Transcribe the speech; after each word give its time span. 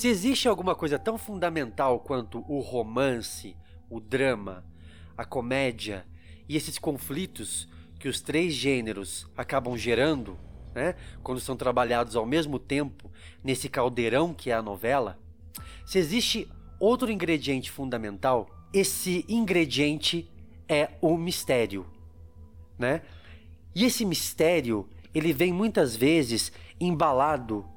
Se 0.00 0.08
existe 0.08 0.48
alguma 0.48 0.74
coisa 0.74 0.98
tão 0.98 1.18
fundamental 1.18 2.00
quanto 2.00 2.42
o 2.48 2.60
romance, 2.60 3.54
o 3.90 4.00
drama, 4.00 4.64
a 5.14 5.26
comédia 5.26 6.06
e 6.48 6.56
esses 6.56 6.78
conflitos 6.78 7.68
que 7.98 8.08
os 8.08 8.22
três 8.22 8.54
gêneros 8.54 9.28
acabam 9.36 9.76
gerando, 9.76 10.38
né, 10.74 10.94
quando 11.22 11.38
são 11.38 11.54
trabalhados 11.54 12.16
ao 12.16 12.24
mesmo 12.24 12.58
tempo 12.58 13.12
nesse 13.44 13.68
caldeirão 13.68 14.32
que 14.32 14.50
é 14.50 14.54
a 14.54 14.62
novela, 14.62 15.18
se 15.84 15.98
existe 15.98 16.50
outro 16.78 17.12
ingrediente 17.12 17.70
fundamental, 17.70 18.48
esse 18.72 19.26
ingrediente 19.28 20.32
é 20.66 20.92
o 21.02 21.14
mistério, 21.18 21.86
né? 22.78 23.02
E 23.74 23.84
esse 23.84 24.06
mistério, 24.06 24.88
ele 25.14 25.34
vem 25.34 25.52
muitas 25.52 25.94
vezes 25.94 26.50
embalado 26.80 27.68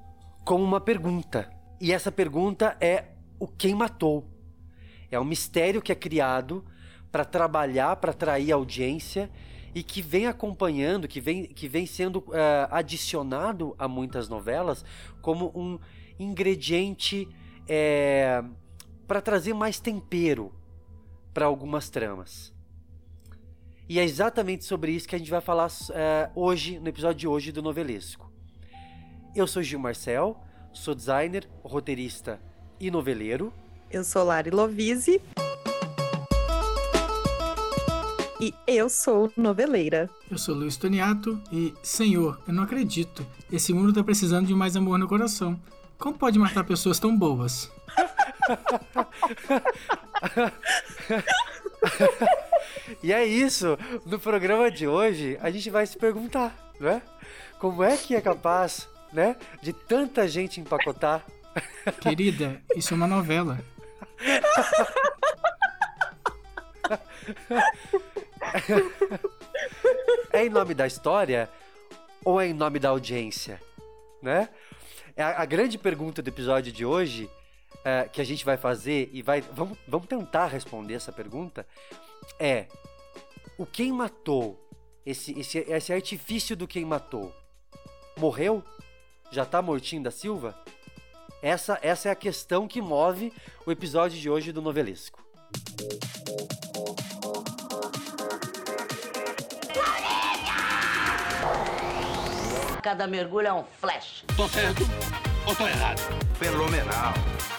com 0.46 0.64
uma 0.64 0.80
pergunta. 0.80 1.53
E 1.84 1.92
essa 1.92 2.10
pergunta 2.10 2.78
é 2.80 3.08
o 3.38 3.46
quem 3.46 3.76
matou. 3.76 4.26
É 5.12 5.20
um 5.20 5.26
mistério 5.26 5.82
que 5.82 5.92
é 5.92 5.96
criado 5.96 6.64
para 7.12 7.26
trabalhar, 7.26 7.98
para 7.98 8.12
atrair 8.12 8.54
audiência 8.54 9.30
e 9.76 9.84
que 9.84 10.02
vem 10.02 10.26
acompanhando, 10.26 11.10
que 11.10 11.20
vem, 11.20 11.44
que 11.44 11.68
vem 11.68 11.86
sendo 11.86 12.20
uh, 12.20 12.72
adicionado 12.72 13.76
a 13.78 13.86
muitas 13.86 14.30
novelas 14.30 14.86
como 15.22 15.52
um 15.54 15.78
ingrediente 16.18 17.28
é, 17.68 18.42
para 19.06 19.20
trazer 19.20 19.54
mais 19.54 19.78
tempero 19.78 20.54
para 21.34 21.48
algumas 21.48 21.90
tramas. 21.90 22.54
E 23.90 24.00
é 24.00 24.06
exatamente 24.06 24.64
sobre 24.64 24.94
isso 24.94 25.06
que 25.06 25.16
a 25.16 25.20
gente 25.20 25.30
vai 25.30 25.42
falar 25.42 25.70
é, 25.92 26.30
hoje, 26.34 26.80
no 26.80 26.88
episódio 26.88 27.20
de 27.20 27.28
hoje 27.28 27.52
do 27.52 27.62
Novelesco. 27.62 28.32
Eu 29.36 29.46
sou 29.46 29.62
Gil 29.62 29.80
Marcel, 29.80 30.42
sou 30.74 30.96
designer, 30.96 31.48
roteirista 31.64 32.40
e 32.80 32.90
noveleiro. 32.90 33.54
Eu 33.90 34.04
sou 34.04 34.24
Lari 34.24 34.50
Lovise. 34.50 35.22
E 38.42 38.54
eu 38.68 38.90
sou 38.90 39.32
noveleira. 39.38 40.10
Eu 40.30 40.38
sou 40.38 40.54
Luiz 40.54 40.76
Toniato 40.76 41.42
e, 41.52 41.74
Senhor, 41.82 42.42
eu 42.46 42.54
não 42.54 42.64
acredito. 42.64 43.26
Esse 43.50 43.72
mundo 43.72 43.94
tá 43.94 44.04
precisando 44.04 44.48
de 44.48 44.54
mais 44.54 44.76
amor 44.76 45.00
no 45.00 45.08
coração. 45.08 45.58
Como 45.98 46.18
pode 46.18 46.38
matar 46.38 46.66
pessoas 46.66 47.00
tão 47.00 47.16
boas? 47.16 47.72
e 53.02 53.14
é 53.14 53.26
isso. 53.26 53.78
No 54.06 54.20
programa 54.20 54.70
de 54.70 54.86
hoje, 54.88 55.38
a 55.42 55.50
gente 55.50 55.70
vai 55.70 55.88
se 55.88 55.98
perguntar, 55.98 56.74
né? 56.80 57.02
Como 57.60 57.82
é 57.82 57.96
que 57.96 58.14
é 58.14 58.20
capaz, 58.20 58.90
né, 59.14 59.36
de 59.62 59.72
tanta 59.72 60.28
gente 60.28 60.60
empacotar? 60.60 61.26
Querida, 62.02 62.62
isso 62.76 62.94
é 62.94 62.98
uma 62.98 63.08
novela. 63.08 63.60
é 70.34 70.46
em 70.46 70.50
nome 70.50 70.74
da 70.74 70.88
história 70.88 71.50
ou 72.26 72.42
é 72.42 72.48
em 72.48 72.54
nome 72.54 72.80
da 72.80 72.90
audiência, 72.90 73.62
né? 74.22 74.50
É 75.16 75.22
a, 75.22 75.42
a 75.42 75.46
grande 75.46 75.78
pergunta 75.78 76.22
do 76.22 76.28
episódio 76.28 76.72
de 76.72 76.86
hoje 76.86 77.30
é, 77.86 78.10
que 78.12 78.20
a 78.22 78.24
gente 78.24 78.44
vai 78.44 78.58
fazer 78.58 79.10
e 79.14 79.22
vai 79.22 79.42
vamos, 79.42 79.78
vamos 79.88 80.08
tentar 80.08 80.48
responder 80.48 80.96
essa 80.96 81.12
pergunta 81.12 81.68
é 82.40 82.68
o 83.58 83.66
quem 83.66 83.92
matou 83.92 84.60
esse, 85.06 85.38
esse, 85.38 85.60
esse 85.60 85.94
artifício 85.94 86.56
do 86.56 86.68
quem 86.68 86.86
matou 86.86 87.34
morreu? 88.18 88.64
Já 89.34 89.44
tá 89.44 89.64
mortinho 89.64 90.04
da 90.04 90.12
Silva? 90.12 90.56
Essa, 91.42 91.80
essa 91.82 92.08
é 92.08 92.12
a 92.12 92.16
questão 92.16 92.68
que 92.68 92.80
move 92.80 93.34
o 93.66 93.72
episódio 93.72 94.20
de 94.20 94.30
hoje 94.30 94.52
do 94.52 94.62
Novelesco. 94.62 95.24
Cada 102.84 103.08
mergulho 103.08 103.48
é 103.48 103.54
um 103.54 103.64
flash. 103.82 104.24
Tô 104.38 104.48
certo 104.48 104.84
ou 105.48 105.56
tô 105.56 105.68
errado? 105.68 106.00
Fenomenal. 106.36 107.14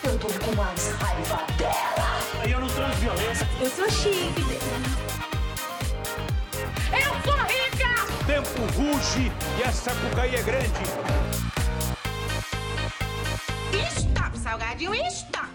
Eu 0.04 0.16
tô 0.20 0.28
com 0.28 0.54
mais 0.54 0.90
raiva 0.92 1.44
dela. 1.58 2.48
Eu 2.48 2.60
não 2.60 2.68
sou 2.68 2.86
violência. 3.00 3.48
Eu 3.60 3.70
sou 3.70 3.90
chique. 3.90 4.42
Eu 6.92 7.20
sou 7.24 7.36
rica! 7.48 8.24
Tempo 8.28 8.62
ruge 8.78 9.32
e 9.58 9.62
essa 9.62 9.90
cucaí 9.92 10.36
é 10.36 10.42
grande. 10.42 11.53
Stop, 13.74 14.38
salgadinho, 14.38 14.94
stop! 15.06 15.48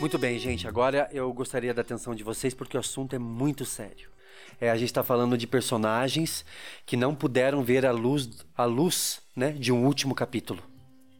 Muito 0.00 0.18
bem, 0.18 0.38
gente. 0.38 0.66
Agora 0.66 1.08
eu 1.12 1.32
gostaria 1.32 1.72
da 1.72 1.80
atenção 1.80 2.14
de 2.14 2.24
vocês 2.24 2.52
porque 2.54 2.76
o 2.76 2.80
assunto 2.80 3.14
é 3.14 3.18
muito 3.18 3.64
sério. 3.64 4.10
É, 4.60 4.70
a 4.70 4.76
gente 4.76 4.88
está 4.88 5.02
falando 5.02 5.36
de 5.36 5.46
personagens 5.46 6.44
que 6.84 6.96
não 6.96 7.14
puderam 7.14 7.62
ver 7.62 7.86
a 7.86 7.92
luz, 7.92 8.28
a 8.56 8.64
luz 8.64 9.20
né, 9.34 9.50
de 9.50 9.72
um 9.72 9.84
último 9.84 10.14
capítulo. 10.14 10.62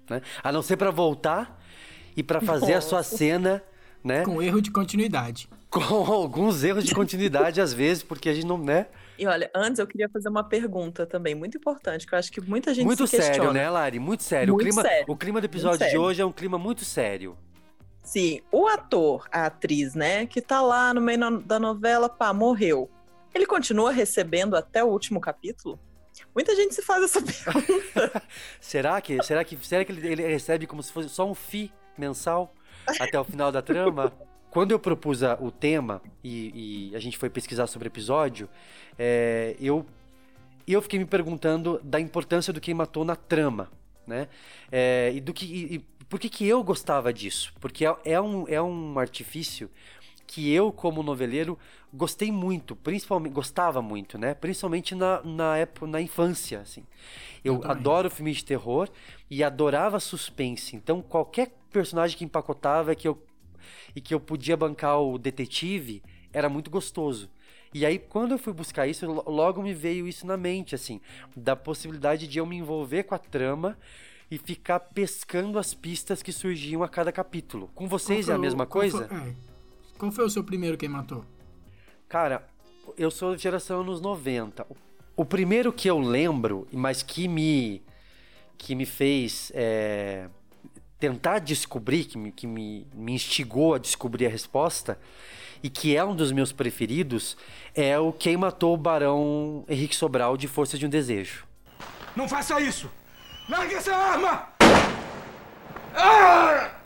Né? 0.08 0.22
A 0.42 0.52
não 0.52 0.62
ser 0.62 0.76
para 0.76 0.90
voltar 0.90 1.60
e 2.16 2.22
para 2.22 2.40
fazer 2.40 2.74
Nossa. 2.74 2.98
a 2.98 3.02
sua 3.02 3.02
cena. 3.02 3.62
Né? 4.02 4.24
Com 4.24 4.42
erro 4.42 4.60
de 4.60 4.70
continuidade. 4.70 5.48
Com 5.70 5.80
alguns 6.12 6.62
erros 6.64 6.84
de 6.84 6.94
continuidade, 6.94 7.60
às 7.60 7.72
vezes, 7.72 8.02
porque 8.02 8.28
a 8.28 8.34
gente 8.34 8.46
não. 8.46 8.58
Né? 8.58 8.86
E 9.18 9.26
olha, 9.26 9.50
antes 9.54 9.78
eu 9.78 9.86
queria 9.86 10.08
fazer 10.08 10.28
uma 10.28 10.42
pergunta 10.42 11.06
também, 11.06 11.34
muito 11.34 11.56
importante, 11.56 12.06
que 12.06 12.14
eu 12.14 12.18
acho 12.18 12.32
que 12.32 12.40
muita 12.40 12.74
gente 12.74 12.86
muito 12.86 13.06
se 13.06 13.16
questiona. 13.16 13.44
Muito 13.44 13.52
sério, 13.52 13.52
né, 13.52 13.70
Lari? 13.70 13.98
Muito 13.98 14.22
sério. 14.22 14.54
Muito 14.54 14.62
o, 14.62 14.70
clima, 14.70 14.82
sério. 14.82 15.04
o 15.08 15.16
clima 15.16 15.40
do 15.40 15.44
episódio 15.44 15.88
de 15.88 15.98
hoje 15.98 16.22
é 16.22 16.24
um 16.24 16.32
clima 16.32 16.58
muito 16.58 16.84
sério. 16.84 17.36
Sim, 18.02 18.40
o 18.50 18.66
ator, 18.66 19.28
a 19.30 19.46
atriz, 19.46 19.94
né, 19.94 20.26
que 20.26 20.40
tá 20.40 20.60
lá 20.60 20.92
no 20.92 21.00
meio 21.00 21.40
da 21.40 21.58
novela, 21.58 22.08
pá, 22.08 22.32
morreu. 22.32 22.90
Ele 23.34 23.46
continua 23.46 23.92
recebendo 23.92 24.56
até 24.56 24.82
o 24.82 24.88
último 24.88 25.20
capítulo? 25.20 25.78
Muita 26.34 26.54
gente 26.54 26.74
se 26.74 26.82
faz 26.82 27.04
essa 27.04 27.20
pergunta. 27.22 28.22
será 28.60 29.00
que, 29.00 29.22
será 29.22 29.44
que, 29.44 29.56
será 29.62 29.84
que 29.84 29.92
ele, 29.92 30.06
ele 30.06 30.26
recebe 30.26 30.66
como 30.66 30.82
se 30.82 30.92
fosse 30.92 31.08
só 31.08 31.28
um 31.28 31.34
FI 31.34 31.72
mensal 31.96 32.52
até 33.00 33.18
o 33.18 33.24
final 33.24 33.52
da 33.52 33.62
trama? 33.62 34.12
Quando 34.52 34.70
eu 34.72 34.78
propus 34.78 35.22
o 35.40 35.50
tema 35.50 36.02
e, 36.22 36.90
e, 36.90 36.94
a 36.94 36.98
gente 36.98 37.16
foi 37.16 37.30
pesquisar 37.30 37.66
sobre 37.66 37.88
o 37.88 37.90
episódio, 37.90 38.50
é, 38.98 39.56
eu, 39.58 39.86
eu 40.68 40.82
fiquei 40.82 40.98
me 40.98 41.06
perguntando 41.06 41.80
da 41.82 41.98
importância 41.98 42.52
do 42.52 42.60
quem 42.60 42.74
matou 42.74 43.02
na 43.02 43.16
trama, 43.16 43.70
né? 44.06 44.28
É, 44.70 45.10
e 45.14 45.22
do 45.22 45.32
que 45.32 45.46
e, 45.46 45.78
por 46.06 46.20
que, 46.20 46.28
que 46.28 46.46
eu 46.46 46.62
gostava 46.62 47.14
disso? 47.14 47.54
Porque 47.60 47.86
é, 47.86 47.96
é, 48.04 48.20
um, 48.20 48.46
é 48.46 48.60
um 48.60 48.98
artifício 48.98 49.70
que 50.26 50.52
eu, 50.52 50.70
como 50.70 51.02
noveleiro, 51.02 51.58
gostei 51.90 52.30
muito, 52.30 52.76
principalmente, 52.76 53.32
gostava 53.32 53.80
muito, 53.80 54.18
né? 54.18 54.34
Principalmente 54.34 54.94
na, 54.94 55.22
na 55.22 55.56
época, 55.56 55.86
na 55.86 55.98
infância, 55.98 56.60
assim. 56.60 56.84
Eu, 57.42 57.62
eu 57.62 57.70
adoro 57.70 58.10
filme 58.10 58.32
de 58.32 58.44
terror 58.44 58.90
e 59.30 59.42
adorava 59.42 59.98
suspense. 59.98 60.76
Então, 60.76 61.00
qualquer 61.00 61.54
personagem 61.70 62.18
que 62.18 62.24
empacotava 62.26 62.94
que 62.94 63.08
eu, 63.08 63.18
e 63.94 64.00
que 64.00 64.14
eu 64.14 64.20
podia 64.20 64.56
bancar 64.56 65.00
o 65.00 65.18
detetive 65.18 66.02
era 66.32 66.48
muito 66.48 66.70
gostoso. 66.70 67.30
E 67.74 67.86
aí, 67.86 67.98
quando 67.98 68.32
eu 68.32 68.38
fui 68.38 68.52
buscar 68.52 68.86
isso, 68.86 69.06
logo 69.26 69.62
me 69.62 69.72
veio 69.72 70.06
isso 70.06 70.26
na 70.26 70.36
mente, 70.36 70.74
assim, 70.74 71.00
da 71.34 71.56
possibilidade 71.56 72.26
de 72.28 72.38
eu 72.38 72.44
me 72.44 72.56
envolver 72.56 73.04
com 73.04 73.14
a 73.14 73.18
trama 73.18 73.78
e 74.30 74.36
ficar 74.36 74.80
pescando 74.80 75.58
as 75.58 75.72
pistas 75.72 76.22
que 76.22 76.32
surgiam 76.32 76.82
a 76.82 76.88
cada 76.88 77.10
capítulo. 77.10 77.70
Com 77.74 77.88
vocês 77.88 78.28
é 78.28 78.32
a 78.34 78.38
mesma 78.38 78.66
qual 78.66 78.80
coisa? 78.80 79.08
Foi, 79.08 79.16
é. 79.16 79.34
Qual 79.98 80.12
foi 80.12 80.24
o 80.24 80.30
seu 80.30 80.44
primeiro 80.44 80.76
quem 80.76 80.88
matou? 80.88 81.24
Cara, 82.08 82.46
eu 82.98 83.10
sou 83.10 83.36
geração 83.36 83.80
anos 83.80 84.00
90. 84.00 84.66
O 85.16 85.24
primeiro 85.24 85.72
que 85.72 85.88
eu 85.88 85.98
lembro, 85.98 86.66
mas 86.72 87.02
que 87.02 87.28
me 87.28 87.82
que 88.58 88.74
me 88.74 88.86
fez 88.86 89.50
é, 89.54 90.28
tentar 91.02 91.40
descobrir, 91.40 92.04
que, 92.04 92.16
me, 92.16 92.30
que 92.30 92.46
me, 92.46 92.86
me 92.94 93.12
instigou 93.12 93.74
a 93.74 93.78
descobrir 93.78 94.26
a 94.26 94.28
resposta, 94.28 94.96
e 95.60 95.68
que 95.68 95.96
é 95.96 96.04
um 96.04 96.14
dos 96.14 96.30
meus 96.30 96.52
preferidos, 96.52 97.36
é 97.74 97.98
o 97.98 98.12
Quem 98.12 98.36
Matou 98.36 98.72
o 98.72 98.76
Barão 98.76 99.64
Henrique 99.68 99.96
Sobral 99.96 100.36
de 100.36 100.46
Força 100.46 100.78
de 100.78 100.86
um 100.86 100.88
Desejo. 100.88 101.44
Não 102.14 102.28
faça 102.28 102.60
isso! 102.60 102.88
Largue 103.48 103.74
essa 103.74 103.92
arma! 103.92 104.48
Ah! 105.96 106.81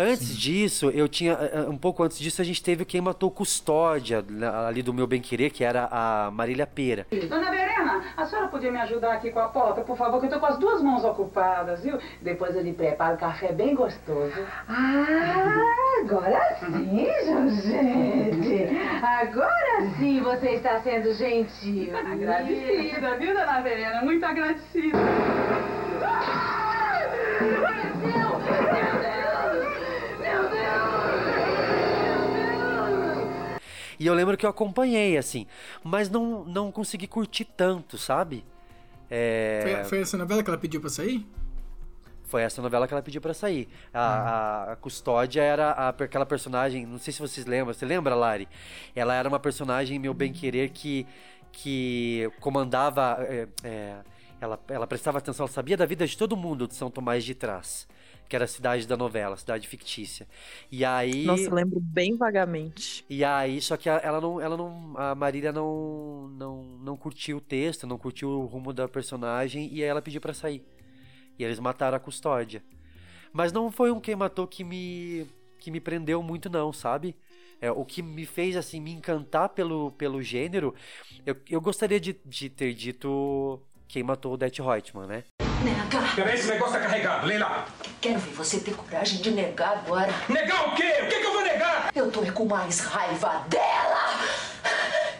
Antes 0.00 0.36
disso, 0.36 0.90
eu 0.90 1.08
tinha. 1.08 1.32
eh, 1.32 1.60
Um 1.68 1.76
pouco 1.76 2.02
antes 2.02 2.18
disso, 2.18 2.40
a 2.40 2.44
gente 2.44 2.62
teve 2.62 2.84
quem 2.84 3.00
matou 3.00 3.30
custódia 3.30 4.24
ali 4.68 4.82
do 4.82 4.92
meu 4.94 5.06
bem 5.06 5.20
querer, 5.20 5.50
que 5.50 5.62
era 5.62 5.88
a 5.90 6.30
Marília 6.30 6.66
Pera. 6.66 7.06
Dona 7.28 7.50
Verena, 7.50 8.02
a 8.16 8.24
senhora 8.26 8.48
podia 8.48 8.70
me 8.72 8.78
ajudar 8.80 9.12
aqui 9.14 9.30
com 9.30 9.40
a 9.40 9.48
porta, 9.48 9.82
por 9.82 9.96
favor, 9.96 10.20
que 10.20 10.26
eu 10.26 10.30
tô 10.30 10.40
com 10.40 10.46
as 10.46 10.58
duas 10.58 10.82
mãos 10.82 11.04
ocupadas, 11.04 11.82
viu? 11.82 11.98
Depois 12.20 12.54
eu 12.56 12.62
lhe 12.62 12.72
preparo 12.72 13.16
café 13.16 13.52
bem 13.52 13.74
gostoso. 13.74 14.32
Ah, 14.68 15.74
agora 16.02 16.56
sim, 16.60 17.06
Jorgette. 17.26 18.68
Agora 19.02 19.90
sim 19.98 20.20
você 20.20 20.50
está 20.50 20.80
sendo 20.80 21.12
gentil. 21.14 21.96
Agradecida, 21.96 23.16
viu, 23.16 23.34
dona 23.34 23.60
Verena? 23.60 24.02
Muito 24.02 24.24
agradecida. 24.24 24.98
E 34.00 34.06
eu 34.06 34.14
lembro 34.14 34.36
que 34.36 34.46
eu 34.46 34.50
acompanhei, 34.50 35.18
assim, 35.18 35.46
mas 35.84 36.08
não, 36.10 36.42
não 36.44 36.72
consegui 36.72 37.06
curtir 37.06 37.44
tanto, 37.44 37.98
sabe? 37.98 38.44
É, 39.10 39.60
Foi, 39.62 39.84
foi 39.84 40.00
essa 40.00 40.16
novela 40.16 40.42
que 40.42 40.48
ela 40.50 40.58
pediu 40.58 40.80
pra 40.80 40.88
sair? 40.90 41.26
Foi 42.24 42.42
essa 42.42 42.62
novela 42.62 42.86
que 42.86 42.94
ela 42.94 43.02
pediu 43.02 43.20
pra 43.20 43.34
sair. 43.34 43.68
A, 43.92 44.00
a- 44.00 44.72
a 44.72 44.76
Custódia 44.76 45.42
era 45.42 45.72
a- 45.72 45.88
aquela 45.88 46.24
personagem, 46.24 46.86
não 46.86 46.98
sei 46.98 47.12
se 47.12 47.20
vocês 47.20 47.44
lembram, 47.44 47.74
você 47.74 47.84
lembra, 47.84 48.14
Lari? 48.14 48.48
Ela 48.94 49.14
era 49.14 49.28
uma 49.28 49.40
personagem, 49.40 49.98
meu 49.98 50.14
bem 50.14 50.32
querer, 50.32 50.70
que, 50.70 51.06
que 51.52 52.30
comandava. 52.40 53.18
é, 53.28 53.48
é, 53.64 53.96
ela, 54.40 54.58
ela 54.68 54.86
prestava 54.86 55.18
atenção, 55.18 55.44
ela 55.44 55.52
sabia 55.52 55.76
da 55.76 55.84
vida 55.84 56.06
de 56.06 56.16
todo 56.16 56.34
mundo 56.36 56.66
de 56.66 56.74
São 56.74 56.90
Tomás 56.90 57.22
de 57.24 57.34
Trás, 57.34 57.86
que 58.30 58.36
era 58.36 58.44
a 58.44 58.48
cidade 58.48 58.86
da 58.86 58.96
novela, 58.96 59.36
cidade 59.36 59.66
fictícia. 59.66 60.24
E 60.70 60.84
aí. 60.84 61.26
Nossa, 61.26 61.52
lembro 61.52 61.80
bem 61.80 62.16
vagamente. 62.16 63.04
E 63.10 63.24
aí, 63.24 63.60
só 63.60 63.76
que 63.76 63.88
a- 63.90 64.00
ela 64.04 64.20
não, 64.20 64.40
ela 64.40 64.56
não, 64.56 64.94
a 64.96 65.16
Marília 65.16 65.50
não, 65.50 66.28
não, 66.28 66.62
não 66.62 66.96
curtiu 66.96 67.38
o 67.38 67.40
texto, 67.40 67.88
não 67.88 67.98
curtiu 67.98 68.30
o 68.30 68.46
rumo 68.46 68.72
da 68.72 68.86
personagem 68.86 69.68
e 69.72 69.82
aí 69.82 69.88
ela 69.88 70.00
pediu 70.00 70.20
pra 70.20 70.32
sair. 70.32 70.64
E 71.36 71.42
eles 71.42 71.58
mataram 71.58 71.96
a 71.96 72.00
custódia. 72.00 72.62
Mas 73.32 73.50
não 73.52 73.68
foi 73.72 73.90
um 73.90 73.98
quem 74.00 74.14
matou 74.14 74.46
que 74.46 74.62
me, 74.62 75.26
que 75.58 75.68
me 75.72 75.80
prendeu 75.80 76.22
muito 76.22 76.48
não, 76.48 76.72
sabe? 76.72 77.16
É, 77.60 77.68
o 77.72 77.84
que 77.84 78.00
me 78.00 78.24
fez 78.24 78.56
assim 78.56 78.80
me 78.80 78.92
encantar 78.92 79.48
pelo, 79.48 79.90
pelo 79.92 80.22
gênero, 80.22 80.72
eu, 81.26 81.34
eu 81.50 81.60
gostaria 81.60 81.98
de, 81.98 82.16
de 82.24 82.48
ter 82.48 82.74
dito 82.74 83.60
quem 83.88 84.04
matou 84.04 84.34
o 84.34 84.36
Det 84.36 84.62
Reutemann, 84.62 85.08
né? 85.08 85.24
Nega, 85.64 86.14
Peraí, 86.14 86.34
esse 86.34 86.48
negócio 86.48 86.72
tá 86.74 86.80
carregado. 86.80 87.26
Leila. 87.26 87.66
quero 88.00 88.18
ver 88.18 88.32
você 88.32 88.60
ter 88.60 88.74
coragem 88.74 89.20
de 89.20 89.30
negar 89.30 89.78
agora. 89.78 90.12
Negar 90.28 90.68
o 90.68 90.74
quê? 90.74 91.00
O 91.02 91.08
que, 91.08 91.18
que 91.20 91.26
eu 91.26 91.32
vou 91.32 91.42
negar? 91.42 91.90
Eu 91.94 92.10
tô 92.10 92.20
com 92.32 92.46
mais 92.46 92.80
raiva 92.80 93.44
dela. 93.48 94.10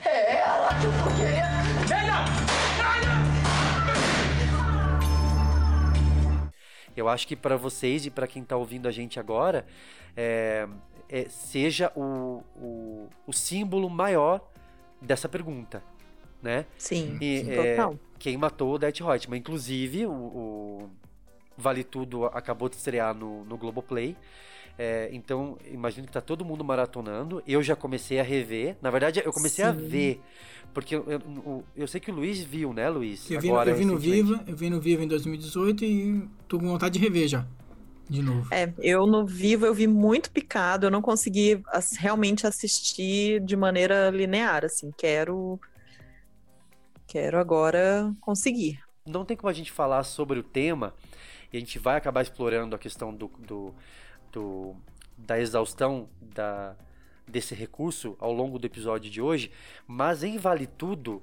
É 0.04 0.36
ela 0.38 0.68
que 0.80 0.86
eu 0.86 0.92
tô 0.92 1.10
querendo. 1.16 1.88
Leila! 1.90 2.24
Leila! 2.78 3.20
Eu 6.96 7.08
acho 7.08 7.26
que 7.28 7.36
pra 7.36 7.56
vocês 7.56 8.06
e 8.06 8.10
pra 8.10 8.26
quem 8.26 8.42
tá 8.42 8.56
ouvindo 8.56 8.88
a 8.88 8.90
gente 8.90 9.20
agora, 9.20 9.66
é, 10.16 10.66
é, 11.08 11.26
seja 11.28 11.92
o, 11.94 12.42
o, 12.56 13.08
o 13.26 13.32
símbolo 13.32 13.88
maior 13.90 14.40
dessa 15.00 15.28
pergunta, 15.28 15.82
né? 16.42 16.64
Sim, 16.78 17.18
E, 17.20 17.40
sim, 17.44 17.52
é, 17.52 17.74
total. 17.76 17.94
Quem 18.20 18.36
matou 18.38 18.74
o 18.74 18.78
Det 18.78 19.02
Reutemann. 19.02 19.40
Inclusive, 19.40 20.06
o, 20.06 20.12
o 20.12 20.90
Vale 21.56 21.84
Tudo 21.84 22.26
acabou 22.26 22.68
de 22.68 22.76
estrear 22.76 23.14
no, 23.14 23.44
no 23.44 23.58
Globoplay. 23.58 24.16
É, 24.78 25.10
então, 25.12 25.58
imagino 25.70 26.06
que 26.06 26.12
tá 26.12 26.20
todo 26.20 26.44
mundo 26.44 26.64
maratonando. 26.64 27.42
Eu 27.46 27.62
já 27.62 27.76
comecei 27.76 28.20
a 28.20 28.22
rever. 28.22 28.76
Na 28.80 28.90
verdade, 28.90 29.22
eu 29.24 29.32
comecei 29.32 29.64
a 29.64 29.72
Sim. 29.72 29.78
ver. 29.78 30.20
Porque 30.72 30.94
eu, 30.94 31.04
eu, 31.08 31.64
eu 31.76 31.88
sei 31.88 32.00
que 32.00 32.10
o 32.10 32.14
Luiz 32.14 32.40
viu, 32.40 32.72
né, 32.72 32.88
Luiz? 32.88 33.30
Eu 33.30 33.40
vi, 33.40 33.48
Agora, 33.48 33.70
eu 33.70 33.76
vi 33.76 33.84
no. 33.84 33.98
Viva, 33.98 34.44
eu 34.46 34.56
vi 34.56 34.70
no 34.70 34.80
Viva 34.80 35.02
em 35.02 35.08
2018 35.08 35.84
e 35.84 36.28
tô 36.46 36.58
com 36.58 36.68
vontade 36.68 36.98
de 36.98 37.04
rever 37.04 37.28
já. 37.28 37.46
De 38.08 38.22
novo. 38.22 38.48
É, 38.52 38.72
eu 38.80 39.06
no 39.06 39.24
vivo 39.26 39.64
eu 39.66 39.74
vi 39.74 39.86
muito 39.86 40.30
picado, 40.30 40.86
eu 40.86 40.90
não 40.90 41.00
consegui 41.00 41.62
as- 41.68 41.92
realmente 41.96 42.46
assistir 42.46 43.40
de 43.44 43.56
maneira 43.56 44.10
linear, 44.10 44.64
assim, 44.64 44.90
quero 44.98 45.60
quero 47.10 47.38
agora 47.38 48.14
conseguir. 48.20 48.80
não 49.06 49.24
tem 49.24 49.36
como 49.36 49.50
a 49.50 49.52
gente 49.52 49.72
falar 49.72 50.02
sobre 50.04 50.38
o 50.38 50.42
tema 50.42 50.94
e 51.52 51.56
a 51.56 51.60
gente 51.60 51.78
vai 51.78 51.96
acabar 51.96 52.22
explorando 52.22 52.76
a 52.76 52.78
questão 52.78 53.14
do, 53.14 53.28
do, 53.38 53.74
do- 54.32 54.76
da 55.16 55.38
exaustão 55.40 56.08
da, 56.20 56.76
desse 57.26 57.54
recurso 57.54 58.16
ao 58.20 58.32
longo 58.32 58.58
do 58.58 58.66
episódio 58.66 59.10
de 59.10 59.20
hoje, 59.20 59.50
mas 59.86 60.22
em 60.24 60.38
Vale 60.38 60.66
Tudo 60.66 61.22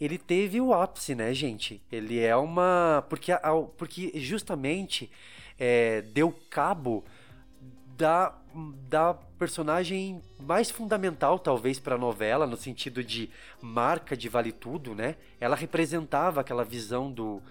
ele 0.00 0.18
teve 0.18 0.60
o 0.60 0.74
ápice, 0.74 1.14
né, 1.14 1.32
gente? 1.34 1.82
Ele 1.90 2.20
é 2.20 2.36
uma. 2.36 3.04
Porque, 3.08 3.32
porque 3.78 4.12
justamente 4.20 5.10
é, 5.58 6.02
deu 6.02 6.32
cabo 6.50 7.04
da, 7.96 8.34
da 8.88 9.14
personagem 9.38 10.22
mais 10.38 10.70
fundamental, 10.70 11.38
talvez, 11.38 11.78
para 11.78 11.94
a 11.94 11.98
novela, 11.98 12.46
no 12.46 12.56
sentido 12.56 13.02
de 13.02 13.30
marca 13.60 14.16
de 14.16 14.28
Vale 14.28 14.52
Tudo, 14.52 14.94
né? 14.94 15.16
Ela 15.40 15.56
representava 15.56 16.40
aquela 16.40 16.64
visão 16.64 17.10
do, 17.10 17.42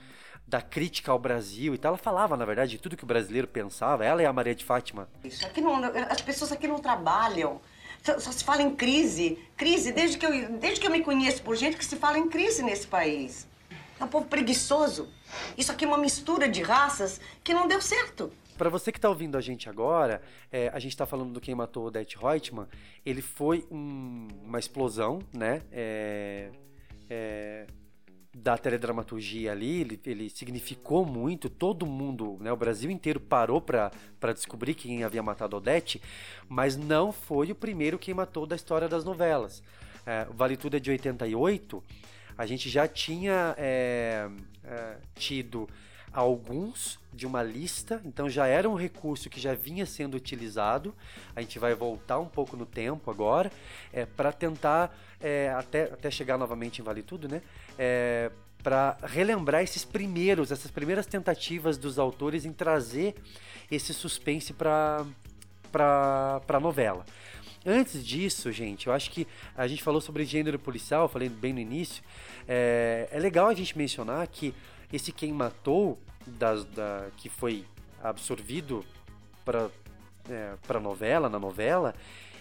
da 0.47 0.61
crítica 0.61 1.11
ao 1.11 1.19
Brasil 1.19 1.73
e 1.73 1.77
tal. 1.77 1.89
Ela 1.89 1.97
falava, 1.97 2.37
na 2.37 2.45
verdade, 2.45 2.71
de 2.71 2.77
tudo 2.77 2.95
que 2.95 3.03
o 3.03 3.07
brasileiro 3.07 3.47
pensava. 3.47 4.05
Ela 4.05 4.21
é 4.21 4.25
a 4.25 4.33
Maria 4.33 4.53
de 4.53 4.63
Fátima. 4.63 5.09
Isso 5.23 5.45
aqui 5.45 5.61
não, 5.61 5.83
as 6.09 6.21
pessoas 6.21 6.51
aqui 6.51 6.67
não 6.67 6.79
trabalham. 6.79 7.59
Só, 8.03 8.19
só 8.19 8.31
se 8.31 8.43
fala 8.43 8.61
em 8.61 8.75
crise. 8.75 9.39
Crise, 9.57 9.91
desde 9.91 10.17
que, 10.17 10.25
eu, 10.25 10.51
desde 10.59 10.79
que 10.79 10.85
eu 10.85 10.91
me 10.91 11.01
conheço 11.01 11.41
por 11.41 11.55
gente 11.55 11.75
que 11.75 11.85
se 11.85 11.95
fala 11.95 12.19
em 12.19 12.29
crise 12.29 12.61
nesse 12.61 12.85
país. 12.85 13.47
É 13.99 14.03
um 14.03 14.07
povo 14.07 14.25
preguiçoso. 14.25 15.09
Isso 15.57 15.71
aqui 15.71 15.85
é 15.85 15.87
uma 15.87 15.97
mistura 15.97 16.47
de 16.47 16.61
raças 16.61 17.19
que 17.43 17.53
não 17.53 17.67
deu 17.67 17.81
certo. 17.81 18.31
Para 18.57 18.69
você 18.69 18.91
que 18.91 18.99
tá 18.99 19.09
ouvindo 19.09 19.37
a 19.37 19.41
gente 19.41 19.69
agora, 19.69 20.21
é, 20.51 20.69
a 20.69 20.79
gente 20.79 20.95
tá 20.95 21.05
falando 21.05 21.33
do 21.33 21.41
Quem 21.41 21.53
Matou 21.53 21.87
o 21.87 21.91
Det 21.91 22.15
Reutemann. 22.17 22.67
Ele 23.05 23.21
foi 23.21 23.65
um- 23.69 24.27
uma 24.43 24.59
explosão, 24.59 25.19
né? 25.33 25.61
É, 25.71 26.49
é, 27.09 27.67
da 28.37 28.57
teledramaturgia 28.57 29.51
ali, 29.53 29.79
ele, 29.81 29.99
ele 30.05 30.29
significou 30.29 31.05
muito, 31.05 31.49
todo 31.49 31.85
mundo, 31.85 32.37
né, 32.41 32.51
o 32.51 32.57
Brasil 32.57 32.91
inteiro 32.91 33.17
parou 33.17 33.61
para 33.61 33.91
descobrir 34.33 34.73
quem 34.73 35.05
havia 35.05 35.23
matado 35.23 35.55
Odete, 35.55 36.01
mas 36.49 36.75
não 36.75 37.13
foi 37.13 37.53
o 37.53 37.55
primeiro 37.55 37.97
quem 37.97 38.13
matou 38.13 38.45
da 38.45 38.53
história 38.53 38.89
das 38.89 39.05
novelas. 39.05 39.63
É, 40.05 40.25
Vale 40.31 40.57
Tudo 40.57 40.75
é 40.75 40.79
de 40.81 40.91
88, 40.91 41.81
a 42.37 42.45
gente 42.45 42.69
já 42.69 42.89
tinha 42.89 43.55
é, 43.57 44.27
é, 44.65 44.97
tido 45.15 45.69
alguns 46.15 46.99
de 47.13 47.27
uma 47.27 47.43
lista, 47.43 48.01
então 48.05 48.29
já 48.29 48.47
era 48.47 48.69
um 48.69 48.75
recurso 48.75 49.29
que 49.29 49.39
já 49.39 49.53
vinha 49.53 49.85
sendo 49.85 50.15
utilizado. 50.15 50.95
A 51.35 51.41
gente 51.41 51.59
vai 51.59 51.73
voltar 51.75 52.19
um 52.19 52.27
pouco 52.27 52.55
no 52.55 52.65
tempo 52.65 53.11
agora, 53.11 53.51
é, 53.91 54.05
para 54.05 54.31
tentar, 54.31 54.97
é, 55.21 55.49
até, 55.49 55.83
até 55.83 56.09
chegar 56.09 56.37
novamente 56.37 56.79
em 56.79 56.83
Vale 56.83 57.03
Tudo, 57.03 57.27
né? 57.27 57.41
É, 57.77 58.31
para 58.63 58.97
relembrar 59.03 59.61
esses 59.61 59.85
primeiros, 59.85 60.51
essas 60.51 60.71
primeiras 60.71 61.05
tentativas 61.05 61.77
dos 61.77 61.99
autores 61.99 62.45
em 62.45 62.51
trazer 62.51 63.15
esse 63.69 63.93
suspense 63.93 64.53
para 64.53 65.05
para 65.71 66.59
novela. 66.61 67.05
Antes 67.65 68.05
disso, 68.05 68.49
gente, 68.51 68.87
eu 68.87 68.93
acho 68.93 69.11
que 69.11 69.27
a 69.57 69.67
gente 69.67 69.83
falou 69.83 69.99
sobre 69.99 70.23
gênero 70.23 70.57
policial, 70.57 71.09
falei 71.09 71.27
bem 71.27 71.51
no 71.51 71.59
início. 71.59 72.01
É, 72.47 73.09
é 73.11 73.19
legal 73.19 73.47
a 73.47 73.53
gente 73.53 73.77
mencionar 73.77 74.25
que 74.27 74.53
esse 74.91 75.11
quem 75.11 75.31
matou, 75.31 75.99
das, 76.25 76.65
da, 76.65 77.07
que 77.17 77.29
foi 77.29 77.65
absorvido 78.01 78.83
para 79.43 79.69
é, 80.29 80.55
para 80.65 80.79
novela, 80.79 81.29
na 81.29 81.39
novela, 81.39 81.93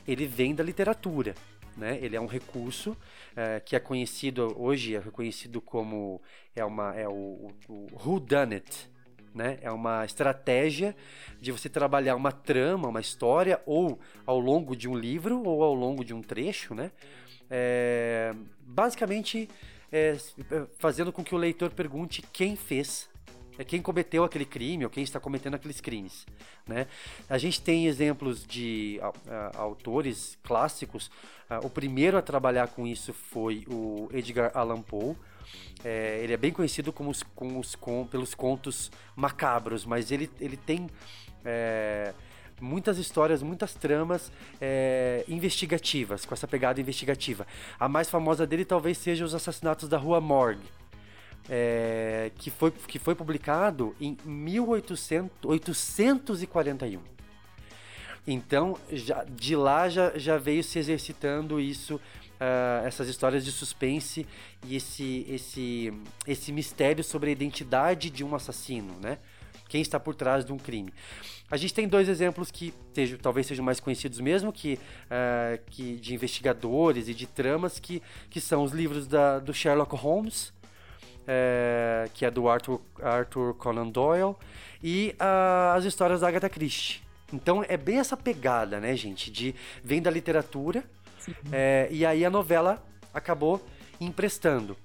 ele 0.07 0.27
vem 0.27 0.55
da 0.55 0.65
literatura. 0.65 1.35
Né? 1.77 1.99
Ele 2.01 2.15
é 2.15 2.21
um 2.21 2.27
recurso 2.27 2.97
é, 3.35 3.59
que 3.61 3.75
é 3.75 3.81
conhecido 3.81 4.55
hoje 4.57 4.95
é 4.95 5.01
reconhecido 5.01 5.61
como 5.61 6.23
é 6.55 6.65
uma 6.65 6.95
é 6.95 7.09
o, 7.09 7.51
o, 7.69 7.87
o 7.93 8.27
it, 8.53 8.89
né? 9.35 9.59
É 9.61 9.71
uma 9.73 10.05
estratégia 10.05 10.95
de 11.41 11.51
você 11.51 11.69
trabalhar 11.69 12.15
uma 12.15 12.31
trama, 12.31 12.87
uma 12.87 13.01
história, 13.01 13.61
ou 13.67 13.99
ao 14.25 14.39
longo 14.39 14.77
de 14.77 14.89
um 14.89 14.97
livro, 14.97 15.43
ou 15.43 15.65
ao 15.65 15.75
longo 15.75 16.05
de 16.05 16.15
um 16.15 16.23
trecho, 16.23 16.73
né? 16.73 16.93
É, 17.51 18.33
basicamente, 18.61 19.49
é, 19.95 20.17
fazendo 20.77 21.13
com 21.13 21.23
que 21.23 21.37
o 21.37 21.39
leitor 21.39 21.71
pergunte 21.71 22.21
quem 22.33 22.57
fez, 22.57 23.09
é 23.57 23.63
quem 23.63 23.81
cometeu 23.81 24.25
aquele 24.25 24.45
crime, 24.45 24.85
ou 24.85 24.91
quem 24.91 25.05
está 25.05 25.21
cometendo 25.21 25.55
aqueles 25.55 25.81
crimes, 25.81 26.27
né? 26.67 26.89
A 27.31 27.39
gente 27.39 27.63
tem 27.63 27.87
exemplos 27.87 28.45
de 28.45 28.99
autores 29.55 30.37
clássicos. 30.43 31.09
A, 31.49 31.61
o 31.61 31.71
primeiro 31.71 32.19
a 32.19 32.23
trabalhar 32.23 32.67
com 32.67 32.85
isso 32.85 33.13
foi 33.13 33.65
o 33.71 34.09
Edgar 34.13 34.51
Allan 34.53 34.83
Poe. 34.83 35.15
É, 35.85 36.19
ele 36.25 36.33
é 36.33 36.37
bem 36.37 36.51
conhecido 36.51 36.93
como 36.93 37.11
os, 37.11 37.23
com 37.23 37.61
os, 37.61 37.77
com, 37.77 38.05
pelos 38.05 38.35
contos 38.35 38.91
macabros, 39.15 39.87
mas 39.87 40.11
ele, 40.11 40.29
ele 40.41 40.57
tem 40.57 40.89
é, 41.45 42.13
muitas 42.61 42.99
histórias, 42.99 43.43
muitas 43.43 43.75
tramas 43.75 44.31
é, 44.61 45.25
investigativas, 45.29 46.25
com 46.25 46.33
essa 46.35 46.47
pegada 46.47 46.81
investigativa. 46.81 47.45
A 47.79 47.89
mais 47.89 48.09
famosa 48.09 48.47
dele 48.47 48.65
talvez 48.65 48.97
seja 48.99 49.25
Os 49.25 49.35
Assassinatos 49.35 49.89
da 49.89 49.99
Rua 49.99 50.21
Morgue, 50.21 50.63
é, 51.49 52.31
que, 52.39 52.51
foi, 52.51 52.71
que 52.71 52.99
foi 52.99 53.15
publicado 53.15 53.95
em 54.01 54.17
1841. 54.25 57.01
Então, 58.27 58.79
já, 58.91 59.23
de 59.25 59.55
lá 59.55 59.87
já, 59.89 60.17
já 60.17 60.39
veio 60.39 60.65
se 60.65 60.79
exercitando 60.79 61.61
isso, 61.61 61.97
uh, 61.97 62.87
essas 62.87 63.07
histórias 63.09 63.45
de 63.45 63.53
suspense 63.53 64.27
e 64.67 64.77
esse, 64.77 65.27
esse, 65.29 65.93
esse 66.27 66.51
mistério 66.51 67.05
sobre 67.05 67.29
a 67.29 67.33
identidade 67.33 68.09
de 68.09 68.25
um 68.25 68.35
assassino, 68.35 68.95
né? 69.03 69.19
Quem 69.69 69.81
está 69.81 69.99
por 69.99 70.15
trás 70.15 70.45
de 70.45 70.53
um 70.53 70.59
crime. 70.59 70.93
A 71.51 71.57
gente 71.57 71.75
tem 71.75 71.87
dois 71.87 72.09
exemplos 72.09 72.51
que 72.51 72.73
sejam, 72.93 73.19
talvez 73.19 73.47
sejam 73.47 73.65
mais 73.65 73.81
conhecidos 73.81 74.21
mesmo, 74.21 74.53
que, 74.53 74.75
uh, 74.75 75.63
que 75.67 75.97
de 75.97 76.15
investigadores 76.15 77.09
e 77.09 77.15
de 77.15 77.27
tramas, 77.27 77.79
que, 77.79 78.03
que 78.31 78.41
são 78.41 78.63
os 78.63 78.73
livros 78.73 79.07
da, 79.07 79.39
do 79.39 79.53
Sherlock 79.53 79.95
Holmes, 79.95 80.53
é, 81.27 82.09
que 82.13 82.25
é 82.25 82.31
do 82.31 82.49
Arthur, 82.49 82.81
Arthur 83.01 83.55
Conan 83.55 83.89
Doyle, 83.89 84.35
e 84.83 85.15
uh, 85.21 85.77
as 85.77 85.85
histórias 85.85 86.21
da 86.21 86.29
Agatha 86.29 86.49
Christie. 86.49 87.03
Então 87.33 87.65
é 87.67 87.77
bem 87.77 87.99
essa 87.99 88.17
pegada, 88.17 88.79
né, 88.79 88.95
gente? 88.97 89.31
De 89.31 89.55
vem 89.83 90.01
da 90.01 90.11
literatura 90.11 90.85
é, 91.51 91.89
e 91.91 92.05
aí 92.05 92.25
a 92.25 92.31
novela 92.31 92.85
acabou 93.13 93.65
emprestando. 94.01 94.77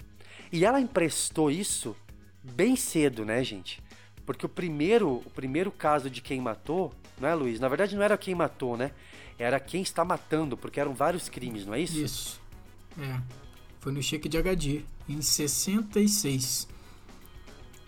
E 0.51 0.65
ela 0.65 0.79
emprestou 0.79 1.51
isso 1.51 1.95
bem 2.41 2.75
cedo, 2.75 3.25
né, 3.25 3.43
gente? 3.43 3.81
Porque 4.29 4.45
o 4.45 4.49
primeiro, 4.49 5.23
o 5.25 5.29
primeiro 5.31 5.71
caso 5.71 6.07
de 6.07 6.21
quem 6.21 6.39
matou, 6.39 6.93
não 7.19 7.27
é, 7.27 7.33
Luiz? 7.33 7.59
Na 7.59 7.67
verdade 7.67 7.95
não 7.95 8.03
era 8.03 8.15
quem 8.15 8.35
matou, 8.35 8.77
né? 8.77 8.91
Era 9.39 9.59
quem 9.59 9.81
está 9.81 10.05
matando, 10.05 10.55
porque 10.55 10.79
eram 10.79 10.93
vários 10.93 11.27
crimes, 11.27 11.65
não 11.65 11.73
é 11.73 11.79
isso? 11.79 11.97
Isso. 11.97 12.41
É. 13.01 13.19
Foi 13.79 13.91
no 13.91 14.03
Cheque 14.03 14.29
de 14.29 14.37
Agadir, 14.37 14.85
em 15.09 15.19
66. 15.19 16.67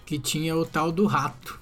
Que 0.03 0.17
tinha 0.17 0.57
o 0.57 0.65
tal 0.65 0.91
do 0.91 1.05
rato. 1.05 1.61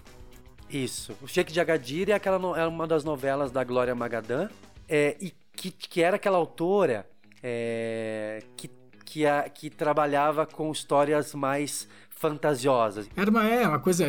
Isso. 0.69 1.13
O 1.21 1.27
Cheque 1.27 1.51
de 1.51 1.59
Agadir 1.59 2.09
é, 2.09 2.13
aquela 2.13 2.57
é 2.57 2.65
uma 2.65 2.88
das 2.88 3.03
novelas 3.03 3.51
da 3.51 3.65
Glória 3.65 3.93
Magadã. 3.93 4.48
É, 4.88 5.17
e 5.19 5.33
que, 5.57 5.71
que 5.71 6.01
era 6.01 6.15
aquela 6.15 6.38
autora 6.38 7.05
é, 7.43 8.41
que, 8.55 8.71
que, 9.03 9.25
a, 9.25 9.50
que 9.50 9.69
trabalhava 9.69 10.45
com 10.45 10.71
histórias 10.71 11.36
mais 11.36 11.86
fantasiosas. 12.19 13.09
Era 13.15 13.31
uma, 13.31 13.47
é, 13.47 13.65
uma 13.65 13.79
coisa. 13.79 14.05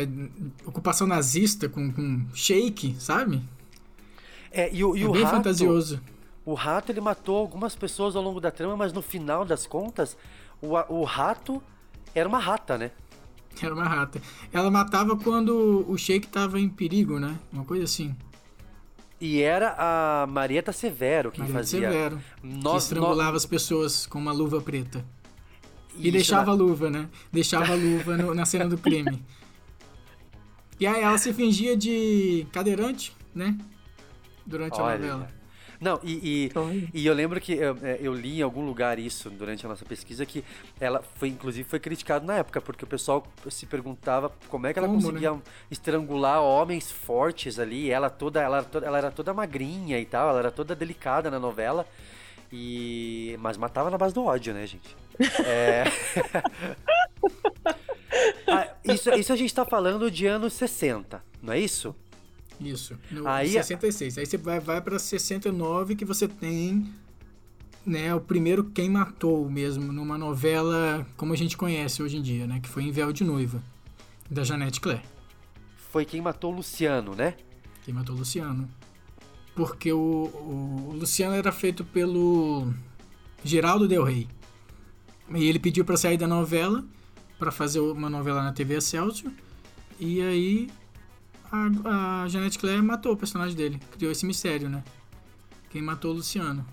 Ocupação 0.65 1.07
nazista 1.07 1.69
com, 1.69 1.91
com 1.91 2.25
shake, 2.33 2.95
sabe? 2.99 3.41
É, 4.51 4.69
e 4.71 4.83
o, 4.83 4.95
e 4.97 5.03
é 5.03 5.07
o 5.07 5.13
bem 5.13 5.23
rato, 5.23 5.37
fantasioso. 5.37 6.01
O 6.45 6.53
rato 6.53 6.91
ele 6.91 6.99
matou 6.99 7.37
algumas 7.37 7.73
pessoas 7.73 8.15
ao 8.15 8.21
longo 8.21 8.41
da 8.41 8.51
trama, 8.51 8.75
mas 8.75 8.91
no 8.91 9.01
final 9.01 9.45
das 9.45 9.65
contas, 9.65 10.17
o, 10.61 10.73
o 10.93 11.03
rato 11.05 11.63
era 12.13 12.27
uma 12.27 12.39
rata, 12.39 12.77
né? 12.77 12.91
Era 13.61 13.73
uma 13.73 13.85
rata. 13.85 14.21
Ela 14.51 14.69
matava 14.69 15.15
quando 15.15 15.85
o 15.87 15.97
Sheik 15.97 16.27
estava 16.27 16.59
em 16.59 16.67
perigo, 16.67 17.17
né? 17.17 17.37
Uma 17.51 17.63
coisa 17.63 17.85
assim. 17.85 18.13
E 19.21 19.41
era 19.41 19.75
a 19.77 20.27
Marieta 20.27 20.73
Severo 20.73 21.31
quem 21.31 21.41
Marieta 21.41 21.59
fazia. 21.59 21.91
Severo. 21.91 22.21
Nós- 22.43 22.71
que 22.73 22.77
estrangulava 22.93 23.37
as 23.37 23.45
pessoas 23.45 24.05
com 24.05 24.19
uma 24.19 24.33
luva 24.33 24.59
preta. 24.59 25.05
E 25.97 26.11
deixava 26.11 26.51
a 26.51 26.53
luva, 26.53 26.89
né? 26.89 27.07
Deixava 27.31 27.73
a 27.73 27.75
luva 27.75 28.17
no- 28.17 28.33
na 28.33 28.45
cena 28.45 28.67
do 28.67 28.77
crime. 28.77 29.21
E 30.79 30.87
aí 30.87 31.01
ela 31.01 31.17
se 31.17 31.31
fingia 31.33 31.77
de 31.77 32.47
cadeirante, 32.51 33.15
né? 33.35 33.55
Durante 34.45 34.79
a 34.79 34.83
Olha. 34.83 34.97
novela. 34.97 35.41
Não, 35.79 35.99
e, 36.03 36.51
e, 36.93 36.99
e 37.01 37.07
eu 37.07 37.13
lembro 37.13 37.41
que 37.41 37.53
eu, 37.53 37.75
é, 37.81 37.97
eu 37.99 38.13
li 38.13 38.37
em 38.37 38.41
algum 38.43 38.63
lugar 38.63 38.99
isso 38.99 39.31
durante 39.31 39.65
a 39.65 39.69
nossa 39.69 39.83
pesquisa 39.83 40.23
que 40.27 40.43
ela 40.79 41.03
foi, 41.15 41.29
inclusive, 41.29 41.67
foi 41.67 41.79
criticado 41.79 42.23
na 42.23 42.35
época, 42.35 42.61
porque 42.61 42.83
o 42.83 42.87
pessoal 42.87 43.25
se 43.49 43.65
perguntava 43.65 44.31
como 44.47 44.67
é 44.67 44.73
que 44.73 44.77
ela 44.77 44.87
Como, 44.87 45.01
conseguia 45.01 45.35
estrangular 45.71 46.39
homens 46.39 46.91
fortes 46.91 47.57
ali. 47.57 47.89
Ela 47.89 48.11
toda, 48.11 48.39
ela, 48.39 48.63
ela 48.83 48.97
era 48.99 49.11
toda 49.11 49.33
magrinha 49.33 49.97
e 49.99 50.05
tal, 50.05 50.29
ela 50.29 50.37
era 50.39 50.51
toda 50.51 50.75
delicada 50.75 51.31
na 51.31 51.39
novela. 51.39 51.87
E. 52.51 53.37
Mas 53.39 53.57
matava 53.57 53.89
na 53.89 53.97
base 53.97 54.13
do 54.13 54.23
ódio, 54.23 54.53
né, 54.53 54.65
gente? 54.67 54.95
É. 55.45 55.83
Ah, 58.47 58.67
isso, 58.83 59.09
isso 59.11 59.31
a 59.31 59.35
gente 59.35 59.53
tá 59.53 59.65
falando 59.65 60.11
de 60.11 60.25
anos 60.27 60.53
60, 60.53 61.23
não 61.41 61.53
é 61.53 61.59
isso? 61.59 61.95
Isso. 62.59 62.97
No 63.09 63.27
Aí- 63.27 63.49
66. 63.49 64.17
Aí 64.17 64.25
você 64.25 64.37
vai, 64.37 64.59
vai 64.59 64.81
pra 64.81 64.99
69 64.99 65.95
que 65.95 66.03
você 66.03 66.27
tem 66.27 66.93
né, 67.85 68.13
o 68.13 68.19
primeiro 68.19 68.65
Quem 68.65 68.89
Matou 68.89 69.49
mesmo, 69.49 69.91
numa 69.93 70.17
novela 70.17 71.07
como 71.15 71.31
a 71.33 71.35
gente 71.37 71.55
conhece 71.55 72.03
hoje 72.03 72.17
em 72.17 72.21
dia, 72.21 72.45
né? 72.45 72.59
Que 72.61 72.67
foi 72.69 72.83
Em 72.83 72.91
Véu 72.91 73.13
de 73.13 73.23
Noiva, 73.23 73.63
da 74.29 74.43
Janete 74.43 74.81
Claire. 74.81 75.01
Foi 75.91 76.03
quem 76.05 76.21
matou 76.21 76.51
o 76.51 76.55
Luciano, 76.57 77.15
né? 77.15 77.35
Quem 77.83 77.93
matou 77.93 78.13
o 78.15 78.19
Luciano. 78.19 78.69
Porque 79.61 79.93
o, 79.93 79.99
o 79.99 80.95
Luciano 80.99 81.35
era 81.35 81.51
feito 81.51 81.85
pelo 81.85 82.73
Geraldo 83.43 83.87
Del 83.87 84.03
Rey. 84.03 84.27
E 85.29 85.47
ele 85.47 85.59
pediu 85.59 85.85
pra 85.85 85.95
sair 85.95 86.17
da 86.17 86.27
novela, 86.27 86.83
pra 87.37 87.51
fazer 87.51 87.79
uma 87.79 88.09
novela 88.09 88.41
na 88.41 88.51
TV 88.51 88.77
Excelsior. 88.77 89.31
E 89.99 90.19
aí 90.19 90.69
a, 91.51 92.25
a 92.25 92.59
Claire 92.59 92.81
matou 92.81 93.13
o 93.13 93.17
personagem 93.17 93.55
dele. 93.55 93.79
Criou 93.91 94.11
esse 94.11 94.25
mistério, 94.25 94.67
né? 94.67 94.83
Quem 95.69 95.79
matou 95.79 96.09
o 96.09 96.15
Luciano. 96.15 96.65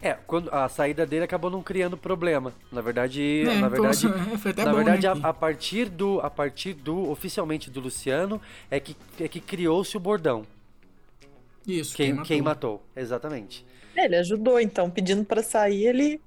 É, 0.00 0.14
quando 0.14 0.48
a 0.48 0.66
saída 0.66 1.04
dele 1.04 1.24
acabou 1.24 1.50
não 1.50 1.62
criando 1.62 1.94
problema. 1.94 2.54
Na 2.72 2.80
verdade, 2.80 3.44
É, 3.46 3.60
na 3.60 3.68
verdade, 3.68 4.06
é, 4.32 4.38
foi 4.38 4.50
até 4.52 4.64
na 4.64 4.70
bom, 4.70 4.76
verdade 4.78 5.06
né, 5.06 5.20
a, 5.22 5.28
a 5.28 5.34
partir 5.34 5.90
do 5.90 6.20
a 6.22 6.30
partir 6.30 6.72
do 6.72 7.10
oficialmente 7.10 7.70
do 7.70 7.80
Luciano 7.80 8.40
é 8.70 8.80
que 8.80 8.96
é 9.20 9.28
que 9.28 9.40
criou-se 9.40 9.94
o 9.94 10.00
bordão. 10.00 10.46
Isso, 11.66 11.96
Quem, 11.96 12.14
quem, 12.16 12.22
quem 12.24 12.42
matou. 12.42 12.72
matou, 12.74 12.86
exatamente. 12.96 13.64
Ele 13.96 14.16
ajudou, 14.16 14.60
então, 14.60 14.90
pedindo 14.90 15.24
pra 15.24 15.42
sair, 15.42 15.86
ele 15.86 16.20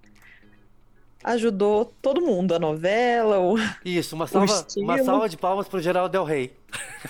ajudou 1.23 1.85
todo 2.01 2.21
mundo, 2.21 2.53
a 2.53 2.59
novela, 2.59 3.39
o... 3.39 3.55
Isso, 3.85 4.15
uma 4.15 4.27
salva, 4.31 4.65
uma 4.77 5.01
salva 5.03 5.29
de 5.29 5.37
palmas 5.37 5.67
pro 5.67 5.81
Geraldo 5.81 6.11
Del 6.11 6.23
Rey. 6.23 6.53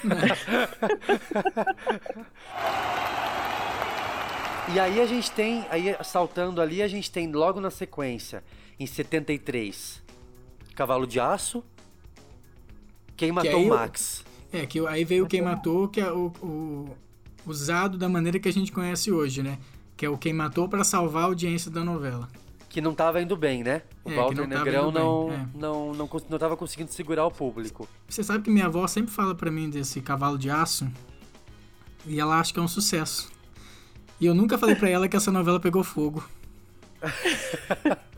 e 4.74 4.80
aí 4.80 5.02
a 5.02 5.06
gente 5.06 5.30
tem, 5.32 5.66
aí 5.70 5.96
saltando 6.04 6.62
ali, 6.62 6.82
a 6.82 6.88
gente 6.88 7.12
tem 7.12 7.32
logo 7.32 7.60
na 7.60 7.70
sequência, 7.70 8.44
em 8.80 8.86
73, 8.88 10.02
Cavalo 10.76 11.06
de 11.06 11.20
Aço, 11.20 11.64
Quem 13.16 13.32
Matou 13.32 13.64
o- 13.64 13.70
Max. 13.70 14.24
É, 14.52 14.66
que 14.68 14.86
aí 14.88 15.04
veio 15.04 15.26
quem 15.28 15.42
matou, 15.42 15.88
que 15.88 16.00
é 16.00 16.12
o, 16.12 16.32
o- 16.42 16.90
usado 17.46 17.98
da 17.98 18.08
maneira 18.10 18.40
que 18.40 18.48
a 18.50 18.54
gente 18.54 18.72
conhece 18.72 19.12
hoje, 19.12 19.42
né? 19.44 19.58
Que 19.98 20.06
é 20.06 20.10
o 20.10 20.18
quem 20.18 20.34
matou 20.34 20.68
pra 20.68 20.84
salvar 20.84 21.24
a 21.24 21.26
audiência 21.28 21.70
da 21.70 21.84
novela. 21.84 22.28
Que 22.70 22.82
não 22.82 22.96
tava 22.96 23.22
indo 23.22 23.38
bem, 23.38 23.64
né? 23.64 23.84
O 24.04 24.10
É, 24.12 24.16
Walter 24.16 24.48
não 24.48 24.48
Negrão 24.48 24.92
bem, 24.92 25.02
não, 25.04 25.32
é. 25.32 25.48
não, 25.54 25.94
não, 25.94 26.08
cons- 26.08 26.26
não 26.28 26.40
tava 26.40 26.58
conseguindo 26.58 26.92
segurar 26.92 27.26
o 27.26 27.32
público. 27.32 27.88
Você 28.10 28.24
sabe 28.24 28.44
que 28.44 28.50
minha 28.50 28.66
avó 28.66 28.88
sempre 28.88 29.14
fala 29.14 29.36
pra 29.36 29.52
mim 29.52 29.70
desse 29.70 30.02
cavalo 30.02 30.38
de 30.40 30.50
aço 30.50 30.88
e 32.06 32.20
ela 32.20 32.40
acha 32.40 32.52
que 32.52 32.60
é 32.60 32.62
um 32.64 32.68
sucesso. 32.68 33.32
E 34.20 34.26
eu 34.26 34.34
nunca 34.34 34.58
falei 34.58 34.76
pra 34.76 34.90
ela 34.90 35.08
que 35.08 35.16
essa 35.16 35.32
novela 35.32 35.60
pegou 35.60 35.84
fogo. 35.84 36.24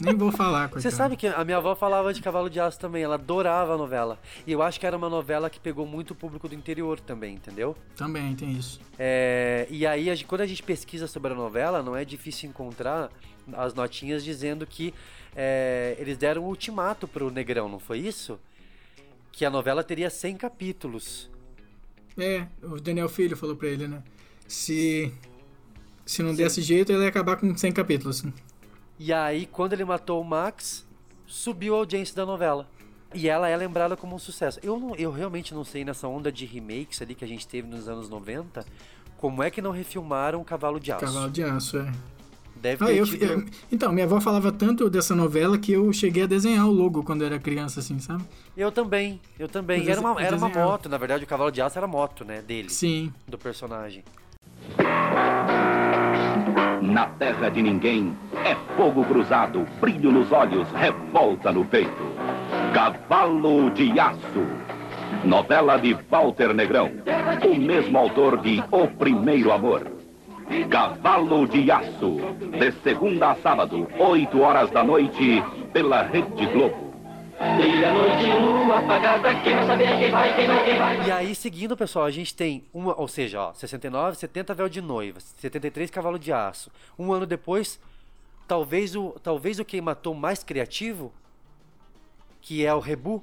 Nem 0.00 0.16
vou 0.16 0.32
falar, 0.32 0.68
coitada. 0.68 0.80
Você 0.80 0.90
sabe 0.90 1.16
que 1.16 1.26
a 1.28 1.44
minha 1.44 1.58
avó 1.58 1.76
falava 1.76 2.12
de 2.12 2.20
Cavalo 2.20 2.50
de 2.50 2.58
Aço 2.58 2.78
também, 2.78 3.02
ela 3.04 3.14
adorava 3.14 3.74
a 3.74 3.78
novela. 3.78 4.18
E 4.46 4.52
eu 4.52 4.60
acho 4.62 4.80
que 4.80 4.86
era 4.86 4.96
uma 4.96 5.08
novela 5.08 5.48
que 5.48 5.60
pegou 5.60 5.86
muito 5.86 6.10
o 6.10 6.14
público 6.14 6.48
do 6.48 6.54
interior 6.54 6.98
também, 6.98 7.34
entendeu? 7.34 7.76
Também 7.96 8.34
tem 8.34 8.52
isso. 8.52 8.80
É, 8.98 9.66
e 9.70 9.86
aí, 9.86 10.10
a 10.10 10.14
gente- 10.14 10.26
quando 10.26 10.40
a 10.40 10.46
gente 10.46 10.62
pesquisa 10.62 11.06
sobre 11.06 11.32
a 11.32 11.36
novela, 11.36 11.82
não 11.82 11.94
é 11.94 12.04
difícil 12.04 12.48
encontrar 12.48 13.10
as 13.52 13.74
notinhas 13.74 14.24
dizendo 14.24 14.66
que 14.66 14.92
é, 15.36 15.94
eles 15.98 16.16
deram 16.18 16.42
um 16.42 16.46
ultimato 16.46 17.06
pro 17.06 17.30
Negrão, 17.30 17.68
não 17.68 17.78
foi 17.78 17.98
isso? 17.98 18.40
Que 19.30 19.44
a 19.44 19.50
novela 19.50 19.84
teria 19.84 20.10
100 20.10 20.36
capítulos. 20.36 21.30
É, 22.18 22.46
o 22.62 22.80
Daniel 22.80 23.08
Filho 23.08 23.36
falou 23.36 23.56
pra 23.56 23.68
ele, 23.68 23.86
né? 23.88 24.02
Se, 24.46 25.12
se 26.04 26.22
não 26.22 26.34
desse 26.34 26.60
jeito, 26.62 26.92
ele 26.92 27.02
ia 27.02 27.08
acabar 27.08 27.36
com 27.36 27.56
100 27.56 27.72
capítulos. 27.72 28.24
E 28.98 29.12
aí, 29.12 29.46
quando 29.46 29.72
ele 29.72 29.84
matou 29.84 30.20
o 30.20 30.24
Max, 30.24 30.86
subiu 31.26 31.74
a 31.74 31.78
audiência 31.78 32.14
da 32.14 32.24
novela. 32.26 32.68
E 33.14 33.28
ela 33.28 33.48
é 33.48 33.56
lembrada 33.56 33.96
como 33.96 34.16
um 34.16 34.18
sucesso. 34.18 34.58
Eu, 34.62 34.78
não, 34.78 34.94
eu 34.96 35.10
realmente 35.10 35.52
não 35.54 35.64
sei 35.64 35.84
nessa 35.84 36.08
onda 36.08 36.32
de 36.32 36.46
remakes 36.46 37.02
ali 37.02 37.14
que 37.14 37.24
a 37.24 37.28
gente 37.28 37.46
teve 37.46 37.68
nos 37.68 37.86
anos 37.88 38.08
90, 38.08 38.64
como 39.18 39.42
é 39.42 39.50
que 39.50 39.60
não 39.60 39.70
refilmaram 39.70 40.42
Cavalo 40.42 40.80
de 40.80 40.90
Aço. 40.92 41.04
Cavalo 41.04 41.30
de 41.30 41.42
aço, 41.42 41.78
é. 41.78 41.92
Deve 42.56 42.84
Ah, 42.84 42.86
ter 42.86 42.96
eu- 42.96 43.04
tido- 43.06 43.24
eu- 43.24 43.44
então, 43.72 43.92
minha 43.92 44.06
avó 44.06 44.20
falava 44.20 44.52
tanto 44.52 44.88
dessa 44.88 45.14
novela 45.16 45.58
que 45.58 45.72
eu 45.72 45.92
cheguei 45.92 46.22
a 46.22 46.26
desenhar 46.26 46.66
o 46.66 46.70
logo 46.70 47.02
quando 47.02 47.24
era 47.24 47.38
criança, 47.38 47.80
assim, 47.80 47.98
sabe? 47.98 48.24
Eu 48.56 48.70
também, 48.70 49.20
eu 49.38 49.48
também. 49.48 49.82
Eu 49.84 49.90
era 49.90 50.00
uma, 50.00 50.22
era 50.22 50.36
uma 50.36 50.48
moto, 50.48 50.88
na 50.88 50.96
verdade 50.96 51.24
o 51.24 51.26
cavalo 51.26 51.50
de 51.50 51.60
aço 51.60 51.76
era 51.78 51.86
a 51.86 51.88
moto, 51.90 52.24
né, 52.24 52.40
dele, 52.40 52.70
Sim. 52.70 53.12
do 53.26 53.36
personagem. 53.36 54.04
Na 56.82 57.06
terra 57.06 57.48
de 57.48 57.62
ninguém 57.62 58.12
é 58.44 58.56
fogo 58.76 59.04
cruzado, 59.04 59.64
brilho 59.80 60.10
nos 60.10 60.32
olhos, 60.32 60.68
revolta 60.72 61.52
no 61.52 61.64
peito. 61.64 62.02
Cavalo 62.74 63.70
de 63.70 63.98
Aço. 64.00 64.44
Novela 65.24 65.78
de 65.78 65.96
Walter 66.10 66.52
Negrão. 66.52 66.90
O 67.48 67.54
mesmo 67.54 67.96
autor 67.96 68.38
de 68.38 68.60
O 68.72 68.88
Primeiro 68.88 69.52
Amor. 69.52 69.86
Cavalo 70.68 71.46
de 71.46 71.70
Aço. 71.70 72.16
De 72.58 72.72
segunda 72.82 73.30
a 73.30 73.36
sábado, 73.36 73.86
8 73.96 74.40
horas 74.40 74.68
da 74.72 74.82
noite, 74.82 75.40
pela 75.72 76.02
Rede 76.02 76.46
Globo. 76.46 76.91
E 81.06 81.10
aí, 81.10 81.34
seguindo, 81.34 81.76
pessoal, 81.76 82.04
a 82.04 82.10
gente 82.10 82.34
tem 82.34 82.64
uma, 82.72 82.98
ou 82.98 83.08
seja, 83.08 83.40
ó, 83.40 83.52
69, 83.52 84.16
70 84.16 84.54
véu 84.54 84.68
de 84.68 84.80
noiva, 84.80 85.18
73 85.20 85.90
cavalo 85.90 86.18
de 86.18 86.32
aço. 86.32 86.70
Um 86.98 87.12
ano 87.12 87.26
depois, 87.26 87.80
talvez 88.46 88.94
o, 88.94 89.10
talvez 89.22 89.58
o 89.58 89.64
quem 89.64 89.80
matou 89.80 90.14
mais 90.14 90.44
criativo, 90.44 91.12
que 92.40 92.64
é 92.64 92.72
o 92.72 92.78
Rebu. 92.78 93.22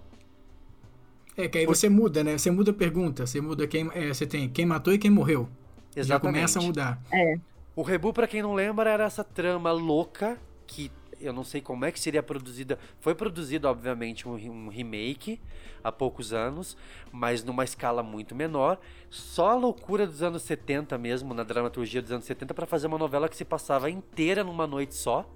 É, 1.38 1.48
que 1.48 1.60
aí 1.60 1.66
você 1.66 1.88
muda, 1.88 2.24
né? 2.24 2.38
Você 2.38 2.52
muda 2.52 2.72
a 2.72 2.74
pergunta, 2.74 3.26
você 3.26 3.40
muda 3.40 3.66
quem. 3.68 3.90
é, 3.94 4.10
você 4.14 4.28
tem 4.28 4.50
quem 4.50 4.66
matou 4.66 4.94
e 4.94 4.98
quem 4.98 5.10
morreu. 5.10 5.48
Já 5.96 6.02
Exatamente. 6.02 6.36
começa 6.36 6.60
a 6.60 6.62
mudar. 6.62 7.02
É. 7.12 7.40
O 7.76 7.82
Rebu, 7.82 8.12
pra 8.12 8.28
quem 8.28 8.42
não 8.42 8.54
lembra, 8.54 8.90
era 8.90 9.06
essa 9.06 9.24
trama 9.24 9.72
louca 9.72 10.38
que 10.68 10.92
eu 11.20 11.34
não 11.34 11.44
sei 11.44 11.62
como 11.62 11.86
é 11.86 11.92
que 11.92 12.00
seria 12.00 12.22
produzida. 12.24 12.78
Foi 13.00 13.14
produzido, 13.16 13.68
obviamente, 13.68 14.28
um, 14.28 14.34
um 14.34 14.68
remake 14.70 15.40
há 15.84 15.92
poucos 15.92 16.34
anos, 16.34 16.76
mas 17.12 17.44
numa 17.44 17.64
escala 17.64 18.02
muito 18.04 18.36
menor. 18.36 18.80
Só 19.10 19.50
a 19.52 19.56
loucura 19.56 20.06
dos 20.08 20.22
anos 20.22 20.42
70 20.44 20.98
mesmo, 20.98 21.34
na 21.34 21.44
dramaturgia 21.44 22.02
dos 22.02 22.12
anos 22.12 22.26
70, 22.26 22.54
pra 22.54 22.66
fazer 22.66 22.88
uma 22.88 22.98
novela 22.98 23.28
que 23.30 23.36
se 23.36 23.46
passava 23.46 23.90
inteira 23.90 24.44
numa 24.44 24.66
noite 24.68 24.96
só. 24.96 25.30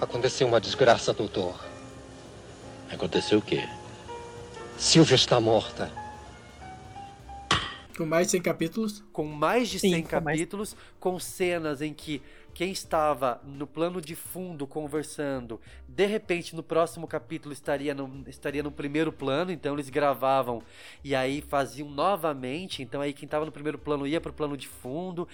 Aconteceu 0.00 0.46
uma 0.46 0.60
desgraça, 0.60 1.12
doutor. 1.12 1.58
Aconteceu 2.90 3.38
o 3.38 3.42
quê? 3.42 3.68
Silvia 4.78 5.16
está 5.16 5.40
morta. 5.40 5.92
Com 7.96 8.06
mais 8.06 8.28
de 8.28 8.30
100 8.32 8.42
capítulos. 8.42 9.04
com 9.12 9.24
mais 9.24 9.68
de 9.68 9.80
Sim, 9.80 9.90
100 9.90 10.02
com 10.04 10.20
mais- 10.20 10.38
capítulos, 10.38 10.76
com 11.00 11.18
cenas 11.18 11.82
em 11.82 11.92
que 11.92 12.22
quem 12.58 12.72
estava 12.72 13.40
no 13.44 13.68
plano 13.68 14.00
de 14.00 14.16
fundo 14.16 14.66
conversando, 14.66 15.60
de 15.86 16.06
repente 16.06 16.56
no 16.56 16.62
próximo 16.64 17.06
capítulo 17.06 17.52
estaria 17.52 17.94
no, 17.94 18.24
estaria 18.26 18.64
no 18.64 18.72
primeiro 18.72 19.12
plano, 19.12 19.52
então 19.52 19.74
eles 19.74 19.88
gravavam 19.88 20.60
e 21.04 21.14
aí 21.14 21.40
faziam 21.40 21.88
novamente, 21.88 22.82
então 22.82 23.00
aí 23.00 23.12
quem 23.12 23.26
estava 23.26 23.44
no 23.44 23.52
primeiro 23.52 23.78
plano 23.78 24.08
ia 24.08 24.20
pro 24.20 24.32
plano 24.32 24.56
de 24.56 24.66
fundo. 24.66 25.28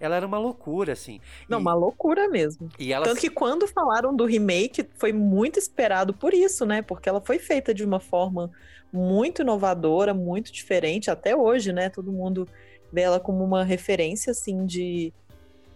Ela 0.00 0.16
era 0.16 0.26
uma 0.26 0.38
loucura, 0.38 0.94
assim. 0.94 1.20
Não, 1.46 1.58
uma 1.58 1.74
loucura 1.74 2.26
mesmo. 2.30 2.70
E 2.78 2.94
ela 2.94 3.04
Tanto 3.04 3.20
que 3.20 3.28
quando 3.28 3.68
falaram 3.68 4.16
do 4.16 4.24
remake, 4.24 4.88
foi 4.94 5.12
muito 5.12 5.58
esperado 5.58 6.14
por 6.14 6.32
isso, 6.32 6.64
né? 6.64 6.80
Porque 6.80 7.10
ela 7.10 7.20
foi 7.20 7.38
feita 7.38 7.74
de 7.74 7.84
uma 7.84 8.00
forma 8.00 8.50
muito 8.90 9.42
inovadora, 9.42 10.14
muito 10.14 10.50
diferente, 10.50 11.10
até 11.10 11.36
hoje, 11.36 11.74
né? 11.74 11.90
Todo 11.90 12.10
mundo 12.10 12.48
vê 12.90 13.02
ela 13.02 13.20
como 13.20 13.44
uma 13.44 13.62
referência, 13.62 14.30
assim, 14.30 14.64
de, 14.64 15.12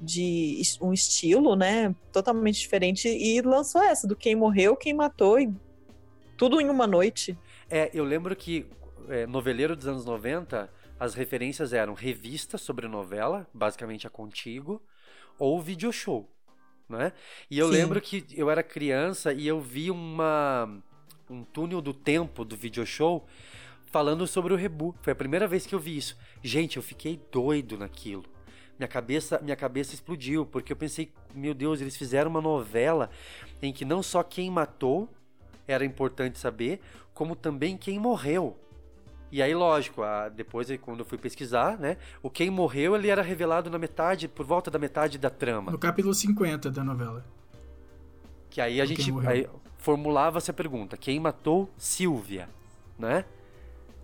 de 0.01 0.61
um 0.81 0.93
estilo, 0.93 1.57
né? 1.57 1.95
Totalmente 2.13 2.61
diferente. 2.61 3.09
E 3.09 3.41
lançou 3.41 3.83
essa, 3.83 4.07
do 4.07 4.17
quem 4.17 4.35
morreu, 4.35 4.77
quem 4.77 4.93
matou, 4.93 5.39
e 5.39 5.53
tudo 6.37 6.61
em 6.61 6.69
uma 6.69 6.87
noite. 6.87 7.39
É, 7.71 7.91
eu 7.95 8.05
lembro 8.05 8.35
que 8.35 8.67
é, 9.09 9.27
noveleiro 9.27 9.77
dos 9.77 9.87
anos 9.87 10.05
90, 10.05 10.71
as 10.99 11.15
referências 11.15 11.73
eram 11.73 11.95
revista 11.95 12.59
sobre 12.59 12.89
novela, 12.89 13.47
basicamente 13.53 14.07
a 14.07 14.11
Contigo, 14.11 14.83
ou 15.39 15.61
video 15.61 15.93
show, 15.93 16.29
né? 16.89 17.13
E 17.51 17.59
eu 17.59 17.67
Sim. 17.67 17.73
lembro 17.73 18.01
que 18.01 18.25
eu 18.35 18.51
era 18.51 18.63
criança 18.63 19.33
e 19.33 19.47
eu 19.47 19.61
vi 19.61 19.91
uma 19.91 20.83
um 21.29 21.43
túnel 21.43 21.81
do 21.81 21.95
tempo 21.95 22.45
do 22.45 22.55
video 22.55 22.85
show 22.85 23.27
falando 23.87 24.27
sobre 24.27 24.53
o 24.53 24.57
Rebu. 24.57 24.95
Foi 25.01 25.13
a 25.13 25.17
primeira 25.17 25.47
vez 25.47 25.67
que 25.67 25.75
eu 25.75 25.79
vi 25.79 25.97
isso. 25.97 26.17
Gente, 26.43 26.77
eu 26.77 26.83
fiquei 26.83 27.21
doido 27.31 27.79
naquilo. 27.79 28.25
Minha 28.79 28.89
cabeça, 28.89 29.39
minha 29.43 29.57
cabeça 29.57 29.95
explodiu, 29.95 30.45
porque 30.45 30.73
eu 30.73 30.77
pensei, 30.77 31.13
meu 31.35 31.55
Deus, 31.55 31.81
eles 31.81 31.97
fizeram 31.97 32.31
uma 32.31 32.41
novela 32.41 33.09
em 33.63 33.73
que 33.73 33.85
não 33.85 34.03
só 34.03 34.23
quem 34.23 34.51
matou 34.51 35.09
era 35.67 35.85
importante 35.85 36.39
saber, 36.39 36.81
como 37.15 37.37
também 37.37 37.77
quem 37.77 37.99
morreu. 37.99 38.59
E 39.31 39.43
aí, 39.43 39.55
lógico, 39.55 40.03
a- 40.03 40.29
depois 40.29 40.71
aí, 40.71 40.77
quando 40.79 41.01
eu 41.01 41.05
fui 41.05 41.19
pesquisar, 41.19 41.79
né, 41.79 41.97
o 42.23 42.29
quem 42.29 42.51
morreu 42.51 42.95
ele 42.95 43.09
era 43.09 43.23
revelado 43.23 43.71
na 43.71 43.79
metade, 43.79 44.29
por 44.29 44.45
volta 44.45 44.71
da 44.71 44.79
metade 44.79 45.19
da 45.19 45.31
trama. 45.31 45.73
No 45.73 45.79
capítulo 45.79 46.13
50 46.15 46.71
da 46.71 46.85
novela. 46.85 47.25
Que 48.51 48.61
aí 48.61 48.81
a 48.81 48.85
O 48.85 48.87
gente 48.87 49.13
formulava-se 49.79 50.51
a 50.51 50.55
pergunta: 50.55 50.97
quem 50.97 51.19
matou 51.19 51.69
Silvia, 51.77 52.49
né? 52.99 53.25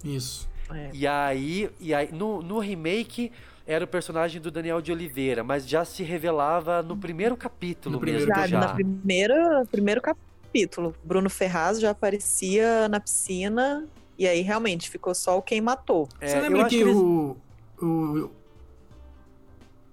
Isso. 0.04 0.48
E 0.92 1.06
aí, 1.06 1.68
e 1.80 1.92
aí 1.92 2.10
no, 2.12 2.42
no 2.42 2.58
remake 2.58 3.32
era 3.72 3.84
o 3.84 3.88
personagem 3.88 4.40
do 4.40 4.50
Daniel 4.50 4.80
de 4.82 4.90
Oliveira, 4.90 5.44
mas 5.44 5.66
já 5.66 5.84
se 5.84 6.02
revelava 6.02 6.82
no 6.82 6.96
primeiro 6.96 7.36
capítulo 7.36 8.00
mesmo 8.00 8.26
já, 8.26 8.44
já. 8.44 8.58
na 8.58 8.74
primeira, 8.74 9.64
primeiro 9.70 10.02
capítulo, 10.02 10.92
Bruno 11.04 11.30
Ferraz 11.30 11.78
já 11.78 11.90
aparecia 11.90 12.88
na 12.88 12.98
piscina 12.98 13.86
e 14.18 14.26
aí 14.26 14.40
realmente 14.40 14.90
ficou 14.90 15.14
só 15.14 15.38
o 15.38 15.42
quem 15.42 15.60
matou. 15.60 16.08
Você 16.20 16.40
lembra 16.40 16.68
que, 16.68 16.84
o, 16.84 17.36
o. 17.80 18.30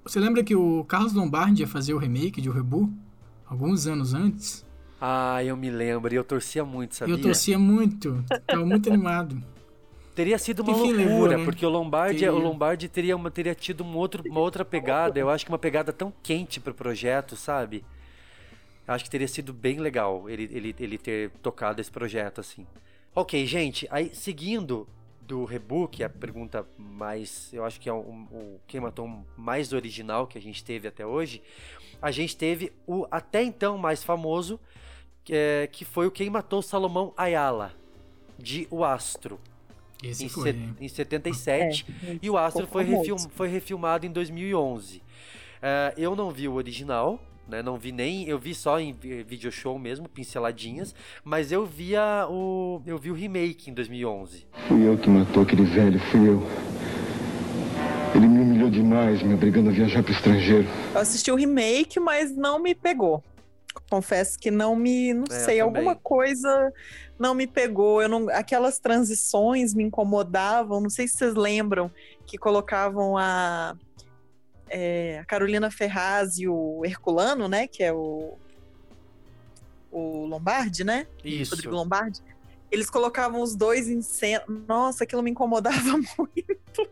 Você 0.03 0.19
lembra 0.19 0.43
que 0.43 0.55
o 0.55 0.83
Carlos 0.85 1.13
Lombardi 1.13 1.61
ia 1.61 1.67
fazer 1.67 1.93
o 1.93 1.99
remake 1.99 2.41
de 2.41 2.49
O 2.49 2.51
Rebu? 2.51 2.91
Alguns 3.45 3.85
anos 3.85 4.15
antes? 4.15 4.65
Ah, 4.99 5.43
eu 5.43 5.55
me 5.55 5.69
lembro, 5.69 6.11
e 6.11 6.17
eu 6.17 6.23
torcia 6.23 6.65
muito, 6.65 6.95
sabia? 6.95 7.13
Eu 7.13 7.21
torcia 7.21 7.59
muito. 7.59 8.25
Tava 8.47 8.65
muito 8.65 8.89
animado. 8.91 9.39
Teria 10.17 10.39
sido 10.39 10.63
uma 10.63 10.71
Enfim, 10.71 10.93
loucura, 10.93 11.37
né? 11.37 11.45
porque 11.45 11.63
o 11.63 11.69
Lombardi, 11.69 12.21
Teria. 12.21 12.33
o 12.33 12.39
Lombardi 12.39 12.89
teria, 12.89 13.15
uma, 13.15 13.29
teria 13.29 13.53
tido 13.53 13.83
um 13.83 13.95
outro, 13.95 14.23
uma 14.27 14.39
outra 14.39 14.65
pegada, 14.65 15.19
eu 15.19 15.29
acho 15.29 15.45
que 15.45 15.51
uma 15.51 15.59
pegada 15.59 15.93
tão 15.93 16.11
quente 16.23 16.59
pro 16.59 16.73
projeto, 16.73 17.35
sabe? 17.35 17.85
Acho 18.87 19.03
que 19.03 19.11
teria 19.11 19.27
sido 19.27 19.53
bem 19.53 19.79
legal 19.79 20.27
ele, 20.27 20.49
ele, 20.51 20.75
ele 20.79 20.97
ter 20.97 21.29
tocado 21.43 21.79
esse 21.79 21.91
projeto, 21.91 22.41
assim. 22.41 22.65
Ok, 23.13 23.45
gente, 23.45 23.87
aí 23.91 24.09
seguindo 24.11 24.87
do 25.21 25.45
rebook, 25.45 26.03
a 26.03 26.09
pergunta 26.09 26.65
mais, 26.79 27.53
eu 27.53 27.63
acho 27.63 27.79
que 27.79 27.87
é 27.87 27.93
o, 27.93 27.99
o 27.99 28.59
quem 28.65 28.81
matou 28.81 29.23
mais 29.37 29.71
original 29.71 30.25
que 30.25 30.39
a 30.39 30.41
gente 30.41 30.63
teve 30.63 30.87
até 30.87 31.05
hoje, 31.05 31.43
a 32.01 32.09
gente 32.09 32.35
teve 32.35 32.73
o 32.87 33.05
até 33.11 33.43
então 33.43 33.77
mais 33.77 34.03
famoso, 34.03 34.59
que, 35.23 35.35
é, 35.35 35.67
que 35.71 35.85
foi 35.85 36.07
o 36.07 36.11
Quem 36.11 36.27
Matou 36.27 36.63
Salomão 36.63 37.13
Ayala, 37.15 37.71
de 38.35 38.67
O 38.71 38.83
Astro. 38.83 39.39
Esse 40.03 40.25
em, 40.25 40.29
foi, 40.29 40.51
se- 40.51 40.57
hein? 40.57 40.75
em 40.79 40.87
77. 40.87 41.85
É, 42.07 42.17
e 42.21 42.29
o 42.29 42.37
Astro 42.37 42.67
foi, 42.67 42.83
refilm- 42.83 43.29
foi 43.31 43.47
refilmado 43.47 44.05
em 44.05 44.11
2011. 44.11 45.01
Eh, 45.61 45.93
eu 45.97 46.15
não 46.15 46.29
vi 46.29 46.47
o 46.47 46.53
original, 46.53 47.19
né? 47.49 47.63
Não 47.63 47.77
vi 47.77 47.91
nem. 47.91 48.27
Eu 48.27 48.37
vi 48.37 48.53
só 48.53 48.79
em 48.79 48.93
vi- 48.93 49.23
video 49.23 49.51
show 49.51 49.79
mesmo, 49.79 50.07
pinceladinhas. 50.07 50.93
Mas 51.23 51.51
eu 51.51 51.65
via 51.65 52.27
o. 52.29 52.81
Eu 52.85 52.97
vi 52.99 53.09
o 53.09 53.13
remake 53.15 53.69
em 53.71 53.73
2011. 53.73 54.45
Fui 54.67 54.87
eu 54.87 54.97
que 54.97 55.09
matou 55.09 55.41
aquele 55.43 55.63
velho, 55.65 55.99
fui 56.11 56.29
eu. 56.29 56.43
Ele 58.15 58.27
me 58.27 58.39
humilhou 58.41 58.69
demais, 58.69 59.21
me 59.21 59.33
obrigando 59.33 59.69
a 59.69 59.73
viajar 59.73 60.01
pro 60.03 60.11
estrangeiro. 60.11 60.67
Eu 60.93 61.01
assisti 61.01 61.31
o 61.31 61.35
remake, 61.35 61.99
mas 61.99 62.35
não 62.35 62.59
me 62.59 62.73
pegou. 62.73 63.23
Confesso 63.89 64.37
que 64.39 64.49
não 64.51 64.75
me, 64.75 65.13
não 65.13 65.25
É, 65.29 65.39
sei, 65.39 65.59
alguma 65.59 65.95
coisa 65.95 66.73
não 67.19 67.33
me 67.33 67.47
pegou. 67.47 68.01
Eu 68.01 68.09
não, 68.09 68.29
aquelas 68.29 68.79
transições 68.79 69.73
me 69.73 69.83
incomodavam. 69.83 70.79
Não 70.81 70.89
sei 70.89 71.07
se 71.07 71.17
vocês 71.17 71.35
lembram 71.35 71.91
que 72.25 72.37
colocavam 72.37 73.17
a, 73.17 73.75
é, 74.69 75.19
a 75.19 75.25
Carolina 75.25 75.71
Ferraz 75.71 76.37
e 76.37 76.47
o 76.47 76.83
Herculano, 76.85 77.47
né? 77.47 77.67
Que 77.67 77.83
é 77.83 77.93
o 77.93 78.37
o 79.89 80.25
Lombardi, 80.25 80.83
né? 80.83 81.07
Isso. 81.23 81.51
Rodrigo 81.55 81.73
Lombardi. 81.75 82.21
Eles 82.69 82.89
colocavam 82.89 83.41
os 83.41 83.55
dois 83.55 83.87
em 83.89 84.01
cena. 84.01 84.43
Nossa, 84.67 85.05
aquilo 85.05 85.23
me 85.23 85.31
incomodava 85.31 85.79
muito. 86.19 86.89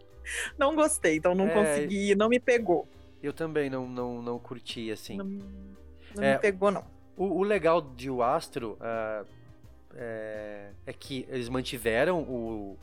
Não 0.58 0.74
gostei, 0.76 1.18
então 1.18 1.36
não 1.36 1.48
É. 1.48 1.54
consegui, 1.54 2.16
não 2.16 2.30
me 2.30 2.40
pegou. 2.40 2.88
Eu 3.22 3.34
também 3.34 3.70
não, 3.70 3.88
não, 3.88 4.22
não 4.22 4.40
curti, 4.40 4.90
assim. 4.92 5.18
Não, 5.18 5.30
não 6.16 6.24
É, 6.24 6.34
me 6.34 6.40
pegou, 6.40 6.72
não. 6.72 6.84
O, 7.18 7.40
o 7.40 7.44
legal 7.44 7.82
de 7.82 8.10
O 8.10 8.22
Astro 8.22 8.78
ah, 8.82 9.24
é, 9.96 10.72
é 10.86 10.94
que 10.94 11.26
eles 11.30 11.50
mantiveram 11.50 12.22
o, 12.22 12.78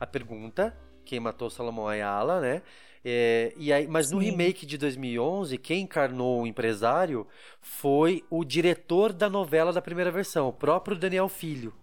a 0.00 0.06
pergunta, 0.06 0.76
quem 1.04 1.20
matou 1.20 1.50
Salomão 1.50 1.86
Ayala, 1.86 2.40
né? 2.40 2.62
É, 3.04 3.52
e 3.58 3.70
aí, 3.70 3.86
mas 3.86 4.10
no 4.10 4.18
Sim. 4.20 4.30
remake 4.30 4.64
de 4.64 4.78
2011, 4.78 5.58
quem 5.58 5.82
encarnou 5.82 6.42
o 6.42 6.46
empresário 6.46 7.26
foi 7.60 8.24
o 8.30 8.42
diretor 8.42 9.12
da 9.12 9.28
novela 9.28 9.74
da 9.74 9.82
primeira 9.82 10.10
versão, 10.10 10.48
o 10.48 10.52
próprio 10.52 10.96
Daniel 10.96 11.28
Filho, 11.28 11.74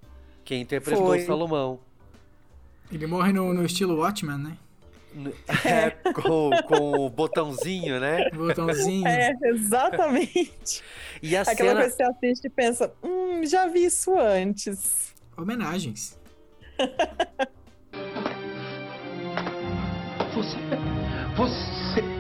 quem 0.44 0.62
interpretou 0.62 1.06
Foi. 1.06 1.20
o 1.20 1.26
Salomão. 1.26 1.80
Ele 2.92 3.06
morre 3.06 3.32
no, 3.32 3.54
no 3.54 3.64
estilo 3.64 3.98
Watchmen, 3.98 4.38
né? 4.40 4.58
É, 5.66 5.90
com, 6.14 6.50
com 6.68 7.06
o 7.06 7.10
botãozinho, 7.10 8.00
né? 8.00 8.30
Botãozinho. 8.32 9.08
É, 9.08 9.34
exatamente. 9.44 10.82
E 11.22 11.36
a 11.36 11.42
Aquela 11.42 11.56
cena. 11.56 11.74
coisa 11.82 11.90
que 11.90 11.96
você 11.98 12.04
assiste 12.04 12.46
e 12.46 12.50
pensa, 12.50 12.94
hum, 13.04 13.46
já 13.46 13.68
vi 13.68 13.86
isso 13.86 14.18
antes. 14.18 15.14
Homenagens. 15.38 16.20
Você. 20.34 20.58
Você. 21.36 22.11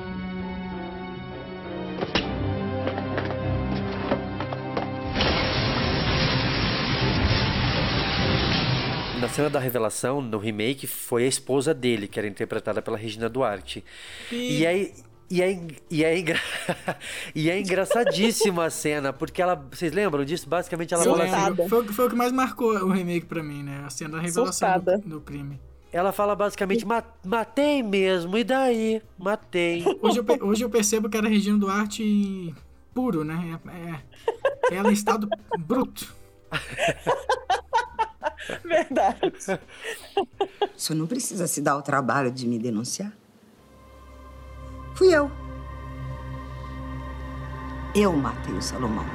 Na 9.22 9.30
cena 9.30 9.50
da 9.50 9.60
revelação, 9.60 10.20
no 10.22 10.38
remake, 10.40 10.88
foi 10.88 11.26
a 11.26 11.28
esposa 11.28 11.74
dele, 11.74 12.08
que 12.08 12.18
era 12.18 12.28
interpretada 12.28 12.82
pela 12.82 12.98
Regina 12.98 13.30
Duarte. 13.30 13.84
E, 14.32 14.66
aí. 14.66 14.92
E 15.30 15.42
é, 15.42 15.58
e, 15.90 16.04
é 16.04 16.18
engra... 16.20 16.40
e 17.34 17.50
é 17.50 17.58
engraçadíssima 17.60 18.66
a 18.66 18.70
cena, 18.70 19.14
porque 19.14 19.42
ela. 19.42 19.56
Vocês 19.72 19.94
lembram 19.94 20.26
disso? 20.26 20.50
Basicamente 20.50 20.94
ela 20.94 21.04
fala 21.04 21.24
assim. 21.24 21.70
Foi, 21.70 21.80
o 21.82 21.86
que- 21.86 21.94
foi 21.94 22.08
o 22.08 22.10
que 22.10 22.16
mais 22.16 22.32
marcou 22.34 22.74
o 22.74 22.90
remake 22.92 23.28
pra 23.28 23.42
mim, 23.44 23.64
né? 23.64 23.84
A 23.86 23.90
cena 23.90 24.18
da 24.18 24.20
revelação 24.20 24.80
do, 24.80 24.98
do 25.08 25.22
crime. 25.22 25.60
Ela 25.94 26.12
fala 26.12 26.36
basicamente: 26.36 26.86
"Ma- 26.86 27.04
matei 27.24 27.82
mesmo, 27.84 28.38
e 28.38 28.44
daí? 28.44 29.02
Matei. 29.18 29.86
Hoje 30.02 30.20
eu, 30.20 30.48
hoje 30.48 30.64
eu 30.66 30.70
percebo 30.70 31.10
que 31.10 31.16
era 31.18 31.30
Regina 31.30 31.58
Duarte 31.58 32.54
puro, 32.94 33.24
né? 33.24 33.58
É, 34.70 34.74
é- 34.74 34.78
ela 34.78 34.90
em 34.90 34.94
estado 34.94 35.30
bruto. 35.60 36.14
Verdade. 38.64 39.34
O 40.76 40.80
senhor 40.80 41.00
não 41.00 41.08
precisa 41.08 41.48
se 41.48 41.62
dar 41.62 41.78
o 41.78 41.82
trabalho 41.82 42.32
de 42.32 42.48
me 42.48 42.60
denunciar. 42.60 43.12
Fui 44.96 45.16
eu. 45.16 45.32
Eu 47.96 48.14
matei 48.14 48.54
o 48.54 48.62
Salomão. 48.62 49.06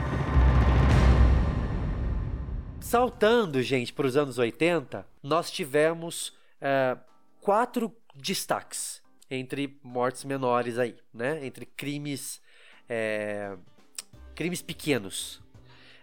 Saltando, 2.81 3.63
gente, 3.63 3.93
para 3.93 4.07
os 4.07 4.17
anos 4.17 4.39
80, 4.39 5.07
nós 5.23 5.51
tivemos 5.51 6.33
é, 6.61 6.97
quatro 7.41 7.93
destaques 8.15 9.03
entre 9.31 9.79
mortes 9.83 10.25
menores 10.25 10.79
aí, 10.79 10.95
né? 11.13 11.45
Entre 11.45 11.67
crimes, 11.67 12.41
é, 12.89 13.57
crimes 14.35 14.63
pequenos. 14.63 15.43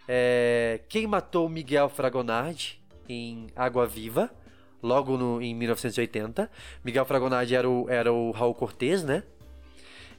É, 0.06 0.80
quem 0.88 1.06
matou 1.06 1.48
Miguel 1.48 1.88
Fragonardi 1.88 2.83
em 3.08 3.46
Água 3.54 3.86
Viva, 3.86 4.30
logo 4.82 5.16
no, 5.16 5.40
em 5.40 5.54
1980. 5.54 6.50
Miguel 6.84 7.04
Fragonardi 7.04 7.54
era 7.54 7.68
o, 7.68 7.88
era 7.88 8.12
o 8.12 8.30
Raul 8.30 8.54
Cortez, 8.54 9.02
né? 9.02 9.22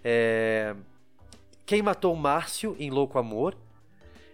É, 0.04 0.76
quem 1.66 1.82
matou 1.82 2.16
Márcio 2.16 2.76
em 2.80 2.92
Louco 2.92 3.18
Amor, 3.18 3.58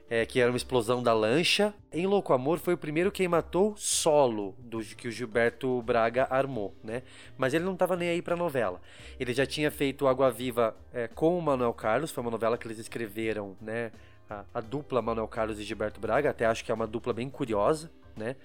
é, 0.10 0.26
que 0.26 0.42
era 0.42 0.52
uma 0.52 0.58
explosão 0.58 1.02
da 1.02 1.14
lancha. 1.14 1.74
Em 1.94 2.06
Louco 2.06 2.34
Amor 2.34 2.60
foi 2.60 2.74
o 2.74 2.78
primeiro 2.78 3.10
quem 3.10 3.30
matou 3.30 3.74
solo 3.78 4.54
do 4.60 4.82
que 4.82 5.08
o 5.08 5.12
Gilberto 5.12 5.82
Braga 5.82 6.28
armou, 6.30 6.76
né? 6.84 7.04
Mas 7.38 7.54
ele 7.54 7.64
não 7.64 7.72
estava 7.72 7.96
nem 7.96 8.10
aí 8.10 8.22
para 8.22 8.36
novela. 8.36 8.82
Ele 9.18 9.34
já 9.34 9.46
tinha 9.46 9.72
feito 9.72 10.08
Água 10.08 10.30
Viva 10.30 10.76
é, 10.94 11.08
com 11.08 11.40
o 11.40 11.42
Manuel 11.42 11.74
Carlos, 11.74 12.12
foi 12.12 12.22
uma 12.22 12.32
novela 12.32 12.58
que 12.58 12.68
eles 12.68 12.78
escreveram, 12.78 13.56
né? 13.62 13.94
A, 14.30 14.44
a 14.54 14.60
dupla 14.60 15.02
Manuel 15.02 15.30
Carlos 15.30 15.58
e 15.58 15.64
Gilberto 15.64 16.02
Braga, 16.02 16.30
até 16.30 16.46
acho 16.46 16.66
que 16.66 16.72
é 16.72 16.76
uma 16.76 16.88
dupla 16.88 17.14
bem 17.14 17.30
curiosa, 17.30 17.90
né? 18.18 18.36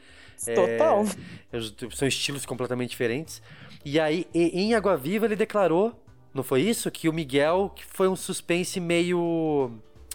Total. 0.54 1.04
É, 1.52 1.58
são 1.94 2.06
estilos 2.06 2.44
completamente 2.44 2.90
diferentes. 2.90 3.42
E 3.84 3.98
aí, 3.98 4.26
em 4.34 4.74
Água 4.74 4.96
Viva, 4.96 5.24
ele 5.26 5.36
declarou, 5.36 6.02
não 6.34 6.42
foi 6.42 6.60
isso? 6.62 6.90
Que 6.90 7.08
o 7.08 7.12
Miguel 7.12 7.72
que 7.74 7.84
foi 7.84 8.08
um 8.08 8.16
suspense 8.16 8.78
meio. 8.78 9.70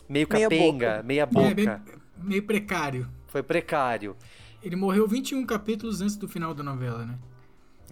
meio 0.08 0.28
Meia 0.30 0.44
capenga, 0.50 0.90
boca. 0.92 1.04
meia 1.04 1.22
É, 1.24 1.26
boca. 1.26 1.54
bem- 1.56 1.80
meio 2.24 2.44
precário. 2.44 3.10
Foi 3.28 3.42
precário. 3.42 4.16
Ele 4.62 4.76
morreu 4.76 5.08
21 5.08 5.44
capítulos 5.46 6.02
antes 6.02 6.16
do 6.16 6.28
final 6.28 6.54
da 6.54 6.62
novela, 6.62 7.04
né? 7.06 7.18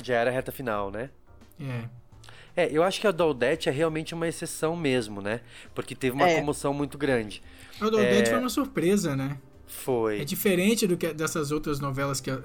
Já 0.03 0.15
era 0.15 0.29
a 0.29 0.33
reta 0.33 0.51
final, 0.51 0.91
né? 0.91 1.09
É. 1.59 1.89
É, 2.55 2.69
eu 2.71 2.83
acho 2.83 2.99
que 3.01 3.07
a 3.07 3.11
da 3.11 3.25
Odete 3.25 3.69
é 3.69 3.71
realmente 3.71 4.13
uma 4.13 4.27
exceção 4.27 4.75
mesmo, 4.75 5.21
né? 5.21 5.41
Porque 5.73 5.95
teve 5.95 6.15
uma 6.15 6.29
É. 6.29 6.35
comoção 6.35 6.73
muito 6.73 6.97
grande. 6.97 7.41
A 7.81 7.89
do 7.89 7.97
Odete 7.97 8.23
É, 8.29 8.31
foi 8.31 8.39
uma 8.39 8.49
surpresa, 8.49 9.15
né? 9.15 9.37
Foi. 9.69 10.19
É 10.19 10.25
diferente 10.25 10.87
do 10.87 10.97
que 10.97 11.13
dessas 11.13 11.51
outras 11.51 11.79
novelas 11.79 12.19
que 12.19 12.31
a, 12.31 12.41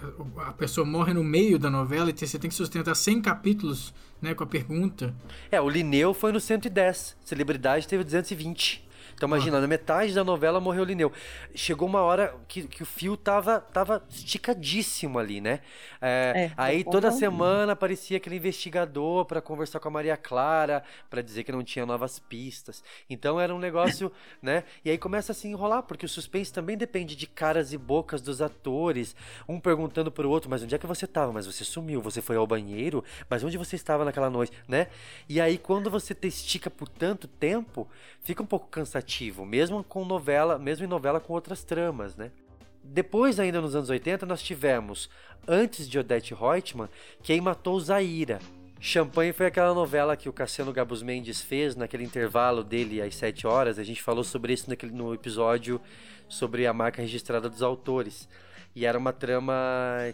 a 0.47 0.53
pessoa 0.53 0.87
morre 0.87 1.15
no 1.15 1.25
meio 1.25 1.59
da 1.59 1.71
novela 1.71 2.11
e 2.11 2.13
você 2.27 2.39
tem 2.39 2.51
que 2.51 2.55
sustentar 2.55 2.95
100 2.95 3.23
capítulos, 3.23 3.95
né, 4.21 4.35
com 4.35 4.45
a 4.45 4.47
pergunta. 4.47 5.15
É, 5.51 5.59
o 5.59 5.69
Lineu 5.69 6.13
foi 6.13 6.33
no 6.33 6.39
110. 6.39 7.17
Celebridade 7.25 7.89
teve 7.89 8.05
220. 8.05 8.84
Então 9.15 9.29
imagina, 9.29 9.61
na 9.61 9.67
metade 9.67 10.13
da 10.15 10.25
novela 10.25 10.61
morreu 10.61 10.83
o 10.83 10.85
Lineu. 10.85 11.13
Chegou 11.55 11.89
uma 11.89 12.01
hora 12.03 12.35
que, 12.49 12.67
que 12.67 12.83
o 12.83 12.87
fio 12.87 13.17
tava, 13.17 13.61
tava 13.61 14.03
esticadíssimo 14.11 15.19
ali, 15.19 15.41
né? 15.41 15.61
É, 16.01 16.37
É, 16.37 16.53
aí 16.57 16.85
toda 16.85 17.11
semana 17.11 17.73
aparecia 17.73 18.17
aquele 18.17 18.37
investigador 18.37 19.25
pra 19.25 19.41
conversar 19.41 19.81
com 19.81 19.89
a 19.89 19.91
Maria 19.91 20.17
Clara, 20.17 20.83
pra 21.09 21.23
dizer 21.23 21.45
que 21.45 21.53
não 21.53 21.63
tinha 21.63 21.87
novas 21.87 22.19
pistas. 22.19 22.83
Então 23.09 23.41
era 23.41 23.55
um 23.55 23.59
negócio, 23.59 24.11
né? 24.43 24.65
E 24.85 24.91
aí 24.91 24.99
começa 24.99 25.33
a 25.33 25.35
se 25.35 25.49
enrolar, 25.49 25.83
porque 25.83 26.07
o 26.07 26.09
suspense 26.09 26.53
também 26.53 26.77
depende 26.77 27.17
de 27.17 27.27
caras 27.27 27.73
e 27.73 27.79
bocas 27.79 28.21
dos 28.21 28.41
atores, 28.43 29.15
um 29.49 29.61
perguntando 29.61 30.11
pro 30.11 30.29
outro, 30.29 30.51
mas 30.51 30.63
onde 30.63 30.75
é 30.75 30.79
que 30.79 30.87
você 30.87 31.07
tava? 31.07 31.33
Mas 31.33 31.47
você 31.47 31.65
sumiu, 31.65 32.01
você 32.01 32.21
foi 32.21 32.37
ao 32.37 32.47
banheiro? 32.47 33.05
Mas 33.29 33.43
onde 33.45 33.57
você 33.57 33.77
estava 33.77 34.05
naquela 34.05 34.31
noite, 34.31 34.53
né? 34.69 34.89
E 35.29 35.41
aí 35.41 35.59
quando 35.59 35.91
você 35.91 36.15
te 36.15 36.29
estica 36.29 36.71
por 36.71 36.89
tanto 36.89 37.27
tempo, 37.29 37.89
fica 38.23 38.43
um 38.43 38.47
pouco 38.47 38.67
cansativo, 38.69 39.04
mesmo 39.45 39.83
com 39.85 40.05
novela, 40.05 40.59
mesmo 40.59 40.85
em 40.85 40.89
novela 40.89 41.21
com 41.21 41.33
outras 41.33 41.63
tramas, 41.65 42.17
né? 42.17 42.31
Depois, 42.83 43.41
ainda 43.41 43.61
nos 43.61 43.75
anos 43.75 43.89
80, 43.89 44.27
nós 44.27 44.43
tivemos, 44.43 45.09
antes 45.49 45.89
de 45.89 45.99
Odete 45.99 46.35
Reutemann, 46.35 46.89
Quem 47.23 47.41
Matou 47.41 47.81
Zaira. 47.81 48.39
Champanhe 48.79 49.33
foi 49.33 49.47
aquela 49.47 49.73
novela 49.73 50.17
que 50.17 50.29
o 50.29 50.33
Cassiano 50.33 50.73
Gabus 50.73 51.03
Mendes 51.03 51.41
fez 51.41 51.75
naquele 51.75 52.05
intervalo 52.05 52.63
dele 52.63 53.01
às 53.01 53.15
7 53.15 53.47
horas. 53.47 53.79
A 53.79 53.83
gente 53.83 54.03
falou 54.03 54.23
sobre 54.23 54.53
isso 54.53 54.69
naquele, 54.69 54.93
no 54.93 55.15
episódio 55.15 55.81
sobre 56.29 56.67
a 56.67 56.73
marca 56.75 57.01
registrada 57.01 57.49
dos 57.49 57.63
autores. 57.63 58.29
E 58.77 58.85
era 58.85 58.99
uma 58.99 59.13
trama 59.13 59.55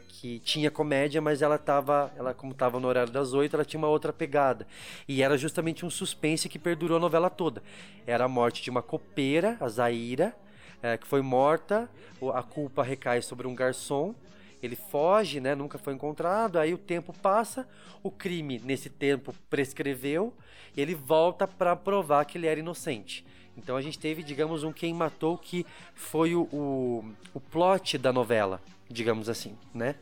que 0.07 0.39
tinha 0.41 0.71
comédia, 0.71 1.21
mas 1.21 1.41
ela 1.41 1.57
tava, 1.57 2.13
ela 2.15 2.35
como 2.35 2.53
estava 2.53 2.79
no 2.79 2.87
horário 2.87 3.11
das 3.11 3.33
8, 3.33 3.55
ela 3.57 3.65
tinha 3.65 3.79
uma 3.79 3.89
outra 3.89 4.13
pegada. 4.13 4.67
E 5.09 5.23
era 5.23 5.39
justamente 5.39 5.87
um 5.87 5.91
suspense 5.91 6.47
que 6.47 6.59
perdurou 6.59 6.99
a 6.99 7.01
novela 7.01 7.31
toda. 7.31 7.63
Era 8.07 8.27
a 8.27 8.29
morte 8.29 8.63
de 8.63 8.69
uma 8.69 8.83
copeira, 8.83 9.57
a 9.61 9.69
Zaira, 9.69 10.37
é, 10.83 10.99
que 10.99 11.07
foi 11.07 11.23
morta, 11.23 11.89
a 12.35 12.43
culpa 12.43 12.83
recai 12.83 13.23
sobre 13.23 13.47
um 13.47 13.55
garçom. 13.55 14.15
Ele 14.63 14.77
foge, 14.77 15.41
né? 15.41 15.55
Nunca 15.55 15.79
foi 15.79 15.95
encontrado. 15.95 16.59
Aí 16.59 16.75
o 16.75 16.79
tempo 16.79 17.15
passa, 17.19 17.67
o 18.03 18.11
crime 18.11 18.61
nesse 18.63 18.91
tempo 18.91 19.35
prescreveu, 19.49 20.35
ele 20.77 20.95
volta 20.95 21.49
para 21.49 21.75
provar 21.75 22.27
que 22.27 22.37
ele 22.37 22.47
era 22.47 22.61
inocente. 22.61 23.25
Então 23.63 23.77
a 23.77 23.83
gente 23.83 23.99
teve, 23.99 24.23
digamos, 24.23 24.65
um 24.65 24.73
quem 24.73 24.93
matou 24.95 25.37
que 25.37 25.67
foi 25.95 26.35
o, 26.35 26.43
o, 26.53 27.05
o 27.35 27.41
plot 27.41 27.99
da 27.99 28.13
novela, 28.13 28.61
digamos 28.89 29.29
assim, 29.29 29.57
né? 29.75 29.95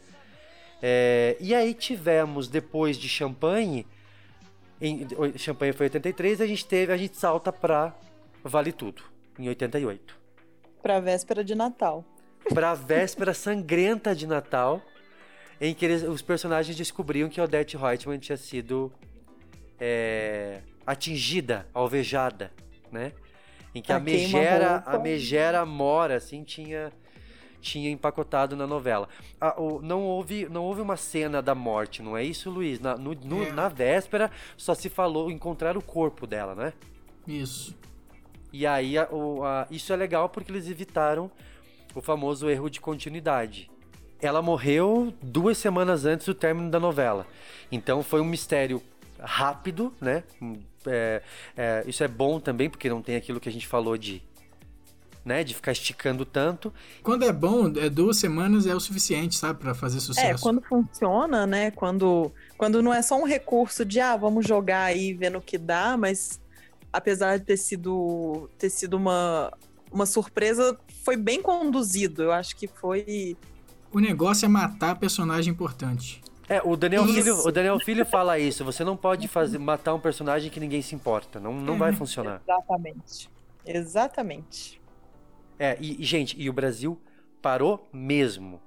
É, 0.81 1.37
e 1.41 1.55
aí 1.55 1.75
tivemos 1.75 2.47
depois 2.49 2.97
de 2.97 3.09
Champagne, 3.09 3.85
em, 4.81 5.07
Champagne 5.37 5.73
foi 5.73 5.87
83, 5.87 6.41
a 6.41 6.47
gente 6.47 6.65
teve, 6.65 6.93
a 6.93 6.97
gente 6.97 7.17
salta 7.17 7.53
pra 7.53 7.93
Vale 8.45 8.71
Tudo, 8.73 9.03
em 9.39 9.49
88 9.49 10.17
Pra 10.81 11.01
véspera 11.01 11.43
de 11.43 11.57
Natal. 11.57 12.05
pra 12.55 12.75
véspera 12.75 13.35
sangrenta 13.35 14.15
de 14.15 14.25
Natal, 14.27 14.81
em 15.61 15.75
que 15.75 15.85
eles- 15.85 16.05
os 16.05 16.23
personagens 16.23 16.77
descobriam 16.77 17.29
que 17.29 17.41
Odette 17.41 17.77
Reutemann 17.77 18.21
tinha 18.21 18.37
sido 18.37 18.93
é, 19.81 20.61
atingida, 20.87 21.67
alvejada, 21.75 22.53
né? 22.91 23.13
Em 23.75 23.83
que 23.83 23.93
a, 23.93 23.97
A 23.97 24.01
queima 24.01 24.39
megera, 24.39 24.83
a 24.87 24.99
megera 24.99 25.67
mora, 25.67 26.17
assim, 26.17 26.43
tinha 26.43 26.93
tinha 27.61 27.91
empacotado 27.91 28.55
na 28.55 28.69
novela. 28.69 29.09
Ah, 29.41 29.61
o- 29.61 29.83
não, 29.83 30.05
houve, 30.05 30.49
não 30.49 30.63
houve 30.63 30.81
uma 30.81 30.97
cena 30.97 31.43
da 31.43 31.57
morte, 31.57 32.01
não 32.03 32.17
é 32.17 32.23
isso, 32.23 32.49
Luiz? 32.51 32.79
Na, 32.79 32.97
no- 32.97 33.15
no- 33.17 33.43
É. 33.43 33.51
na 33.53 33.69
véspera 33.69 34.31
só 34.57 34.75
se 34.77 34.89
falou 34.89 35.29
encontrar 35.29 35.77
o 35.77 35.83
corpo 35.83 36.25
dela, 36.25 36.55
né? 36.55 36.73
Isso. 37.27 37.77
E 38.53 38.65
aí, 38.65 38.97
a- 38.97 39.09
o- 39.11 39.45
a- 39.45 39.67
isso 39.73 39.93
é 39.93 39.97
legal 39.97 40.29
porque 40.29 40.53
eles 40.53 40.69
evitaram 40.71 41.29
o 41.97 42.01
famoso 42.01 42.49
erro 42.49 42.71
de 42.71 42.81
continuidade. 42.81 43.69
Ela 44.23 44.41
morreu 44.41 45.13
duas 45.21 45.59
semanas 45.59 46.05
antes 46.07 46.27
do 46.27 46.35
término 46.35 46.71
da 46.71 46.79
novela. 46.79 47.27
Então 47.73 48.05
foi 48.05 48.21
um 48.21 48.25
mistério 48.25 48.81
rápido, 49.21 49.93
né? 50.01 50.25
Hum, 50.41 50.59
é- 50.87 51.23
é, 51.57 51.85
isso 51.87 52.03
é 52.03 52.09
bom 52.09 52.41
também, 52.41 52.69
porque 52.71 52.89
não 52.89 53.03
tem 53.03 53.17
aquilo 53.17 53.41
que 53.41 53.49
a 53.49 53.53
gente 53.53 53.67
falou 53.67 53.97
de 53.97 54.23
né? 55.25 55.45
De 55.45 55.55
ficar 55.55 55.73
esticando 55.73 56.25
tanto. 56.25 56.73
Quando 57.03 57.23
é 57.25 57.33
bom, 57.33 57.71
é 57.77 57.91
duas 57.91 58.17
semanas 58.17 58.67
é 58.67 58.75
o 58.75 58.81
suficiente, 58.81 59.37
sabe, 59.37 59.61
para 59.61 59.75
fazer 59.75 60.01
sucesso. 60.01 60.27
É, 60.27 60.39
quando 60.39 60.63
funciona, 60.63 61.47
né? 61.47 61.71
Quando, 61.71 62.33
quando 62.57 62.83
não 62.83 62.95
é 62.95 63.03
só 63.03 63.21
um 63.21 63.25
recurso 63.27 63.85
de, 63.85 64.01
ah, 64.01 64.17
vamos 64.17 64.47
jogar 64.47 64.85
aí 64.85 65.13
vendo 65.13 65.37
o 65.37 65.43
que 65.43 65.59
dá, 65.59 65.99
mas 65.99 66.41
apesar 66.91 67.39
de 67.39 67.45
ter 67.45 67.59
sido, 67.59 68.49
ter 68.59 68.71
sido 68.71 68.97
uma, 68.97 69.53
uma 69.93 70.07
surpresa, 70.07 70.79
foi 71.05 71.17
bem 71.17 71.43
conduzido. 71.43 72.23
Eu 72.23 72.33
acho 72.33 72.57
que 72.57 72.67
foi. 72.67 73.37
O 73.93 74.01
negócio 74.01 74.47
é 74.47 74.49
matar 74.49 74.99
personagem 74.99 75.53
importante. 75.53 76.23
É, 76.49 76.63
o 76.65 76.77
Daniel, 76.77 77.05
Isso. 77.05 77.15
Filho, 77.15 77.35
o 77.47 77.53
Daniel 77.53 77.79
Filho 77.81 78.07
fala 78.07 78.39
isso. 78.39 78.65
Você 78.65 78.83
não 78.83 78.97
pode 78.97 79.29
fazer, 79.29 79.59
matar 79.59 79.95
um 79.95 80.01
personagem 80.01 80.51
que 80.51 80.59
ninguém 80.59 80.81
se 80.81 80.95
importa. 80.95 81.39
Não, 81.39 81.53
não 81.53 81.77
vai 81.77 81.93
funcionar. 81.93 82.41
Exatamente. 82.45 83.31
Exatamente. 83.67 84.81
É, 85.59 85.77
e, 85.81 86.03
gente, 86.05 86.41
e 86.41 86.49
o 86.49 86.53
Brasil 86.53 86.99
parou 87.43 87.87
mesmo 87.93 88.61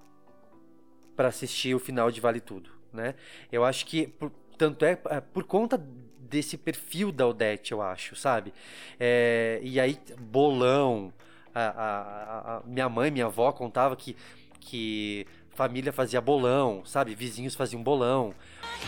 para 1.15 1.27
assistir 1.29 1.73
o 1.75 1.79
final 1.79 2.11
de 2.11 2.21
Vale 2.21 2.39
Tudo, 2.39 2.69
né? 2.93 3.15
Eu 3.51 3.63
acho 3.63 3.85
que, 3.85 4.07
por- 4.07 4.31
tanto 4.57 4.85
é, 4.85 4.97
é 5.09 5.19
por 5.21 5.43
conta 5.43 5.77
desse 6.19 6.57
perfil 6.57 7.11
da 7.11 7.27
Odete, 7.27 7.71
eu 7.71 7.81
acho, 7.81 8.15
sabe? 8.15 8.53
É, 8.99 9.59
e 9.63 9.79
aí, 9.79 9.97
bolão. 10.19 11.11
A- 11.53 11.59
a- 11.67 12.57
a- 12.57 12.61
minha 12.65 12.87
mãe, 12.87 13.11
minha 13.11 13.25
avó 13.25 13.51
contava 13.51 13.93
que, 13.97 14.15
que 14.61 15.27
família 15.53 15.91
fazia 15.93 16.21
bolão, 16.21 16.81
sabe? 16.85 17.15
Vizinhos 17.15 17.55
faziam 17.55 17.81
bolão. 17.81 18.33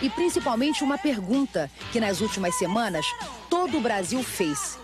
E 0.01 0.09
principalmente 0.09 0.83
uma 0.83 0.97
pergunta 0.97 1.69
que 1.91 1.99
nas 1.99 2.21
últimas 2.21 2.55
semanas 2.55 3.05
todo 3.49 3.77
o 3.77 3.81
Brasil 3.81 4.23
fez. 4.23 4.79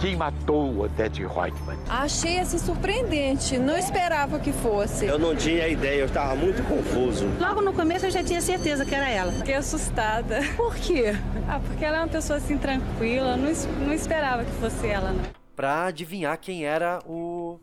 Quem 0.00 0.16
matou 0.16 0.78
Odete 0.80 1.20
Reutemann? 1.26 1.76
Achei 1.86 2.38
assim 2.38 2.56
surpreendente, 2.58 3.58
não 3.58 3.76
esperava 3.76 4.38
que 4.38 4.50
fosse. 4.50 5.04
Eu 5.04 5.18
não 5.18 5.36
tinha 5.36 5.68
ideia, 5.68 6.00
eu 6.00 6.06
estava 6.06 6.34
muito 6.34 6.62
confuso. 6.66 7.26
Logo 7.38 7.60
no 7.60 7.70
começo 7.74 8.06
eu 8.06 8.10
já 8.10 8.24
tinha 8.24 8.40
certeza 8.40 8.86
que 8.86 8.94
era 8.94 9.10
ela. 9.10 9.30
Fiquei 9.30 9.56
assustada. 9.56 10.40
Por 10.56 10.74
quê? 10.76 11.14
Ah, 11.46 11.60
porque 11.60 11.84
ela 11.84 11.98
é 11.98 12.00
uma 12.00 12.08
pessoa 12.08 12.38
assim 12.38 12.56
tranquila, 12.56 13.36
não, 13.36 13.52
não 13.86 13.92
esperava 13.92 14.42
que 14.42 14.52
fosse 14.52 14.86
ela, 14.86 15.12
não. 15.12 15.22
pra 15.54 15.84
adivinhar 15.86 16.38
quem 16.38 16.64
era 16.64 17.00
o, 17.06 17.60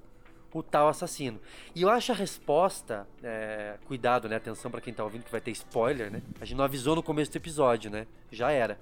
o 0.60 0.64
tal 0.64 0.88
assassino. 0.88 1.40
E 1.76 1.82
eu 1.82 1.90
acho 1.90 2.12
a 2.12 2.16
resposta, 2.16 3.08
é, 3.24 3.76
cuidado, 3.86 4.28
né, 4.30 4.36
atenção 4.38 4.70
pra 4.72 4.82
quem 4.82 4.94
tá 4.94 5.04
ouvindo 5.04 5.24
que 5.24 5.32
vai 5.32 5.42
ter 5.42 5.52
spoiler, 5.52 6.12
né? 6.12 6.22
A 6.42 6.46
gente 6.46 6.58
não 6.58 6.66
avisou 6.66 6.96
no 6.96 7.04
começo 7.04 7.32
do 7.32 7.36
episódio, 7.38 7.90
né? 7.92 8.06
Já 8.32 8.52
era. 8.52 8.80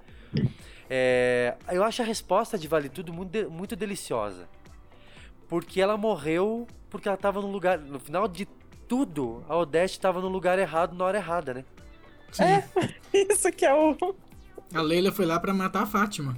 É, 0.89 1.55
eu 1.71 1.83
acho 1.83 2.01
a 2.01 2.05
resposta 2.05 2.57
de 2.57 2.67
Vale 2.67 2.89
Tudo 2.89 3.11
muito, 3.13 3.49
muito 3.49 3.75
deliciosa. 3.75 4.47
Porque 5.47 5.79
ela 5.81 5.97
morreu 5.97 6.67
porque 6.89 7.07
ela 7.07 7.17
tava 7.17 7.41
no 7.41 7.47
lugar, 7.51 7.77
no 7.77 7.99
final 7.99 8.27
de 8.27 8.47
tudo, 8.88 9.43
a 9.49 9.57
Odete 9.57 9.99
tava 9.99 10.21
no 10.21 10.29
lugar 10.29 10.57
errado 10.59 10.95
na 10.95 11.03
hora 11.05 11.17
errada, 11.17 11.53
né? 11.53 11.65
Isso 13.13 13.51
que 13.51 13.65
é 13.65 13.73
o. 13.73 13.95
A 14.73 14.81
Leila 14.81 15.11
foi 15.11 15.25
lá 15.25 15.39
pra 15.39 15.53
matar 15.53 15.83
a 15.83 15.85
Fátima. 15.85 16.35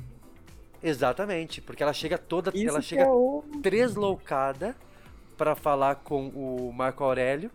Exatamente, 0.81 1.59
porque 1.61 1.81
ela 1.83 1.93
chega 1.93 2.17
toda, 2.17 2.51
Isso 2.53 2.69
ela 2.69 2.81
chega 2.81 3.03
é 3.03 3.07
o- 3.07 3.43
tresloucada 3.63 4.75
pra 5.37 5.55
falar 5.55 5.95
com 5.95 6.27
o 6.29 6.71
Marco 6.73 7.03
Aurélio 7.03 7.51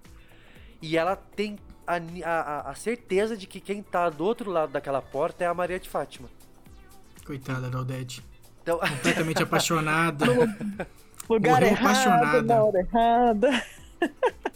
e 0.81 0.97
ela 0.97 1.17
tem 1.17 1.59
a, 1.87 1.97
a- 1.97 2.31
a- 2.31 2.71
a 2.71 2.75
certeza 2.75 3.37
de 3.37 3.47
que 3.47 3.61
quem 3.61 3.83
tá 3.83 4.09
do 4.09 4.25
outro 4.25 4.51
lado 4.51 4.73
daquela 4.73 5.03
porta 5.03 5.45
é 5.45 5.47
a 5.47 5.55
Maria 5.55 5.79
de 5.81 5.89
Fátima. 5.89 6.29
Coitada 7.27 7.69
da 7.69 7.81
Odete. 7.81 8.23
Então, 8.63 8.79
Completamente 8.79 9.43
apaixonada. 9.43 10.25
Lugar 11.29 11.53
Morreu 11.61 11.69
errado, 11.69 11.81
apaixonada. 11.87 12.43
na 12.43 12.65
hora 12.65 12.79
errada. 12.81 13.65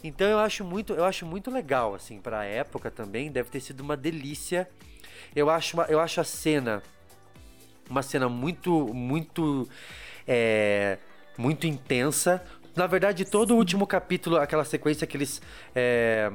Então 0.02 0.26
eu 0.28 0.38
acho 0.40 0.64
muito, 0.64 0.92
eu 0.92 1.04
acho 1.04 1.24
muito 1.24 1.50
legal 1.52 1.94
assim 1.94 2.20
para 2.20 2.44
época 2.44 2.90
também, 2.90 3.30
deve 3.30 3.48
ter 3.48 3.60
sido 3.60 3.80
uma 3.80 3.96
delícia. 3.96 4.68
Eu 5.34 5.48
acho, 5.50 5.76
uma- 5.76 5.84
eu 5.86 5.98
acho 6.00 6.20
a 6.20 6.24
cena 6.24 6.82
uma 7.88 8.02
cena 8.02 8.28
muito, 8.28 8.92
muito, 8.92 9.68
é, 10.26 10.98
muito 11.38 11.66
intensa. 11.66 12.44
Na 12.76 12.86
verdade, 12.86 13.24
todo 13.24 13.54
o 13.54 13.56
último 13.56 13.86
capítulo, 13.86 14.36
aquela 14.36 14.62
sequência 14.62 15.06
que 15.06 15.16
eles, 15.16 15.40
é, 15.74 16.30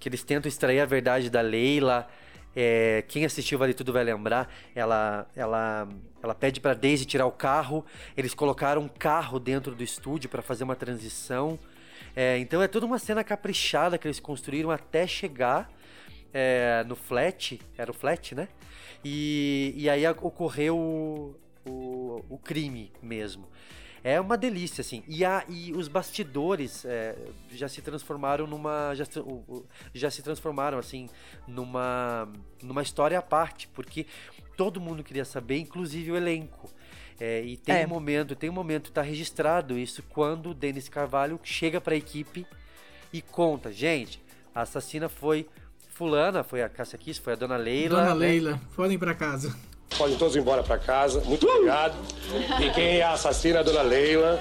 que 0.00 0.08
eles 0.08 0.24
tentam 0.24 0.48
extrair 0.48 0.80
a 0.80 0.84
verdade 0.84 1.30
da 1.30 1.40
Leila. 1.40 2.08
é, 2.54 3.04
quem 3.06 3.24
assistiu 3.24 3.60
Vale 3.60 3.72
Tudo 3.72 3.92
vai 3.92 4.02
lembrar. 4.02 4.52
Ela, 4.74 5.24
ela, 5.36 5.88
ela 6.20 6.34
pede 6.34 6.60
pra 6.60 6.74
Daisy 6.74 7.04
tirar 7.04 7.26
o 7.26 7.30
carro. 7.30 7.86
Eles 8.16 8.34
colocaram 8.34 8.82
um 8.82 8.88
carro 8.88 9.38
dentro 9.38 9.72
do 9.72 9.84
estúdio 9.84 10.28
para 10.28 10.42
fazer 10.42 10.64
uma 10.64 10.74
transição. 10.74 11.56
É, 12.16 12.38
então 12.38 12.60
é 12.60 12.66
toda 12.66 12.84
uma 12.84 12.98
cena 12.98 13.22
caprichada 13.22 13.96
que 13.96 14.08
eles 14.08 14.18
construíram 14.18 14.68
até 14.72 15.06
chegar 15.06 15.70
é, 16.34 16.82
no 16.88 16.96
flat, 16.96 17.60
era 17.78 17.88
o 17.88 17.94
flat, 17.94 18.34
né? 18.34 18.48
E, 19.04 19.72
e 19.76 19.88
aí 19.88 20.04
ocorreu 20.08 20.76
o, 20.76 21.36
o, 21.64 22.24
o 22.28 22.38
crime 22.38 22.90
mesmo. 23.00 23.46
É 24.04 24.20
uma 24.20 24.36
delícia, 24.36 24.80
assim. 24.80 25.02
E, 25.06 25.24
a, 25.24 25.44
e 25.48 25.72
os 25.72 25.86
bastidores 25.88 26.84
é, 26.84 27.16
já 27.52 27.68
se 27.68 27.80
transformaram 27.80 28.46
numa. 28.46 28.94
Já, 28.94 29.04
já 29.94 30.10
se 30.10 30.22
transformaram, 30.22 30.78
assim, 30.78 31.08
numa, 31.46 32.28
numa 32.62 32.82
história 32.82 33.18
à 33.18 33.22
parte, 33.22 33.68
porque 33.68 34.06
todo 34.56 34.80
mundo 34.80 35.04
queria 35.04 35.24
saber, 35.24 35.58
inclusive 35.58 36.10
o 36.10 36.16
elenco. 36.16 36.68
É, 37.20 37.42
e 37.44 37.56
tem 37.56 37.76
É. 37.76 37.86
um 37.86 37.90
momento, 37.90 38.34
tem 38.34 38.50
um 38.50 38.52
momento, 38.54 38.90
tá 38.90 39.02
registrado 39.02 39.78
isso, 39.78 40.02
quando 40.08 40.50
o 40.50 40.54
Denis 40.54 40.88
Carvalho 40.88 41.38
chega 41.44 41.80
pra 41.80 41.94
equipe 41.94 42.44
e 43.12 43.22
conta, 43.22 43.70
gente, 43.70 44.20
a 44.52 44.62
assassina 44.62 45.08
foi 45.08 45.46
fulana, 45.90 46.42
foi 46.42 46.62
a 46.62 46.68
Cássia 46.68 46.98
Kiss, 46.98 47.20
foi 47.20 47.34
a 47.34 47.36
Dona 47.36 47.56
Leila. 47.56 48.00
Dona 48.00 48.14
né? 48.14 48.26
Leila, 48.26 48.60
podem 48.74 48.98
pra 48.98 49.14
casa. 49.14 49.54
Podem 49.96 50.16
todos 50.16 50.34
ir 50.36 50.40
embora 50.40 50.62
para 50.62 50.78
casa. 50.78 51.20
Muito 51.24 51.46
obrigado. 51.46 51.94
E 52.60 52.70
quem 52.70 52.98
é 52.98 53.02
a 53.02 53.12
assassina 53.12 53.58
é 53.58 53.60
a 53.60 53.62
dona 53.62 53.82
Leila. 53.82 54.40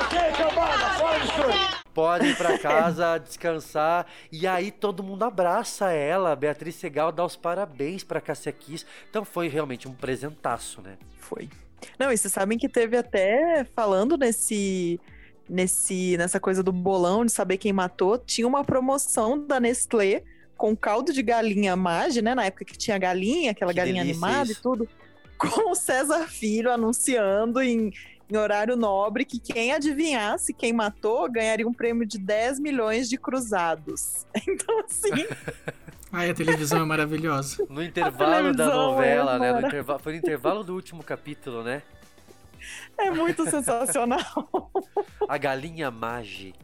Ok, 0.00 0.18
cambada, 0.36 0.90
fora 0.94 1.18
estúdio. 1.18 1.82
Pode 1.94 2.26
ir 2.26 2.36
pra 2.36 2.58
casa, 2.58 3.18
descansar. 3.18 4.06
E 4.30 4.46
aí 4.46 4.70
todo 4.70 5.02
mundo 5.02 5.24
abraça 5.24 5.90
ela. 5.90 6.34
Beatriz 6.34 6.74
Segal 6.76 7.12
dá 7.12 7.24
os 7.24 7.36
parabéns 7.36 8.02
pra 8.02 8.20
Cássia 8.20 8.52
Kiss. 8.52 8.86
Então 9.10 9.24
foi 9.24 9.48
realmente 9.48 9.86
um 9.86 9.92
presentaço, 9.92 10.80
né? 10.80 10.96
Foi. 11.18 11.48
Não, 11.98 12.10
e 12.10 12.16
vocês 12.16 12.32
sabem 12.32 12.58
que 12.58 12.68
teve 12.68 12.96
até 12.96 13.64
falando 13.74 14.16
nesse. 14.16 15.00
Nesse, 15.48 16.16
nessa 16.16 16.38
coisa 16.40 16.62
do 16.62 16.72
bolão 16.72 17.26
de 17.26 17.32
saber 17.32 17.58
quem 17.58 17.72
matou, 17.72 18.16
tinha 18.16 18.46
uma 18.46 18.64
promoção 18.64 19.44
da 19.44 19.58
Nestlé 19.60 20.22
com 20.62 20.76
caldo 20.76 21.12
de 21.12 21.24
galinha 21.24 21.74
Mage, 21.74 22.22
né? 22.22 22.36
Na 22.36 22.44
época 22.44 22.64
que 22.64 22.78
tinha 22.78 22.96
galinha, 22.96 23.50
aquela 23.50 23.72
Que 23.72 23.78
galinha 23.78 24.00
animada 24.00 24.52
isso. 24.52 24.60
e 24.60 24.62
tudo, 24.62 24.88
com 25.36 25.72
o 25.72 25.74
César 25.74 26.28
Filho 26.28 26.70
anunciando 26.70 27.60
em, 27.60 27.92
em 28.30 28.36
horário 28.36 28.76
nobre 28.76 29.24
que 29.24 29.40
quem 29.40 29.72
adivinhasse 29.72 30.54
quem 30.54 30.72
matou 30.72 31.28
ganharia 31.28 31.66
um 31.66 31.72
prêmio 31.72 32.06
de 32.06 32.16
10 32.16 32.60
milhões 32.60 33.08
de 33.08 33.18
cruzados. 33.18 34.24
Então, 34.48 34.78
assim, 34.84 35.26
Ai, 36.12 36.30
a 36.30 36.34
televisão 36.34 36.82
é 36.82 36.84
maravilhosa. 36.84 37.66
No 37.68 37.82
intervalo 37.82 38.54
da 38.54 38.64
é 38.64 38.68
novela, 38.68 39.38
né? 39.40 39.52
No 39.52 39.98
Foi 39.98 40.12
no 40.12 40.18
intervalo 40.18 40.62
do 40.62 40.74
último 40.74 41.02
capítulo, 41.02 41.64
né? 41.64 41.82
é 42.98 43.10
muito 43.10 43.50
sensacional. 43.50 44.70
A 45.28 45.36
galinha 45.38 45.90
mage. 45.90 46.54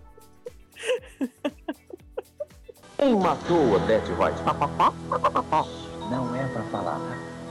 Quem 2.98 3.14
matou 3.14 3.76
Odete 3.76 4.10
Reutemann? 4.12 4.92
Não 6.10 6.34
é 6.34 6.42
pra 6.48 6.62
falar. 6.64 6.98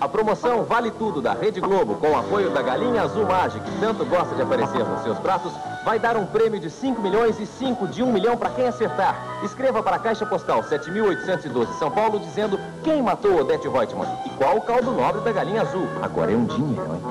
A 0.02 0.08
promoção 0.08 0.66
Vale 0.66 0.92
Tudo 0.92 1.22
da 1.22 1.32
Rede 1.32 1.62
Globo, 1.62 1.96
com 1.96 2.10
o 2.10 2.20
apoio 2.20 2.50
da 2.50 2.62
Galinha 2.62 3.04
Azul 3.04 3.26
Mágica, 3.26 3.64
que 3.64 3.80
tanto 3.80 4.04
gosta 4.04 4.36
de 4.36 4.42
aparecer 4.42 4.84
nos 4.84 5.02
seus 5.04 5.18
pratos, 5.20 5.54
vai 5.86 5.98
dar 5.98 6.18
um 6.18 6.26
prêmio 6.26 6.60
de 6.60 6.70
5 6.70 7.02
milhões 7.02 7.40
e 7.40 7.46
5 7.46 7.88
de 7.88 8.04
1 8.04 8.12
milhão 8.12 8.36
para 8.36 8.50
quem 8.50 8.68
acertar. 8.68 9.16
Escreva 9.42 9.82
para 9.82 9.96
a 9.96 10.00
Caixa 10.00 10.26
Postal 10.26 10.62
7.812 10.64 11.68
São 11.80 11.90
Paulo 11.92 12.20
dizendo 12.20 12.60
quem 12.84 13.02
matou 13.02 13.40
Odete 13.40 13.70
Reutemann 13.70 14.10
e 14.26 14.30
qual 14.32 14.58
o 14.58 14.62
caldo 14.62 14.92
nobre 14.92 15.22
da 15.22 15.32
Galinha 15.32 15.62
Azul. 15.62 15.88
Agora 16.02 16.30
é 16.30 16.36
um 16.36 16.44
dinheiro, 16.46 16.94
hein? 16.94 17.02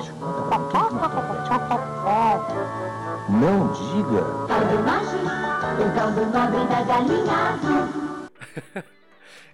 Não 3.29 3.67
diga. 3.73 4.23
Caldo 4.47 4.83
mágico, 4.85 5.25
o 5.81 5.91
caldo 5.95 6.21
nobre 6.21 6.67
da 6.67 6.81
galinha 6.83 7.33
azul. 7.33 7.96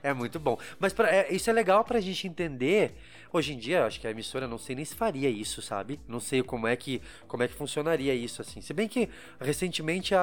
É 0.03 0.13
muito 0.13 0.37
bom. 0.37 0.57
Mas 0.77 0.91
pra- 0.91 1.09
é, 1.09 1.33
isso 1.33 1.49
é 1.49 1.53
legal 1.53 1.83
pra 1.85 2.01
gente 2.01 2.27
entender. 2.27 2.93
Hoje 3.31 3.53
em 3.53 3.57
dia, 3.57 3.85
acho 3.85 4.01
que 4.01 4.05
a 4.05 4.11
emissora 4.11 4.47
não 4.47 4.57
sei 4.57 4.75
nem 4.75 4.83
se 4.83 4.93
faria 4.93 5.29
isso, 5.29 5.61
sabe? 5.61 5.97
Não 6.07 6.19
sei 6.19 6.43
como 6.43 6.67
é 6.67 6.75
que, 6.75 7.01
como 7.25 7.41
é 7.41 7.47
que 7.47 7.53
funcionaria 7.53 8.13
isso, 8.13 8.41
assim. 8.41 8.59
Se 8.59 8.73
bem 8.73 8.87
que 8.87 9.07
recentemente 9.39 10.13
a, 10.13 10.19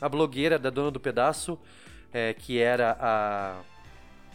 a, 0.00 0.04
a 0.04 0.08
blogueira 0.08 0.58
da 0.58 0.68
dona 0.68 0.90
do 0.90 1.00
pedaço, 1.00 1.58
é, 2.12 2.34
que 2.34 2.58
era 2.58 2.96
a. 3.00 3.60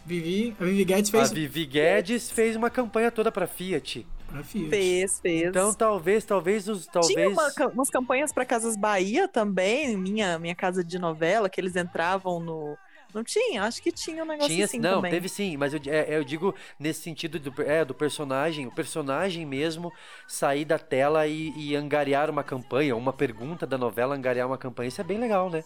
Vivi, 0.03 0.55
a 0.59 0.63
Vivi 0.63 0.83
Guedes 0.83 1.13
A 1.13 1.17
fez. 1.19 1.31
Vivi 1.31 1.65
Guedes 1.65 2.31
fez 2.31 2.55
uma 2.55 2.71
campanha 2.71 3.11
toda 3.11 3.31
pra 3.31 3.45
Fiat. 3.45 4.05
Pra 4.27 4.43
Fiat. 4.43 4.69
Fez, 4.69 5.19
fez. 5.19 5.43
Então 5.49 5.73
talvez, 5.75 6.25
talvez 6.25 6.67
os. 6.67 6.87
Talvez... 6.87 7.13
Tinha 7.15 7.29
uma, 7.29 7.51
umas 7.71 7.89
campanhas 7.91 8.33
para 8.33 8.45
Casas 8.45 8.75
Bahia 8.75 9.27
também, 9.27 9.95
minha, 9.95 10.39
minha 10.39 10.55
casa 10.55 10.83
de 10.83 10.97
novela, 10.97 11.47
que 11.47 11.61
eles 11.61 11.75
entravam 11.75 12.39
no. 12.39 12.75
Não 13.13 13.23
tinha? 13.23 13.63
Acho 13.63 13.81
que 13.81 13.91
tinha 13.91 14.23
um 14.23 14.27
negócio 14.27 14.53
Tinha, 14.53 14.65
assim 14.65 14.79
não, 14.79 14.97
também. 14.97 15.11
teve 15.11 15.27
sim, 15.27 15.57
mas 15.57 15.73
eu, 15.73 15.79
é, 15.87 16.15
eu 16.15 16.23
digo 16.23 16.53
nesse 16.79 17.01
sentido 17.01 17.39
do, 17.39 17.61
é, 17.63 17.83
do 17.83 17.93
personagem, 17.93 18.67
o 18.67 18.71
personagem 18.71 19.45
mesmo 19.45 19.91
sair 20.27 20.63
da 20.63 20.77
tela 20.77 21.25
e, 21.25 21.51
e 21.57 21.75
angariar 21.75 22.29
uma 22.29 22.43
campanha, 22.43 22.95
uma 22.95 23.11
pergunta 23.11 23.65
da 23.65 23.77
novela, 23.77 24.15
angariar 24.15 24.45
uma 24.45 24.57
campanha, 24.57 24.89
isso 24.89 25.01
é 25.01 25.03
bem 25.03 25.17
legal, 25.17 25.49
né? 25.49 25.63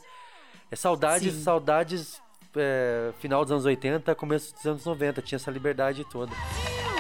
É 0.71 0.75
saudades, 0.75 1.33
Sim. 1.33 1.41
saudades 1.43 2.21
é, 2.55 3.11
final 3.19 3.43
dos 3.43 3.51
anos 3.51 3.65
80, 3.65 4.15
começo 4.15 4.53
dos 4.53 4.65
anos 4.65 4.85
90, 4.85 5.21
tinha 5.21 5.35
essa 5.37 5.51
liberdade 5.51 6.05
toda. 6.05 6.31
Pra 6.31 6.92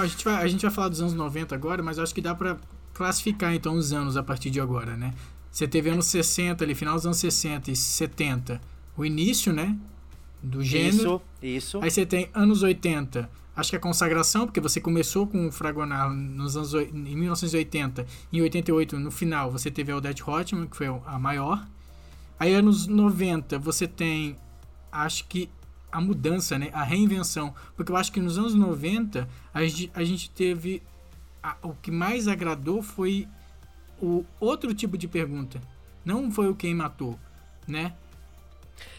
a, 0.00 0.06
gente 0.06 0.24
vai, 0.24 0.34
a 0.42 0.48
gente 0.48 0.62
vai 0.62 0.70
falar 0.70 0.88
dos 0.88 1.00
anos 1.00 1.14
90 1.14 1.54
agora, 1.54 1.82
mas 1.82 1.98
acho 1.98 2.14
que 2.14 2.20
dá 2.20 2.34
pra 2.34 2.56
classificar 2.92 3.54
então 3.54 3.74
os 3.74 3.92
anos 3.92 4.16
a 4.16 4.22
partir 4.22 4.50
de 4.50 4.60
agora, 4.60 4.96
né? 4.96 5.14
Você 5.50 5.66
teve 5.66 5.90
anos 5.90 6.06
60 6.06 6.62
ali, 6.64 6.74
final 6.74 6.94
dos 6.94 7.06
anos 7.06 7.18
60 7.18 7.70
e 7.70 7.76
70, 7.76 8.60
o 8.96 9.04
início, 9.04 9.52
né? 9.52 9.76
Do 10.42 10.62
gênero. 10.62 11.20
Isso, 11.40 11.56
isso. 11.56 11.80
Aí 11.82 11.90
você 11.90 12.06
tem 12.06 12.30
anos 12.32 12.62
80, 12.62 13.28
acho 13.56 13.70
que 13.70 13.76
a 13.76 13.80
consagração, 13.80 14.46
porque 14.46 14.60
você 14.60 14.80
começou 14.80 15.26
com 15.26 15.48
o 15.48 15.52
Fragonard 15.52 16.14
nos 16.14 16.56
anos, 16.56 16.74
em 16.74 17.16
1980, 17.16 18.06
em 18.32 18.40
88, 18.40 18.98
no 18.98 19.10
final, 19.10 19.50
você 19.50 19.70
teve 19.70 19.90
a 19.92 19.96
Odette 19.96 20.22
Roitman, 20.22 20.66
que 20.66 20.76
foi 20.76 20.86
a 20.86 21.18
maior. 21.18 21.66
Aí 22.38 22.54
anos 22.54 22.86
90, 22.86 23.58
você 23.58 23.86
tem, 23.86 24.38
acho 24.90 25.26
que 25.26 25.50
a 25.92 26.00
mudança, 26.00 26.58
né? 26.58 26.70
A 26.72 26.82
reinvenção. 26.82 27.54
Porque 27.76 27.90
eu 27.92 27.96
acho 27.96 28.12
que 28.12 28.20
nos 28.20 28.38
anos 28.38 28.54
90, 28.54 29.28
a 29.52 29.62
gente, 29.64 29.90
a 29.94 30.04
gente 30.04 30.30
teve. 30.30 30.82
a- 31.42 31.56
o 31.62 31.72
que 31.74 31.90
mais 31.90 32.28
agradou 32.28 32.82
foi 32.82 33.26
o 34.00 34.24
outro 34.38 34.74
tipo 34.74 34.98
de 34.98 35.08
pergunta. 35.08 35.58
Não 36.04 36.30
foi 36.30 36.48
o 36.50 36.54
quem 36.54 36.74
matou, 36.74 37.18
né? 37.66 37.94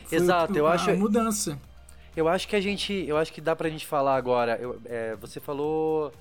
Foi 0.07 0.17
o- 0.17 0.21
Exato, 0.23 0.57
eu 0.57 0.65
a 0.65 0.73
acho- 0.73 0.91
mudança. 0.97 1.59
Eu 2.15 2.27
acho 2.27 2.47
que 2.47 2.55
a 2.55 2.61
gente, 2.61 2.91
eu 3.07 3.15
acho 3.17 3.31
que 3.31 3.39
dá 3.41 3.55
pra 3.55 3.69
gente 3.69 3.85
falar 3.85 4.15
agora. 4.15 4.57
eu- 4.59 4.81
é, 4.85 5.15
você 5.17 5.39
falou, 5.39 6.11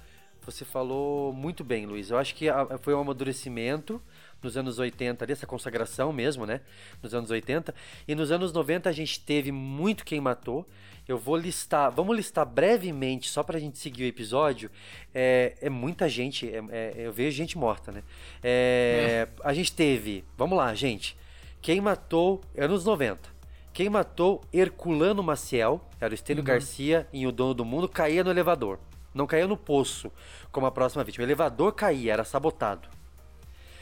você 0.44 0.64
falou 0.64 1.32
muito 1.32 1.64
bem, 1.64 1.86
Luiz. 1.86 2.10
Eu 2.10 2.18
acho 2.18 2.34
que 2.34 2.48
a- 2.50 2.78
foi 2.82 2.94
um 2.94 3.00
amadurecimento 3.00 4.00
nos 4.42 4.56
anos 4.56 4.78
80 4.78 5.24
ali, 5.24 5.32
essa 5.32 5.46
consagração 5.46 6.12
mesmo, 6.12 6.46
né? 6.46 6.60
Nos 7.02 7.14
anos 7.14 7.30
80 7.30 7.74
e 8.08 8.14
nos 8.14 8.30
anos 8.30 8.52
90 8.52 8.88
a 8.88 8.92
gente 8.92 9.20
teve 9.20 9.52
muito 9.52 10.04
quem 10.04 10.20
matou. 10.20 10.66
Eu 11.08 11.18
vou 11.18 11.36
listar, 11.36 11.90
vamos 11.90 12.16
listar 12.16 12.46
brevemente 12.46 13.28
só 13.28 13.42
pra 13.42 13.58
gente 13.58 13.78
seguir 13.78 14.04
o 14.04 14.06
episódio. 14.06 14.70
É, 15.14 15.56
é 15.60 15.68
muita 15.68 16.08
gente, 16.08 16.48
é- 16.48 16.62
é- 16.70 16.94
eu 16.98 17.12
vejo 17.12 17.36
gente 17.36 17.58
morta, 17.58 17.90
né? 17.90 18.02
É, 18.42 19.28
A 19.42 19.52
gente 19.52 19.72
teve, 19.72 20.24
vamos 20.36 20.56
lá, 20.56 20.72
gente. 20.74 21.16
Quem 21.60 21.80
matou 21.80 22.40
anos 22.56 22.84
90. 22.84 23.28
Quem 23.72 23.88
matou 23.88 24.42
Herculano 24.52 25.22
Maciel, 25.22 25.80
era 26.00 26.10
o 26.12 26.14
Estênio 26.14 26.42
Uhum. 26.42 26.46
Garcia, 26.46 27.06
em 27.12 27.26
O 27.26 27.32
Dono 27.32 27.54
do 27.54 27.64
Mundo, 27.64 27.88
caía 27.88 28.22
no 28.24 28.30
elevador. 28.30 28.78
Não 29.14 29.26
caía 29.26 29.46
no 29.46 29.56
poço, 29.56 30.10
como 30.52 30.66
a 30.66 30.70
próxima 30.70 31.02
vítima. 31.04 31.24
O 31.24 31.26
elevador 31.26 31.72
caía, 31.72 32.12
era 32.12 32.24
sabotado. 32.24 32.88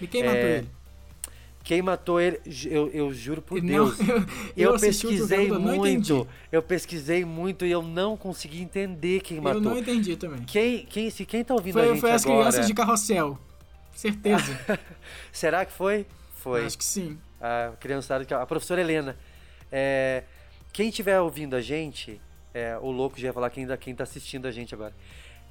E 0.00 0.06
quem 0.06 0.22
matou 0.22 0.38
É, 0.38 0.56
ele? 0.58 0.68
Quem 1.64 1.82
matou 1.82 2.18
ele, 2.20 2.40
eu, 2.70 2.88
eu 2.88 3.12
juro 3.12 3.42
por 3.42 3.60
Não, 3.62 3.68
Deus. 3.90 4.00
eu- 4.08 4.16
eu 4.56 4.72
eu 4.72 4.78
pesquisei 4.80 5.50
muito. 5.50 6.26
Eu 6.50 6.62
pesquisei 6.62 7.24
muito 7.26 7.66
e 7.66 7.70
eu 7.70 7.82
não 7.82 8.16
consegui 8.16 8.62
entender 8.62 9.20
quem 9.20 9.38
matou. 9.40 9.62
Eu 9.62 9.70
não 9.70 9.78
entendi 9.78 10.16
também. 10.16 10.42
Quem, 10.44 10.86
quem, 10.86 11.10
se 11.10 11.26
quem 11.26 11.44
tá 11.44 11.52
ouvindo 11.54 11.78
a 11.78 11.82
Foi, 11.82 11.88
gente 11.92 12.00
foi 12.00 12.10
as 12.12 12.24
agora... 12.24 12.38
crianças 12.40 12.66
de 12.66 12.72
carrossel. 12.74 13.38
Certeza. 13.94 14.58
Será 15.30 15.64
que 15.66 15.72
foi? 15.72 16.06
Foi. 16.36 16.64
Acho 16.64 16.78
que 16.78 16.84
sim. 16.84 17.18
A 17.40 17.72
criançada, 17.78 18.24
a 18.40 18.46
professora 18.46 18.80
Helena. 18.80 19.16
É, 19.70 20.22
quem 20.72 20.88
estiver 20.88 21.20
ouvindo 21.20 21.54
a 21.54 21.60
gente, 21.60 22.18
é, 22.54 22.78
o 22.80 22.90
louco 22.90 23.18
já 23.20 23.26
ia 23.28 23.32
falar 23.32 23.50
quem, 23.50 23.66
tá- 23.66 23.76
quem 23.76 23.94
tá 23.94 24.04
assistindo 24.04 24.46
a 24.46 24.50
gente 24.50 24.74
agora. 24.74 24.94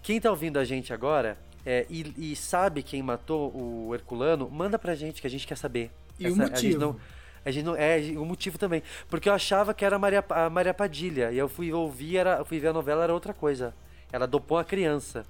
Quem 0.02 0.20
tá 0.20 0.32
ouvindo 0.32 0.58
a 0.58 0.64
gente 0.64 0.92
agora 0.94 1.38
é, 1.70 1.86
e, 1.90 2.32
e 2.32 2.36
sabe 2.38 2.82
quem 2.82 3.04
matou 3.04 3.52
o 3.54 3.94
Herculano, 3.94 4.50
manda 4.50 4.80
pra 4.80 4.96
gente 4.96 5.20
que 5.20 5.28
a 5.28 5.30
gente 5.30 5.46
quer 5.46 5.58
saber. 5.58 5.92
E 6.18 6.24
o 6.24 6.28
A 6.28 6.30
gente 6.30 6.40
motivo? 6.52 6.80
não, 6.80 6.96
a 7.44 7.52
gente 7.52 7.66
não, 7.66 7.76
é, 7.76 7.98
o 8.16 8.24
motivo 8.26 8.58
também. 8.58 8.82
Porque 9.10 9.28
eu 9.28 9.34
achava 9.34 9.74
que 9.74 9.84
era 9.84 9.98
a 9.98 10.00
Maria, 10.00 10.24
a 10.30 10.50
Maria 10.50 10.74
Padilha. 10.74 11.30
E 11.30 11.38
eu 11.38 11.50
fui 11.50 11.74
ouvir, 11.74 12.16
era, 12.16 12.38
eu 12.38 12.46
fui 12.46 12.58
ver 12.58 12.70
a 12.70 12.74
novela, 12.74 13.04
era 13.04 13.14
outra 13.14 13.34
coisa. 13.34 13.74
Ela 14.14 14.26
dopou 14.26 14.58
a 14.58 14.64
criança. 14.64 15.26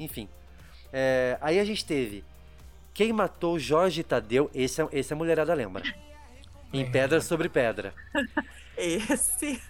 Enfim. 0.00 0.28
É, 0.92 1.38
aí 1.40 1.60
a 1.60 1.64
gente 1.64 1.84
teve 1.84 2.24
quem 2.92 3.12
matou 3.12 3.56
Jorge 3.56 4.02
Tadeu, 4.02 4.50
esse, 4.52 4.82
é- 4.82 4.88
esse 4.90 5.12
a 5.12 5.16
mulherada 5.16 5.54
lembra. 5.54 5.84
Em 6.72 6.90
Pedra 6.90 7.20
sobre 7.20 7.48
Pedra. 7.48 7.94
Esse. 8.76 9.60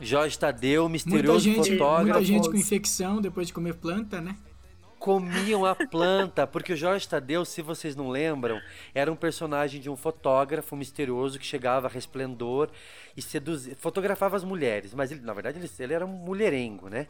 Jorge 0.00 0.38
Tadeu, 0.38 0.88
Muita 0.88 0.92
misterioso 0.92 1.40
gente, 1.44 1.72
fotógrafo. 1.72 2.04
muita 2.04 2.24
gente 2.24 2.50
com 2.50 2.56
infecção 2.56 3.20
depois 3.20 3.46
de 3.46 3.52
comer 3.52 3.74
planta, 3.74 4.20
né? 4.20 4.34
Comiam 5.04 5.66
a 5.66 5.74
planta, 5.74 6.46
porque 6.46 6.72
o 6.72 6.76
Jorge 6.76 7.06
Tadeu, 7.06 7.44
se 7.44 7.60
vocês 7.60 7.94
não 7.94 8.08
lembram, 8.08 8.58
era 8.94 9.12
um 9.12 9.14
personagem 9.14 9.78
de 9.78 9.90
um 9.90 9.96
fotógrafo 9.96 10.74
misterioso 10.74 11.38
que 11.38 11.44
chegava 11.44 11.88
a 11.88 11.90
resplendor 11.90 12.70
e 13.14 13.20
seduzia, 13.20 13.76
fotografava 13.76 14.34
as 14.34 14.42
mulheres, 14.42 14.94
mas 14.94 15.12
ele, 15.12 15.20
na 15.20 15.34
verdade 15.34 15.58
ele, 15.58 15.70
ele 15.78 15.92
era 15.92 16.06
um 16.06 16.08
mulherengo, 16.08 16.88
né? 16.88 17.06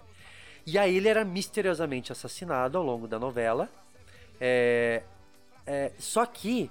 E 0.66 0.76
aí 0.76 0.96
ele 0.96 1.07
era 1.07 1.24
misteriosamente 1.24 2.11
assassinado 2.11 2.76
ao 2.76 2.83
longo 2.83 3.07
da 3.07 3.16
novela. 3.16 3.70
É, 4.40 5.04
é, 5.64 5.92
só 5.96 6.26
que 6.26 6.68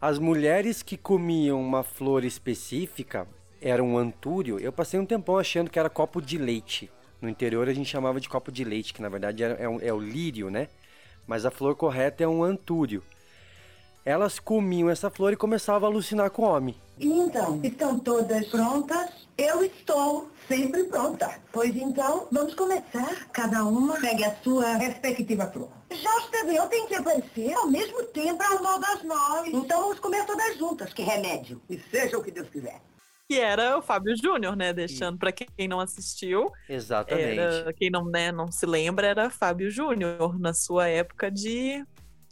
as 0.00 0.18
mulheres 0.18 0.82
que 0.82 0.96
comiam 0.96 1.60
uma 1.60 1.84
flor 1.84 2.24
específica 2.24 3.28
eram 3.62 3.90
um 3.90 3.98
antúrio. 3.98 4.58
Eu 4.58 4.72
passei 4.72 4.98
um 4.98 5.06
tempão 5.06 5.38
achando 5.38 5.70
que 5.70 5.78
era 5.78 5.88
copo 5.88 6.20
de 6.20 6.36
leite. 6.36 6.90
No 7.20 7.28
interior 7.28 7.68
a 7.68 7.72
gente 7.74 7.88
chamava 7.88 8.20
de 8.20 8.28
copo 8.28 8.52
de 8.52 8.64
leite, 8.64 8.92
que 8.92 9.00
na 9.02 9.08
verdade 9.08 9.42
é, 9.42 9.68
um- 9.68 9.80
é 9.80 9.92
o 9.92 9.98
lírio, 9.98 10.50
né? 10.50 10.68
Mas 11.26 11.44
a 11.44 11.50
flor 11.50 11.74
correta 11.74 12.22
é 12.22 12.28
um 12.28 12.42
antúrio. 12.44 13.02
Elas 14.04 14.38
comiam 14.38 14.88
essa 14.88 15.10
flor 15.10 15.32
e 15.32 15.36
começavam 15.36 15.88
a 15.88 15.92
alucinar 15.92 16.30
com 16.30 16.42
o 16.42 16.48
homem. 16.48 16.76
Então, 16.98 17.60
estão 17.64 17.98
todas 17.98 18.46
prontas? 18.46 19.26
Eu 19.36 19.64
estou 19.64 20.30
sempre 20.46 20.84
pronta. 20.84 21.40
Pois 21.52 21.74
então, 21.74 22.28
vamos 22.30 22.54
começar. 22.54 23.26
Cada 23.32 23.64
uma 23.64 24.00
pegue 24.00 24.24
a 24.24 24.34
sua 24.36 24.76
respectiva 24.76 25.46
flor. 25.50 25.68
Já 25.90 26.10
eu 26.54 26.66
tenho 26.68 26.86
que 26.86 26.94
aparecer 26.94 27.52
ao 27.54 27.66
mesmo 27.68 28.02
tempo 28.04 28.40
ao 28.42 28.62
mal 28.62 28.78
das 28.78 29.02
nove. 29.02 29.50
Então 29.52 29.80
vamos 29.80 29.98
comer 29.98 30.24
todas 30.24 30.56
juntas. 30.56 30.92
Que 30.94 31.02
remédio. 31.02 31.60
E 31.68 31.76
seja 31.90 32.16
o 32.16 32.22
que 32.22 32.30
Deus 32.30 32.48
quiser. 32.48 32.80
Que 33.28 33.40
era 33.40 33.76
o 33.76 33.82
Fábio 33.82 34.16
Júnior, 34.16 34.54
né? 34.56 34.72
Deixando 34.72 35.18
pra 35.18 35.32
quem 35.32 35.66
não 35.66 35.80
assistiu. 35.80 36.50
Exatamente. 36.68 37.38
Era, 37.40 37.72
quem 37.72 37.90
não, 37.90 38.04
né, 38.04 38.30
não 38.30 38.50
se 38.52 38.64
lembra, 38.66 39.06
era 39.06 39.30
Fábio 39.30 39.68
Júnior, 39.70 40.38
na 40.38 40.54
sua 40.54 40.86
época 40.88 41.28
de. 41.30 41.84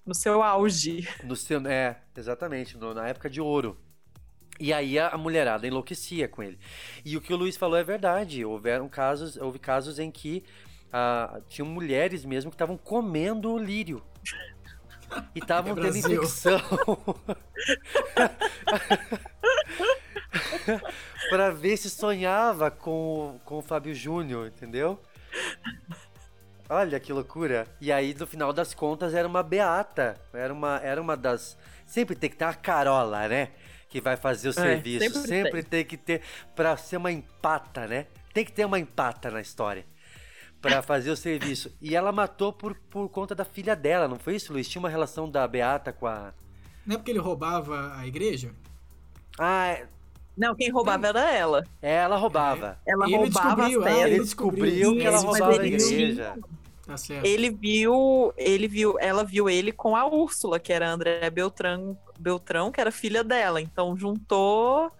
no 0.07 0.15
seu 0.15 0.41
auge. 0.43 1.09
No 1.25 1.35
seu, 1.35 1.59
é, 1.67 2.01
exatamente, 2.17 2.77
no- 2.77 2.95
na 2.95 3.09
época 3.09 3.29
de 3.29 3.41
ouro. 3.41 3.77
E 4.61 4.73
aí 4.73 4.97
a, 4.97 5.09
a 5.09 5.19
mulherada 5.19 5.67
enlouquecia 5.67 6.29
com 6.29 6.41
ele. 6.41 6.61
E 7.05 7.17
o 7.17 7.21
que 7.21 7.33
o 7.33 7.37
Luiz 7.37 7.57
falou 7.57 7.77
é 7.77 7.83
verdade. 7.83 8.45
Houveram 8.45 8.89
casos, 8.89 9.37
houve 9.37 9.59
casos 9.59 9.99
em 9.99 10.13
que 10.13 10.45
ah, 10.93 11.41
tinham 11.49 11.67
mulheres 11.67 12.25
mesmo 12.25 12.53
que 12.53 12.55
estavam 12.55 12.77
comendo 12.77 13.51
o 13.53 13.59
lírio. 13.59 14.01
E 15.35 15.41
estavam 15.41 15.73
É 15.77 15.81
tendo 15.81 15.97
infecção. 15.99 16.61
pra 21.31 21.51
ver 21.51 21.77
se 21.77 21.89
sonhava 21.91 22.71
com, 22.71 22.91
o- 23.37 23.41
com 23.45 23.59
o 23.59 23.63
Fábio 23.63 23.95
Júnior, 23.95 24.49
entendeu? 24.49 25.01
Olha 26.69 26.99
que 26.99 27.13
loucura. 27.13 27.67
E 27.81 27.93
aí, 27.93 28.15
no 28.19 28.27
final 28.27 28.53
das 28.53 28.73
contas, 28.75 29.15
era 29.15 29.29
uma 29.29 29.43
beata. 29.43 30.19
Era 30.33 30.53
uma, 30.53 30.81
era 30.83 31.01
uma 31.01 31.17
das. 31.17 31.57
Sempre 31.87 32.15
tem 32.17 32.31
que 32.31 32.37
ter 32.37 32.45
uma 32.45 32.55
carola, 32.55 33.29
né? 33.29 33.51
Que 33.89 34.01
vai 34.01 34.17
fazer 34.17 34.49
o 34.49 34.53
serviço. 34.53 35.05
sempre 35.05 35.29
Sempre, 35.29 35.63
tem. 35.63 35.85
que 35.85 35.97
ter. 35.97 36.23
Pra 36.57 36.77
ser 36.77 36.97
uma 36.97 37.13
empata, 37.13 37.87
né? 37.87 38.07
Tem 38.33 38.45
que 38.45 38.53
ter 38.53 38.65
uma 38.65 38.79
empata 38.79 39.31
na 39.31 39.41
história. 39.41 39.85
Pra 40.61 40.81
fazer 40.81 41.11
o 41.11 41.17
serviço. 41.17 41.71
E 41.81 41.95
ela 41.95 42.11
matou 42.11 42.51
por, 42.53 42.75
por 42.91 43.09
conta 43.11 43.35
da 43.35 43.45
filha 43.45 43.77
dela, 43.77 44.09
não 44.09 44.19
foi 44.19 44.37
isso, 44.37 44.51
Luiz? 44.53 44.67
Tinha 44.67 44.81
uma 44.81 44.89
relação 44.89 45.31
da 45.31 45.47
Beata 45.47 45.93
com 45.93 46.07
a. 46.07 46.33
Não 46.87 46.95
é 46.95 46.99
porque 46.99 47.11
ele 47.11 47.19
roubava 47.19 47.95
a 47.97 48.07
igreja? 48.07 48.51
Ah, 49.39 49.67
é- 49.67 49.87
Não, 50.37 50.55
quem 50.55 50.71
roubava 50.71 51.09
era 51.09 51.33
ela. 51.33 51.65
ela 51.81 52.17
roubava. 52.17 52.79
Ela 52.87 53.07
E 53.09 53.15
ele 53.15 53.25
roubava 53.25 53.67
descobriu, 53.67 53.81
as 53.81 53.85
pedras. 53.85 54.11
Ele 54.13 54.21
descobriu 54.21 54.93
que 54.97 55.03
ela 55.03 55.17
Isso, 55.17 55.27
roubava 55.27 55.61
a 55.61 55.67
igreja. 55.67 56.35
Tá 56.87 56.97
certo. 56.97 57.25
Ele 57.25 57.51
viu, 57.51 58.33
ele 58.37 58.69
viu, 58.69 58.99
ela 58.99 59.25
viu 59.25 59.49
ele 59.49 59.73
com 59.73 59.97
a 59.97 60.07
Úrsula, 60.07 60.59
que 60.59 60.73
era 60.73 60.89
a 60.89 60.93
André 60.93 61.31
Beltrão, 61.31 61.97
Beltrão, 62.19 62.71
que 62.71 62.81
era 62.81 62.91
filha 62.91 63.25
dela. 63.25 63.61
Então 63.61 63.97
juntou 63.97 64.91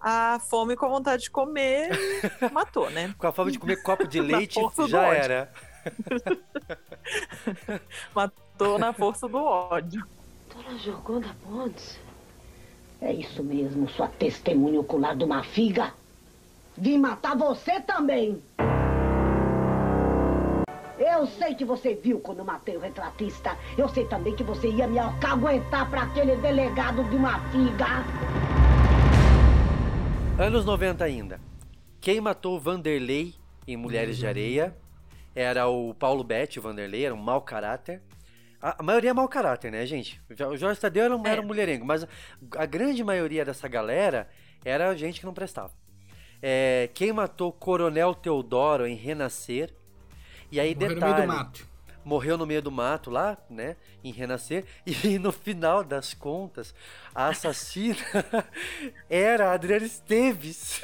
a 0.00 0.40
fome 0.40 0.74
com 0.74 0.86
a 0.86 0.88
vontade 0.88 1.24
de 1.24 1.30
comer, 1.30 1.90
matou, 2.52 2.90
né? 2.90 3.14
Com 3.18 3.26
a 3.26 3.32
fome 3.32 3.52
de 3.52 3.58
comer 3.58 3.82
copo 3.82 4.08
de 4.08 4.18
leite, 4.20 4.58
já 4.88 5.02
era. 5.14 5.52
Matou 8.14 8.78
na 8.78 8.92
força 8.92 9.28
do 9.28 9.38
ódio. 9.38 10.04
Dona 10.54 10.78
Joconda 10.78 11.28
Pontes. 11.42 11.98
É 13.00 13.12
isso 13.12 13.42
mesmo, 13.42 13.88
sua 13.88 14.08
testemunha 14.08 14.78
ocular 14.78 15.16
de 15.16 15.24
uma 15.24 15.42
figa. 15.42 15.94
Vim 16.76 16.98
matar 16.98 17.34
você 17.34 17.80
também. 17.80 18.42
Eu 20.98 21.26
sei 21.26 21.54
que 21.54 21.64
você 21.64 21.94
viu 21.94 22.20
quando 22.20 22.44
matei 22.44 22.76
o 22.76 22.80
retratista. 22.80 23.56
Eu 23.76 23.88
sei 23.88 24.04
também 24.04 24.36
que 24.36 24.44
você 24.44 24.68
ia 24.68 24.86
me 24.86 24.98
alcaguetar 24.98 25.88
pra 25.88 26.02
aquele 26.02 26.36
delegado 26.36 27.02
de 27.08 27.16
uma 27.16 27.40
figa. 27.50 28.04
Anos 30.38 30.66
90 30.66 31.02
ainda. 31.02 31.40
Quem 32.02 32.20
matou 32.20 32.60
Vanderlei 32.60 33.34
em 33.66 33.78
Mulheres 33.78 34.18
de 34.18 34.26
Areia 34.26 34.76
era 35.34 35.68
o 35.68 35.94
Paulo 35.94 36.22
Betti, 36.22 36.58
o 36.58 36.62
Vanderlei, 36.62 37.06
era 37.06 37.14
um 37.14 37.22
mau 37.22 37.40
caráter. 37.40 38.02
A, 38.60 38.80
a 38.80 38.82
maioria 38.82 39.10
é 39.10 39.12
mau 39.12 39.28
caráter, 39.28 39.70
né, 39.72 39.86
gente? 39.86 40.20
O 40.28 40.56
Jorge 40.56 40.80
Tadeu 40.80 41.04
era 41.04 41.16
um, 41.16 41.26
era 41.26 41.40
um 41.40 41.46
mulherengo, 41.46 41.84
mas 41.84 42.06
a 42.56 42.66
grande 42.66 43.02
maioria 43.02 43.44
dessa 43.44 43.68
galera 43.68 44.28
era 44.64 44.94
gente 44.94 45.20
que 45.20 45.26
não 45.26 45.34
prestava. 45.34 45.72
É, 46.42 46.88
quem 46.94 47.12
matou 47.12 47.52
Coronel 47.52 48.14
Teodoro 48.14 48.86
em 48.86 48.94
Renascer. 48.94 49.72
E 50.50 50.58
aí, 50.58 50.74
Morreu 50.74 50.88
no 50.88 50.94
detalhe. 50.94 51.14
meio 51.14 51.26
do 51.26 51.36
mato. 51.36 51.70
Morreu 52.02 52.38
no 52.38 52.46
meio 52.46 52.62
do 52.62 52.70
mato 52.70 53.10
lá, 53.10 53.36
né? 53.48 53.76
Em 54.02 54.10
Renascer. 54.10 54.64
E 54.86 55.18
no 55.18 55.32
final 55.32 55.84
das 55.84 56.14
contas, 56.14 56.74
a 57.14 57.28
assassina 57.28 57.96
era 59.08 59.50
a 59.50 59.52
Adriana 59.52 59.84
Esteves. 59.86 60.82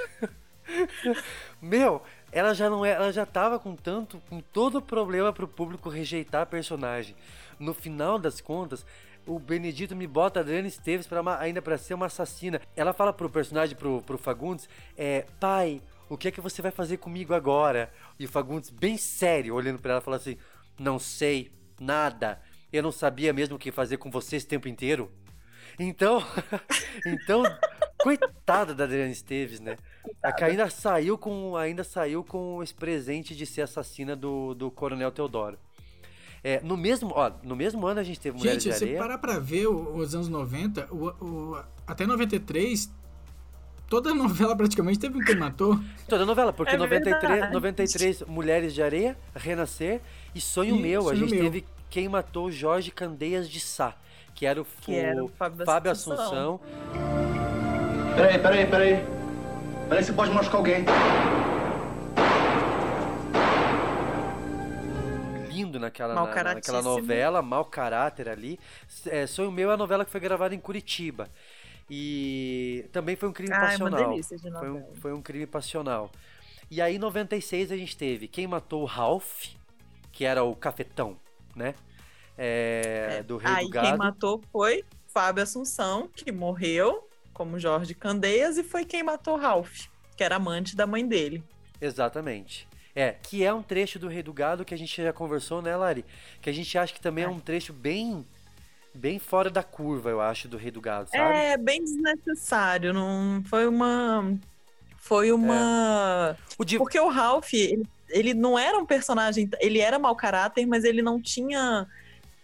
Meu, 1.60 2.02
ela 2.30 2.52
já 2.52 2.68
não 2.68 2.84
é, 2.84 2.90
ela 2.90 3.12
já 3.12 3.24
tava 3.24 3.58
com 3.58 3.74
tanto, 3.74 4.20
com 4.28 4.40
todo 4.40 4.78
o 4.78 4.82
problema 4.82 5.32
pro 5.32 5.48
público 5.48 5.88
rejeitar 5.88 6.42
a 6.42 6.46
personagem. 6.46 7.16
No 7.58 7.72
final 7.74 8.18
das 8.18 8.40
contas, 8.40 8.84
o 9.26 9.38
Benedito 9.38 9.96
me 9.96 10.06
bota 10.06 10.40
a 10.40 10.42
Adriana 10.42 10.68
Esteves 10.68 11.06
para 11.06 11.40
ainda 11.40 11.60
para 11.60 11.76
ser 11.76 11.94
uma 11.94 12.06
assassina. 12.06 12.60
Ela 12.76 12.92
fala 12.92 13.12
pro 13.12 13.28
personagem 13.28 13.76
pro, 13.76 14.00
pro 14.02 14.18
Fagundes, 14.18 14.68
é, 14.96 15.26
pai, 15.40 15.82
o 16.08 16.16
que 16.16 16.28
é 16.28 16.30
que 16.30 16.40
você 16.40 16.62
vai 16.62 16.70
fazer 16.70 16.98
comigo 16.98 17.34
agora? 17.34 17.92
E 18.18 18.24
o 18.24 18.28
Fagundes 18.28 18.70
bem 18.70 18.96
sério, 18.96 19.54
olhando 19.54 19.80
para 19.80 19.92
ela, 19.92 20.00
fala 20.00 20.16
assim: 20.16 20.36
"Não 20.78 20.98
sei, 20.98 21.50
nada. 21.80 22.40
Eu 22.72 22.82
não 22.82 22.92
sabia 22.92 23.32
mesmo 23.32 23.56
o 23.56 23.58
que 23.58 23.72
fazer 23.72 23.96
com 23.96 24.10
você 24.10 24.36
esse 24.36 24.46
tempo 24.46 24.68
inteiro." 24.68 25.10
Então, 25.78 26.22
então, 27.04 27.42
coitada 27.98 28.74
da 28.74 28.84
Adriana 28.84 29.10
Esteves, 29.10 29.60
né? 29.60 29.76
A 30.22 30.32
que 30.32 30.44
ainda 30.44 30.70
saiu 30.70 31.18
com, 31.18 31.56
ainda 31.56 31.82
saiu 31.82 32.22
com 32.22 32.62
esse 32.62 32.72
presente 32.72 33.34
de 33.34 33.44
ser 33.44 33.62
assassina 33.62 34.14
do, 34.14 34.54
do 34.54 34.70
Coronel 34.70 35.10
Teodoro. 35.10 35.58
É, 36.48 36.60
no 36.62 36.76
mesmo, 36.76 37.10
ó, 37.12 37.28
no 37.42 37.56
mesmo 37.56 37.84
ano 37.88 37.98
a 37.98 38.04
gente 38.04 38.20
teve 38.20 38.38
Mulheres 38.38 38.62
Gente, 38.62 38.72
de 38.72 38.78
se 38.78 38.84
Areia. 38.84 38.98
parar 39.00 39.18
pra 39.18 39.36
ver 39.40 39.66
o- 39.66 39.96
os 39.96 40.14
anos 40.14 40.28
90, 40.28 40.86
o, 40.92 41.06
o- 41.24 41.58
até 41.84 42.06
93, 42.06 42.88
toda 43.88 44.14
novela 44.14 44.54
praticamente 44.54 44.96
teve 45.00 45.18
um 45.18 45.24
quem 45.24 45.34
matou. 45.34 45.76
Toda 46.08 46.24
novela, 46.24 46.52
porque 46.52 46.76
É 46.76 46.78
93, 46.78 47.28
verdade. 47.32 47.52
93 47.52 48.22
Mulheres 48.28 48.72
de 48.74 48.80
Areia, 48.80 49.16
Renascer 49.34 50.00
e 50.36 50.40
Sonho 50.40 50.76
E 50.76 50.80
Meu. 50.82 51.00
A 51.00 51.04
Sonho 51.06 51.16
gente 51.16 51.34
Meu. 51.34 51.42
teve 51.44 51.64
Quem 51.90 52.08
Matou 52.08 52.48
Jorge 52.48 52.92
Candeias 52.92 53.48
de 53.50 53.58
Sá, 53.58 53.94
que 54.32 54.46
era 54.46 54.60
o, 54.62 54.66
Que 54.82 54.94
era 54.94 55.24
o 55.24 55.28
Fábio 55.28 55.90
Assunção. 55.90 56.14
Assunção. 56.22 56.60
Peraí, 58.14 58.38
peraí, 58.38 58.66
peraí. 58.66 59.04
Peraí, 59.88 60.04
você 60.04 60.12
pode 60.12 60.30
machucar 60.32 60.58
alguém. 60.58 60.84
Lindo 65.56 65.78
naquela, 65.80 66.14
na- 66.14 66.22
naquela 66.54 66.82
novela, 66.82 67.42
mau 67.42 67.64
caráter 67.64 68.28
ali. 68.28 68.58
É, 69.06 69.26
Sonho 69.26 69.50
Meu 69.50 69.70
é 69.70 69.74
a 69.74 69.76
novela 69.76 70.04
que 70.04 70.10
foi 70.10 70.20
gravada 70.20 70.54
em 70.54 70.60
Curitiba. 70.60 71.28
E 71.88 72.88
também 72.92 73.16
foi 73.16 73.28
um 73.28 73.32
crime 73.32 73.52
Ah, 73.52 73.72
é 73.72 73.76
uma 73.76 73.90
passional. 73.90 74.10
delícia 74.10 74.36
de 74.36 74.50
foi, 74.58 74.70
um, 74.70 74.74
novela. 74.74 74.96
foi 75.00 75.12
um 75.12 75.22
crime 75.22 75.46
passional. 75.46 76.10
E 76.70 76.80
aí, 76.82 76.96
em 76.96 76.98
96, 76.98 77.70
a 77.70 77.76
gente 77.76 77.96
teve 77.96 78.26
Quem 78.28 78.46
Matou 78.46 78.82
o 78.82 78.86
Ralph, 78.86 79.46
que 80.12 80.24
era 80.24 80.42
o 80.42 80.54
cafetão, 80.56 81.16
né? 81.54 81.74
É, 82.36 83.22
do 83.22 83.36
Rei 83.36 83.50
Aí 83.52 83.64
do 83.64 83.70
quem 83.70 83.70
Gado. 83.70 83.98
matou 83.98 84.42
foi 84.52 84.84
Fábio 85.06 85.42
Assunção, 85.42 86.08
que 86.08 86.30
morreu 86.32 87.08
como 87.32 87.58
Jorge 87.58 87.94
Candeias, 87.94 88.58
e 88.58 88.64
foi 88.64 88.84
quem 88.84 89.02
matou 89.02 89.36
Ralph, 89.36 89.86
que 90.16 90.24
era 90.24 90.36
amante 90.36 90.74
da 90.76 90.86
mãe 90.86 91.06
dele. 91.06 91.42
Exatamente. 91.80 92.68
É, 92.96 93.14
que 93.22 93.44
é 93.44 93.52
um 93.52 93.62
trecho 93.62 93.98
do 93.98 94.08
Rei 94.08 94.22
do 94.22 94.32
Gado 94.32 94.64
que 94.64 94.72
a 94.72 94.78
gente 94.78 95.02
já 95.02 95.12
conversou, 95.12 95.60
né, 95.60 95.76
Lari? 95.76 96.02
Que 96.40 96.48
a 96.48 96.52
gente 96.52 96.78
acha 96.78 96.94
que 96.94 97.00
também 97.00 97.24
é, 97.24 97.28
um 97.28 97.38
trecho 97.38 97.74
bem 97.74 98.26
bem 98.94 99.18
fora 99.18 99.50
da 99.50 99.62
curva, 99.62 100.08
eu 100.08 100.22
acho, 100.22 100.48
do 100.48 100.56
Rei 100.56 100.70
do 100.70 100.80
Gado, 100.80 101.10
sabe? 101.10 101.36
É 101.36 101.58
bem 101.58 101.84
desnecessário, 101.84 102.94
não 102.94 103.42
foi 103.44 103.66
uma 103.66 104.34
foi 104.96 105.30
uma 105.30 106.36
porque 106.78 106.98
o 106.98 107.08
Ralph 107.08 107.52
ele, 107.52 107.86
ele 108.08 108.32
não 108.32 108.58
era 108.58 108.78
um 108.78 108.86
personagem, 108.86 109.48
ele 109.60 109.78
era 109.78 109.98
mau 109.98 110.16
caráter, 110.16 110.64
mas 110.64 110.82
ele 110.82 111.02
não 111.02 111.20
tinha 111.20 111.86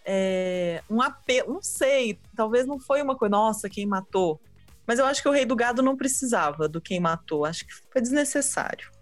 é, 0.05 0.83
um 0.87 1.01
apelo, 1.01 1.55
não 1.55 1.63
sei, 1.63 2.19
talvez 2.35 2.67
não 2.67 2.79
foi 2.79 3.01
uma 3.01 3.15
coisa, 3.15 3.31
nossa, 3.31 3.67
quem 3.67 3.87
matou. 3.87 4.39
Mas 4.85 4.99
eu 4.99 5.05
acho 5.05 5.21
que 5.21 5.29
o 5.29 5.31
Rei 5.31 5.45
do 5.45 5.55
Gado 5.55 5.81
não 5.81 5.97
precisava 5.97 6.67
do 6.67 6.79
quem 6.79 6.99
matou, 6.99 7.43
acho 7.43 7.65
que 7.65 7.73
foi 7.91 8.01
desnecessário. 8.01 8.92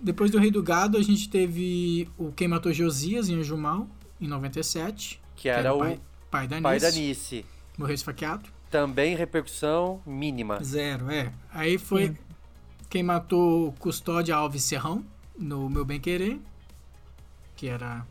Depois 0.00 0.30
do 0.30 0.38
Rei 0.38 0.50
do 0.50 0.62
Gado, 0.62 0.96
a 0.96 1.02
gente 1.02 1.28
teve 1.28 2.08
o 2.16 2.30
Quem 2.32 2.46
Matou 2.48 2.72
Josias 2.72 3.28
em 3.28 3.36
Anjumal, 3.36 3.88
em 4.20 4.28
97. 4.28 5.20
Que 5.36 5.48
era 5.48 5.72
o 5.74 5.78
pai, 5.78 6.00
pai 6.30 6.48
da 6.48 6.60
pai 6.60 6.74
Nice. 6.78 6.86
da 6.86 6.92
Nice. 6.92 7.46
Morreu 7.76 7.94
esfaqueado. 7.94 8.48
Também 8.70 9.16
repercussão 9.16 10.00
mínima. 10.06 10.62
Zero, 10.62 11.10
é. 11.10 11.32
Aí 11.52 11.78
foi 11.78 12.14
quem 12.90 13.02
matou 13.02 13.72
Custódia 13.78 14.34
Alves 14.34 14.62
Serrão, 14.64 15.04
no 15.38 15.68
Meu 15.70 15.84
Bem 15.84 15.98
Querer, 16.00 16.38
que 17.56 17.66
era 17.68 18.06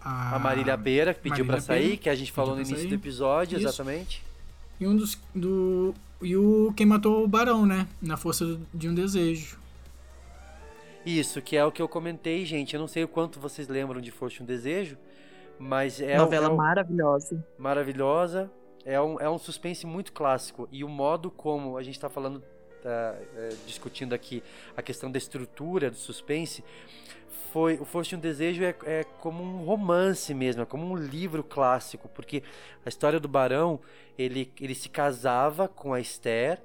a, 0.00 0.36
A 0.36 0.38
Marília 0.38 0.76
Beira, 0.76 1.12
que 1.14 1.20
pediu 1.20 1.44
pra 1.44 1.56
Marília 1.60 1.60
sair, 1.88 1.96
que 1.96 2.08
a 2.08 2.14
gente 2.14 2.30
falou 2.32 2.54
no 2.54 2.60
início 2.60 2.76
sair. 2.78 2.88
do 2.88 2.94
episódio, 2.94 3.58
Isso. 3.58 3.66
exatamente. 3.68 4.22
E 4.78 4.86
um 4.86 4.94
dos. 4.96 5.18
Do, 5.34 5.94
e 6.22 6.36
o 6.36 6.72
quem 6.76 6.86
matou 6.86 7.24
o 7.24 7.28
Barão, 7.28 7.64
né? 7.66 7.86
Na 8.00 8.16
força 8.16 8.44
do- 8.44 8.66
de 8.74 8.88
um 8.88 8.94
desejo. 8.94 9.58
Isso, 11.06 11.40
que 11.40 11.56
é 11.56 11.64
o 11.64 11.70
que 11.70 11.80
eu 11.80 11.88
comentei, 11.88 12.44
gente. 12.44 12.74
Eu 12.74 12.80
não 12.80 12.88
sei 12.88 13.04
o 13.04 13.08
quanto 13.08 13.38
vocês 13.38 13.68
lembram 13.68 14.00
de 14.00 14.10
Força 14.10 14.38
e 14.40 14.42
um 14.42 14.46
Desejo, 14.46 14.98
mas 15.58 16.00
é 16.00 16.16
Novela 16.16 16.46
é 16.46 16.50
um- 16.50 16.56
maravilhosa. 16.56 17.46
maravilhosa. 17.56 18.50
É 18.84 19.00
um, 19.00 19.20
é 19.20 19.28
um 19.30 19.38
suspense 19.38 19.86
muito 19.86 20.12
clássico. 20.12 20.68
E 20.70 20.82
o 20.84 20.88
modo 20.88 21.30
como 21.30 21.76
a 21.76 21.82
gente 21.82 21.94
está 21.96 22.08
falando, 22.08 22.42
tá, 22.82 23.16
é, 23.36 23.48
discutindo 23.66 24.14
aqui 24.14 24.42
a 24.76 24.82
questão 24.82 25.10
da 25.10 25.18
estrutura 25.18 25.90
do 25.90 25.96
suspense, 25.96 26.62
foi 27.52 27.78
o 27.78 27.84
Força 27.84 28.14
e 28.14 28.18
um 28.18 28.20
Desejo 28.20 28.62
é, 28.64 28.74
é 28.84 29.04
como 29.20 29.42
um 29.42 29.64
romance 29.64 30.32
mesmo, 30.34 30.62
é 30.62 30.66
como 30.66 30.84
um 30.86 30.94
livro 30.96 31.42
clássico, 31.42 32.08
porque 32.08 32.42
a 32.84 32.88
história 32.88 33.18
do 33.18 33.28
Barão, 33.28 33.80
ele, 34.18 34.52
ele 34.60 34.74
se 34.74 34.88
casava 34.88 35.66
com 35.66 35.92
a 35.94 36.00
Esther, 36.00 36.60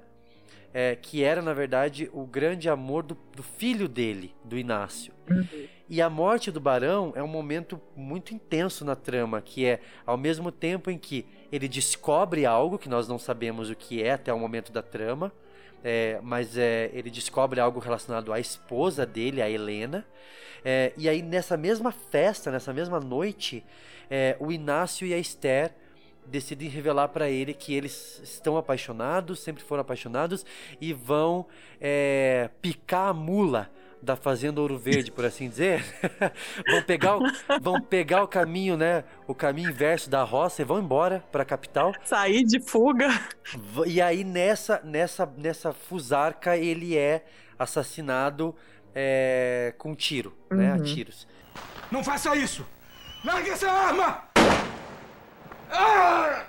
é, 0.74 0.96
que 0.96 1.22
era, 1.22 1.42
na 1.42 1.52
verdade, 1.52 2.08
o 2.12 2.24
grande 2.24 2.68
amor 2.68 3.02
do, 3.02 3.16
do 3.36 3.42
filho 3.42 3.88
dele, 3.88 4.34
do 4.44 4.56
Inácio. 4.56 5.12
E 5.88 6.00
a 6.00 6.08
morte 6.08 6.50
do 6.50 6.60
Barão 6.60 7.12
é 7.14 7.22
um 7.22 7.28
momento 7.28 7.80
muito 7.94 8.34
intenso 8.34 8.84
na 8.84 8.96
trama, 8.96 9.42
que 9.42 9.66
é 9.66 9.80
ao 10.06 10.16
mesmo 10.16 10.50
tempo 10.50 10.90
em 10.90 10.96
que 10.96 11.26
ele 11.50 11.68
descobre 11.68 12.46
algo 12.46 12.78
que 12.78 12.88
nós 12.88 13.06
não 13.06 13.18
sabemos 13.18 13.68
o 13.68 13.76
que 13.76 14.02
é 14.02 14.12
até 14.12 14.32
o 14.32 14.38
momento 14.38 14.72
da 14.72 14.82
trama, 14.82 15.30
é, 15.84 16.18
mas 16.22 16.56
é, 16.56 16.90
ele 16.94 17.10
descobre 17.10 17.60
algo 17.60 17.78
relacionado 17.78 18.32
à 18.32 18.40
esposa 18.40 19.04
dele, 19.04 19.42
a 19.42 19.50
Helena. 19.50 20.06
É, 20.64 20.92
e 20.96 21.08
aí 21.08 21.20
nessa 21.20 21.56
mesma 21.56 21.92
festa, 21.92 22.50
nessa 22.50 22.72
mesma 22.72 23.00
noite, 23.00 23.64
é, 24.10 24.36
o 24.40 24.50
Inácio 24.50 25.06
e 25.06 25.12
a 25.12 25.18
Esther 25.18 25.74
decidem 26.32 26.68
revelar 26.68 27.08
para 27.08 27.28
ele 27.28 27.52
que 27.54 27.74
eles 27.74 28.20
estão 28.24 28.56
apaixonados, 28.56 29.40
sempre 29.40 29.62
foram 29.62 29.82
apaixonados 29.82 30.44
e 30.80 30.92
vão 30.92 31.46
é, 31.80 32.50
picar 32.60 33.10
a 33.10 33.12
mula 33.12 33.70
da 34.00 34.16
fazenda 34.16 34.60
Ouro 34.60 34.76
Verde, 34.76 35.12
por 35.12 35.24
assim 35.24 35.48
dizer. 35.48 35.84
vão 36.68 36.82
pegar 36.82 37.18
o, 37.18 37.22
vão 37.60 37.80
pegar 37.80 38.22
o 38.24 38.26
caminho, 38.26 38.76
né, 38.76 39.04
o 39.28 39.34
caminho 39.34 39.70
inverso 39.70 40.10
da 40.10 40.24
roça 40.24 40.62
e 40.62 40.64
vão 40.64 40.80
embora 40.80 41.22
para 41.30 41.42
a 41.42 41.46
capital. 41.46 41.92
Sair 42.04 42.42
de 42.44 42.60
fuga. 42.60 43.08
E 43.86 44.00
aí 44.00 44.24
nessa 44.24 44.80
nessa 44.82 45.26
nessa 45.36 45.72
fusarca 45.72 46.56
ele 46.56 46.96
é 46.96 47.24
assassinado 47.56 48.56
é, 48.94 49.72
com 49.78 49.94
tiro, 49.94 50.34
né, 50.50 50.72
a 50.72 50.76
Uhum. 50.76 50.82
tiros. 50.82 51.28
Não 51.90 52.02
faça 52.02 52.34
isso! 52.34 52.66
Largue 53.24 53.50
essa 53.50 53.70
arma! 53.70 54.31
Ah! 55.72 56.46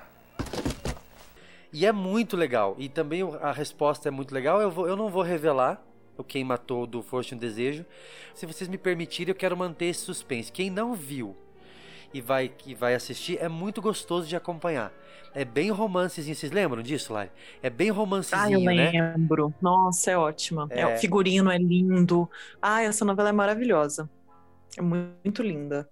E 1.71 1.85
é 1.85 1.91
muito 1.91 2.37
legal. 2.37 2.75
E 2.77 2.87
também 2.87 3.23
a 3.41 3.51
resposta 3.51 4.07
é 4.07 4.11
muito 4.11 4.33
legal. 4.33 4.61
Eu, 4.61 4.69
vou, 4.69 4.87
eu 4.87 4.95
não 4.95 5.09
vou 5.09 5.23
revelar 5.23 5.81
o 6.17 6.23
Quem 6.23 6.43
Matou 6.43 6.85
do 6.85 7.01
Força 7.01 7.33
e 7.33 7.37
um 7.37 7.39
Desejo. 7.39 7.83
Se 8.35 8.45
vocês 8.45 8.69
me 8.69 8.77
permitirem, 8.77 9.31
eu 9.31 9.35
quero 9.35 9.57
manter 9.57 9.85
esse 9.85 10.01
suspense. 10.01 10.51
Quem 10.51 10.69
não 10.69 10.93
viu 10.93 11.35
e 12.13 12.21
vai, 12.21 12.51
e 12.67 12.75
vai 12.75 12.93
assistir, 12.93 13.39
é 13.41 13.49
muito 13.49 13.81
gostoso 13.81 14.27
de 14.27 14.35
acompanhar. 14.35 14.93
É 15.33 15.43
bem 15.43 15.71
romancezinho. 15.71 16.35
Vocês 16.35 16.51
lembram 16.51 16.83
disso, 16.83 17.11
Lari? 17.11 17.31
É 17.63 17.69
bem 17.71 17.89
romancezinho, 17.89 18.43
Ah, 18.43 18.51
eu 18.51 18.75
né? 18.75 18.91
lembro. 18.91 19.51
Nossa, 19.59 20.11
é 20.11 20.17
ótima. 20.17 20.67
É. 20.69 20.81
É. 20.81 20.95
o 20.95 20.99
figurino 20.99 21.49
é 21.49 21.57
lindo. 21.57 22.29
Ah, 22.61 22.83
essa 22.83 23.03
novela 23.03 23.29
é 23.29 23.31
maravilhosa. 23.31 24.07
É 24.77 24.81
muito 24.81 25.41
linda. 25.41 25.89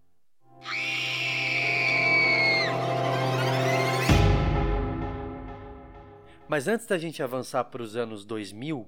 Mas 6.51 6.67
antes 6.67 6.85
da 6.85 6.97
gente 6.97 7.23
avançar 7.23 7.63
para 7.63 7.81
os 7.81 7.95
anos 7.95 8.25
2000, 8.25 8.85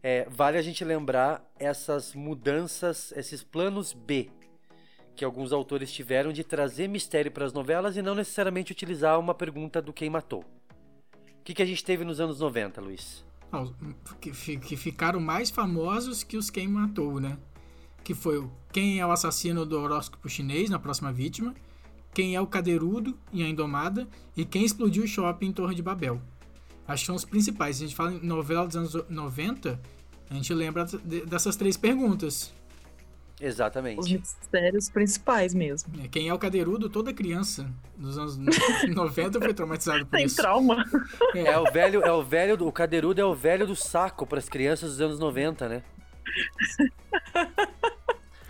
é, 0.00 0.28
vale 0.30 0.56
a 0.56 0.62
gente 0.62 0.84
lembrar 0.84 1.44
essas 1.58 2.14
mudanças, 2.14 3.12
esses 3.16 3.42
planos 3.42 3.92
B 3.92 4.30
que 5.16 5.24
alguns 5.24 5.52
autores 5.52 5.90
tiveram 5.90 6.32
de 6.32 6.44
trazer 6.44 6.86
mistério 6.86 7.32
para 7.32 7.44
as 7.44 7.52
novelas 7.52 7.96
e 7.96 8.02
não 8.02 8.14
necessariamente 8.14 8.70
utilizar 8.70 9.18
uma 9.18 9.34
pergunta 9.34 9.82
do 9.82 9.92
quem 9.92 10.08
matou. 10.08 10.42
O 11.40 11.42
que, 11.42 11.52
que 11.52 11.62
a 11.64 11.66
gente 11.66 11.82
teve 11.82 12.04
nos 12.04 12.20
anos 12.20 12.38
90, 12.38 12.80
Luiz? 12.80 13.24
Não, 13.50 13.74
que, 14.20 14.30
que 14.58 14.76
ficaram 14.76 15.18
mais 15.18 15.50
famosos 15.50 16.22
que 16.22 16.36
os 16.36 16.48
Quem 16.48 16.68
Matou, 16.68 17.18
né? 17.18 17.36
Que 18.04 18.14
foi 18.14 18.38
o 18.38 18.52
Quem 18.72 19.00
é 19.00 19.04
o 19.04 19.10
assassino 19.10 19.66
do 19.66 19.80
horóscopo 19.80 20.28
chinês 20.28 20.70
na 20.70 20.78
próxima 20.78 21.12
vítima, 21.12 21.56
Quem 22.14 22.36
é 22.36 22.40
o 22.40 22.46
cadeirudo 22.46 23.18
em 23.32 23.42
A 23.42 23.48
Indomada 23.48 24.06
e 24.36 24.44
Quem 24.44 24.64
explodiu 24.64 25.02
o 25.02 25.08
shopping 25.08 25.46
em 25.46 25.52
Torre 25.52 25.74
de 25.74 25.82
Babel. 25.82 26.22
Acho 26.88 27.02
que 27.02 27.06
são 27.06 27.14
os 27.14 27.24
principais. 27.24 27.76
Se 27.76 27.84
a 27.84 27.86
gente 27.86 27.94
fala 27.96 28.12
em 28.14 28.20
novela 28.26 28.66
dos 28.66 28.76
anos 28.76 28.94
90, 29.08 29.78
a 30.30 30.34
gente 30.34 30.52
lembra 30.54 30.84
de- 30.86 31.26
dessas 31.26 31.54
três 31.54 31.76
perguntas. 31.76 32.52
Exatamente. 33.40 34.00
Os 34.00 34.08
mistérios 34.10 34.90
principais 34.90 35.54
mesmo. 35.54 35.92
É, 36.02 36.08
Quem 36.08 36.28
é 36.28 36.34
o 36.34 36.38
cadeirudo, 36.38 36.88
toda 36.88 37.12
criança 37.12 37.70
dos 37.96 38.18
anos 38.18 38.36
90 38.92 39.38
foi 39.40 39.54
traumatizado 39.54 40.04
por 40.06 40.16
Tem 40.16 40.24
isso. 40.26 40.36
trauma. 40.36 40.84
É 41.36 41.56
o 41.56 41.70
velho, 41.70 42.02
é 42.02 42.10
o 42.10 42.22
velho, 42.24 42.56
do- 42.56 42.66
o 42.66 42.72
cadeirudo 42.72 43.20
é 43.20 43.24
o 43.24 43.34
velho 43.34 43.64
do 43.66 43.76
saco 43.76 44.26
para 44.26 44.38
as 44.38 44.48
crianças 44.48 44.90
dos 44.92 45.00
anos 45.00 45.18
90, 45.20 45.68
né? 45.68 45.82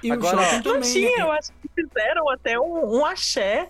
E 0.02 0.10
o 0.10 0.14
Agora, 0.14 0.36
Não 0.52 0.62
também, 0.62 0.92
tinha, 0.92 1.16
né? 1.16 1.22
eu 1.24 1.32
acho 1.32 1.50
que 1.60 1.68
fizeram 1.74 2.30
até 2.30 2.58
um, 2.58 2.98
um 3.00 3.04
axé 3.04 3.68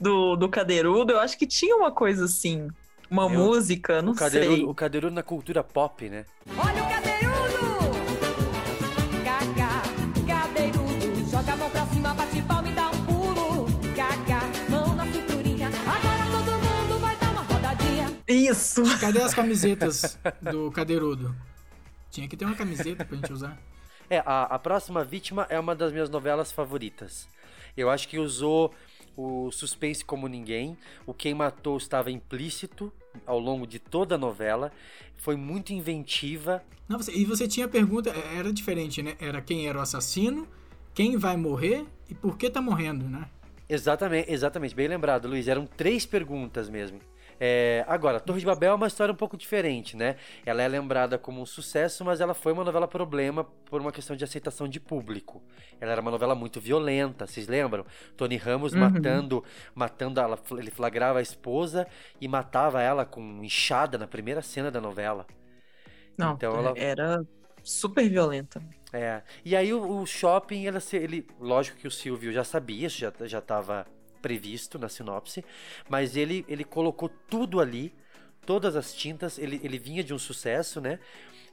do, 0.00 0.34
do 0.34 0.48
cadeirudo. 0.48 1.12
Eu 1.12 1.20
acho 1.20 1.36
que 1.38 1.46
tinha 1.46 1.76
uma 1.76 1.92
coisa 1.92 2.24
assim. 2.24 2.68
Uma 3.10 3.28
Meu, 3.28 3.38
música, 3.38 4.02
não 4.02 4.12
o 4.12 4.16
cadeirudo, 4.16 4.56
sei. 4.56 4.64
o 4.64 4.74
cadeirudo 4.74 5.14
na 5.14 5.22
cultura 5.22 5.62
pop, 5.62 6.08
né? 6.08 6.24
Olha 6.58 6.82
o 6.82 6.88
cadeirudo! 6.88 7.36
Gaga, 9.24 9.82
cadeirudo. 10.26 11.30
Joga 11.30 11.52
a 11.52 11.56
mão 11.56 11.70
pra 11.70 11.86
cima, 11.86 12.14
bate 12.14 12.42
palma 12.42 12.68
e 12.68 12.72
dá 12.72 12.90
um 12.90 13.04
pulo. 13.04 13.66
Gaga, 13.94 14.40
mão 14.68 14.94
na 14.96 15.06
cinturinha. 15.12 15.68
Agora 15.68 16.24
todo 16.32 16.52
mundo 16.58 16.98
vai 17.00 17.16
dar 17.16 17.30
uma 17.30 17.42
rodadinha. 17.42 18.12
Isso! 18.26 18.82
Cadê 18.98 19.22
as 19.22 19.32
camisetas 19.34 20.18
do 20.42 20.70
cadeirudo? 20.72 21.34
Tinha 22.10 22.28
que 22.28 22.36
ter 22.36 22.44
uma 22.44 22.56
camiseta 22.56 23.04
pra 23.04 23.16
gente 23.16 23.32
usar. 23.32 23.56
É, 24.10 24.18
a, 24.24 24.42
a 24.44 24.58
próxima 24.58 25.04
vítima 25.04 25.46
é 25.48 25.58
uma 25.60 25.74
das 25.74 25.92
minhas 25.92 26.08
novelas 26.10 26.50
favoritas. 26.50 27.28
Eu 27.76 27.90
acho 27.90 28.08
que 28.08 28.18
usou 28.18 28.72
o 29.16 29.50
suspense 29.50 30.04
como 30.04 30.28
ninguém. 30.28 30.76
O 31.06 31.14
quem 31.14 31.34
matou 31.34 31.76
estava 31.76 32.10
implícito 32.10 32.92
ao 33.24 33.38
longo 33.38 33.66
de 33.66 33.78
toda 33.78 34.16
a 34.16 34.18
novela. 34.18 34.70
Foi 35.16 35.36
muito 35.36 35.72
inventiva. 35.72 36.62
Não, 36.88 36.98
você- 36.98 37.12
e 37.12 37.24
você 37.24 37.48
tinha 37.48 37.66
a 37.66 37.68
pergunta, 37.68 38.10
é, 38.10 38.36
era 38.38 38.52
diferente, 38.52 39.02
né? 39.02 39.16
Era 39.20 39.40
quem 39.40 39.66
era 39.66 39.78
o 39.78 39.80
assassino, 39.80 40.46
quem 40.94 41.16
vai 41.16 41.36
morrer 41.36 41.84
e 42.10 42.14
por 42.14 42.36
que 42.36 42.50
tá 42.50 42.60
morrendo, 42.60 43.08
né? 43.08 43.28
Exatamente, 43.68 44.30
exatamente, 44.30 44.74
bem 44.74 44.86
lembrado, 44.86 45.26
Luiz. 45.26 45.48
Eram 45.48 45.66
três 45.66 46.06
perguntas 46.06 46.68
mesmo. 46.68 47.00
É, 47.38 47.84
agora, 47.86 48.18
Torre 48.20 48.40
de 48.40 48.46
Babel 48.46 48.72
é 48.72 48.74
uma 48.74 48.86
história 48.86 49.12
um 49.12 49.16
pouco 49.16 49.36
diferente, 49.36 49.96
né? 49.96 50.16
Ela 50.44 50.62
é 50.62 50.68
lembrada 50.68 51.18
como 51.18 51.40
um 51.40 51.46
sucesso, 51.46 52.04
mas 52.04 52.20
ela 52.20 52.34
foi 52.34 52.52
uma 52.52 52.64
novela 52.64 52.88
problema 52.88 53.44
por 53.44 53.80
uma 53.80 53.92
questão 53.92 54.16
de 54.16 54.24
aceitação 54.24 54.66
de 54.68 54.80
público. 54.80 55.42
Ela 55.80 55.92
era 55.92 56.00
uma 56.00 56.10
novela 56.10 56.34
muito 56.34 56.60
violenta, 56.60 57.26
vocês 57.26 57.46
lembram? 57.46 57.84
Tony 58.16 58.36
Ramos 58.36 58.74
Uhum. 58.74 58.80
matando, 58.80 59.44
matando 59.74 60.20
ela, 60.20 60.38
ele 60.58 60.70
flagrava 60.70 61.18
a 61.18 61.22
esposa 61.22 61.86
e 62.20 62.26
matava 62.28 62.80
ela 62.82 63.04
com 63.04 63.20
enxada 63.44 63.98
na 63.98 64.06
primeira 64.06 64.40
cena 64.42 64.70
da 64.70 64.80
novela. 64.80 65.26
Não, 66.16 66.38
Então 66.38 66.58
ela- 66.58 66.74
era 66.74 67.24
super 67.62 68.08
violenta. 68.08 68.62
É. 68.92 69.22
E 69.44 69.54
aí 69.56 69.72
o, 69.74 70.00
o 70.00 70.06
shopping, 70.06 70.66
ela, 70.66 70.78
ele, 70.92 71.26
lógico 71.38 71.78
que 71.78 71.88
o 71.88 71.90
Silvio 71.90 72.32
já 72.32 72.44
sabia, 72.44 72.86
isso 72.86 72.98
já 72.98 73.12
já 73.22 73.38
estava 73.40 73.86
previsto 74.22 74.78
na 74.78 74.88
sinopse, 74.88 75.44
mas 75.88 76.16
ele 76.16 76.44
ele 76.48 76.64
colocou 76.64 77.08
tudo 77.08 77.60
ali, 77.60 77.94
todas 78.44 78.76
as 78.76 78.94
tintas, 78.94 79.38
ele, 79.38 79.60
ele 79.62 79.78
vinha 79.78 80.02
de 80.02 80.14
um 80.14 80.18
sucesso, 80.18 80.80
né? 80.80 80.98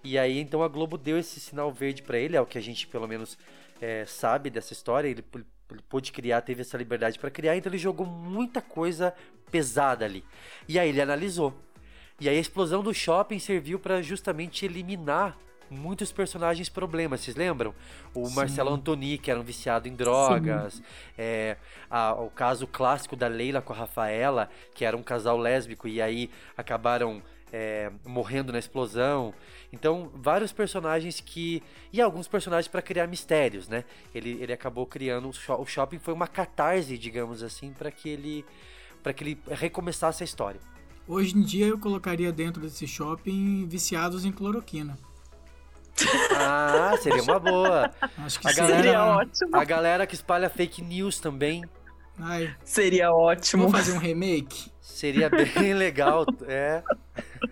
E 0.04 0.18
aí 0.18 0.40
então 0.40 0.64
a 0.64 0.68
Globo 0.68 0.98
deu 0.98 1.18
esse 1.18 1.40
sinal 1.40 1.72
verde 1.72 2.02
para 2.02 2.18
ele, 2.18 2.36
é 2.36 2.42
o 2.42 2.46
que 2.46 2.58
a 2.58 2.62
gente 2.62 2.88
pelo 2.88 3.08
menos 3.08 3.38
é, 3.82 4.06
sabe 4.06 4.50
dessa 4.50 4.74
história. 4.74 5.08
Ele, 5.08 5.24
ele, 5.34 5.82
pôde 5.90 6.12
criar, 6.12 6.42
teve 6.42 6.62
essa 6.62 6.78
liberdade 6.78 7.18
para 7.18 7.32
criar, 7.32 7.58
então 7.58 7.72
ele 7.72 7.80
jogou 7.80 8.06
muita 8.06 8.62
coisa 8.62 9.14
pesada 9.50 10.06
ali. 10.06 10.24
E 10.68 10.78
aí 10.78 10.90
ele 10.90 11.02
analisou. 11.02 11.54
E 12.20 12.30
aí 12.30 12.38
a 12.38 12.40
explosão 12.40 12.84
do 12.84 12.94
shopping 12.94 13.40
serviu 13.40 13.80
para 13.80 14.02
justamente 14.02 14.66
eliminar 14.66 15.38
muitos 15.74 16.12
personagens 16.12 16.70
problemas, 16.70 17.22
vocês 17.22 17.36
lembram? 17.36 17.74
O 18.14 18.26
Sim. 18.28 18.36
Marcelo 18.36 18.70
Antoni, 18.72 19.18
que 19.18 19.30
era 19.32 19.40
um 19.40 19.44
viciado 19.44 19.88
em 19.88 19.96
drogas, 19.96 20.82
é, 21.18 21.58
a- 21.90 22.14
o 22.14 22.30
caso 22.30 22.66
clássico 22.68 23.16
da 23.16 23.28
Leila 23.28 23.62
com 23.62 23.74
a 23.74 23.76
Rafaela, 23.76 24.50
que 24.74 24.86
era 24.86 24.96
um 24.96 25.04
casal 25.04 25.38
lésbico 25.38 25.88
e 25.88 26.02
aí 26.02 26.30
acabaram 26.56 27.22
é, 27.56 27.92
morrendo 28.04 28.52
na 28.52 28.58
explosão. 28.58 29.32
Então, 29.72 30.10
vários 30.16 30.52
personagens 30.52 31.20
que. 31.20 31.62
E 31.92 32.02
alguns 32.02 32.28
personagens 32.28 32.68
para 32.68 32.82
criar 32.82 33.06
mistérios, 33.06 33.68
né? 33.68 33.84
Ele, 34.14 34.40
ele 34.42 34.52
acabou 34.52 34.88
criando. 34.88 35.30
O, 35.30 35.34
sho- 35.34 35.62
o 35.62 35.66
shopping 35.68 36.00
foi 36.00 36.16
uma 36.16 36.28
catarse, 36.28 36.98
digamos 36.98 37.44
assim, 37.44 37.72
para 37.72 37.92
que 37.92 38.10
ele. 38.10 38.44
para 39.04 39.14
que 39.14 39.24
ele 39.24 39.40
recomeçasse 39.52 40.24
a 40.24 40.26
história. 40.26 40.60
Hoje 41.08 41.38
em 41.38 41.42
dia 41.42 41.68
eu 41.68 41.78
colocaria 41.78 42.32
dentro 42.32 42.60
desse 42.60 42.88
shopping 42.88 43.68
viciados 43.68 44.26
em 44.26 44.32
cloroquina. 44.32 44.98
Ah, 46.36 46.94
seria 47.02 47.22
uma 47.24 47.40
boa. 47.40 47.92
Acho 48.18 48.40
que 48.40 48.48
A 48.48 48.54
seria 48.54 48.76
galera, 48.94 49.06
ótimo. 49.06 49.56
a 49.56 49.64
galera 49.64 50.08
que 50.08 50.16
espalha 50.16 50.50
fake 50.50 50.82
news 50.82 51.20
também. 51.20 51.64
Ai, 52.20 52.54
Seria 52.64 53.12
ótimo. 53.12 53.64
vamos 53.68 53.78
fazer 53.80 53.98
um 53.98 54.00
remake? 54.00 54.72
Seria 54.80 55.30
bem 55.30 55.74
legal. 55.74 56.26
É. 56.48 56.84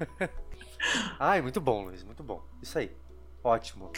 Ai, 1.20 1.42
muito 1.42 1.60
bom, 1.62 1.86
Luiz, 1.86 2.04
muito 2.04 2.24
bom. 2.24 2.44
Isso 2.62 2.78
aí. 2.78 2.92
Ótimo. 3.44 3.92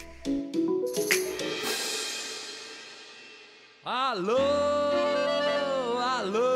Alô, 3.86 4.38
alô, 6.00 6.56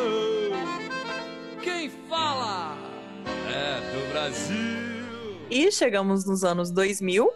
quem 1.61 1.89
fala 2.07 2.77
é 3.49 3.81
do 3.93 4.11
Brasil. 4.13 5.37
E 5.49 5.69
chegamos 5.71 6.25
nos 6.25 6.43
anos 6.45 6.71
2000 6.71 7.29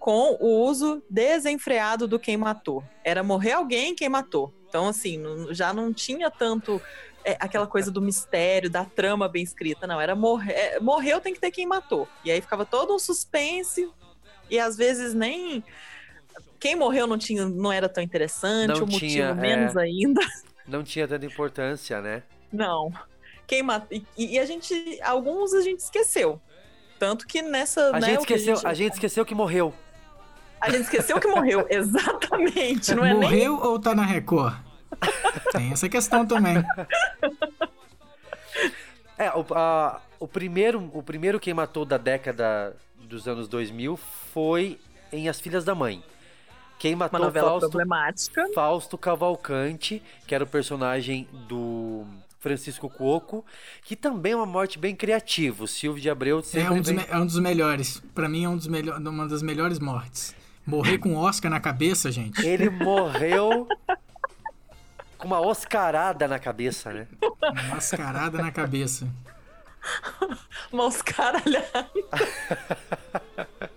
com 0.00 0.38
o 0.40 0.64
uso 0.64 1.02
desenfreado 1.10 2.08
do 2.08 2.18
quem 2.18 2.36
matou. 2.36 2.82
Era 3.04 3.22
morrer 3.22 3.52
alguém 3.52 3.94
quem 3.94 4.08
matou. 4.08 4.52
Então, 4.66 4.88
assim, 4.88 5.22
já 5.50 5.74
não 5.74 5.92
tinha 5.92 6.30
tanto 6.30 6.80
é, 7.22 7.36
aquela 7.38 7.66
coisa 7.66 7.90
do 7.90 8.00
mistério, 8.00 8.70
da 8.70 8.84
trama 8.84 9.28
bem 9.28 9.42
escrita. 9.42 9.86
Não, 9.86 10.00
era 10.00 10.16
morrer, 10.16 10.52
é, 10.52 10.80
morreu 10.80 11.20
tem 11.20 11.34
que 11.34 11.40
ter 11.40 11.50
quem 11.50 11.66
matou. 11.66 12.08
E 12.24 12.30
aí 12.30 12.40
ficava 12.40 12.64
todo 12.64 12.94
um 12.94 12.98
suspense 12.98 13.90
e 14.48 14.58
às 14.58 14.74
vezes 14.74 15.12
nem 15.12 15.62
quem 16.58 16.74
morreu 16.74 17.06
não 17.06 17.18
tinha, 17.18 17.46
não 17.46 17.70
era 17.70 17.88
tão 17.88 18.02
interessante, 18.02 18.68
Não 18.68 18.76
o 18.78 18.80
motivo 18.80 18.98
tinha, 18.98 19.34
menos 19.34 19.76
é. 19.76 19.82
ainda. 19.82 20.20
Não 20.68 20.84
tinha 20.84 21.08
tanta 21.08 21.26
importância, 21.26 22.00
né? 22.00 22.22
Não. 22.52 22.92
Quem 23.44 23.60
mata 23.60 23.92
e, 23.92 24.04
e 24.16 24.38
a 24.38 24.44
gente 24.44 25.00
alguns 25.02 25.52
a 25.52 25.62
gente 25.62 25.80
esqueceu. 25.80 26.40
Tanto 26.96 27.26
que 27.26 27.42
nessa, 27.42 27.88
A, 27.88 27.98
né, 27.98 28.06
gente 28.08 28.18
o 28.18 28.24
que 28.24 28.34
esqueceu, 28.34 28.68
a 28.68 28.72
gente 28.72 28.92
esqueceu 28.92 29.24
que 29.24 29.34
morreu. 29.34 29.74
A 30.60 30.70
gente 30.70 30.82
esqueceu 30.82 31.18
que 31.18 31.26
morreu, 31.28 31.66
exatamente. 31.70 32.94
Não 32.94 33.04
é 33.04 33.12
nem. 33.12 33.20
Morreu 33.22 33.58
ou 33.60 33.78
tá 33.78 33.94
na 33.94 34.04
Record? 34.04 34.54
Tem 35.52 35.72
essa 35.72 35.88
questão 35.88 36.26
também. 36.26 36.56
É, 39.16 39.30
o, 39.30 39.44
a- 39.54 40.00
o 40.18 40.26
primeiro, 40.28 40.90
o 40.92 41.02
primeiro 41.02 41.38
quem 41.40 41.54
matou 41.54 41.84
da 41.84 41.96
década 41.98 42.76
dos 43.02 43.26
anos 43.28 43.48
2000 43.48 43.96
foi 44.32 44.78
em 45.12 45.28
As 45.28 45.40
Filhas 45.40 45.64
da 45.64 45.74
Mãe. 45.74 46.02
Quem 46.78 46.94
matou 46.96 47.18
Uma 47.20 47.26
novela 47.26 47.48
Fausto, 47.50 47.68
problemática. 47.70 48.48
Fausto 48.54 48.96
Cavalcante, 48.98 50.02
que 50.26 50.34
era 50.34 50.44
o 50.44 50.46
personagem 50.46 51.28
do 51.46 52.06
Francisco 52.38 52.88
Cuoco, 52.88 53.44
que 53.84 53.94
também 53.94 54.32
é 54.32 54.36
uma 54.36 54.46
morte 54.46 54.78
bem 54.78 54.96
criativa. 54.96 55.64
O 55.64 55.68
Silvio 55.68 56.00
de 56.00 56.08
Abreu 56.08 56.42
É 56.54 56.70
um, 56.70 56.78
dos, 56.78 56.88
vem- 56.88 56.96
me- 56.98 57.06
é 57.06 57.16
um 57.18 57.26
dos 57.26 57.38
melhores. 57.38 58.02
Pra 58.14 58.28
mim 58.30 58.44
é 58.44 58.48
um 58.48 58.56
dos 58.56 58.66
melhor, 58.66 58.98
uma 58.98 59.28
das 59.28 59.42
melhores 59.42 59.78
mortes. 59.78 60.34
Morrer 60.66 60.98
com 60.98 61.16
Oscar 61.16 61.50
na 61.50 61.60
cabeça, 61.60 62.10
gente. 62.12 62.46
Ele 62.46 62.70
morreu 62.70 63.66
com 65.18 65.26
uma 65.26 65.40
oscarada 65.40 66.28
na 66.28 66.38
cabeça, 66.38 66.92
né? 66.92 67.06
Mascarada 67.68 68.38
na 68.38 68.52
cabeça. 68.52 69.08
Mas 70.72 71.02
caralho. 71.02 71.62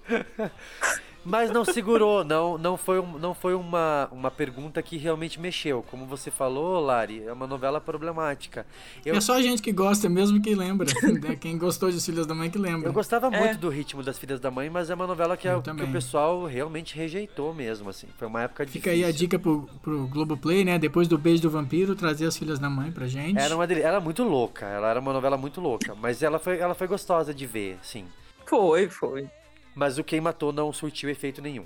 Mas 1.25 1.49
não 1.51 1.63
segurou, 1.63 2.23
não, 2.23 2.57
não 2.57 2.75
foi, 2.77 2.99
um- 2.99 3.17
não 3.17 3.33
foi 3.33 3.53
uma, 3.55 4.09
uma 4.11 4.29
pergunta 4.29 4.81
que 4.81 4.97
realmente 4.97 5.39
mexeu. 5.39 5.83
Como 5.89 6.05
você 6.05 6.29
falou, 6.29 6.79
Lari, 6.81 7.23
é 7.23 7.31
uma 7.31 7.47
novela 7.47 7.79
problemática. 7.79 8.65
Eu, 9.05 9.15
É 9.15 9.21
só 9.21 9.35
a 9.35 9.41
gente 9.41 9.61
que 9.61 9.71
gosta 9.71 10.09
mesmo 10.09 10.41
que 10.41 10.53
lembra. 10.53 10.87
né? 11.21 11.35
Quem 11.39 11.57
gostou 11.57 11.89
de 11.91 11.99
Filhas 12.03 12.25
da 12.27 12.33
Mãe 12.35 12.49
que 12.49 12.57
lembra. 12.57 12.89
eu 12.89 12.93
gostava 12.93 13.27
É. 13.27 13.39
muito 13.39 13.57
do 13.57 13.69
ritmo 13.69 14.03
das 14.03 14.17
Filhas 14.17 14.39
da 14.39 14.51
Mãe, 14.51 14.69
mas 14.69 14.89
é 14.89 14.95
uma 14.95 15.07
novela 15.07 15.37
que, 15.37 15.47
a- 15.47 15.61
que 15.61 15.69
o 15.83 15.91
pessoal 15.91 16.43
realmente 16.45 16.95
rejeitou 16.95 17.53
mesmo, 17.53 17.89
assim. 17.89 18.07
Foi 18.17 18.27
uma 18.27 18.43
época 18.43 18.65
difícil. 18.65 18.81
Fica 18.81 18.91
aí 18.93 19.05
a 19.05 19.11
dica 19.11 19.39
pro, 19.39 19.69
pro 19.81 20.07
Globoplay, 20.07 20.65
né? 20.65 20.77
Depois 20.77 21.07
do 21.07 21.17
Beijo 21.17 21.41
do 21.43 21.49
Vampiro, 21.49 21.95
trazer 21.95 22.25
as 22.25 22.37
Filhas 22.37 22.59
da 22.59 22.69
Mãe 22.69 22.91
pra 22.91 23.07
gente. 23.07 23.39
Era 23.39 23.55
uma 23.55 23.65
dele- 23.65 23.81
era 23.81 24.01
muito 24.01 24.23
louca, 24.23 24.65
ela 24.65 24.89
era 24.89 24.99
uma 24.99 25.13
novela 25.13 25.37
muito 25.37 25.61
louca, 25.61 25.95
mas 25.95 26.21
ela 26.21 26.37
foi, 26.39 26.57
ela 26.59 26.73
foi 26.73 26.87
gostosa 26.87 27.33
de 27.33 27.45
ver, 27.45 27.77
sim. 27.81 28.05
Foi, 28.45 28.89
foi. 28.89 29.29
Mas 29.75 29.97
o 29.97 30.03
Quem 30.03 30.21
Matou 30.21 30.51
não 30.51 30.71
surtiu 30.71 31.09
efeito 31.09 31.41
nenhum. 31.41 31.65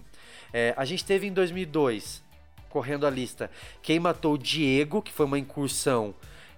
É, 0.54 0.74
a 0.78 0.86
gente 0.86 1.04
teve 1.04 1.28
em 1.28 1.34
2002, 1.34 2.24
correndo 2.70 3.06
a 3.06 3.10
lista, 3.10 3.50
Quem 3.82 4.00
Matou 4.00 4.34
o 4.34 4.38
Diego, 4.38 5.02
que 5.02 5.12
foi 5.12 5.26
uma 5.26 5.38
incursão 5.38 6.14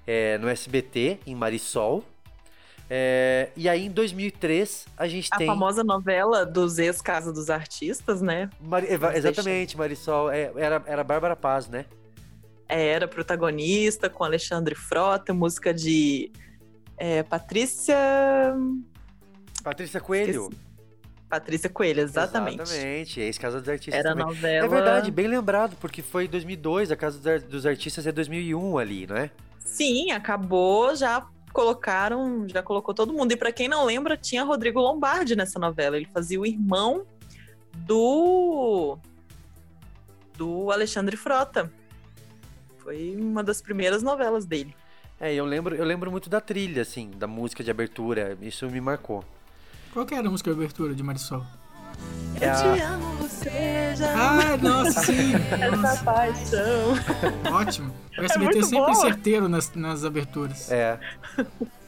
é, 0.05 0.37
no 0.37 0.47
SBT, 0.47 1.19
em 1.25 1.35
Marisol. 1.35 2.03
É, 2.91 3.49
e 3.55 3.69
aí 3.69 3.85
em 3.85 3.91
2003 3.91 4.87
a 4.97 5.07
gente 5.07 5.29
A 5.31 5.37
tem. 5.37 5.45
famosa 5.45 5.83
novela 5.83 6.43
dos 6.43 6.79
ex-Casa 6.79 7.31
dos 7.31 7.49
Artistas, 7.51 8.19
né? 8.19 8.49
Eva- 8.87 9.15
exatamente, 9.15 9.77
Marisol. 9.77 10.31
é, 10.31 10.51
era, 10.55 10.81
era 10.87 11.03
Bárbara 11.03 11.35
Paz, 11.35 11.67
né? 11.67 11.85
Era 12.67 13.07
protagonista 13.07 14.09
com 14.09 14.23
Alexandre 14.23 14.73
Frota, 14.75 15.33
música 15.33 15.71
de 15.73 16.31
é, 16.97 17.21
Patrícia. 17.23 17.95
Patrícia 19.63 19.99
Coelho. 19.99 20.49
Patrícia 21.29 21.69
Coelho, 21.69 22.01
exatamente. 22.01 22.61
Exatamente, 22.61 23.19
ex-Casa 23.19 23.59
dos 23.59 23.69
Artistas 23.69 23.99
Era 23.99 24.09
também. 24.11 24.25
novela- 24.25 24.65
É 24.65 24.67
verdade, 24.67 25.11
bem 25.11 25.27
lembrado, 25.27 25.75
porque 25.79 26.01
foi 26.01 26.27
2002, 26.27 26.91
a 26.91 26.95
Casa 26.95 27.17
dos 27.19 27.27
Ar- 27.27 27.39
dos 27.41 27.65
Artistas 27.67 28.07
é 28.07 28.11
2001 28.11 28.77
ali, 28.79 29.05
não 29.05 29.15
é? 29.15 29.29
Sim, 29.59 30.09
acabou, 30.11 30.95
já 30.95 31.23
colocaram, 31.53 32.47
já 32.49 32.63
colocou 32.63 32.93
todo 32.95 33.13
mundo. 33.13 33.31
E 33.31 33.35
pra 33.37 33.51
quem 33.51 33.67
não 33.67 33.85
lembra, 33.85 34.17
tinha 34.17 34.43
Rodrigo 34.43 34.79
Lombardi 34.79 35.35
nessa 35.35 35.59
novela. 35.59 35.95
Ele 35.97 36.07
fazia 36.11 36.39
o 36.39 36.45
irmão 36.45 37.05
do 37.75 38.97
do 40.35 40.71
Alexandre 40.71 41.15
Frota. 41.17 41.71
Foi 42.79 43.15
uma 43.19 43.43
das 43.43 43.61
primeiras 43.61 44.01
novelas 44.01 44.45
dele. 44.45 44.73
É, 45.19 45.33
eu 45.33 45.43
lembro, 45.45 45.75
eu 45.75 45.83
lembro 45.83 46.09
muito 46.09 46.29
da 46.29 46.39
trilha, 46.39 46.81
assim, 46.81 47.11
da 47.17 47.27
música 47.27 47.61
de 47.63 47.69
abertura, 47.69 48.37
isso 48.41 48.65
me 48.69 48.79
marcou. 48.79 49.23
Qual 49.93 50.05
que 50.05 50.13
era 50.13 50.27
a 50.27 50.31
música 50.31 50.51
de 50.51 50.55
abertura 50.57 50.93
de 50.93 51.03
Marisol? 51.03 51.45
É 52.39 52.45
Eu 52.45 52.51
a- 52.51 52.55
te 52.55 52.81
amo, 52.81 53.27
seja. 53.27 54.09
Ah, 54.15 54.57
nossa, 54.57 55.01
sim. 55.03 55.33
Essa 55.59 56.03
paixão. 56.03 57.53
Ótimo. 57.53 57.93
O 58.17 58.21
É 58.21 58.25
SBT 58.25 58.43
muito 58.53 58.65
sempre 58.67 58.91
boa. 58.93 58.95
certeiro 58.95 59.49
nas, 59.49 59.73
nas 59.75 60.05
aberturas. 60.05 60.71
É. 60.71 60.99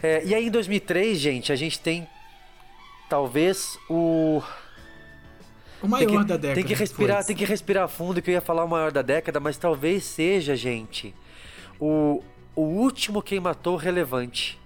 É, 0.02 0.26
E 0.26 0.34
aí 0.36 0.48
em 0.48 0.52
2003, 0.52 1.18
gente, 1.18 1.52
a 1.52 1.56
gente 1.56 1.80
tem 1.80 2.08
talvez 3.10 3.78
o 3.90 4.42
O 5.82 5.88
maior 5.88 6.08
que, 6.08 6.18
da 6.28 6.38
década. 6.38 6.56
Tem 6.56 6.64
que 6.64 6.74
respirar, 6.74 7.26
tem 7.26 7.36
que 7.36 7.46
respirar 7.46 7.88
fundo, 7.88 8.22
que 8.22 8.30
eu 8.30 8.34
ia 8.34 8.42
falar 8.42 8.64
o 8.66 8.68
maior 8.68 8.92
da 8.92 9.02
década, 9.02 9.40
mas 9.40 9.58
talvez 9.58 10.04
seja, 10.04 10.56
gente, 10.56 11.14
o, 11.80 12.24
o 12.56 12.62
último 12.62 13.22
quem 13.22 13.40
matou 13.40 13.76
relevante. 13.76 14.60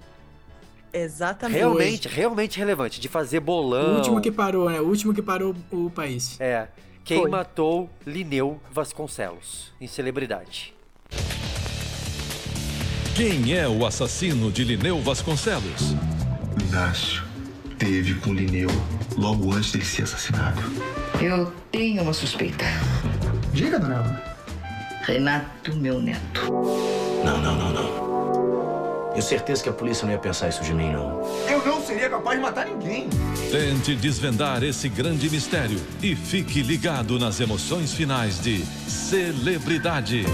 Exatamente. 0.95 1.57
Realmente, 1.57 2.07
realmente 2.07 2.57
relevante, 2.57 3.01
de 3.01 3.09
fazer 3.09 3.39
bolão. 3.39 3.93
O 3.93 3.97
último 3.97 4.21
que 4.21 4.31
parou, 4.31 4.69
né? 4.69 4.79
O 4.79 4.85
último 4.85 5.13
que 5.13 5.21
parou 5.21 5.55
o 5.71 5.89
país. 5.89 6.39
É. 6.39 6.67
Quem 7.03 7.19
Foi. 7.19 7.29
matou 7.29 7.89
Lineu 8.05 8.59
Vasconcelos, 8.71 9.73
em 9.79 9.87
celebridade. 9.87 10.73
Quem 13.15 13.53
é 13.53 13.67
o 13.67 13.85
assassino 13.85 14.51
de 14.51 14.63
Lineu 14.63 14.99
Vasconcelos? 15.01 15.93
Inácio 16.67 17.23
teve 17.77 18.15
com 18.15 18.33
Lineu 18.33 18.69
logo 19.17 19.53
antes 19.53 19.71
dele 19.71 19.85
ser 19.85 20.03
assassinado. 20.03 20.61
Eu 21.21 21.51
tenho 21.71 22.01
uma 22.01 22.13
suspeita. 22.13 22.65
Diga, 23.53 23.79
dona 23.79 23.95
Elma. 23.95 24.21
Renato, 25.03 25.75
meu 25.75 26.01
neto. 26.01 26.51
Não, 27.23 27.41
não, 27.41 27.55
não, 27.55 27.73
não. 27.73 28.04
Tenho 29.15 29.23
certeza 29.23 29.63
que 29.63 29.69
a 29.69 29.71
polícia 29.71 30.05
não 30.05 30.11
ia 30.11 30.19
pensar 30.19 30.49
isso 30.49 30.61
de 30.61 30.73
mim, 30.73 30.91
não. 30.91 31.21
Eu 31.49 31.65
não 31.65 31.79
seria 31.81 32.09
capaz 32.09 32.37
de 32.37 32.43
matar 32.43 32.65
ninguém. 32.65 33.07
Tente 33.49 33.95
desvendar 33.95 34.61
esse 34.61 34.89
grande 34.89 35.29
mistério 35.29 35.79
e 36.03 36.13
fique 36.17 36.61
ligado 36.61 37.17
nas 37.17 37.39
emoções 37.39 37.93
finais 37.93 38.41
de 38.41 38.57
Celebridade. 38.65 40.25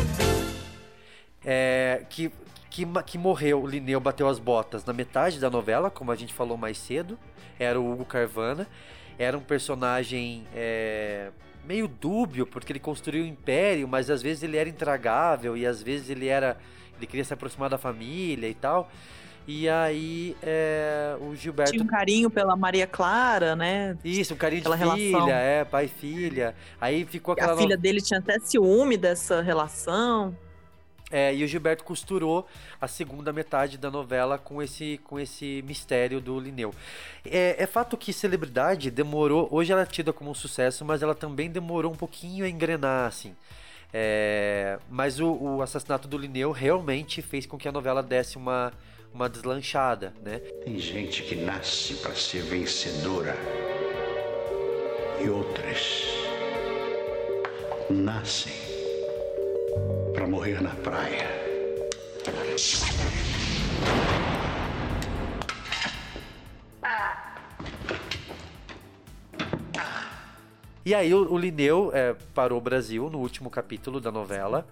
É, 1.45 2.03
que, 2.09 2.31
que, 2.71 2.83
que 3.05 3.19
morreu, 3.19 3.61
o 3.61 3.67
Lineu 3.67 3.99
bateu 3.99 4.27
as 4.27 4.39
botas 4.39 4.83
na 4.83 4.93
metade 4.93 5.39
da 5.39 5.47
novela, 5.51 5.91
como 5.91 6.11
a 6.11 6.15
gente 6.15 6.33
falou 6.33 6.57
mais 6.57 6.79
cedo. 6.79 7.19
Era 7.59 7.79
o 7.79 7.87
Hugo 7.87 8.03
Carvana. 8.03 8.67
Era 9.15 9.37
um 9.37 9.41
personagem 9.41 10.47
é, 10.55 11.29
meio 11.67 11.87
dúbio, 11.87 12.47
porque 12.47 12.71
ele 12.71 12.79
construiu 12.79 13.25
um 13.25 13.27
império, 13.27 13.87
mas 13.87 14.09
às 14.09 14.23
vezes 14.23 14.41
ele 14.41 14.57
era 14.57 14.67
intragável 14.67 15.55
e 15.55 15.67
às 15.67 15.83
vezes 15.83 16.09
ele 16.09 16.25
era. 16.25 16.57
Ele 17.01 17.07
queria 17.07 17.25
se 17.25 17.33
aproximar 17.33 17.69
da 17.69 17.77
família 17.77 18.47
e 18.47 18.53
tal. 18.53 18.89
E 19.47 19.67
aí 19.67 20.35
é, 20.43 21.17
o 21.19 21.35
Gilberto. 21.35 21.71
Tinha 21.71 21.83
um 21.83 21.87
carinho 21.87 22.29
pela 22.29 22.55
Maria 22.55 22.85
Clara, 22.85 23.55
né? 23.55 23.97
Isso, 24.03 24.33
um 24.33 24.37
carinho 24.37 24.61
de 24.61 24.69
filha, 24.69 24.77
relação. 24.77 25.29
é, 25.29 25.65
pai 25.65 25.85
e 25.85 25.87
filha. 25.87 26.55
Aí 26.79 27.05
ficou 27.05 27.33
aquela 27.33 27.53
A 27.53 27.57
filha 27.57 27.75
dele 27.75 28.01
tinha 28.01 28.19
até 28.19 28.39
ciúme 28.39 28.97
dessa 28.97 29.41
relação. 29.41 30.35
É, 31.11 31.35
e 31.35 31.43
o 31.43 31.47
Gilberto 31.47 31.83
costurou 31.83 32.47
a 32.79 32.87
segunda 32.87 33.33
metade 33.33 33.77
da 33.77 33.91
novela 33.91 34.37
com 34.37 34.63
esse, 34.63 34.99
com 35.03 35.19
esse 35.19 35.61
mistério 35.67 36.21
do 36.21 36.39
Lineu. 36.39 36.73
É, 37.25 37.61
é 37.61 37.67
fato 37.67 37.97
que 37.97 38.13
Celebridade 38.13 38.89
demorou. 38.89 39.49
Hoje 39.51 39.73
ela 39.73 39.81
é 39.81 39.85
tida 39.85 40.13
como 40.13 40.31
um 40.31 40.33
sucesso, 40.33 40.85
mas 40.85 41.01
ela 41.01 41.13
também 41.13 41.49
demorou 41.49 41.91
um 41.91 41.95
pouquinho 41.95 42.45
a 42.45 42.49
engrenar, 42.49 43.07
assim. 43.07 43.35
É, 43.93 44.79
mas 44.89 45.19
o, 45.19 45.33
o 45.33 45.61
assassinato 45.61 46.07
do 46.07 46.17
Lineu 46.17 46.51
realmente 46.51 47.21
fez 47.21 47.45
com 47.45 47.57
que 47.57 47.67
a 47.67 47.71
novela 47.71 48.01
desse 48.01 48.37
uma, 48.37 48.71
uma 49.13 49.27
deslanchada, 49.27 50.13
né? 50.23 50.39
Tem 50.63 50.79
gente 50.79 51.23
que 51.23 51.35
nasce 51.35 51.95
para 51.95 52.15
ser 52.15 52.41
vencedora 52.43 53.35
e 55.21 55.29
outras 55.29 56.05
nascem 57.89 58.53
para 60.13 60.25
morrer 60.27 60.61
na 60.61 60.73
praia. 60.75 61.29
E 70.85 70.95
aí 70.95 71.13
o, 71.13 71.31
o 71.31 71.37
Lineu 71.37 71.91
é, 71.93 72.15
parou 72.33 72.57
o 72.57 72.61
Brasil 72.61 73.09
no 73.09 73.19
último 73.19 73.49
capítulo 73.49 73.99
da 73.99 74.11
novela. 74.11 74.67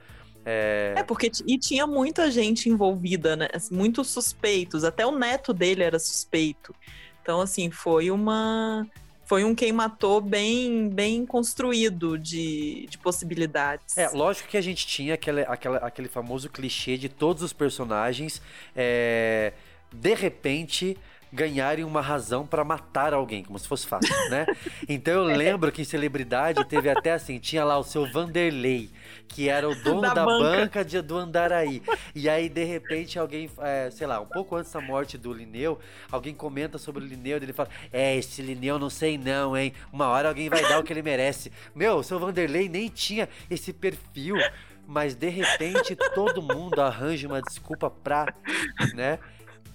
É, 0.46 0.96
É, 0.98 1.04
porque 1.04 1.32
e 1.46 1.58
tinha 1.58 1.86
muita 1.86 2.32
gente 2.32 2.70
envolvida, 2.70 3.36
né? 3.36 3.50
assim, 3.54 3.76
Muitos 3.76 4.10
suspeitos. 4.10 4.84
Até 4.84 5.06
o 5.06 5.12
neto 5.12 5.54
dele 5.54 5.84
era 5.84 6.00
suspeito. 6.00 6.74
Então, 7.22 7.42
assim, 7.42 7.70
foi 7.70 8.10
uma. 8.10 8.88
Foi 9.26 9.44
um 9.44 9.54
quem 9.54 9.72
matou 9.72 10.20
bem, 10.20 10.90
bem 10.90 11.24
construído 11.24 12.18
de, 12.18 12.88
de 12.90 12.98
possibilidades. 12.98 13.96
É, 13.96 14.10
lógico 14.10 14.50
que 14.50 14.58
a 14.58 14.62
gente 14.62 14.88
tinha 14.88 15.14
aquele, 15.14 15.42
aquela, 15.42 15.78
aquele 15.78 16.08
famoso 16.08 16.50
clichê 16.50 16.98
de 16.98 17.08
todos 17.08 17.44
os 17.44 17.54
personagens, 17.54 18.42
é, 18.76 19.54
de 19.94 20.16
repente, 20.16 20.98
ganharem 21.32 21.84
uma 21.86 22.02
razão 22.02 22.46
pra 22.46 22.64
matar 22.64 23.14
alguém, 23.14 23.44
como 23.44 23.58
se 23.60 23.68
fosse 23.68 23.86
fácil, 23.88 24.14
né? 24.30 24.46
Então 24.90 25.14
eu 25.14 25.24
lembro 25.24 25.72
que 25.72 25.82
em 25.82 25.86
celebridade 25.86 26.64
teve 26.66 26.90
até 26.90 27.12
assim, 27.14 27.38
tinha 27.40 27.64
lá 27.64 27.78
o 27.78 27.84
seu 27.84 28.12
Vanderlei, 28.12 28.90
que 29.28 29.48
era 29.48 29.70
o 29.70 29.76
dono 29.76 30.02
da, 30.02 30.14
Da 30.14 30.26
banca, 30.26 30.60
banca. 30.60 30.86
de- 30.86 31.02
do 31.02 31.18
Andaraí. 31.18 31.84
E 32.16 32.28
aí, 32.28 32.50
de 32.50 32.64
repente, 32.64 33.20
alguém, 33.20 33.50
é, 33.60 33.90
sei 33.92 34.08
lá, 34.08 34.20
um 34.20 34.26
pouco 34.26 34.56
antes 34.56 34.72
da 34.72 34.82
morte 34.82 35.18
do 35.18 35.32
Linneu, 35.32 35.80
alguém 36.12 36.34
comenta 36.34 36.78
sobre 36.80 37.04
o 37.04 37.08
Linneu, 37.08 37.38
e 37.38 37.44
ele 37.44 37.54
fala: 37.54 37.70
É, 37.94 38.16
esse 38.16 38.42
Linneu 38.42 38.80
não 38.80 38.90
sei 38.90 39.18
não, 39.18 39.56
hein? 39.56 39.72
Uma 39.94 40.08
hora 40.08 40.30
alguém 40.30 40.50
vai 40.50 40.62
dar 40.64 40.80
o 40.80 40.84
que 40.84 40.92
ele 40.92 41.04
merece. 41.04 41.52
Meu, 41.76 41.98
o 41.98 42.04
seu 42.04 42.18
Vanderlei 42.20 42.68
nem 42.68 42.88
tinha 42.90 43.30
esse 43.50 43.72
perfil. 43.72 44.36
Mas 44.92 45.14
de 45.14 45.30
repente 45.30 45.96
todo 46.16 46.42
mundo 46.42 46.82
arranja 46.82 47.28
uma 47.28 47.40
desculpa 47.44 47.92
pra, 47.92 48.34
né? 48.96 49.20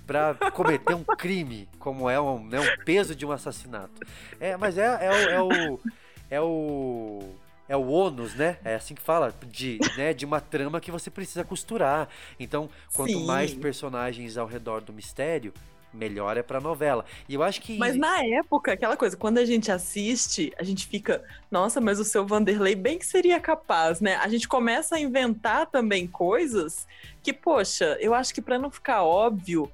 Pra 0.07 0.34
cometer 0.52 0.94
um 0.94 1.05
crime, 1.05 1.68
como 1.78 2.11
é 2.11 2.20
um, 2.20 2.44
né, 2.44 2.61
um 2.61 2.84
peso 2.84 3.14
de 3.14 3.24
um 3.24 3.32
assassinato. 3.32 4.02
É, 4.38 4.57
mas 4.57 4.76
é, 4.76 4.84
é, 4.84 5.11
o, 5.11 5.30
é 5.30 5.42
o. 5.42 5.80
É 6.30 6.40
o. 6.40 7.22
É 7.66 7.74
o 7.74 7.88
ônus, 7.88 8.34
né? 8.34 8.59
É 8.62 8.74
assim 8.74 8.94
que 8.94 9.00
fala, 9.00 9.34
de, 9.46 9.78
né, 9.96 10.12
de 10.12 10.26
uma 10.26 10.38
trama 10.38 10.80
que 10.80 10.90
você 10.90 11.11
precisa 11.11 11.42
costurar. 11.42 12.09
Então, 12.38 12.68
quanto 12.94 13.12
Sim. 13.12 13.24
mais 13.24 13.55
personagens 13.55 14.36
ao 14.36 14.46
redor 14.46 14.82
do 14.82 14.92
mistério, 14.92 15.50
melhor 15.94 16.36
é 16.36 16.42
pra 16.42 16.61
novela. 16.61 17.05
E 17.28 17.34
eu 17.34 17.42
acho 17.42 17.62
que. 17.62 17.78
Mas 17.78 17.96
na 17.96 18.22
época, 18.24 18.72
aquela 18.72 18.96
coisa, 18.96 19.16
quando 19.16 19.38
a 19.38 19.44
gente 19.44 19.70
assiste, 19.70 20.52
a 20.59 20.64
gente 20.64 20.86
fica, 20.86 21.22
nossa, 21.50 21.80
mas 21.80 21.98
o 21.98 22.05
seu 22.05 22.26
Vanderlei 22.26 22.74
bem 22.74 22.98
que 22.98 23.07
seria 23.07 23.40
capaz, 23.40 24.00
né? 24.00 24.16
A 24.16 24.28
gente 24.28 24.48
começa 24.48 24.96
a 24.96 25.00
inventar 25.00 25.66
também 25.66 26.07
coisas 26.07 26.86
que, 27.22 27.32
poxa, 27.32 27.96
eu 28.00 28.12
acho 28.12 28.34
que 28.34 28.42
pra 28.42 28.59
não 28.59 28.70
ficar 28.70 29.05
óbvio, 29.05 29.70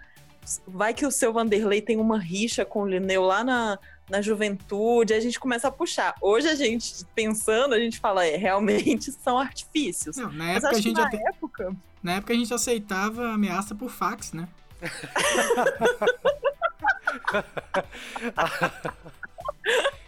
vai 0.67 0.93
que 0.95 1.07
o 1.07 1.11
seu 1.11 1.33
Vanderlei 1.33 1.81
tem 1.81 1.99
uma 1.99 2.19
rixa 2.19 2.65
com 2.65 2.83
o 2.83 2.89
Linneu 2.89 3.23
lá 3.23 3.45
na, 3.45 3.79
na 4.09 4.21
juventude, 4.23 5.15
a 5.15 5.21
gente 5.21 5.39
começa 5.39 5.69
a 5.69 5.71
puxar. 5.71 6.15
Hoje 6.21 6.49
a 6.49 6.55
gente, 6.55 7.05
pensando, 7.15 7.75
a 7.75 7.79
gente 7.79 7.99
fala, 7.99 8.27
é, 8.27 8.37
realmente 8.37 9.13
são 9.23 9.39
artifícios. 9.39 10.17
Não, 10.17 10.33
na 10.33 10.53
época 10.53 10.71
a 10.71 10.81
gente 10.81 10.93
na 10.97 11.07
até- 11.07 11.23
época... 11.29 11.77
Na 12.03 12.13
época 12.15 12.33
a 12.33 12.37
gente 12.37 12.53
aceitava 12.55 13.29
ameaça 13.33 13.75
por 13.75 13.91
fax, 13.91 14.33
né? 14.33 14.49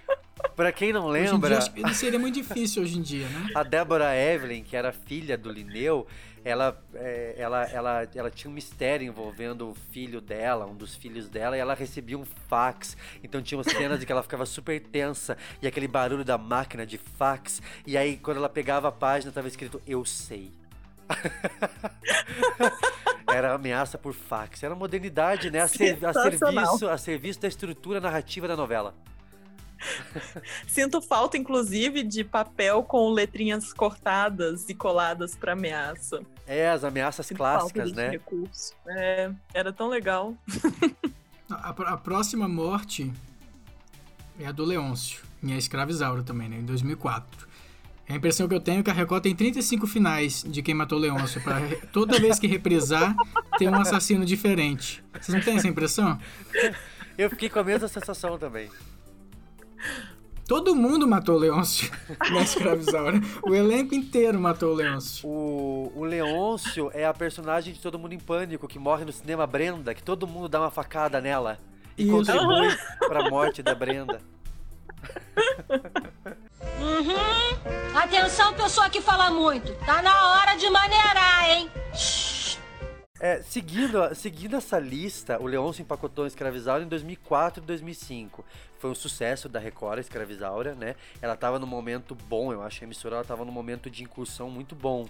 Pra 0.63 0.71
quem 0.73 0.93
não 0.93 1.07
Hoje 1.07 1.25
em 1.25 1.31
lembra. 1.33 1.49
dia, 1.49 1.59
acho 1.59 1.73
que 1.73 1.95
seria 1.95 2.21
muito 2.21 2.35
difícil 2.37 2.85
hoje 2.85 2.97
em 2.97 3.03
dia, 3.03 3.27
né? 3.27 3.49
A 3.53 3.65
Débora 3.65 4.15
Evelyn, 4.17 4.63
que 4.63 4.77
era 4.77 4.93
filha 4.93 5.37
do 5.37 5.51
Linneu, 5.51 6.07
ela, 6.45 6.81
é, 6.95 7.35
ela, 7.37 7.65
ela, 7.65 8.09
ela 8.15 8.31
tinha 8.31 8.49
um 8.49 8.55
mistério 8.55 9.05
envolvendo 9.05 9.71
o 9.71 9.75
filho 9.91 10.21
dela, 10.21 10.65
um 10.65 10.77
dos 10.77 10.95
filhos 10.95 11.29
dela, 11.29 11.57
e 11.57 11.61
ela 11.61 11.75
recebia 11.75 12.17
um 12.17 12.25
fax. 12.49 12.97
Então 13.25 13.43
tinha 13.43 13.61
cenas 13.65 14.01
em 14.01 14.07
que 14.07 14.13
ela 14.13 14.23
ficava 14.23 14.47
super 14.47 14.81
tensa 14.81 15.37
e 15.61 15.67
aquele 15.67 15.89
barulho 15.89 16.25
da 16.25 16.39
máquina 16.39 16.87
de 16.87 16.97
fax. 16.97 17.61
E 17.85 17.97
aí, 17.97 18.17
quando 18.17 18.37
ela 18.37 18.49
pegava 18.49 18.87
a 18.87 18.93
página, 18.93 19.33
tava 19.33 19.49
escrito 19.49 19.83
Eu 19.85 20.05
sei. 20.05 20.53
Era 23.27 23.55
ameaça 23.55 23.99
por 23.99 24.13
fax. 24.15 24.63
Era 24.63 24.75
modernidade, 24.77 25.51
né? 25.51 25.61
A, 25.61 25.67
ser- 25.69 25.99
a 26.05 26.13
serviço, 26.13 26.89
a 26.89 26.99
serviço 26.99 27.41
da 27.41 27.49
estrutura 27.49 28.01
narrativa 28.01 28.47
da 28.47 28.57
novela. 28.57 28.95
Sinto 30.67 31.01
falta, 31.01 31.37
inclusive, 31.37 32.03
de 32.03 32.25
papel 32.25 32.83
com 32.83 33.11
letrinhas 33.11 33.73
cortadas 33.73 34.69
e 34.69 34.75
coladas 34.75 35.35
pra 35.35 35.53
ameaça. 35.53 36.23
É, 36.47 36.71
as 36.71 36.85
ameaças 36.85 37.27
Sinto 37.27 37.39
clássicas, 37.39 37.93
né? 37.93 38.11
recurso. 38.11 38.75
É, 38.87 39.31
era 39.55 39.73
tão 39.73 39.89
legal. 39.89 40.35
A, 41.51 41.71
a 41.71 41.97
próxima 41.97 42.49
morte 42.49 43.13
é 44.39 44.47
a 44.47 44.53
do 44.53 44.65
Leôncio, 44.65 45.23
em 45.43 45.53
A 45.53 45.59
Escravizaura 45.59 46.23
também, 46.23 46.49
né? 46.49 46.57
Em 46.57 46.65
2004. 46.65 47.53
A 48.09 48.17
impressão 48.17 48.47
que 48.47 48.55
eu 48.55 48.61
tenho 48.61 48.81
é 48.81 48.83
que 48.83 48.91
a 48.91 48.93
Record 48.93 49.23
tem 49.23 49.35
35 49.35 49.87
finais 49.87 50.45
de 50.47 50.61
Quem 50.61 50.75
Matou 50.75 50.99
Leôncio. 50.99 51.41
Pra 51.43 51.61
toda 51.93 52.19
vez 52.21 52.39
que 52.39 52.47
reprisar, 52.47 53.15
tem 53.59 53.69
um 53.69 53.81
assassino 53.81 54.25
diferente. 54.25 55.03
Vocês 55.13 55.35
não 55.35 55.41
têm 55.43 55.57
essa 55.57 55.69
impressão? 55.69 56.19
Eu 57.17 57.31
fiquei 57.31 57.49
com 57.49 57.61
a 57.61 57.65
mesma 57.65 57.89
sensação 57.89 58.39
também. 58.39 58.69
Todo 60.47 60.75
mundo 60.75 61.07
matou 61.07 61.37
o 61.37 61.39
Leôncio 61.39 61.91
na 62.31 62.43
Escravizaura. 62.43 63.21
O 63.43 63.55
elenco 63.55 63.95
inteiro 63.95 64.41
matou 64.41 64.73
o 64.73 64.75
Leôncio. 64.75 65.29
O, 65.29 65.93
o 65.95 66.05
Leôncio 66.05 66.91
é 66.93 67.07
a 67.07 67.15
personagem 67.15 67.73
de 67.73 67.81
Todo 67.81 67.99
Mundo 67.99 68.13
em 68.13 68.19
Pânico, 68.19 68.69
que 68.69 68.79
morre 68.79 69.05
no 69.05 69.13
cinema 69.13 69.47
Brenda, 69.47 69.95
que 69.95 70.03
todo 70.03 70.27
mundo 70.27 70.49
dá 70.49 70.61
uma 70.61 70.71
facada 70.71 71.21
nela 71.21 71.59
e 71.97 72.03
Isso. 72.03 72.13
contribui 72.13 72.77
pra 72.99 73.31
morte 73.31 73.63
da 73.63 73.75
Brenda. 73.75 74.21
Uhum. 76.81 77.97
Atenção, 77.97 78.53
pessoa 78.55 78.91
que 78.91 79.01
fala 79.01 79.31
muito. 79.31 79.73
Tá 79.87 80.03
na 80.03 80.29
hora 80.29 80.55
de 80.57 80.69
maneirar, 80.71 81.51
hein? 81.51 81.71
É, 83.23 83.41
seguindo, 83.41 84.13
seguindo 84.17 84.57
essa 84.57 84.81
lista, 84.81 85.41
o 85.41 85.47
Leôncio 85.47 85.81
empacotou 85.81 86.27
Escravizaura 86.27 86.83
em 86.83 86.89
2004 86.89 87.63
e 87.63 87.67
2005. 87.67 88.45
Foi 88.81 88.91
um 88.91 88.97
sucesso 88.97 89.49
da 89.49 89.61
Record, 89.61 89.99
a 89.99 90.01
Escravizaura, 90.01 90.75
né? 90.75 90.97
Ela 91.21 91.37
tava 91.37 91.57
num 91.61 91.67
momento 91.67 92.17
bom, 92.29 92.53
eu 92.53 92.61
acho 92.65 92.81
que 92.81 92.85
a 92.85 92.87
emissora 92.87 93.15
ela 93.15 93.25
tava 93.25 93.45
num 93.45 93.53
momento 93.53 93.89
de 93.89 94.03
incursão 94.03 94.51
muito 94.51 94.75
bom. 94.75 95.07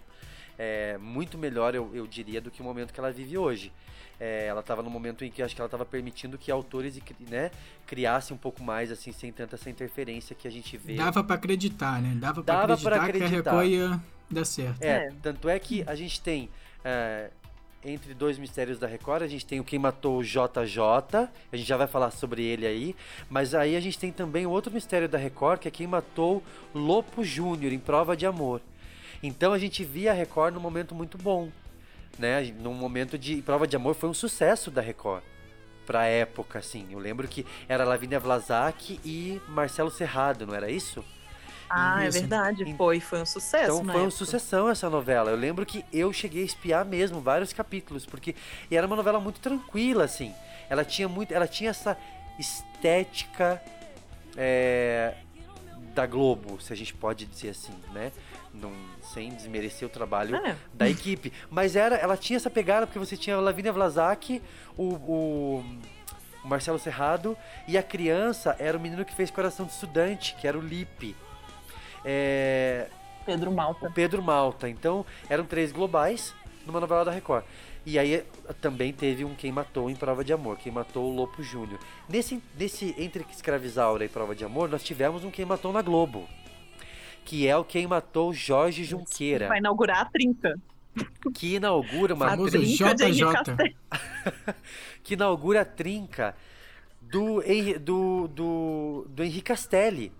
É, 0.58 0.98
muito 0.98 1.38
melhor, 1.38 1.74
eu, 1.74 1.90
eu 1.94 2.06
diria, 2.06 2.38
do 2.38 2.50
que 2.50 2.60
o 2.60 2.64
momento 2.64 2.92
que 2.92 3.00
ela 3.00 3.10
vive 3.10 3.38
hoje. 3.38 3.72
É, 4.20 4.44
ela 4.44 4.60
estava 4.60 4.82
num 4.82 4.90
momento 4.90 5.24
em 5.24 5.30
que 5.30 5.42
acho 5.42 5.54
que 5.54 5.62
ela 5.62 5.66
estava 5.68 5.86
permitindo 5.86 6.36
que 6.36 6.50
autores 6.50 7.00
né, 7.18 7.50
criassem 7.86 8.34
um 8.36 8.38
pouco 8.38 8.62
mais, 8.62 8.92
assim, 8.92 9.10
sem 9.10 9.32
tanta 9.32 9.56
essa 9.56 9.70
interferência 9.70 10.36
que 10.36 10.46
a 10.46 10.50
gente 10.50 10.76
vê. 10.76 10.96
Dava 10.96 11.24
pra 11.24 11.36
acreditar, 11.36 12.02
né? 12.02 12.14
Dava 12.16 12.42
pra 12.42 12.54
Dava 12.54 12.74
acreditar, 12.74 12.90
pra 12.90 12.98
que 12.98 13.04
a 13.04 13.26
acreditar. 13.26 13.50
Record 13.52 13.68
ia 13.70 14.00
dar 14.30 14.44
certo. 14.44 14.82
É, 14.82 15.10
tanto 15.22 15.48
é 15.48 15.58
que 15.58 15.82
a 15.86 15.94
gente 15.94 16.20
tem. 16.20 16.50
é, 16.84 17.30
entre 17.84 18.14
dois 18.14 18.38
mistérios 18.38 18.78
da 18.78 18.86
Record, 18.86 19.22
a 19.22 19.26
gente 19.26 19.44
tem 19.44 19.58
o 19.58 19.64
Quem 19.64 19.78
Matou 19.78 20.18
o 20.18 20.24
JJ, 20.24 20.80
a 21.52 21.56
gente 21.56 21.66
já 21.66 21.76
vai 21.76 21.86
falar 21.86 22.10
sobre 22.10 22.42
ele 22.42 22.66
aí, 22.66 22.96
mas 23.28 23.54
aí 23.54 23.74
a 23.76 23.80
gente 23.80 23.98
tem 23.98 24.12
também 24.12 24.46
outro 24.46 24.72
mistério 24.72 25.08
da 25.08 25.18
Record, 25.18 25.60
que 25.60 25.68
é 25.68 25.70
Quem 25.70 25.86
Matou 25.86 26.42
Lopo 26.74 27.24
Júnior, 27.24 27.72
em 27.72 27.78
Prova 27.78 28.16
de 28.16 28.24
Amor. 28.24 28.60
Então 29.22 29.52
a 29.52 29.58
gente 29.58 29.84
via 29.84 30.12
a 30.12 30.14
Record 30.14 30.54
num 30.54 30.60
momento 30.60 30.94
muito 30.94 31.18
bom, 31.18 31.50
né? 32.18 32.52
Num 32.60 32.74
momento 32.74 33.18
de 33.18 33.42
Prova 33.42 33.66
de 33.66 33.76
Amor 33.76 33.94
foi 33.94 34.08
um 34.08 34.14
sucesso 34.14 34.70
da 34.70 34.80
Record. 34.80 35.22
Pra 35.86 36.06
época, 36.06 36.60
assim. 36.60 36.86
Eu 36.92 37.00
lembro 37.00 37.26
que 37.26 37.44
era 37.68 37.84
Lavínia 37.84 38.20
Vlasak 38.20 39.00
e 39.04 39.40
Marcelo 39.48 39.90
Serrado, 39.90 40.46
não 40.46 40.54
era 40.54 40.70
isso? 40.70 41.04
Ah, 41.74 42.04
é 42.04 42.10
verdade. 42.10 42.74
Foi, 42.76 43.00
foi 43.00 43.22
um 43.22 43.26
sucesso. 43.26 43.64
Então 43.72 43.84
na 43.84 43.92
foi 43.92 44.02
uma 44.02 44.08
época. 44.08 44.18
sucessão 44.18 44.68
essa 44.68 44.90
novela. 44.90 45.30
Eu 45.30 45.36
lembro 45.36 45.64
que 45.64 45.84
eu 45.92 46.12
cheguei 46.12 46.42
a 46.42 46.46
espiar 46.46 46.84
mesmo 46.84 47.20
vários 47.20 47.52
capítulos, 47.52 48.04
porque 48.04 48.34
e 48.70 48.76
era 48.76 48.86
uma 48.86 48.96
novela 48.96 49.18
muito 49.18 49.40
tranquila, 49.40 50.04
assim. 50.04 50.34
Ela 50.68 50.84
tinha 50.84 51.08
muito, 51.08 51.32
ela 51.32 51.46
tinha 51.48 51.70
essa 51.70 51.96
estética 52.38 53.62
é, 54.36 55.14
da 55.94 56.06
Globo, 56.06 56.60
se 56.60 56.72
a 56.72 56.76
gente 56.76 56.92
pode 56.94 57.24
dizer 57.26 57.50
assim, 57.50 57.72
né? 57.92 58.12
Não, 58.54 58.70
sem 59.14 59.30
desmerecer 59.30 59.86
o 59.88 59.90
trabalho 59.90 60.36
É. 60.36 60.56
da 60.74 60.88
equipe. 60.88 61.32
Mas 61.50 61.74
era, 61.74 61.96
ela 61.96 62.16
tinha 62.16 62.36
essa 62.36 62.50
pegada, 62.50 62.86
porque 62.86 62.98
você 62.98 63.16
tinha 63.16 63.36
a 63.36 63.40
Lavínia 63.40 63.72
Vlasak, 63.72 64.42
o, 64.76 64.82
o, 64.82 65.64
o 66.44 66.48
Marcelo 66.48 66.78
Serrado, 66.78 67.36
e 67.66 67.78
a 67.78 67.82
criança 67.82 68.54
era 68.58 68.76
o 68.76 68.80
menino 68.80 69.04
que 69.06 69.14
fez 69.14 69.30
Coração 69.30 69.64
de 69.64 69.72
Estudante, 69.72 70.34
que 70.38 70.46
era 70.46 70.58
o 70.58 70.60
Lipe. 70.60 71.16
É, 72.04 72.88
Pedro 73.24 73.52
Malta. 73.52 73.86
o 73.88 73.92
Pedro 73.92 74.22
Malta. 74.22 74.68
Então, 74.68 75.04
eram 75.28 75.44
três 75.44 75.72
globais 75.72 76.34
numa 76.66 76.80
novela 76.80 77.04
da 77.04 77.10
Record. 77.10 77.44
E 77.84 77.98
aí 77.98 78.24
também 78.60 78.92
teve 78.92 79.24
um 79.24 79.34
Quem 79.34 79.50
Matou 79.50 79.90
em 79.90 79.96
Prova 79.96 80.24
de 80.24 80.32
Amor, 80.32 80.56
Quem 80.56 80.72
Matou 80.72 81.10
o 81.10 81.14
Lopo 81.14 81.42
Júnior. 81.42 81.80
Nesse, 82.08 82.40
nesse 82.56 82.94
entre 82.96 83.26
Escravizaura 83.30 84.04
e 84.04 84.08
Prova 84.08 84.34
de 84.34 84.44
Amor, 84.44 84.68
nós 84.68 84.84
tivemos 84.84 85.24
um 85.24 85.30
Quem 85.30 85.44
Matou 85.44 85.72
na 85.72 85.82
Globo. 85.82 86.28
Que 87.24 87.46
é 87.46 87.56
o 87.56 87.64
Quem 87.64 87.86
Matou 87.86 88.32
Jorge 88.32 88.84
Junqueira. 88.84 89.48
Vai 89.48 89.58
inaugurar 89.58 90.02
a 90.02 90.04
trinca. 90.04 90.54
Que 91.34 91.56
inaugura 91.56 92.14
uma 92.14 92.28
Famoso 92.30 92.50
trinca 92.50 92.94
de 92.94 93.04
Henrique 93.04 93.24
JJ. 93.24 93.76
Que 95.02 95.14
inaugura 95.14 95.62
a 95.62 95.64
trinca 95.64 96.36
do, 97.00 97.42
do, 97.80 98.28
do, 98.28 99.06
do 99.08 99.24
Henrique 99.24 99.42
Castelli. 99.42 100.12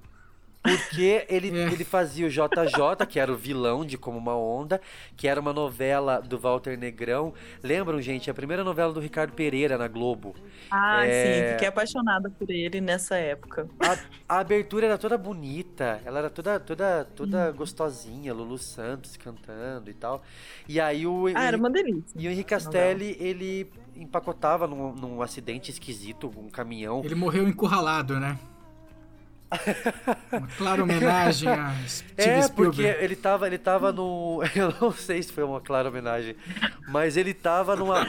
Porque 0.62 1.26
ele, 1.28 1.48
ele 1.48 1.84
fazia 1.84 2.26
o 2.26 2.30
JJ, 2.30 3.06
que 3.08 3.18
era 3.18 3.32
o 3.32 3.36
vilão 3.36 3.84
de 3.84 3.98
Como 3.98 4.16
Uma 4.18 4.36
Onda, 4.36 4.80
que 5.16 5.26
era 5.26 5.40
uma 5.40 5.52
novela 5.52 6.20
do 6.20 6.38
Walter 6.38 6.78
Negrão. 6.78 7.34
Lembram, 7.62 8.00
gente? 8.00 8.30
A 8.30 8.34
primeira 8.34 8.62
novela 8.62 8.92
do 8.92 9.00
Ricardo 9.00 9.32
Pereira 9.32 9.76
na 9.76 9.88
Globo. 9.88 10.34
Ah, 10.70 11.04
É, 11.04 11.46
sim, 11.46 11.52
fiquei 11.52 11.68
apaixonada 11.68 12.30
por 12.30 12.48
ele 12.48 12.80
nessa 12.80 13.16
época. 13.16 13.68
A, 13.80 14.36
a 14.36 14.38
abertura 14.38 14.86
era 14.86 14.96
toda 14.98 15.18
bonita, 15.18 16.00
ela 16.04 16.20
era 16.20 16.30
toda, 16.30 16.60
toda, 16.60 17.04
toda 17.16 17.50
gostosinha, 17.50 18.32
Lulu 18.32 18.56
Santos 18.56 19.16
cantando 19.16 19.90
e 19.90 19.94
tal. 19.94 20.22
E 20.68 20.80
aí 20.80 21.06
o, 21.06 21.26
Ah, 21.34 21.44
era 21.44 21.56
uma 21.56 21.70
delícia. 21.70 22.02
e 22.16 22.26
o 22.28 22.30
Henrique 22.30 22.50
Castelli, 22.50 23.16
ele 23.18 23.70
empacotava 23.96 24.66
num, 24.66 24.92
num 24.94 25.22
acidente 25.22 25.70
esquisito, 25.70 26.30
um 26.36 26.48
caminhão. 26.48 27.02
Ele 27.04 27.14
morreu 27.14 27.48
encurralado, 27.48 28.18
né? 28.18 28.38
Uma 30.32 30.48
clara 30.48 30.82
homenagem 30.82 31.48
a 31.48 31.74
Steve 31.86 32.12
É, 32.16 32.48
porque 32.48 32.72
Spielberg. 32.72 33.04
ele 33.04 33.16
tava, 33.16 33.46
ele 33.46 33.58
tava 33.58 33.92
no. 33.92 34.40
Eu 34.54 34.74
não 34.80 34.92
sei 34.92 35.22
se 35.22 35.32
foi 35.32 35.44
uma 35.44 35.60
clara 35.60 35.88
homenagem, 35.88 36.36
mas 36.88 37.16
ele 37.16 37.34
tava 37.34 37.76
numa. 37.76 38.06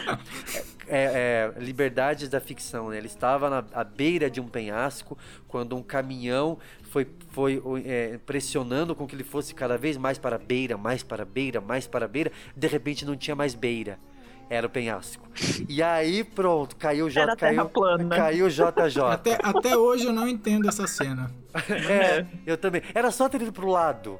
É, 0.87 1.51
é, 1.55 1.59
liberdades 1.59 2.27
da 2.27 2.41
ficção, 2.41 2.89
né? 2.89 2.97
Ele 2.97 3.07
estava 3.07 3.49
na 3.49 3.63
à 3.73 3.83
beira 3.83 4.29
de 4.29 4.41
um 4.41 4.47
penhasco 4.47 5.17
quando 5.47 5.75
um 5.75 5.81
caminhão 5.81 6.57
foi, 6.93 7.07
foi 7.29 7.61
é, 7.85 8.19
pressionando 8.25 8.93
com 8.93 9.07
que 9.07 9.15
ele 9.15 9.23
fosse 9.23 9.55
cada 9.55 9.77
vez 9.77 9.97
mais 9.97 10.17
para 10.17 10.35
a 10.35 10.39
beira, 10.39 10.77
mais 10.77 11.01
para 11.01 11.23
a 11.23 11.25
beira, 11.25 11.59
mais 11.59 11.87
para 11.87 12.05
a 12.05 12.07
beira. 12.07 12.31
De 12.55 12.67
repente 12.67 13.05
não 13.05 13.15
tinha 13.15 13.35
mais 13.35 13.55
beira. 13.55 13.97
Era 14.49 14.67
o 14.67 14.69
penhasco. 14.69 15.25
E 15.67 15.81
aí, 15.81 16.23
pronto, 16.23 16.75
caiu 16.75 17.05
o 17.05 17.09
J, 17.09 17.21
Era 17.23 17.35
caiu, 17.35 17.65
plana. 17.69 18.15
caiu 18.15 18.45
o 18.45 18.49
JJ. 18.49 19.01
Até, 19.11 19.37
até 19.41 19.75
hoje 19.75 20.05
eu 20.05 20.13
não 20.13 20.27
entendo 20.27 20.67
essa 20.69 20.85
cena. 20.85 21.31
É, 21.89 22.25
eu 22.45 22.57
também. 22.57 22.81
Era 22.93 23.09
só 23.09 23.27
ter 23.29 23.41
ido 23.41 23.51
pro 23.53 23.67
lado. 23.67 24.19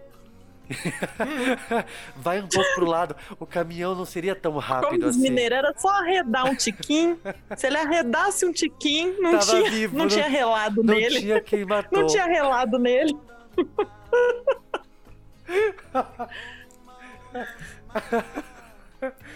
Vai 2.16 2.42
um 2.42 2.48
pouco 2.48 2.74
pro 2.76 2.86
lado. 2.86 3.16
O 3.40 3.46
caminhão 3.46 3.94
não 3.94 4.06
seria 4.06 4.34
tão 4.34 4.58
rápido 4.58 4.92
Como 5.00 5.06
assim. 5.10 5.20
mineiros, 5.22 5.58
era 5.58 5.74
só 5.78 5.90
arredar 5.90 6.46
um 6.46 6.56
tiquinho. 6.56 7.20
Se 7.56 7.68
ele 7.68 7.78
arredasse 7.78 8.46
um 8.46 8.52
tiquinho, 8.54 9.22
não, 9.22 9.32
Tava 9.34 9.46
tinha, 9.46 9.70
vivo, 9.70 9.96
não 9.98 10.06
não- 10.06 10.10
tinha 10.10 10.28
relado 10.28 10.82
não 10.84 10.96
nele. 10.96 11.20
tinha 11.20 11.42
quem 11.42 11.66
matou. 11.66 12.00
Não 12.00 12.08
tinha 12.08 12.26
relado 12.26 12.80
nele. 12.80 13.16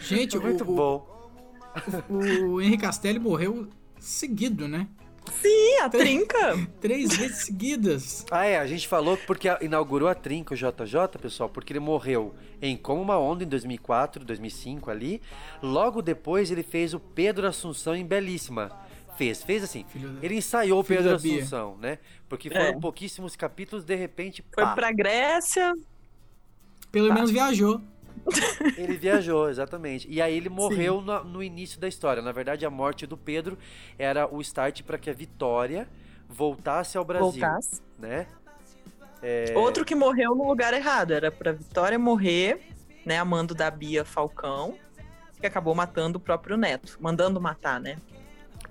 Gente, 0.07 0.37
Muito 0.39 0.63
o, 0.63 0.75
bom. 0.75 1.31
O, 2.09 2.53
o 2.53 2.61
Henry 2.61 2.77
Castelli 2.77 3.19
morreu 3.19 3.67
seguido, 3.99 4.67
né? 4.67 4.87
Sim, 5.41 5.79
a 5.81 5.89
trinca. 5.89 6.37
Três 6.79 7.15
vezes 7.15 7.45
seguidas. 7.45 8.25
Ah, 8.31 8.45
é, 8.45 8.57
a 8.57 8.65
gente 8.65 8.87
falou 8.87 9.17
porque 9.27 9.49
inaugurou 9.61 10.07
a 10.07 10.15
trinca 10.15 10.53
o 10.53 10.57
JJ, 10.57 11.19
pessoal, 11.21 11.49
porque 11.49 11.73
ele 11.73 11.79
morreu 11.81 12.33
em 12.61 12.77
Como 12.77 13.01
uma 13.01 13.17
Onda 13.17 13.43
em 13.43 13.47
2004, 13.47 14.23
2005 14.23 14.89
ali. 14.89 15.21
Logo 15.61 16.01
depois 16.01 16.49
ele 16.49 16.63
fez 16.63 16.93
o 16.93 16.99
Pedro 16.99 17.45
Assunção 17.45 17.93
em 17.95 18.05
Belíssima. 18.05 18.71
Fez, 19.17 19.43
fez 19.43 19.63
assim. 19.63 19.83
ele 20.21 20.35
ensaiou 20.35 20.79
o 20.79 20.83
Pedro 20.83 21.09
da 21.11 21.17
Bia. 21.17 21.39
Assunção, 21.39 21.75
né? 21.77 21.97
Porque 22.29 22.49
É. 22.49 22.51
foram 22.67 22.79
pouquíssimos 22.79 23.35
capítulos, 23.35 23.83
de 23.83 23.95
repente, 23.95 24.45
Foi 24.53 24.63
pá, 24.63 24.75
pra 24.75 24.91
Grécia. 24.91 25.73
Pelo 26.91 27.13
menos 27.13 27.31
viajou. 27.31 27.81
Ele 28.77 28.97
viajou, 28.97 29.49
exatamente. 29.49 30.07
E 30.09 30.21
aí 30.21 30.35
ele 30.35 30.49
morreu 30.49 31.01
no, 31.01 31.23
no 31.23 31.43
início 31.43 31.79
da 31.79 31.87
história. 31.87 32.21
Na 32.21 32.31
verdade, 32.31 32.65
a 32.65 32.69
morte 32.69 33.05
do 33.05 33.17
Pedro 33.17 33.57
era 33.97 34.27
o 34.33 34.41
start 34.41 34.83
para 34.83 34.97
que 34.97 35.09
a 35.09 35.13
Vitória 35.13 35.87
voltasse 36.27 36.97
ao 36.97 37.05
Brasil, 37.05 37.31
Voltasse. 37.31 37.81
né? 37.97 38.27
É, 39.21 39.53
Outro 39.55 39.83
que 39.83 39.95
morreu 39.95 40.35
no 40.35 40.47
lugar 40.47 40.73
errado. 40.73 41.11
Era 41.11 41.31
pra 41.31 41.51
Vitória 41.51 41.97
morrer, 41.97 42.61
né? 43.05 43.17
Amando 43.17 43.55
da 43.55 43.71
Bia 43.71 44.05
Falcão, 44.05 44.77
que 45.39 45.47
acabou 45.47 45.73
matando 45.73 46.17
o 46.17 46.21
próprio 46.21 46.57
neto. 46.57 46.97
Mandando 46.99 47.41
matar, 47.41 47.79
né? 47.79 47.97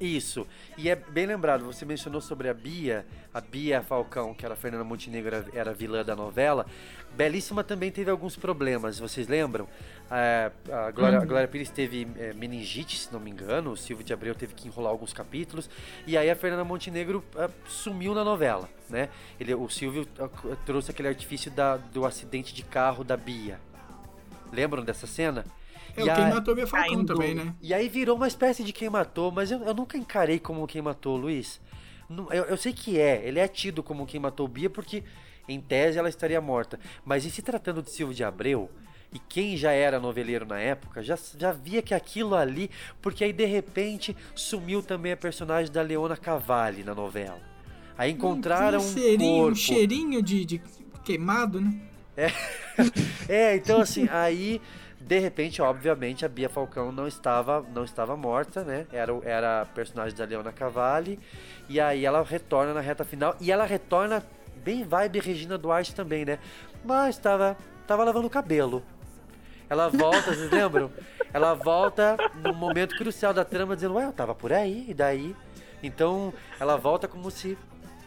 Isso. 0.00 0.46
E 0.76 0.90
é 0.90 0.96
bem 0.96 1.26
lembrado, 1.26 1.64
você 1.64 1.84
mencionou 1.86 2.20
sobre 2.20 2.48
a 2.48 2.54
Bia, 2.54 3.06
a 3.32 3.40
Bia 3.40 3.82
Falcão, 3.82 4.34
que 4.34 4.44
era 4.44 4.54
a 4.54 4.56
Fernanda 4.56 4.84
Montenegro, 4.84 5.44
era, 5.54 5.72
vilã 5.72 6.04
da 6.04 6.14
novela. 6.14 6.66
Belíssima 7.14 7.64
também 7.64 7.90
teve 7.90 8.10
alguns 8.10 8.36
problemas, 8.36 8.98
vocês 8.98 9.26
lembram? 9.26 9.66
É, 10.10 10.50
a, 10.70 10.90
Glória, 10.90 11.18
a 11.18 11.20
Uhum. 11.22 11.26
Glória 11.26 11.48
Pires 11.48 11.70
teve 11.70 12.06
é, 12.18 12.34
meningite, 12.34 12.98
se 12.98 13.10
não 13.10 13.18
me 13.18 13.30
engano, 13.30 13.70
o 13.70 13.76
Silvio 13.76 14.04
de 14.04 14.12
Abreu 14.12 14.34
teve 14.34 14.52
que 14.52 14.68
enrolar 14.68 14.92
alguns 14.92 15.14
capítulos, 15.14 15.70
e 16.06 16.16
aí 16.16 16.30
a 16.30 16.36
Fernanda 16.36 16.62
Montenegro 16.62 17.24
é, 17.36 17.48
sumiu 17.66 18.14
na 18.14 18.22
novela, 18.22 18.68
né? 18.90 19.08
Ele, 19.40 19.54
o 19.54 19.68
Silvio 19.70 20.06
é, 20.18 20.56
trouxe 20.66 20.90
aquele 20.90 21.08
artifício 21.08 21.50
da, 21.50 21.78
do 21.78 22.04
acidente 22.04 22.54
de 22.54 22.62
carro 22.62 23.02
da 23.02 23.16
Bia. 23.16 23.58
Lembram 24.52 24.84
dessa 24.84 25.06
cena? 25.06 25.44
É, 25.96 26.00
E 26.00 26.02
o 26.02 26.14
quem 26.14 26.24
a- 26.24 26.34
matou 26.34 26.54
Bia 26.54 26.66
Falcão 26.66 26.88
Caindo. 26.94 27.14
também, 27.14 27.34
né? 27.34 27.54
e 27.60 27.72
aí 27.72 27.88
virou 27.88 28.16
uma 28.16 28.28
espécie 28.28 28.62
de 28.62 28.72
quem 28.72 28.90
matou, 28.90 29.30
mas 29.32 29.50
eu, 29.50 29.62
eu 29.62 29.74
nunca 29.74 29.96
encarei 29.96 30.38
como 30.38 30.66
quem 30.66 30.82
matou, 30.82 31.16
Luiz. 31.16 31.60
Eu, 32.30 32.44
eu 32.44 32.56
sei 32.56 32.72
que 32.72 33.00
é, 33.00 33.22
ele 33.26 33.38
é 33.40 33.48
tido 33.48 33.82
como 33.82 34.06
quem 34.06 34.20
matou 34.20 34.46
Bia 34.46 34.70
porque, 34.70 35.02
em 35.48 35.60
tese, 35.60 35.98
ela 35.98 36.08
estaria 36.08 36.40
morta. 36.40 36.78
Mas 37.04 37.24
em 37.26 37.30
se 37.30 37.42
tratando 37.42 37.82
de 37.82 37.90
Silvio 37.90 38.14
de 38.14 38.22
Abreu, 38.22 38.70
e 39.12 39.18
quem 39.18 39.56
já 39.56 39.72
era 39.72 39.98
noveleiro 39.98 40.44
na 40.46 40.58
época, 40.58 41.02
já, 41.02 41.18
já 41.38 41.50
via 41.52 41.80
que 41.80 41.94
aquilo 41.94 42.34
ali, 42.34 42.70
porque 43.00 43.24
aí 43.24 43.32
de 43.32 43.44
repente 43.46 44.14
sumiu 44.34 44.82
também 44.82 45.12
a 45.12 45.16
personagem 45.16 45.72
da 45.72 45.80
Leona 45.82 46.16
Cavalli 46.16 46.84
na 46.84 46.94
novela. 46.94 47.40
Aí 47.96 48.10
encontraram 48.12 48.78
um 48.78 48.82
um 48.84 48.92
cheirinho, 48.92 49.36
corpo. 49.36 49.52
um 49.52 49.54
cheirinho 49.54 50.22
de, 50.22 50.44
de 50.44 50.62
queimado, 51.04 51.60
né? 51.60 51.74
É, 52.16 52.30
é, 53.28 53.56
então 53.56 53.80
assim, 53.80 54.06
aí 54.10 54.60
de 55.06 55.20
repente, 55.20 55.62
obviamente, 55.62 56.24
a 56.24 56.28
Bia 56.28 56.48
Falcão 56.48 56.90
não 56.90 57.06
estava, 57.06 57.64
não 57.72 57.84
estava 57.84 58.16
morta, 58.16 58.64
né? 58.64 58.88
Era, 58.92 59.12
era 59.22 59.62
a 59.62 59.64
personagem 59.64 60.18
da 60.18 60.24
Leona 60.24 60.50
Cavalli. 60.50 61.20
E 61.68 61.78
aí 61.78 62.04
ela 62.04 62.24
retorna 62.24 62.74
na 62.74 62.80
reta 62.80 63.04
final. 63.04 63.36
E 63.40 63.52
ela 63.52 63.64
retorna 63.64 64.20
bem 64.64 64.82
vibe 64.82 65.20
Regina 65.20 65.56
Duarte 65.56 65.94
também, 65.94 66.24
né? 66.24 66.40
Mas 66.84 67.16
tava, 67.18 67.56
tava 67.86 68.02
lavando 68.02 68.26
o 68.26 68.30
cabelo. 68.30 68.82
Ela 69.70 69.88
volta, 69.88 70.34
vocês 70.34 70.50
lembram? 70.50 70.90
Ela 71.32 71.54
volta 71.54 72.16
num 72.34 72.54
momento 72.54 72.96
crucial 72.96 73.32
da 73.32 73.44
trama 73.44 73.76
dizendo, 73.76 73.94
ué, 73.94 74.06
eu 74.06 74.12
tava 74.12 74.34
por 74.34 74.52
aí, 74.52 74.86
e 74.88 74.94
daí? 74.94 75.36
Então 75.84 76.34
ela 76.58 76.76
volta 76.76 77.06
como 77.06 77.30
se 77.30 77.56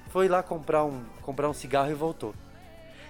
foi 0.09 0.27
lá 0.27 0.43
comprar 0.43 0.83
um, 0.83 1.01
comprar 1.21 1.47
um 1.47 1.53
cigarro 1.53 1.91
e 1.91 1.95
voltou. 1.95 2.35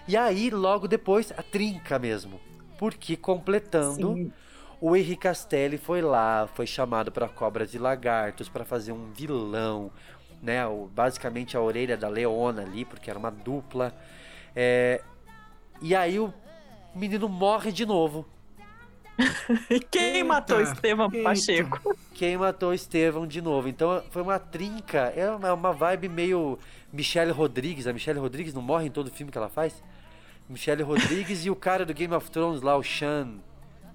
E 0.08 0.16
aí, 0.16 0.52
logo 0.52 0.88
depois, 0.88 1.34
a 1.36 1.42
trinca 1.42 1.98
mesmo. 1.98 2.40
Porque 2.80 3.18
completando, 3.18 4.14
Sim. 4.14 4.32
o 4.80 4.96
Henri 4.96 5.18
Castelli 5.18 5.78
foi 5.78 6.02
lá, 6.02 6.48
foi 6.56 6.66
chamado 6.66 7.12
para 7.12 7.28
Cobras 7.28 7.74
e 7.74 7.78
Lagartos 7.78 8.48
para 8.48 8.64
fazer 8.64 8.94
um 8.94 9.12
vilão, 9.12 9.92
né? 10.42 10.62
Basicamente 10.96 11.58
a 11.58 11.62
orelha 11.62 11.98
da 11.98 12.08
Leona 12.08 12.62
ali, 12.62 12.86
porque 12.86 13.10
era 13.10 13.20
uma 13.20 13.30
dupla. 13.30 13.94
É, 14.56 15.02
e 15.82 15.94
aí 15.94 16.22
o 16.22 16.34
menino 16.96 17.28
morre 17.28 17.74
de 17.74 17.86
novo. 17.86 18.26
E 19.70 19.82
quem 19.82 20.24
matou 20.24 20.62
Estevam 20.62 21.10
Pacheco? 21.12 21.94
Quem 22.14 22.38
matou 22.38 22.74
Estevão 22.74 23.28
de 23.28 23.42
novo. 23.42 23.68
Então 23.68 24.02
foi 24.10 24.22
uma 24.22 24.40
trinca, 24.40 25.12
é 25.14 25.30
uma, 25.30 25.54
uma 25.54 25.74
vibe 25.74 26.08
meio 26.08 26.58
Michelle 26.94 27.32
Rodrigues. 27.32 27.88
A 27.88 27.92
Michelle 27.92 28.20
Rodrigues 28.20 28.54
não 28.54 28.62
morre 28.62 28.88
em 28.88 28.90
todo 28.90 29.12
filme 29.12 29.30
que 29.30 29.38
ela 29.38 29.50
faz? 29.50 29.84
Michelle 30.50 30.82
Rodrigues 30.84 31.46
e 31.46 31.50
o 31.50 31.56
cara 31.56 31.86
do 31.86 31.94
Game 31.94 32.14
of 32.14 32.30
Thrones 32.32 32.62
lá, 32.62 32.76
o 32.76 32.84
Sean. 32.84 33.38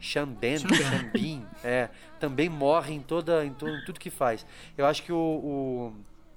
Sean 0.00 0.28
Ben, 0.28 0.58
Sean 0.58 1.10
Bean, 1.12 1.42
é, 1.64 1.88
também 2.20 2.48
morre 2.48 2.94
em, 2.94 3.00
toda, 3.00 3.44
em, 3.44 3.52
to- 3.52 3.68
em 3.68 3.84
tudo 3.84 3.98
que 3.98 4.10
faz. 4.10 4.44
Eu 4.76 4.84
acho 4.86 5.02
que 5.02 5.10
o, 5.12 5.16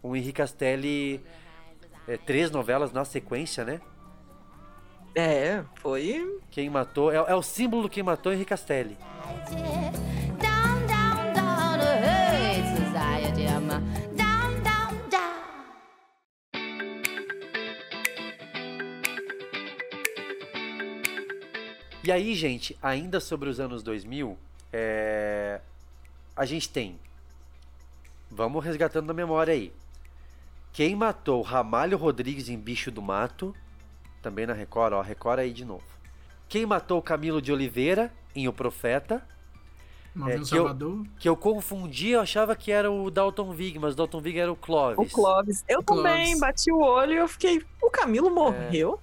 o, 0.01 0.09
o 0.09 0.15
Henri 0.15 0.31
Castelli. 0.31 1.21
é, 2.07 2.15
três 2.17 2.49
novelas 2.49 2.91
na 2.93 3.03
sequência, 3.03 3.65
né? 3.65 3.81
É, 5.13 5.63
foi. 5.75 6.39
Quem 6.49 6.69
matou. 6.69 7.11
É, 7.11 7.15
é 7.17 7.35
o 7.35 7.41
símbolo 7.41 7.83
do 7.83 7.89
quem 7.89 8.03
matou 8.03 8.31
Henri 8.31 8.45
Castelli. 8.45 8.97
E 22.07 22.11
aí, 22.11 22.33
gente, 22.35 22.77
ainda 22.81 23.19
sobre 23.19 23.49
os 23.49 23.59
anos 23.59 23.83
2000, 23.83 24.37
é... 24.71 25.59
a 26.33 26.45
gente 26.45 26.69
tem. 26.69 26.97
Vamos 28.31 28.63
resgatando 28.63 29.07
na 29.07 29.13
memória 29.13 29.53
aí. 29.53 29.73
Quem 30.71 30.95
matou 30.95 31.41
Ramalho 31.41 31.97
Rodrigues 31.97 32.47
em 32.47 32.57
Bicho 32.57 32.89
do 32.91 33.01
Mato, 33.01 33.53
também 34.21 34.45
na 34.45 34.53
Record, 34.53 34.93
ó, 34.93 35.01
Record 35.01 35.39
aí 35.39 35.51
de 35.51 35.65
novo. 35.65 35.83
Quem 36.47 36.65
matou 36.65 37.01
Camilo 37.01 37.41
de 37.41 37.51
Oliveira 37.51 38.09
em 38.33 38.47
O 38.47 38.53
Profeta, 38.53 39.21
É, 40.15 40.31
que 40.35 40.37
eu- 40.39 40.45
Salvador. 40.45 41.05
que 41.19 41.27
eu 41.27 41.35
confundi, 41.35 42.11
eu 42.11 42.21
achava 42.21 42.55
que 42.55 42.71
era 42.71 42.89
o 42.89 43.11
Dalton 43.11 43.51
Vig, 43.51 43.77
mas 43.79 43.95
Dalton 43.95 44.21
Vig 44.21 44.39
era 44.39 44.49
o 44.49 44.53
O 44.53 44.55
Clovis. 44.55 45.11
Clóvis. 45.11 45.65
Eu 45.67 45.83
também 45.83 46.23
Clóvis. 46.37 46.39
bati 46.39 46.71
o 46.71 46.79
olho 46.79 47.11
e 47.11 47.17
eu 47.17 47.27
fiquei. 47.27 47.61
O 47.81 47.89
Camilo 47.89 48.29
morreu? 48.33 48.97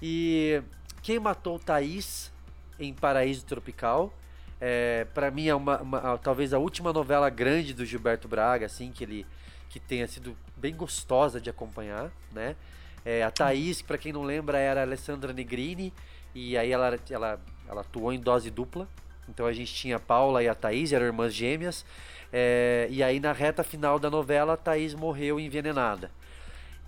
E 0.00 0.62
quem 1.02 1.18
matou 1.18 1.58
Thaís 1.58 2.32
em 2.78 2.92
Paraíso 2.92 3.44
Tropical? 3.44 4.12
É, 4.60 5.06
para 5.14 5.30
mim 5.30 5.48
é 5.48 5.54
uma, 5.54 5.80
uma- 5.80 6.18
talvez 6.18 6.52
a 6.52 6.58
última 6.58 6.92
novela 6.92 7.30
grande 7.30 7.72
do 7.72 7.84
Gilberto 7.86 8.28
Braga, 8.28 8.66
assim, 8.66 8.90
que 8.92 9.04
ele 9.04 9.26
que 9.70 9.78
tenha 9.78 10.08
sido 10.08 10.36
bem 10.56 10.74
gostosa 10.74 11.40
de 11.40 11.48
acompanhar, 11.48 12.10
né? 12.32 12.56
É, 13.04 13.22
a 13.22 13.30
Thaís, 13.30 13.80
para 13.80 13.96
quem 13.96 14.12
não 14.12 14.22
lembra, 14.24 14.58
era 14.58 14.82
Alessandra 14.82 15.32
Negrini 15.32 15.92
e 16.34 16.58
aí 16.58 16.72
ela, 16.72 16.98
ela, 17.08 17.40
ela 17.68 17.80
atuou 17.80 18.12
em 18.12 18.18
dose 18.18 18.50
dupla, 18.50 18.88
Então 19.28 19.46
a 19.46 19.52
gente 19.52 19.72
tinha 19.72 19.96
a 19.96 20.00
Paula 20.00 20.42
e 20.42 20.48
a 20.48 20.54
Thaís, 20.56 20.92
eram 20.92 21.06
irmãs 21.06 21.32
gêmeas. 21.32 21.84
é, 22.32 22.88
e 22.90 23.00
aí 23.00 23.20
na 23.20 23.32
reta 23.32 23.62
final 23.62 23.96
da 23.98 24.10
novela, 24.10 24.54
a 24.54 24.56
Thaís 24.56 24.92
morreu 24.92 25.38
envenenada. 25.38 26.10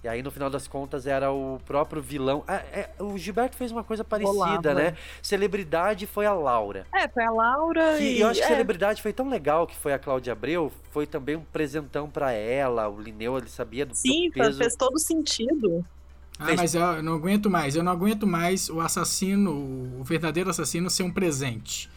E 0.04 0.08
aí, 0.08 0.20
no 0.20 0.32
final 0.32 0.50
das 0.50 0.66
contas, 0.66 1.06
era 1.06 1.30
o 1.30 1.60
próprio 1.64 2.02
vilão. 2.02 2.42
Ah, 2.48 2.56
é, 2.56 2.90
o 2.98 3.16
Gilberto 3.16 3.56
fez 3.56 3.70
uma 3.70 3.84
coisa 3.84 4.02
parecida, 4.02 4.32
Bolava. 4.34 4.74
né? 4.74 4.96
Celebridade 5.22 6.06
foi 6.08 6.26
a 6.26 6.32
Laura. 6.34 6.84
É, 6.92 7.06
foi 7.06 7.22
a 7.22 7.30
Laura 7.30 7.96
Que 7.98 8.02
e. 8.16 8.20
eu 8.20 8.26
acho 8.26 8.40
que 8.40 8.44
é, 8.44 8.48
celebridade 8.48 9.00
foi 9.00 9.12
tão 9.12 9.28
legal 9.28 9.64
que 9.64 9.76
foi 9.76 9.92
a 9.92 9.98
Cláudia 10.00 10.32
Abreu, 10.32 10.72
foi 10.90 11.06
também 11.06 11.36
um 11.36 11.44
presentão 11.44 12.10
pra 12.10 12.32
ela. 12.32 12.88
O 12.88 13.00
Lineu, 13.00 13.38
ele 13.38 13.48
sabia 13.48 13.86
do, 13.86 13.94
Sim, 13.94 14.28
do 14.28 14.32
peso. 14.34 14.58
fez 14.58 14.74
todo 14.74 14.98
sentido. 14.98 15.84
Ah, 16.36 16.46
mas 16.56 16.74
eu 16.74 17.00
não 17.00 17.14
aguento 17.14 17.48
mais. 17.48 17.76
Eu 17.76 17.84
não 17.84 17.92
aguento 17.92 18.26
mais 18.26 18.68
o 18.68 18.80
assassino, 18.80 19.52
o 20.00 20.02
verdadeiro 20.02 20.50
assassino, 20.50 20.90
ser 20.90 21.04
um 21.04 21.12
presente. 21.12 21.88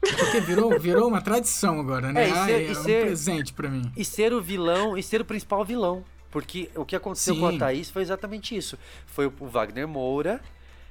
Porque 0.00 0.40
virou, 0.40 0.70
virou 0.80 1.06
uma 1.06 1.20
tradição 1.20 1.78
agora, 1.80 2.10
né? 2.12 2.24
É, 2.24 2.28
e 2.28 2.32
Ah, 2.32 2.44
ser- 2.46 2.52
é 2.52 2.62
e 2.62 2.70
um 2.70 2.74
ser- 2.74 3.04
presente 3.04 3.52
pra 3.52 3.68
mim. 3.68 3.92
E 3.94 4.04
ser 4.06 4.32
o 4.32 4.40
vilão, 4.40 4.96
e 4.96 5.02
ser 5.02 5.20
o 5.20 5.24
principal 5.26 5.62
vilão. 5.64 6.02
Porque 6.36 6.68
o 6.74 6.84
que 6.84 6.94
aconteceu 6.94 7.34
com 7.38 7.46
a 7.46 7.52
Sim. 7.52 7.58
Thaís 7.58 7.88
foi 7.88 8.02
exatamente 8.02 8.54
isso. 8.54 8.78
Foi 9.06 9.24
o 9.24 9.46
Wagner 9.46 9.88
Moura 9.88 10.38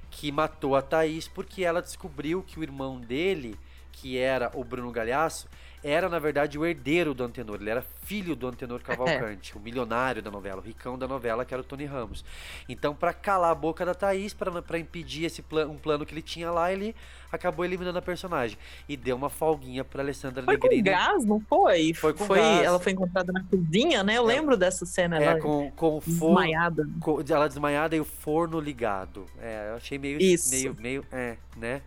que 0.10 0.32
matou 0.32 0.76
a 0.76 0.82
Thaís 0.82 1.28
porque 1.28 1.64
ela 1.64 1.84
descobriu 1.84 2.42
que 2.42 2.60
o 2.60 2.64
irmão 2.64 3.00
dele, 3.00 3.56
que 3.92 4.18
era 4.18 4.50
o 4.56 4.64
Bruno 4.64 4.92
Galhaço, 4.92 5.48
era 5.88 6.10
na 6.10 6.18
verdade 6.20 6.58
o 6.58 6.66
herdeiro 6.66 7.14
do 7.14 7.24
Antenor. 7.24 7.58
Ele 7.62 7.70
era 7.70 7.82
filho 8.04 8.36
do 8.36 8.48
Antenor 8.48 8.82
Cavalcante, 8.84 9.56
o 9.56 9.60
milionário 9.60 10.22
da 10.22 10.32
novela, 10.32 10.60
o 10.62 10.64
ricão 10.64 10.98
da 10.98 11.08
novela, 11.08 11.46
que 11.46 11.54
era 11.54 11.62
o 11.62 11.66
Tony 11.66 11.86
Ramos. 11.86 12.26
Então, 12.68 12.96
pra 12.96 13.14
calar 13.14 13.52
a 13.52 13.56
boca 13.56 13.86
da 13.86 13.94
Thaís, 13.94 14.34
pra 14.34 14.62
pra 14.62 14.80
impedir 14.80 15.26
esse 15.26 15.44
um 15.70 15.78
plano 15.78 16.06
que 16.06 16.14
ele 16.14 16.22
tinha 16.22 16.50
lá, 16.52 16.72
ele 16.72 16.96
acabou 17.32 17.66
eliminando 17.66 18.00
a 18.00 18.02
personagem. 18.02 18.58
E 18.88 18.96
deu 18.98 19.16
uma 19.16 19.30
folguinha 19.30 19.84
pra 19.84 20.02
Alessandra 20.02 20.44
Foi 20.44 20.58
com 20.58 20.68
Negrini. 20.68 20.90
gás, 20.90 21.26
não 21.26 21.40
foi? 21.42 21.94
Foi 21.94 22.14
com 22.14 22.28
gás. 22.28 22.64
Ela 22.64 22.80
foi 22.80 22.94
encontrada 22.94 23.32
na 23.32 23.44
cozinha, 23.44 24.04
né? 24.04 24.18
Eu 24.18 24.24
lembro 24.24 24.56
dessa 24.58 24.86
cena. 24.86 25.20
É, 25.20 25.24
ela 25.26 25.40
com, 25.40 25.70
com 25.72 25.98
o 25.98 26.02
forno. 26.02 26.36
desmaiada. 26.36 26.88
com- 27.00 27.24
ela 27.30 27.48
desmaiada 27.48 27.96
e 27.96 28.00
o 28.00 28.06
forno 28.06 28.60
ligado. 28.60 29.26
É, 29.40 29.70
eu 29.72 29.76
achei 29.76 29.98
meio. 29.98 30.22
Isso. 30.22 30.50
Meio, 30.52 30.76
meio. 30.80 31.06
É, 31.12 31.38
né? 31.58 31.82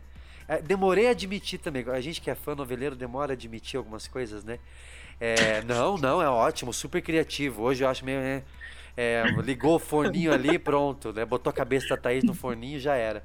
É, 0.49 0.63
demorei 0.63 1.07
a 1.07 1.11
admitir 1.11 1.59
também. 1.59 1.85
A 1.89 2.01
gente 2.01 2.23
que 2.23 2.31
é 2.31 2.35
fã 2.35 2.55
noveleiro 2.55 2.97
demora 2.97 3.33
a 3.33 3.35
admitir 3.35 3.77
algumas 3.77 4.09
coisas, 4.09 4.43
né? 4.43 4.59
É, 5.21 5.63
não, 5.63 5.99
não, 5.99 6.23
é 6.23 6.29
ótimo, 6.29 6.73
super 6.73 7.03
criativo. 7.03 7.63
Hoje 7.63 7.85
eu 7.85 7.89
acho 7.89 8.05
meio. 8.05 8.19
É, 8.19 8.43
é, 8.97 9.25
ligou 9.45 9.77
o 9.77 9.79
forninho 9.79 10.33
ali, 10.33 10.59
pronto, 10.59 11.13
né? 11.13 11.25
Botou 11.25 11.51
a 11.51 11.53
cabeça 11.53 11.89
da 11.89 11.97
Thaís 11.97 12.25
no 12.25 12.35
forninho 12.35 12.81
já 12.81 12.95
era. 12.95 13.23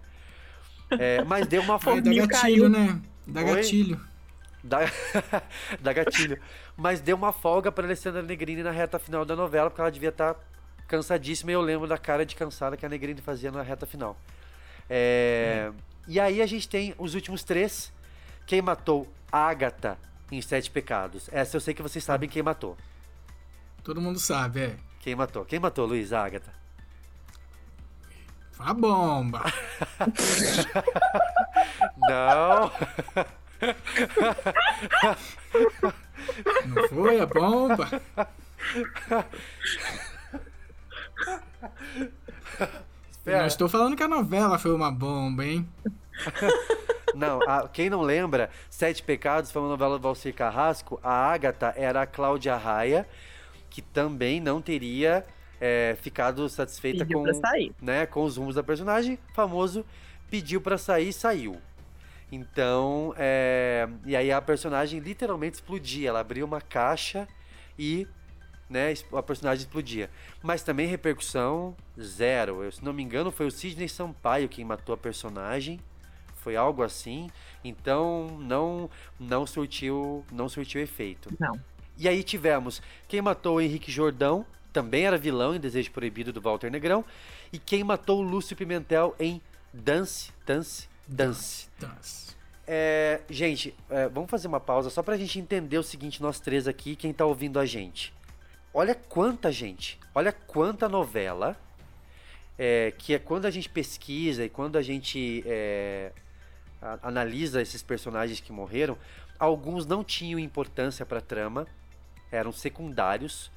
É, 0.91 1.23
mas 1.23 1.47
deu 1.47 1.61
uma 1.61 1.79
Ai, 1.85 2.01
dá 2.01 2.25
gatilho, 2.27 2.69
né? 2.69 2.99
Dá 3.25 3.41
Oi? 3.41 3.55
gatilho. 3.55 3.99
Dá, 4.63 4.79
dá 5.81 5.93
gatilho. 5.93 6.39
Mas 6.75 6.99
deu 6.99 7.15
uma 7.15 7.31
folga 7.31 7.71
pra 7.71 7.85
Alessandra 7.85 8.21
Negrini 8.21 8.63
na 8.63 8.71
reta 8.71 8.99
final 8.99 9.23
da 9.23 9.35
novela, 9.35 9.69
porque 9.69 9.81
ela 9.81 9.91
devia 9.91 10.09
estar 10.09 10.35
cansadíssima 10.87 11.51
e 11.51 11.53
eu 11.53 11.61
lembro 11.61 11.87
da 11.87 11.97
cara 11.97 12.25
de 12.25 12.35
cansada 12.35 12.77
que 12.77 12.85
a 12.85 12.89
Negrini 12.89 13.21
fazia 13.21 13.51
na 13.51 13.61
reta 13.61 13.85
final. 13.85 14.17
É, 14.89 15.71
E 16.07 16.19
aí 16.19 16.41
a 16.41 16.45
gente 16.45 16.67
tem 16.67 16.93
os 16.97 17.15
últimos 17.15 17.43
três. 17.43 17.91
Quem 18.45 18.61
matou 18.61 19.11
Agatha 19.31 19.97
em 20.31 20.41
Sete 20.41 20.69
Pecados? 20.69 21.29
Essa 21.31 21.57
eu 21.57 21.61
sei 21.61 21.73
que 21.73 21.81
vocês 21.81 22.03
sabem 22.03 22.29
quem 22.29 22.43
matou. 22.43 22.77
Todo 23.83 24.01
mundo 24.01 24.19
sabe, 24.19 24.61
é. 24.61 24.77
Quem 24.99 25.15
matou? 25.15 25.45
Quem 25.45 25.59
matou, 25.59 25.85
Luiz? 25.85 26.13
A 26.13 26.25
Agatha? 26.25 26.53
A 28.59 28.73
bomba. 28.73 29.43
Não! 31.97 32.71
Não 36.67 36.87
foi 36.89 37.19
a 37.19 37.25
bomba? 37.25 37.89
Eu 43.25 43.37
não 43.39 43.45
estou 43.47 43.69
falando 43.69 43.95
que 43.95 44.03
a 44.03 44.07
novela 44.07 44.59
foi 44.59 44.71
uma 44.73 44.91
bomba, 44.91 45.45
hein? 45.45 45.67
Não, 47.15 47.39
a- 47.47 47.67
quem 47.67 47.91
não 47.91 48.01
lembra, 48.01 48.49
Sete 48.71 49.03
Pecados 49.03 49.51
foi 49.51 49.61
uma 49.61 49.69
novela 49.69 49.97
do 49.99 50.01
Valcir 50.01 50.33
Carrasco. 50.33 50.99
A 51.03 51.31
Agatha 51.31 51.71
era 51.77 52.01
a 52.01 52.07
Cláudia 52.07 52.55
Raia, 52.57 53.07
que 53.69 53.83
também 53.83 54.39
não 54.39 54.59
teria 54.59 55.23
é, 55.61 55.95
ficado 56.01 56.49
satisfeita 56.49 57.05
Pediu 57.05 57.23
com, 57.23 57.25
né, 57.79 58.07
com 58.07 58.23
os 58.23 58.37
rumos 58.37 58.55
da 58.55 58.63
personagem. 58.63 59.19
Famoso 59.35 59.85
pediu 60.29 60.59
pra 60.59 60.75
sair 60.75 61.09
e 61.09 61.13
saiu. 61.13 61.61
Então, 62.31 63.13
é, 63.15 63.87
e 64.05 64.15
aí 64.15 64.31
a 64.31 64.41
personagem 64.41 64.99
literalmente 64.99 65.55
explodia. 65.57 66.09
Ela 66.09 66.21
abria 66.21 66.43
uma 66.43 66.61
caixa 66.61 67.27
e 67.77 68.07
né, 68.73 68.93
a 69.13 69.23
personagem 69.23 69.63
explodia. 69.63 70.09
Mas 70.41 70.63
também 70.63 70.87
repercussão 70.87 71.75
zero. 71.99 72.63
Eu, 72.63 72.71
se 72.71 72.83
não 72.83 72.91
me 72.91 73.03
engano, 73.03 73.31
foi 73.31 73.45
o 73.45 73.51
Sidney 73.51 73.87
Sampaio 73.87 74.49
quem 74.49 74.65
matou 74.65 74.93
a 74.93 74.97
personagem. 74.97 75.79
Foi 76.37 76.55
algo 76.55 76.83
assim. 76.83 77.29
Então 77.63 78.37
não 78.39 78.89
não 79.19 79.47
surtiu 79.47 80.25
não 80.31 80.49
surtiu 80.49 80.81
efeito. 80.81 81.29
Não. 81.39 81.57
E 81.97 82.09
aí 82.09 82.23
tivemos 82.23 82.81
quem 83.07 83.21
matou 83.21 83.57
o 83.57 83.61
Henrique 83.61 83.91
Jordão, 83.91 84.45
também 84.73 85.05
era 85.05 85.17
vilão 85.17 85.55
em 85.55 85.59
Desejo 85.59 85.91
Proibido 85.91 86.33
do 86.33 86.41
Walter 86.41 86.71
Negrão, 86.71 87.05
e 87.51 87.59
quem 87.59 87.83
matou 87.83 88.19
o 88.19 88.23
Lúcio 88.23 88.57
Pimentel 88.57 89.15
em 89.19 89.39
Dance, 89.71 90.33
Dance, 90.45 90.89
Dance. 91.07 91.69
Dance. 91.79 92.35
É, 92.65 93.21
gente, 93.29 93.75
é, 93.89 94.07
vamos 94.07 94.31
fazer 94.31 94.47
uma 94.47 94.59
pausa 94.59 94.89
só 94.89 95.03
pra 95.03 95.17
gente 95.17 95.37
entender 95.39 95.77
o 95.77 95.83
seguinte, 95.83 96.21
nós 96.21 96.39
três 96.39 96.67
aqui, 96.67 96.95
quem 96.95 97.13
tá 97.13 97.25
ouvindo 97.25 97.59
a 97.59 97.65
gente. 97.65 98.13
Olha 98.73 98.95
quanta 98.95 99.51
gente, 99.51 99.99
olha 100.15 100.31
quanta 100.31 100.89
novela, 100.89 101.55
é, 102.57 102.91
que 102.97 103.13
é 103.13 103.19
quando 103.19 103.45
a 103.45 103.51
gente 103.51 103.69
pesquisa 103.69 104.43
e 104.43 104.49
quando 104.49 104.77
a 104.77 104.81
gente 104.81 105.43
é, 105.45 106.11
a- 106.81 106.99
analisa 107.03 107.61
esses 107.61 107.83
personagens 107.83 108.39
que 108.39 108.51
morreram, 108.51 108.97
alguns 109.37 109.85
não 109.85 110.03
tinham 110.03 110.39
importância 110.39 111.05
pra 111.05 111.21
trama, 111.21 111.67
eram 112.31 112.51
secundários. 112.51 113.51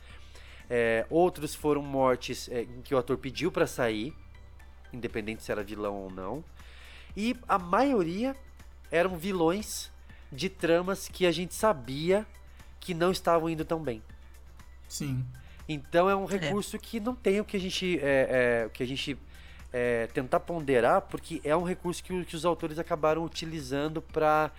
É, 0.68 1.06
outros 1.08 1.54
foram 1.54 1.80
mortes 1.80 2.48
é, 2.50 2.62
em 2.62 2.82
que 2.82 2.94
o 2.94 2.98
ator 2.98 3.16
pediu 3.16 3.50
pra 3.52 3.66
sair, 3.66 4.12
independente 4.92 5.42
se 5.42 5.50
era 5.50 5.62
vilão 5.62 5.94
ou 5.94 6.10
não. 6.10 6.44
E 7.16 7.34
a 7.48 7.58
maioria 7.58 8.36
eram 8.90 9.16
vilões 9.16 9.90
de 10.30 10.50
tramas 10.50 11.08
que 11.08 11.24
a 11.24 11.32
gente 11.32 11.54
sabia 11.54 12.26
que 12.80 12.92
não 12.92 13.10
estavam 13.10 13.48
indo 13.48 13.64
tão 13.64 13.80
bem. 13.80 14.02
Sim. 14.88 15.24
Então 15.68 16.08
é 16.08 16.14
um 16.14 16.26
recurso 16.26 16.78
que 16.78 17.00
não 17.00 17.14
tem 17.14 17.40
o 17.40 17.44
que 17.44 17.56
a 17.56 17.60
gente, 17.60 17.98
é, 18.00 18.62
é, 18.62 18.66
o 18.66 18.70
que 18.70 18.82
a 18.82 18.86
gente 18.86 19.18
é, 19.72 20.06
tentar 20.08 20.40
ponderar, 20.40 21.02
porque 21.02 21.40
é 21.42 21.56
um 21.56 21.64
recurso 21.64 22.02
que, 22.02 22.24
que 22.24 22.36
os 22.36 22.44
autores 22.44 22.78
acabaram 22.78 23.24
utilizando 23.24 24.00
para 24.00 24.50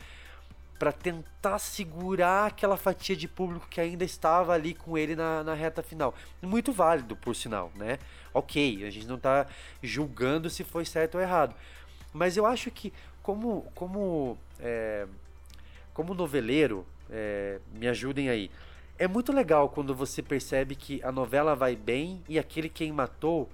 para 0.77 0.91
tentar 0.91 1.57
segurar 1.57 2.45
aquela 2.45 2.77
fatia 2.77 3.15
de 3.15 3.27
público 3.27 3.67
que 3.67 3.81
ainda 3.81 4.05
estava 4.05 4.53
ali 4.53 4.75
com 4.75 4.97
ele 4.97 5.15
na, 5.15 5.43
na 5.43 5.53
reta 5.53 5.81
final. 5.81 6.13
Muito 6.41 6.71
válido, 6.71 7.15
por 7.15 7.35
sinal, 7.35 7.71
né? 7.75 7.97
Ok, 8.33 8.85
a 8.85 8.89
gente 8.91 9.07
não 9.07 9.15
está 9.15 9.47
julgando 9.81 10.49
se 10.49 10.63
foi 10.63 10.85
certo 10.85 11.15
ou 11.15 11.21
errado. 11.21 11.55
Mas 12.13 12.37
eu 12.37 12.45
acho 12.45 12.69
que, 12.69 12.93
como, 13.23 13.63
como, 13.73 14.37
é, 14.59 15.07
como 15.93 16.13
noveleiro, 16.13 16.85
é, 17.09 17.59
me 17.73 17.87
ajudem 17.87 18.29
aí. 18.29 18.51
É 18.99 19.07
muito 19.07 19.31
legal 19.31 19.69
quando 19.69 19.93
você 19.93 20.21
percebe 20.23 20.75
que 20.75 21.01
a 21.03 21.11
novela 21.11 21.55
vai 21.55 21.75
bem 21.75 22.23
e 22.27 22.39
aquele 22.39 22.67
quem 22.69 22.91
matou 22.91 23.49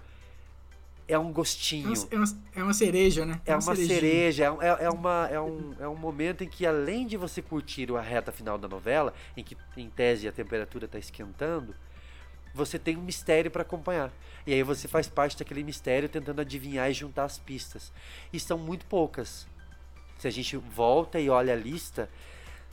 é 1.05 1.19
um 1.19 1.29
É 1.29 1.33
gostinho. 1.33 1.89
uma, 1.89 2.07
é 2.11 2.15
uma- 2.17 2.37
é 2.55 2.63
uma 2.63 2.73
cereja, 2.73 3.25
né? 3.25 3.41
É 3.45 3.53
uma 3.53 3.61
cerejinha. 3.61 3.99
cereja, 3.99 4.43
é, 4.45 4.51
um- 4.51 4.61
é, 4.61 4.67
é 4.85 4.89
uma, 4.89 5.27
é, 5.29 5.39
um, 5.39 5.73
é 5.81 5.87
um 5.87 5.95
momento 5.97 6.43
em 6.45 6.47
que, 6.47 6.65
além 6.65 7.05
de 7.05 7.17
você 7.17 7.41
curtir 7.41 7.91
a 7.93 7.99
reta 8.01 8.31
final 8.31 8.57
da 8.57 8.69
novela, 8.69 9.13
em 9.35 9.43
que, 9.43 9.57
em 9.75 9.89
tese, 9.89 10.27
a 10.29 10.31
temperatura 10.31 10.85
está 10.85 10.97
esquentando, 10.97 11.75
você 12.53 12.79
tem 12.79 12.95
um 12.95 13.01
mistério 13.01 13.51
para 13.51 13.63
acompanhar. 13.63 14.13
E 14.47 14.53
aí 14.53 14.63
você 14.63 14.87
faz 14.87 15.09
parte 15.09 15.37
daquele 15.37 15.63
mistério 15.63 16.07
tentando 16.07 16.39
adivinhar 16.39 16.89
e 16.89 16.93
juntar 16.93 17.25
as 17.25 17.37
pistas. 17.37 17.91
E 18.31 18.39
são 18.39 18.57
muito 18.57 18.85
poucas. 18.85 19.45
Se 20.19 20.27
a 20.27 20.31
gente 20.31 20.55
volta 20.55 21.19
e 21.19 21.29
olha 21.29 21.51
a 21.53 21.55
lista, 21.57 22.09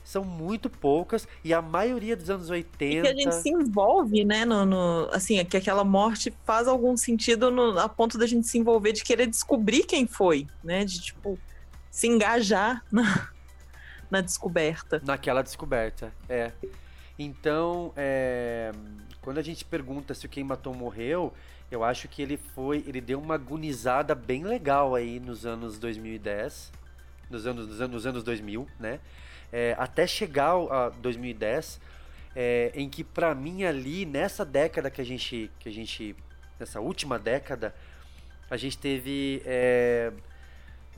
são 0.05 0.25
muito 0.25 0.69
poucas. 0.69 1.27
E 1.45 1.53
a 1.55 1.61
maioria 1.63 2.17
dos 2.17 2.29
anos 2.31 2.49
E 2.49 2.53
80. 2.53 3.03
que 3.03 3.09
a 3.09 3.15
gente 3.15 3.35
se 3.43 3.49
envolve, 3.51 4.25
né? 4.25 4.45
No, 4.45 4.65
no- 4.65 5.09
assim, 5.13 5.45
que 5.45 5.57
aquela 5.57 5.85
morte 5.85 6.33
faz 6.45 6.67
algum 6.67 6.97
sentido 6.97 7.51
no- 7.51 7.79
a 7.79 7.89
ponto 7.89 8.19
da 8.19 8.27
gente 8.27 8.47
se 8.47 8.59
envolver, 8.59 8.93
de 8.93 9.05
querer 9.05 9.27
descobrir 9.27 9.85
quem 9.85 10.07
foi, 10.07 10.47
né? 10.65 10.85
De, 10.85 11.01
tipo, 11.01 11.39
se 11.91 12.07
engajar 12.07 12.83
na, 12.91 13.29
na 14.11 14.21
descoberta. 14.21 15.01
Naquela 15.05 15.43
descoberta, 15.43 16.13
é. 16.29 16.53
Então, 17.19 17.93
é, 17.97 18.73
quando 19.21 19.39
a 19.39 19.43
gente 19.43 19.65
pergunta 19.65 20.15
se 20.15 20.25
o 20.25 20.29
quem 20.29 20.43
matou 20.43 20.75
morreu, 20.75 21.33
eu 21.71 21.85
acho 21.85 22.09
que 22.09 22.23
ele 22.23 22.37
foi, 22.37 22.83
ele 22.87 23.01
deu 23.01 23.21
uma 23.21 23.35
agonizada 23.35 24.15
bem 24.15 24.43
legal 24.45 24.95
aí 24.95 25.21
nos 25.21 25.45
anos 25.45 25.79
2010, 25.79 26.73
nos 27.29 27.47
anos, 27.47 27.69
nos 27.69 27.81
anos, 27.81 27.93
nos 27.95 28.07
anos 28.07 28.23
2000, 28.25 28.67
né? 28.79 28.99
É, 29.53 29.75
até 29.79 30.07
chegar 30.07 30.53
a 30.71 30.89
2010, 30.91 31.81
é, 32.37 32.71
em 32.75 32.89
que 32.89 33.03
pra 33.03 33.35
mim 33.35 33.65
ali, 33.65 34.07
nessa 34.07 34.45
década 34.45 34.91
que 34.91 35.01
a 35.01 35.05
gente, 35.05 35.51
que 35.59 35.69
a 35.69 35.73
gente 35.73 36.15
nessa 36.59 36.81
última 36.81 37.19
década, 37.19 37.75
a 38.51 38.57
gente 38.57 38.79
teve 38.79 39.43
é, 39.45 40.13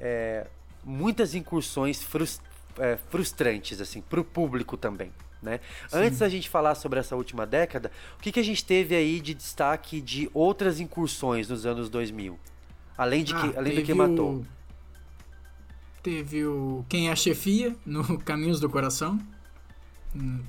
é, 0.00 0.46
muitas 0.84 1.34
incursões 1.34 2.03
frus- 2.03 2.40
é, 2.78 2.96
frustrantes, 3.11 3.80
assim, 3.80 4.00
pro 4.00 4.24
público 4.24 4.76
também. 4.76 5.12
Né? 5.42 5.59
Antes 5.92 6.20
da 6.20 6.28
gente 6.28 6.48
falar 6.48 6.74
sobre 6.76 7.00
essa 7.00 7.16
última 7.16 7.44
década, 7.44 7.90
o 8.16 8.22
que, 8.22 8.30
que 8.30 8.38
a 8.38 8.44
gente 8.44 8.64
teve 8.64 8.94
aí 8.94 9.20
de 9.20 9.34
destaque 9.34 10.00
de 10.00 10.30
outras 10.32 10.78
incursões 10.78 11.48
nos 11.48 11.66
anos 11.66 11.88
2000? 11.88 12.38
Além, 12.96 13.24
de 13.24 13.34
que, 13.34 13.46
Ah, 13.48 13.55
além 13.57 13.74
do 13.74 13.82
que 13.82 13.92
matou. 13.94 14.34
o- 14.34 14.46
Teve 16.03 16.44
o 16.44 16.84
Quem 16.88 17.09
é 17.09 17.12
a 17.12 17.16
Chefia, 17.16 17.76
no 17.86 18.18
Caminhos 18.24 18.59
do 18.61 18.68
Coração, 18.68 19.18
hum, 20.14 20.40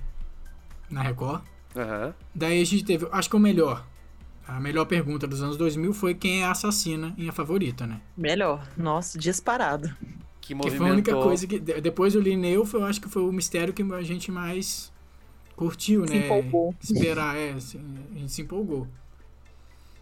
na 0.89 1.01
Record. 1.01 1.43
Aham. 1.75 2.13
Daí 2.33 2.61
a 2.61 2.65
gente 2.65 2.83
teve, 2.83 3.07
acho 3.11 3.29
que 3.29 3.35
o 3.35 3.39
melhor, 3.39 3.85
a 4.47 4.59
melhor 4.59 4.85
pergunta 4.85 5.27
dos 5.27 5.41
anos 5.43 5.57
2000 5.57 5.93
foi 5.93 6.13
quem 6.15 6.41
é 6.41 6.45
a 6.45 6.51
assassina 6.51 7.13
em 7.17 7.29
A 7.29 7.31
Favorita, 7.31 7.85
né? 7.85 8.01
Melhor. 8.17 8.67
Nossa, 8.77 9.17
disparado. 9.17 9.93
Que 10.41 10.53
Que 10.55 10.71
foi 10.71 10.89
a 10.89 10.91
única 10.91 11.13
coisa 11.13 11.47
que, 11.47 11.57
de- 11.59 11.79
depois 11.79 12.13
do 12.13 12.19
Lineu, 12.19 12.65
foi, 12.65 12.81
eu 12.81 12.85
acho 12.85 12.99
que 12.99 13.07
foi 13.07 13.21
o 13.23 13.31
mistério 13.31 13.73
que 13.73 13.81
a 13.81 14.01
gente 14.01 14.29
mais 14.31 14.91
curtiu, 15.55 16.05
Se 16.07 16.13
né? 16.13 16.25
empolgou. 16.25 16.75
Esperar, 16.81 17.37
é, 17.37 17.51
a 17.53 17.59
gente 17.59 18.29
se 18.31 18.41
empolgou. 18.41 18.87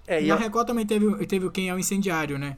É, 0.07 0.21
e 0.23 0.27
Na 0.27 0.35
a- 0.35 0.37
Record 0.37 0.65
também 0.65 0.85
teve, 0.85 1.25
teve 1.27 1.45
o 1.45 1.51
Quem 1.51 1.69
é 1.69 1.75
o 1.75 1.79
Incendiário, 1.79 2.39
né? 2.39 2.57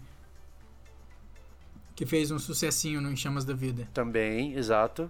Que 1.95 2.05
fez 2.05 2.31
um 2.31 2.39
sucessinho 2.39 2.99
no 3.01 3.11
Em 3.11 3.15
Chamas 3.15 3.45
da 3.45 3.53
Vida. 3.53 3.87
Também, 3.93 4.53
exato. 4.55 5.09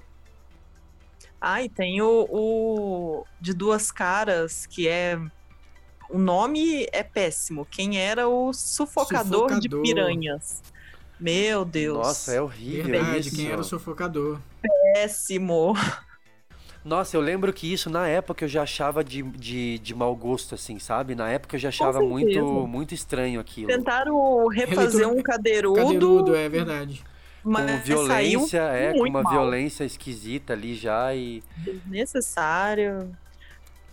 Ah, 1.39 1.61
e 1.61 1.69
tem 1.69 2.01
o, 2.01 2.27
o 2.29 3.25
de 3.39 3.53
duas 3.53 3.91
caras, 3.91 4.65
que 4.65 4.87
é. 4.87 5.19
O 6.09 6.17
nome 6.17 6.87
é 6.91 7.01
péssimo. 7.03 7.65
Quem 7.65 7.97
era 7.97 8.27
o 8.27 8.53
sufocador, 8.53 9.47
de 9.59 9.69
Sufocador. 9.69 9.81
piranhas? 9.81 10.61
Meu 11.19 11.63
Deus. 11.65 11.97
Nossa, 11.97 12.33
é 12.33 12.41
horrível 12.41 12.85
Verdade, 12.91 13.27
isso. 13.27 13.35
quem 13.35 13.47
era 13.47 13.61
o 13.61 13.63
sufocador. 13.63 14.39
Péssimo. 14.93 15.73
Nossa, 16.83 17.15
eu 17.15 17.21
lembro 17.21 17.53
que 17.53 17.71
isso 17.71 17.89
na 17.89 18.07
época 18.07 18.43
eu 18.43 18.49
já 18.49 18.63
achava 18.63 19.03
de, 19.03 19.21
de, 19.21 19.79
de 19.79 19.95
mau 19.95 20.13
gosto, 20.15 20.53
assim, 20.55 20.79
sabe? 20.79 21.15
Na 21.15 21.29
época 21.29 21.55
eu 21.55 21.59
já 21.59 21.69
achava 21.69 22.01
muito, 22.01 22.67
muito 22.67 22.93
estranho 22.93 23.39
aquilo. 23.39 23.67
Tentaram 23.67 24.47
refazer 24.47 25.07
um 25.07 25.21
cadeirudo, 25.21 25.79
Cadeirudo, 25.79 26.35
é 26.35 26.49
verdade. 26.49 27.01
mas 27.41 27.71
com 27.71 27.77
violência, 27.85 28.59
saiu 28.59 28.73
é, 28.73 28.93
com 28.93 29.07
uma 29.07 29.21
mal. 29.21 29.31
violência 29.31 29.85
esquisita 29.85 30.51
ali 30.51 30.75
já 30.75 31.15
e. 31.15 31.41
Desnecessário. 31.57 33.15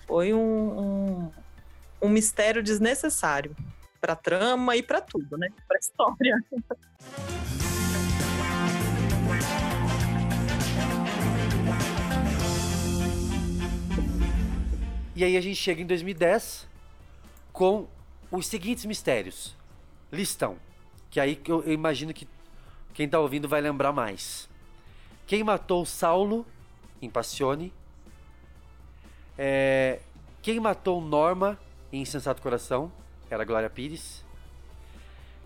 Foi 0.08 0.34
um, 0.34 0.40
um, 0.40 1.30
um 2.02 2.08
mistério 2.08 2.60
desnecessário. 2.62 3.54
Pra 4.00 4.16
trama 4.16 4.74
e 4.74 4.82
pra 4.82 5.00
tudo, 5.00 5.36
né? 5.38 5.48
Pra 5.68 5.78
história. 5.78 6.36
E 15.20 15.24
aí 15.24 15.36
a 15.36 15.40
gente 15.42 15.56
chega 15.56 15.82
em 15.82 15.86
2010 15.86 16.66
com 17.52 17.86
os 18.30 18.46
seguintes 18.46 18.86
mistérios. 18.86 19.54
Listão. 20.10 20.56
Que 21.10 21.20
aí 21.20 21.38
eu, 21.46 21.62
eu 21.62 21.74
imagino 21.74 22.14
que 22.14 22.26
quem 22.94 23.06
tá 23.06 23.20
ouvindo 23.20 23.46
vai 23.46 23.60
lembrar 23.60 23.92
mais. 23.92 24.48
Quem 25.26 25.44
matou 25.44 25.84
Saulo 25.84 26.46
em 27.02 27.10
Passione? 27.10 27.70
É, 29.36 30.00
quem 30.40 30.58
matou 30.58 31.02
Norma 31.02 31.58
em 31.92 32.00
Insensato 32.00 32.40
Coração? 32.40 32.90
Era 33.28 33.44
Glória 33.44 33.68
Pires. 33.68 34.24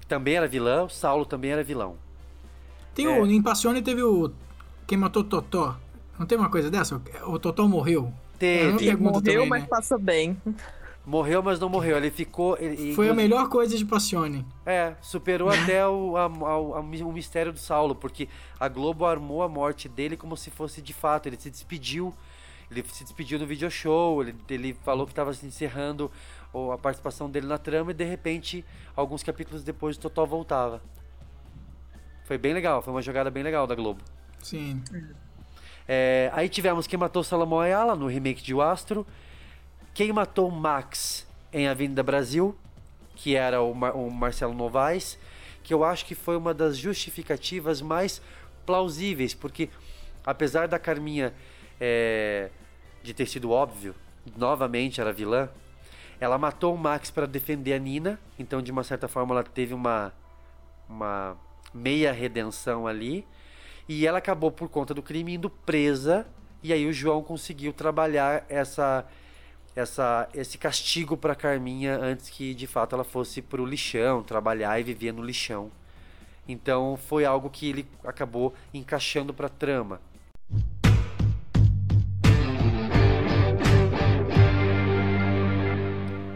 Também 0.06 0.36
era 0.36 0.46
vilã. 0.46 0.84
O 0.84 0.88
Saulo 0.88 1.26
também 1.26 1.50
era 1.50 1.64
vilão. 1.64 1.96
Tem 2.94 3.06
É. 3.06 3.20
o, 3.20 3.26
em 3.26 3.42
Passione 3.42 3.82
teve 3.82 4.04
o. 4.04 4.32
Quem 4.86 4.96
matou 4.96 5.24
Totó. 5.24 5.76
Não 6.16 6.26
tem 6.26 6.38
uma 6.38 6.48
coisa 6.48 6.70
dessa? 6.70 7.02
O 7.26 7.40
Totó 7.40 7.66
morreu. 7.66 8.14
Teve. 8.78 8.96
Morreu, 8.96 9.22
também, 9.22 9.48
mas 9.48 9.62
né? 9.62 9.68
passa 9.68 9.98
bem. 9.98 10.36
Morreu, 11.06 11.42
mas 11.42 11.60
não 11.60 11.68
morreu. 11.68 11.96
Ele 11.98 12.10
ficou. 12.10 12.56
ele- 12.58 12.94
Foi 12.94 13.08
a 13.08 13.14
melhor 13.14 13.48
coisa 13.48 13.76
de 13.76 13.84
Passione. 13.84 14.44
É, 14.64 14.94
superou 15.02 15.50
até 15.50 15.86
o, 15.86 16.16
a- 16.16 16.24
a- 16.26 16.78
a- 16.78 16.80
o 16.80 17.12
mistério 17.12 17.52
do 17.52 17.58
Saulo, 17.58 17.94
porque 17.94 18.28
a 18.58 18.68
Globo 18.68 19.04
armou 19.04 19.42
a 19.42 19.48
morte 19.48 19.88
dele 19.88 20.16
como 20.16 20.36
se 20.36 20.50
fosse 20.50 20.80
de 20.80 20.94
fato. 20.94 21.26
Ele 21.28 21.36
se 21.38 21.50
despediu, 21.50 22.14
ele 22.70 22.82
se 22.90 23.04
despediu 23.04 23.38
no 23.38 23.46
video 23.46 23.70
show, 23.70 24.22
ele, 24.22 24.34
ele 24.48 24.72
falou 24.82 25.04
que 25.04 25.12
estava 25.12 25.32
se 25.34 25.44
encerrando 25.44 26.10
a 26.72 26.78
participação 26.78 27.28
dele 27.28 27.46
na 27.46 27.58
trama 27.58 27.90
e 27.90 27.94
de 27.94 28.04
repente, 28.04 28.64
alguns 28.96 29.22
capítulos 29.22 29.62
depois, 29.62 29.96
o 29.96 30.00
Totó 30.00 30.24
voltava. 30.24 30.80
Foi 32.24 32.38
bem 32.38 32.54
legal, 32.54 32.80
foi 32.80 32.94
uma 32.94 33.02
jogada 33.02 33.30
bem 33.30 33.42
legal 33.42 33.66
da 33.66 33.74
Globo. 33.74 34.00
Sim. 34.40 34.82
É, 35.86 36.30
aí 36.32 36.48
tivemos 36.48 36.86
Quem 36.86 36.98
Matou 36.98 37.22
Salomão 37.22 37.60
Ayala 37.60 37.94
no 37.94 38.06
remake 38.06 38.42
de 38.42 38.54
O 38.54 38.62
Astro. 38.62 39.06
Quem 39.92 40.12
Matou 40.12 40.50
Max 40.50 41.26
em 41.52 41.68
Avenida 41.68 42.02
Brasil, 42.02 42.56
que 43.14 43.36
era 43.36 43.62
o, 43.62 43.74
Mar- 43.74 43.96
o 43.96 44.10
Marcelo 44.10 44.54
Novaes, 44.54 45.18
que 45.62 45.72
eu 45.72 45.84
acho 45.84 46.04
que 46.04 46.14
foi 46.14 46.36
uma 46.36 46.52
das 46.52 46.76
justificativas 46.76 47.80
mais 47.80 48.20
plausíveis, 48.66 49.34
porque 49.34 49.68
apesar 50.26 50.66
da 50.66 50.78
Carminha 50.78 51.32
é, 51.80 52.50
de 53.02 53.14
ter 53.14 53.26
sido 53.26 53.50
óbvio, 53.50 53.94
novamente 54.36 55.00
era 55.00 55.12
vilã, 55.12 55.48
ela 56.18 56.38
matou 56.38 56.74
o 56.74 56.78
Max 56.78 57.10
para 57.10 57.26
defender 57.26 57.74
a 57.74 57.78
Nina, 57.78 58.18
então 58.38 58.62
de 58.62 58.72
uma 58.72 58.82
certa 58.82 59.06
forma 59.06 59.34
ela 59.34 59.44
teve 59.44 59.74
uma, 59.74 60.12
uma 60.88 61.36
meia 61.72 62.12
redenção 62.12 62.86
ali. 62.86 63.26
E 63.88 64.06
ela 64.06 64.18
acabou, 64.18 64.50
por 64.50 64.68
conta 64.68 64.94
do 64.94 65.02
crime, 65.02 65.34
indo 65.34 65.50
presa. 65.50 66.26
E 66.62 66.72
aí 66.72 66.86
o 66.86 66.92
João 66.92 67.22
conseguiu 67.22 67.72
trabalhar 67.72 68.46
essa, 68.48 69.04
essa, 69.76 70.28
esse 70.32 70.56
castigo 70.56 71.16
para 71.16 71.34
Carminha 71.34 71.96
antes 71.96 72.30
que 72.30 72.54
de 72.54 72.66
fato 72.66 72.94
ela 72.94 73.04
fosse 73.04 73.42
pro 73.42 73.66
lixão, 73.66 74.22
trabalhar 74.22 74.80
e 74.80 74.82
viver 74.82 75.12
no 75.12 75.22
lixão. 75.22 75.70
Então 76.48 76.96
foi 76.96 77.24
algo 77.24 77.50
que 77.50 77.68
ele 77.68 77.86
acabou 78.02 78.54
encaixando 78.72 79.34
pra 79.34 79.48
trama. 79.48 80.00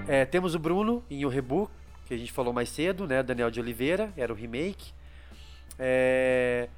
É, 0.06 0.24
temos 0.24 0.54
o 0.54 0.58
Bruno 0.58 1.04
em 1.10 1.24
O 1.26 1.28
Rebu, 1.28 1.70
que 2.06 2.14
a 2.14 2.16
gente 2.16 2.32
falou 2.32 2.52
mais 2.52 2.70
cedo, 2.70 3.06
né? 3.06 3.22
Daniel 3.22 3.50
de 3.50 3.60
Oliveira, 3.60 4.10
era 4.16 4.32
o 4.32 4.36
remake. 4.36 4.92
É, 5.78 6.68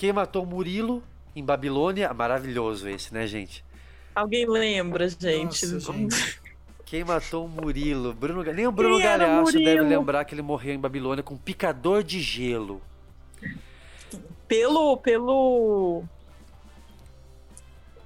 Quem 0.00 0.14
matou 0.14 0.46
Murilo 0.46 1.02
em 1.36 1.44
Babilônia? 1.44 2.10
Maravilhoso 2.14 2.88
esse, 2.88 3.12
né, 3.12 3.26
gente? 3.26 3.62
Alguém 4.14 4.48
lembra, 4.48 5.06
gente? 5.10 5.66
Nossa, 5.66 5.92
gente. 5.92 6.40
Quem 6.86 7.04
matou 7.04 7.44
o 7.44 7.48
Murilo? 7.50 8.14
Bruno, 8.14 8.42
nem 8.42 8.66
o 8.66 8.72
Bruno 8.72 8.98
Galhaço 8.98 9.52
deve 9.52 9.82
lembrar 9.82 10.24
que 10.24 10.34
ele 10.34 10.40
morreu 10.40 10.72
em 10.74 10.78
Babilônia 10.78 11.22
com 11.22 11.34
um 11.34 11.36
picador 11.36 12.02
de 12.02 12.18
gelo. 12.18 12.80
Pelo, 14.48 14.96
pelo 14.96 16.02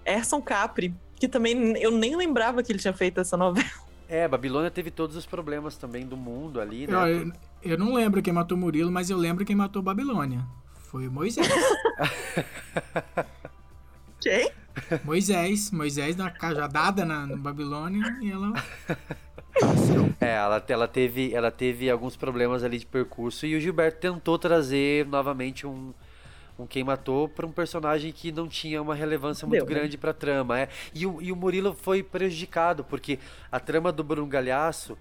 Erson 0.04 0.42
Capri, 0.42 0.92
que 1.14 1.28
também 1.28 1.76
eu 1.80 1.92
nem 1.92 2.16
lembrava 2.16 2.60
que 2.60 2.72
ele 2.72 2.80
tinha 2.80 2.92
feito 2.92 3.20
essa 3.20 3.36
novela. 3.36 3.70
É, 4.08 4.26
Babilônia 4.26 4.68
teve 4.68 4.90
todos 4.90 5.14
os 5.14 5.24
problemas 5.26 5.76
também 5.76 6.04
do 6.04 6.16
mundo 6.16 6.60
ali, 6.60 6.88
né? 6.88 6.92
Eu, 6.92 7.06
eu- 7.28 7.32
eu 7.62 7.78
não 7.78 7.94
lembro 7.94 8.20
quem 8.20 8.32
matou 8.32 8.58
Murilo, 8.58 8.90
mas 8.90 9.10
eu 9.10 9.16
lembro 9.16 9.44
quem 9.44 9.54
matou 9.54 9.80
Babilônia. 9.80 10.44
Foi 10.94 11.08
o 11.08 11.10
Moisés. 11.10 11.48
Quem? 14.22 14.48
Moisés. 15.02 15.72
Moisés 15.72 16.14
uma 16.14 16.30
cajadada 16.30 17.04
na, 17.04 17.26
na 17.26 17.36
Babilônia 17.36 18.16
e 18.22 18.30
ela. 18.30 18.52
É, 20.20 20.34
ela, 20.36 20.64
ela, 20.68 20.86
teve, 20.86 21.34
ela 21.34 21.50
teve 21.50 21.90
alguns 21.90 22.16
problemas 22.16 22.62
ali 22.62 22.78
de 22.78 22.86
percurso 22.86 23.44
e 23.44 23.56
o 23.56 23.60
Gilberto 23.60 23.98
tentou 23.98 24.38
trazer 24.38 25.04
novamente 25.08 25.66
um, 25.66 25.92
um 26.56 26.64
Quem 26.64 26.84
Matou 26.84 27.28
para 27.28 27.44
um 27.44 27.50
personagem 27.50 28.12
que 28.12 28.30
não 28.30 28.46
tinha 28.46 28.80
uma 28.80 28.94
relevância 28.94 29.48
muito 29.48 29.66
Deu, 29.66 29.74
né? 29.74 29.80
grande 29.80 29.98
pra 29.98 30.12
trama. 30.12 30.60
É. 30.60 30.68
E, 30.94 31.04
o, 31.06 31.20
e 31.20 31.32
o 31.32 31.36
Murilo 31.36 31.74
foi 31.74 32.04
prejudicado, 32.04 32.84
porque 32.84 33.18
a 33.50 33.58
trama 33.58 33.90
do 33.90 34.04
Bruno 34.04 34.28
Galhaço, 34.28 34.96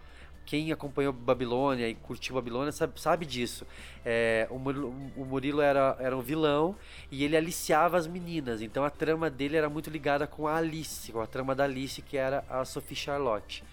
quem 0.46 0.72
acompanhou 0.72 1.14
Babilônia 1.14 1.88
e 1.90 1.96
curtiu 1.96 2.36
Babilônia 2.36 2.72
sabe, 2.72 3.00
sabe 3.00 3.26
disso. 3.26 3.66
É, 4.06 4.48
o 4.50 4.58
Murilo, 4.60 4.90
o 5.16 5.26
Murilo 5.26 5.62
era, 5.62 5.96
era 6.00 6.16
um 6.18 6.22
vilão 6.22 6.76
e 7.12 7.24
ele 7.24 7.38
aliciava 7.38 7.98
as 7.98 8.08
meninas, 8.08 8.62
então 8.62 8.84
a 8.84 8.90
trama 8.90 9.30
dele 9.30 9.58
era 9.58 9.70
muito 9.70 9.90
ligada 9.90 10.28
com 10.28 10.48
a 10.48 10.58
Alice, 10.58 11.12
com 11.12 11.22
a 11.22 11.28
trama 11.28 11.56
da 11.56 11.64
Alice, 11.64 12.02
que 12.02 12.18
era 12.18 12.44
a 12.50 12.66
Sophie 12.66 12.96
Charlotte. 12.96 13.64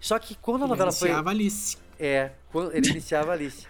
Só 0.00 0.18
que 0.18 0.34
quando 0.34 0.62
a 0.62 0.64
Ele 0.64 0.70
novela 0.70 0.92
foi. 0.92 1.08
iniciava 1.08 1.30
Alice. 1.30 1.78
É, 1.98 2.32
quando, 2.50 2.74
ele 2.74 2.90
iniciava 2.90 3.32
Alice. 3.32 3.66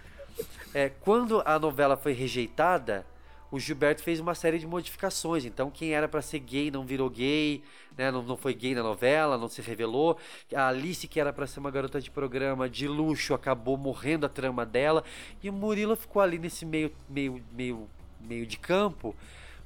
É, 0.73 0.89
quando 0.89 1.43
a 1.45 1.59
novela 1.59 1.95
foi 1.95 2.13
rejeitada, 2.13 3.05
o 3.51 3.59
Gilberto 3.59 4.01
fez 4.01 4.19
uma 4.19 4.33
série 4.33 4.57
de 4.57 4.65
modificações. 4.65 5.45
Então, 5.45 5.69
quem 5.69 5.93
era 5.93 6.07
para 6.07 6.23
ser 6.23 6.39
gay 6.39 6.71
não 6.71 6.83
virou 6.83 7.07
gay, 7.07 7.61
né? 7.97 8.11
não, 8.11 8.21
não 8.23 8.37
foi 8.37 8.53
gay 8.53 8.75
na 8.75 8.83
novela, 8.83 9.37
não 9.37 9.47
se 9.47 9.61
revelou. 9.61 10.17
A 10.53 10.67
Alice, 10.67 11.07
que 11.07 11.19
era 11.19 11.31
para 11.31 11.47
ser 11.47 11.59
uma 11.59 11.71
garota 11.71 11.99
de 11.99 12.09
programa 12.11 12.69
de 12.69 12.87
luxo, 12.87 13.33
acabou 13.33 13.77
morrendo 13.77 14.25
a 14.25 14.29
trama 14.29 14.65
dela. 14.65 15.03
E 15.41 15.49
o 15.49 15.53
Murilo 15.53 15.95
ficou 15.95 16.21
ali 16.21 16.37
nesse 16.37 16.65
meio, 16.65 16.91
meio, 17.09 17.41
meio, 17.51 17.89
meio 18.19 18.45
de 18.45 18.57
campo, 18.57 19.15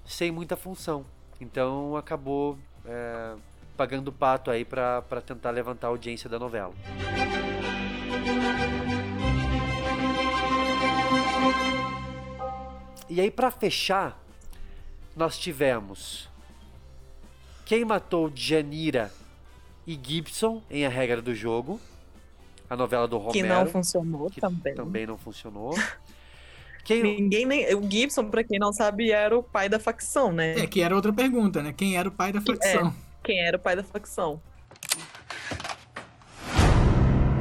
sem 0.05 0.31
muita 0.31 0.55
função. 0.55 1.05
Então, 1.39 1.95
acabou 1.95 2.57
é, 2.85 3.35
pagando 3.75 4.11
pato 4.11 4.49
aí 4.49 4.65
para 4.65 5.01
tentar 5.25 5.51
levantar 5.51 5.87
a 5.87 5.89
audiência 5.91 6.29
da 6.29 6.39
novela. 6.39 6.73
E 13.09 13.21
aí, 13.21 13.31
para 13.31 13.49
fechar, 13.49 14.19
nós 15.15 15.37
tivemos 15.37 16.29
Quem 17.67 17.83
Matou 17.83 18.31
Janira 18.33 19.11
e 19.85 19.99
Gibson 20.01 20.63
em 20.71 20.85
A 20.85 20.89
Regra 20.89 21.21
do 21.21 21.35
Jogo, 21.35 21.81
a 22.69 22.77
novela 22.77 23.09
do 23.09 23.17
Romero. 23.17 23.33
Que 23.33 23.43
não 23.43 23.67
funcionou 23.67 24.29
que 24.29 24.39
também. 24.39 24.73
Também 24.73 25.05
não 25.05 25.17
funcionou. 25.17 25.73
Quem... 26.85 27.03
Ninguém 27.03 27.45
nem. 27.45 27.75
O 27.75 27.91
Gibson, 27.91 28.29
pra 28.29 28.45
quem 28.45 28.57
não 28.57 28.71
sabe, 28.71 29.11
era 29.11 29.37
o 29.37 29.43
pai 29.43 29.67
da 29.67 29.77
facção, 29.77 30.31
né? 30.31 30.57
É, 30.57 30.65
que 30.65 30.81
era 30.81 30.95
outra 30.95 31.11
pergunta, 31.11 31.61
né? 31.61 31.73
Quem 31.73 31.97
era 31.97 32.07
o 32.07 32.11
pai 32.13 32.31
da 32.31 32.39
facção? 32.39 32.87
É, 32.87 32.93
quem 33.21 33.41
era 33.41 33.57
o 33.57 33.59
pai 33.59 33.75
da 33.75 33.83
facção? 33.83 34.41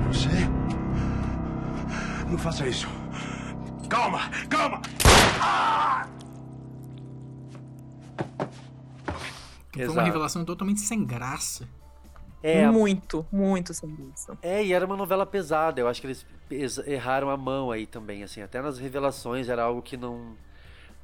Você? 0.09 0.29
Não 2.29 2.37
faça 2.37 2.67
isso. 2.67 2.89
Calma, 3.89 4.29
calma! 4.51 4.83
Ah! 5.41 6.09
Foi 9.77 9.85
uma 9.85 9.93
Exato. 9.93 10.07
revelação 10.07 10.45
totalmente 10.45 10.81
sem 10.81 11.05
graça. 11.05 11.69
É, 12.43 12.67
Muito, 12.71 13.27
muito 13.33 13.75
sem 13.75 13.89
dúvida. 13.89 14.39
É, 14.41 14.65
e 14.65 14.73
era 14.73 14.87
uma 14.87 14.97
novela 14.97 15.27
pesada. 15.27 15.81
Eu 15.81 15.89
acho 15.89 16.01
que 16.01 16.07
eles 16.51 16.79
erraram 16.87 17.29
a 17.29 17.37
mão 17.37 17.71
aí 17.73 17.87
também, 17.87 18.23
assim. 18.23 18.41
Até 18.41 18.61
nas 18.63 18.79
revelações 18.79 19.49
era 19.49 19.63
algo 19.63 19.83
que 19.83 19.97
não 19.97 20.37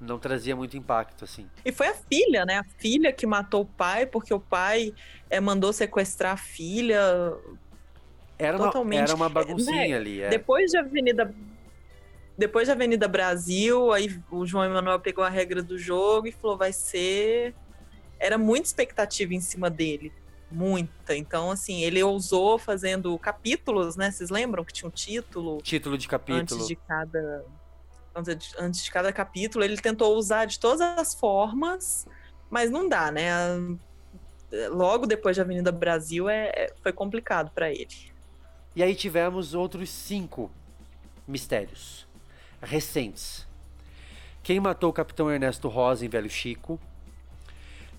não 0.00 0.18
trazia 0.18 0.54
muito 0.56 0.76
impacto, 0.76 1.24
assim. 1.24 1.48
E 1.64 1.70
foi 1.70 1.86
a 1.88 1.94
filha, 1.94 2.44
né? 2.44 2.58
A 2.58 2.64
filha 2.78 3.12
que 3.12 3.24
matou 3.24 3.62
o 3.62 3.66
pai, 3.66 4.04
porque 4.04 4.34
o 4.34 4.40
pai 4.40 4.92
é, 5.30 5.40
mandou 5.40 5.72
sequestrar 5.72 6.32
a 6.32 6.36
filha. 6.36 7.00
Era 8.38 8.56
uma, 8.56 8.66
Totalmente. 8.66 9.02
era 9.02 9.14
uma 9.14 9.28
baguncinha 9.28 9.88
Né? 9.88 9.94
ali, 9.94 10.20
é. 10.22 10.28
Depois 10.28 10.70
de 10.70 10.76
Avenida. 10.78 11.32
Depois 12.36 12.66
de 12.66 12.72
Avenida 12.72 13.06
Brasil, 13.06 13.92
aí 13.92 14.20
o 14.30 14.44
João 14.44 14.64
Emanuel 14.64 14.98
pegou 14.98 15.22
a 15.22 15.28
regra 15.28 15.62
do 15.62 15.78
jogo 15.78 16.26
e 16.26 16.32
falou: 16.32 16.56
vai 16.56 16.72
ser. 16.72 17.54
Era 18.22 18.38
muita 18.38 18.66
expectativa 18.68 19.34
em 19.34 19.40
cima 19.40 19.68
dele. 19.68 20.12
Muita. 20.50 21.16
Então, 21.16 21.50
assim, 21.50 21.82
ele 21.82 22.02
ousou 22.02 22.58
fazendo 22.58 23.18
capítulos, 23.18 23.96
né? 23.96 24.10
Vocês 24.10 24.30
lembram 24.30 24.64
que 24.64 24.72
tinha 24.72 24.88
um 24.88 24.92
título? 24.92 25.60
Título 25.62 25.96
de 25.98 26.06
capítulo. 26.06 26.40
antes 26.42 26.66
de 26.68 26.76
cada 26.76 27.44
antes 28.58 28.84
de, 28.84 28.90
cada 28.90 29.10
capítulo 29.10 29.64
ele 29.64 29.78
tentou 29.78 30.14
usar 30.18 30.44
de 30.44 30.58
todas 30.60 30.82
as 30.82 31.14
formas 31.14 32.06
mas 32.50 32.70
não 32.70 32.86
dá 32.86 33.10
né 33.10 33.30
logo 34.70 35.06
depois 35.06 35.34
de 35.34 35.40
Avenida 35.40 35.72
Brasil 35.72 36.28
é, 36.28 36.48
é- 36.54 36.74
foi 36.82 36.92
complicado 36.92 37.50
para 37.54 37.70
ele 37.70 38.12
E 38.76 38.82
aí 38.82 38.94
tivemos 38.94 39.54
outros 39.54 39.88
cinco 39.88 40.50
mistérios 41.26 42.06
recentes. 42.60 43.46
Quem 44.42 44.60
matou 44.60 44.90
o 44.90 44.92
Capitão 44.92 45.30
Ernesto 45.30 45.68
Rosa 45.68 46.04
em 46.04 46.08
Velho 46.08 46.28
Chico? 46.28 46.78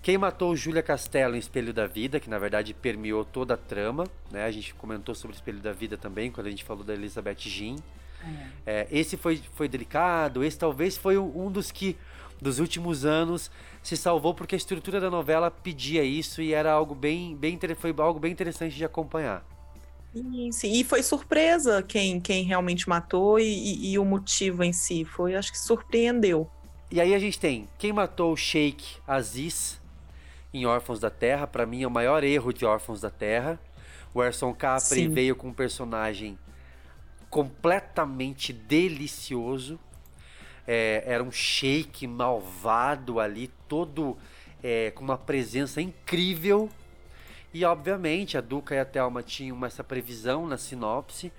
Quem 0.04 0.18
matou 0.18 0.54
Júlia 0.54 0.82
Castelo 0.82 1.34
em 1.34 1.38
Espelho 1.38 1.72
da 1.72 1.86
Vida, 1.86 2.20
que 2.20 2.28
na 2.28 2.38
verdade 2.38 2.74
permeou 2.74 3.24
toda 3.24 3.54
a 3.54 3.56
trama, 3.56 4.04
né? 4.30 4.44
A 4.44 4.50
gente 4.50 4.74
comentou 4.74 5.14
sobre 5.14 5.34
Espelho 5.34 5.60
da 5.60 5.72
Vida 5.72 5.96
também, 5.96 6.30
quando 6.30 6.46
a 6.46 6.50
gente 6.50 6.62
falou 6.62 6.84
da 6.84 6.92
Elizabeth 6.92 7.38
Jean. 7.38 7.76
É, 8.66 8.86
esse 8.90 9.16
foi, 9.16 9.42
foi 9.54 9.68
delicado, 9.68 10.44
esse 10.44 10.58
talvez 10.58 10.96
foi 10.96 11.18
um 11.18 11.50
dos 11.50 11.72
que, 11.72 11.96
dos 12.40 12.58
últimos 12.58 13.04
anos, 13.06 13.50
se 13.82 13.96
salvou 13.96 14.34
porque 14.34 14.54
a 14.54 14.58
estrutura 14.58 15.00
da 15.00 15.10
novela 15.10 15.50
pedia 15.50 16.04
isso 16.04 16.42
e 16.42 16.52
era 16.54 16.72
algo 16.72 16.94
bem, 16.94 17.36
bem, 17.36 17.58
foi 17.76 17.94
algo 17.98 18.20
bem 18.20 18.32
interessante 18.32 18.76
de 18.76 18.84
acompanhar. 18.84 19.44
Isso, 20.14 20.66
e 20.66 20.84
foi 20.84 21.02
surpresa 21.02 21.82
quem, 21.82 22.20
quem 22.20 22.44
realmente 22.44 22.88
matou 22.88 23.38
e, 23.38 23.44
e- 23.44 23.92
e 23.92 23.98
o 23.98 24.04
motivo 24.04 24.62
em 24.62 24.72
si 24.72 25.04
foi 25.04 25.34
acho 25.34 25.50
que 25.50 25.58
surpreendeu 25.58 26.48
E 26.90 27.00
aí 27.00 27.14
a 27.14 27.18
gente 27.18 27.38
tem 27.38 27.68
quem 27.78 27.92
matou 27.92 28.32
o 28.32 28.36
Sheik 28.36 28.98
Aziz 29.06 29.80
em 30.54 30.64
Órfãos 30.66 31.00
da 31.00 31.10
Terra, 31.10 31.48
pra 31.48 31.66
mim 31.66 31.82
é 31.82 31.86
o 31.86 31.90
maior 31.90 32.22
erro 32.22 32.52
de 32.52 32.64
Órfãos 32.64 33.00
da 33.00 33.10
Terra. 33.10 33.58
O 34.14 34.22
Erson 34.22 34.54
Capri 34.54 35.00
Sim. 35.00 35.08
veio 35.08 35.34
com 35.34 35.48
um 35.48 35.52
personagem 35.52 36.38
completamente 37.28 38.52
delicioso. 38.52 39.78
É, 40.64 41.02
era 41.04 41.22
um 41.22 41.32
Sheik 41.32 42.06
malvado 42.06 43.18
ali, 43.18 43.50
todo 43.68 44.16
é, 44.62 44.92
com 44.92 45.02
uma 45.02 45.18
presença 45.18 45.82
incrível. 45.82 46.70
E 47.52 47.64
obviamente 47.64 48.38
a 48.38 48.40
Duca 48.40 48.76
e 48.76 48.78
a 48.78 48.84
Thelma 48.84 49.22
tinham 49.24 49.64
essa 49.66 49.82
previsão 49.82 50.46
na 50.46 50.56
sinopse. 50.56 51.32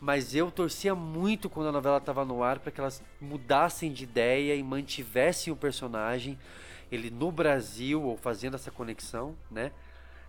Mas 0.00 0.32
eu 0.32 0.48
torcia 0.48 0.94
muito 0.94 1.50
quando 1.50 1.70
a 1.70 1.72
novela 1.72 1.98
estava 1.98 2.24
no 2.24 2.44
ar 2.44 2.60
para 2.60 2.70
que 2.70 2.80
elas 2.80 3.02
mudassem 3.20 3.92
de 3.92 4.04
ideia 4.04 4.54
e 4.54 4.62
mantivessem 4.62 5.52
o 5.52 5.56
personagem, 5.56 6.38
ele 6.90 7.10
no 7.10 7.30
Brasil, 7.32 8.02
ou 8.02 8.16
fazendo 8.16 8.54
essa 8.54 8.70
conexão, 8.70 9.36
né? 9.50 9.72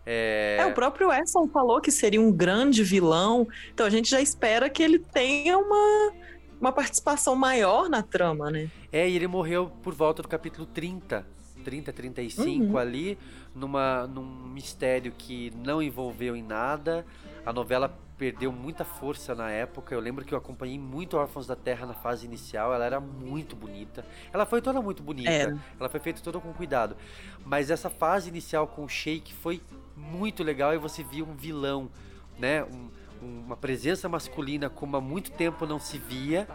É, 0.05 0.57
É, 0.59 0.65
o 0.65 0.73
próprio 0.73 1.11
Edson 1.11 1.47
falou 1.47 1.81
que 1.81 1.91
seria 1.91 2.21
um 2.21 2.31
grande 2.31 2.83
vilão, 2.83 3.47
então 3.73 3.85
a 3.85 3.89
gente 3.89 4.09
já 4.09 4.21
espera 4.21 4.69
que 4.69 4.81
ele 4.81 4.99
tenha 4.99 5.57
uma, 5.57 6.13
uma 6.59 6.71
participação 6.71 7.35
maior 7.35 7.89
na 7.89 8.01
trama, 8.01 8.49
né? 8.49 8.71
É, 8.91 9.07
e 9.09 9.15
ele 9.15 9.27
morreu 9.27 9.69
por 9.83 9.93
volta 9.93 10.21
do 10.21 10.27
capítulo 10.27 10.65
30, 10.65 11.27
30, 11.63 11.93
35 11.93 12.73
Uhum. 12.73 12.77
ali, 12.77 13.19
numa, 13.53 14.07
num 14.07 14.23
mistério 14.47 15.11
que 15.17 15.51
não 15.51 15.81
envolveu 15.81 16.35
em 16.35 16.43
nada. 16.43 17.05
A 17.45 17.51
novela 17.53 17.99
perdeu 18.19 18.51
muita 18.51 18.83
força 18.83 19.33
na 19.33 19.49
época. 19.49 19.95
Eu 19.95 19.99
lembro 20.01 20.25
que 20.25 20.33
eu 20.33 20.37
acompanhei 20.37 20.77
muito 20.77 21.15
Órfãos 21.17 21.47
da 21.47 21.55
Terra 21.55 21.85
na 21.87 21.93
fase 21.93 22.25
inicial. 22.25 22.73
Ela 22.73 22.85
era 22.85 22.99
muito 22.99 23.55
bonita. 23.55 24.05
Ela 24.33 24.45
foi 24.45 24.61
toda 24.61 24.81
muito 24.81 25.01
bonita. 25.01 25.31
Era. 25.31 25.57
Ela 25.79 25.87
foi 25.89 26.01
feita 26.01 26.21
toda 26.21 26.37
com 26.39 26.51
cuidado. 26.53 26.97
Mas 27.45 27.71
essa 27.71 27.89
fase 27.89 28.27
inicial 28.29 28.67
com 28.67 28.83
o 28.83 28.89
Shake 28.89 29.33
foi 29.33 29.61
muito 29.95 30.43
legal 30.43 30.73
e 30.73 30.77
você 30.77 31.01
via 31.01 31.23
um 31.23 31.33
vilão, 31.33 31.89
né? 32.37 32.63
Um- 32.65 32.89
uma 33.21 33.57
presença 33.57 34.07
masculina 34.07 34.69
como 34.69 34.95
há 34.95 35.01
muito 35.01 35.31
tempo 35.31 35.65
não 35.65 35.79
se 35.79 35.97
via. 35.97 36.47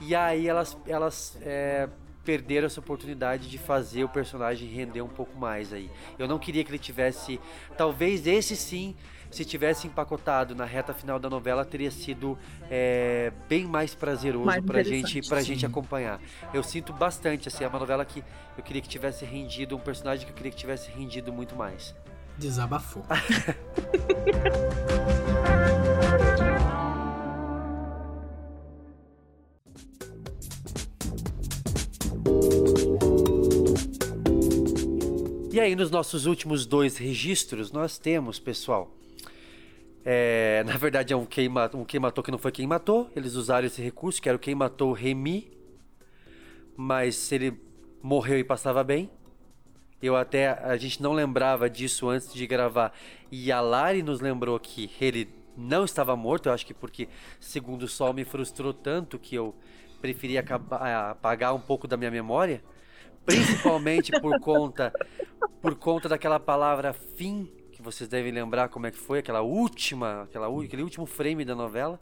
E 0.00 0.14
aí 0.14 0.46
elas, 0.48 0.76
elas 0.86 1.36
é, 1.42 1.88
perderam 2.24 2.66
essa 2.66 2.78
oportunidade 2.80 3.48
de 3.50 3.58
fazer 3.58 4.04
o 4.04 4.08
personagem 4.08 4.68
render 4.68 5.02
um 5.02 5.08
pouco 5.08 5.36
mais 5.38 5.72
aí. 5.72 5.90
Eu 6.18 6.26
não 6.28 6.38
queria 6.38 6.62
que 6.64 6.70
ele 6.70 6.78
tivesse. 6.78 7.40
Talvez 7.76 8.26
esse 8.28 8.54
sim, 8.56 8.94
se 9.34 9.44
tivesse 9.44 9.88
empacotado 9.88 10.54
na 10.54 10.64
reta 10.64 10.94
final 10.94 11.18
da 11.18 11.28
novela, 11.28 11.64
teria 11.64 11.90
sido 11.90 12.38
é, 12.70 13.32
bem 13.48 13.64
mais 13.64 13.92
prazeroso 13.92 14.44
Mais 14.46 14.64
pra 14.64 14.82
gente, 14.84 15.20
pra 15.28 15.40
sim. 15.40 15.46
gente 15.46 15.66
acompanhar. 15.66 16.20
Eu 16.52 16.62
sinto 16.62 16.92
bastante, 16.92 17.48
assim, 17.48 17.64
é 17.64 17.68
uma 17.68 17.80
novela 17.80 18.04
que 18.04 18.22
eu 18.56 18.62
queria 18.62 18.80
que 18.80 18.88
tivesse 18.88 19.24
rendido, 19.24 19.74
um 19.76 19.80
personagem 19.80 20.24
que 20.24 20.30
eu 20.30 20.36
queria 20.36 20.52
que 20.52 20.58
tivesse 20.58 20.88
rendido 20.90 21.32
muito 21.32 21.56
mais. 21.56 21.92
Desabafou. 22.38 23.04
E 35.52 35.60
aí, 35.60 35.76
nos 35.76 35.88
nossos 35.88 36.26
últimos 36.26 36.66
dois 36.66 36.96
registros, 36.96 37.70
nós 37.70 37.96
temos, 37.96 38.40
pessoal. 38.40 38.92
É, 40.04 40.62
na 40.66 40.76
verdade, 40.76 41.12
é 41.12 41.16
um 41.16 41.24
quem, 41.26 41.48
ma- 41.48 41.70
um 41.74 41.84
quem 41.84 42.00
matou 42.00 42.22
que 42.24 42.30
não 42.30 42.38
foi 42.38 42.52
quem 42.52 42.66
matou. 42.66 43.10
Eles 43.16 43.34
usaram 43.34 43.66
esse 43.66 43.82
recurso, 43.82 44.20
que 44.20 44.28
era 44.28 44.36
o 44.36 44.38
quem 44.40 44.54
matou 44.54 44.92
Remy. 44.92 45.50
Mas 46.76 47.16
se 47.16 47.34
ele 47.34 47.60
morreu 48.02 48.38
e 48.38 48.44
passava 48.44 48.82
bem. 48.82 49.10
Eu 50.02 50.16
até. 50.16 50.48
A 50.48 50.76
gente 50.76 51.02
não 51.02 51.12
lembrava 51.12 51.70
disso 51.70 52.08
antes 52.08 52.32
de 52.32 52.46
gravar. 52.46 52.92
E 53.30 53.50
a 53.50 53.60
Lari 53.60 54.02
nos 54.02 54.20
lembrou 54.20 54.58
que 54.60 54.90
ele 55.00 55.28
não 55.56 55.84
estava 55.84 56.14
morto. 56.16 56.48
Eu 56.48 56.52
acho 56.52 56.66
que 56.66 56.74
porque, 56.74 57.08
segundo 57.40 57.84
o 57.84 57.88
Sol, 57.88 58.12
me 58.12 58.24
frustrou 58.24 58.74
tanto 58.74 59.18
que 59.18 59.34
eu 59.34 59.54
preferi 60.00 60.36
acabar, 60.36 61.10
apagar 61.10 61.54
um 61.54 61.60
pouco 61.60 61.86
da 61.88 61.96
minha 61.96 62.10
memória. 62.10 62.62
Principalmente 63.24 64.12
por 64.20 64.38
conta 64.40 64.92
por 65.62 65.74
conta 65.76 66.08
daquela 66.08 66.38
palavra 66.38 66.92
fim 66.92 67.50
vocês 67.84 68.08
devem 68.08 68.32
lembrar 68.32 68.68
como 68.68 68.86
é 68.86 68.90
que 68.90 68.98
foi 68.98 69.18
aquela 69.20 69.42
última, 69.42 70.22
aquela, 70.22 70.46
aquele 70.64 70.82
último 70.82 71.06
frame 71.06 71.44
da 71.44 71.54
novela. 71.54 72.00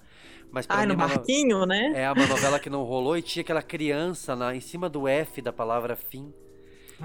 Mas 0.50 0.66
Ai, 0.68 0.82
mim 0.86 0.86
no 0.88 0.92
é 0.92 0.96
uma 0.96 1.08
no- 1.08 1.14
barquinho, 1.14 1.66
né? 1.66 1.92
É 1.94 2.10
uma 2.12 2.26
novela 2.26 2.58
que 2.60 2.70
não 2.70 2.82
rolou 2.84 3.16
e 3.16 3.22
tinha 3.22 3.42
aquela 3.42 3.62
criança 3.62 4.36
na, 4.36 4.54
em 4.54 4.60
cima 4.60 4.88
do 4.88 5.08
F 5.08 5.42
da 5.42 5.52
palavra 5.52 5.96
fim. 5.96 6.32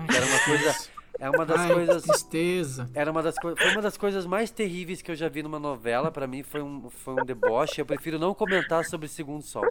Que 0.10 0.16
era 0.16 0.26
uma 0.26 0.40
coisa. 0.40 0.90
É 1.20 1.30
uma 1.32 1.46
das 1.46 1.60
Ai, 1.62 1.74
coisas. 1.74 2.04
Tristeza. 2.04 2.90
Era 2.94 3.10
uma 3.10 3.24
das 3.24 3.36
coisas. 3.40 3.60
Foi 3.60 3.72
uma 3.72 3.82
das 3.82 3.98
coisas 3.98 4.26
mais 4.26 4.52
terríveis 4.52 5.02
que 5.02 5.10
eu 5.10 5.16
já 5.16 5.28
vi 5.28 5.42
numa 5.42 5.58
novela. 5.60 6.12
Pra 6.12 6.28
mim 6.28 6.44
foi 6.44 6.62
um, 6.62 6.90
foi 6.92 7.14
um 7.16 7.26
deboche. 7.26 7.82
Eu 7.82 7.86
prefiro 7.88 8.20
não 8.20 8.34
comentar 8.36 8.86
sobre 8.86 9.08
Segundo 9.08 9.42
Sol. 9.42 9.66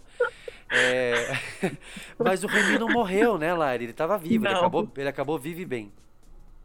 É, 0.71 1.39
Mas 2.19 2.43
o 2.43 2.47
Remy 2.49 2.79
não 2.79 2.89
morreu, 2.89 3.39
né, 3.39 3.55
Lari? 3.55 3.85
Ele 3.85 3.93
tava 3.93 4.19
vivo. 4.19 4.45
Ele 4.47 4.55
acabou, 4.55 4.91
ele 4.97 5.09
acabou 5.09 5.39
vivo 5.39 5.61
e 5.61 5.65
bem. 5.65 5.93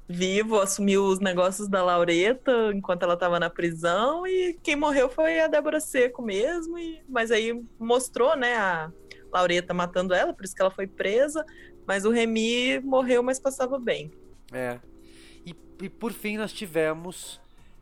Vivo, 0.07 0.59
assumiu 0.59 1.05
os 1.05 1.19
negócios 1.19 1.67
da 1.67 1.83
Laureta 1.83 2.71
enquanto 2.73 3.03
ela 3.03 3.15
tava 3.15 3.39
na 3.39 3.49
prisão 3.49 4.27
e 4.27 4.57
quem 4.61 4.75
morreu 4.75 5.09
foi 5.09 5.39
a 5.39 5.47
Débora 5.47 5.79
Seco 5.79 6.21
mesmo. 6.21 6.77
E... 6.77 7.01
Mas 7.07 7.31
aí 7.31 7.63
mostrou, 7.79 8.35
né, 8.35 8.55
a 8.55 8.91
Laureta 9.31 9.73
matando 9.73 10.13
ela, 10.13 10.33
por 10.33 10.43
isso 10.43 10.55
que 10.55 10.61
ela 10.61 10.71
foi 10.71 10.87
presa. 10.87 11.45
Mas 11.87 12.05
o 12.05 12.11
Remy 12.11 12.79
morreu, 12.81 13.23
mas 13.23 13.39
passava 13.39 13.79
bem. 13.79 14.11
É. 14.51 14.79
E, 15.45 15.55
e 15.81 15.89
por 15.89 16.11
fim 16.11 16.37
nós 16.37 16.51
tivemos 16.51 17.39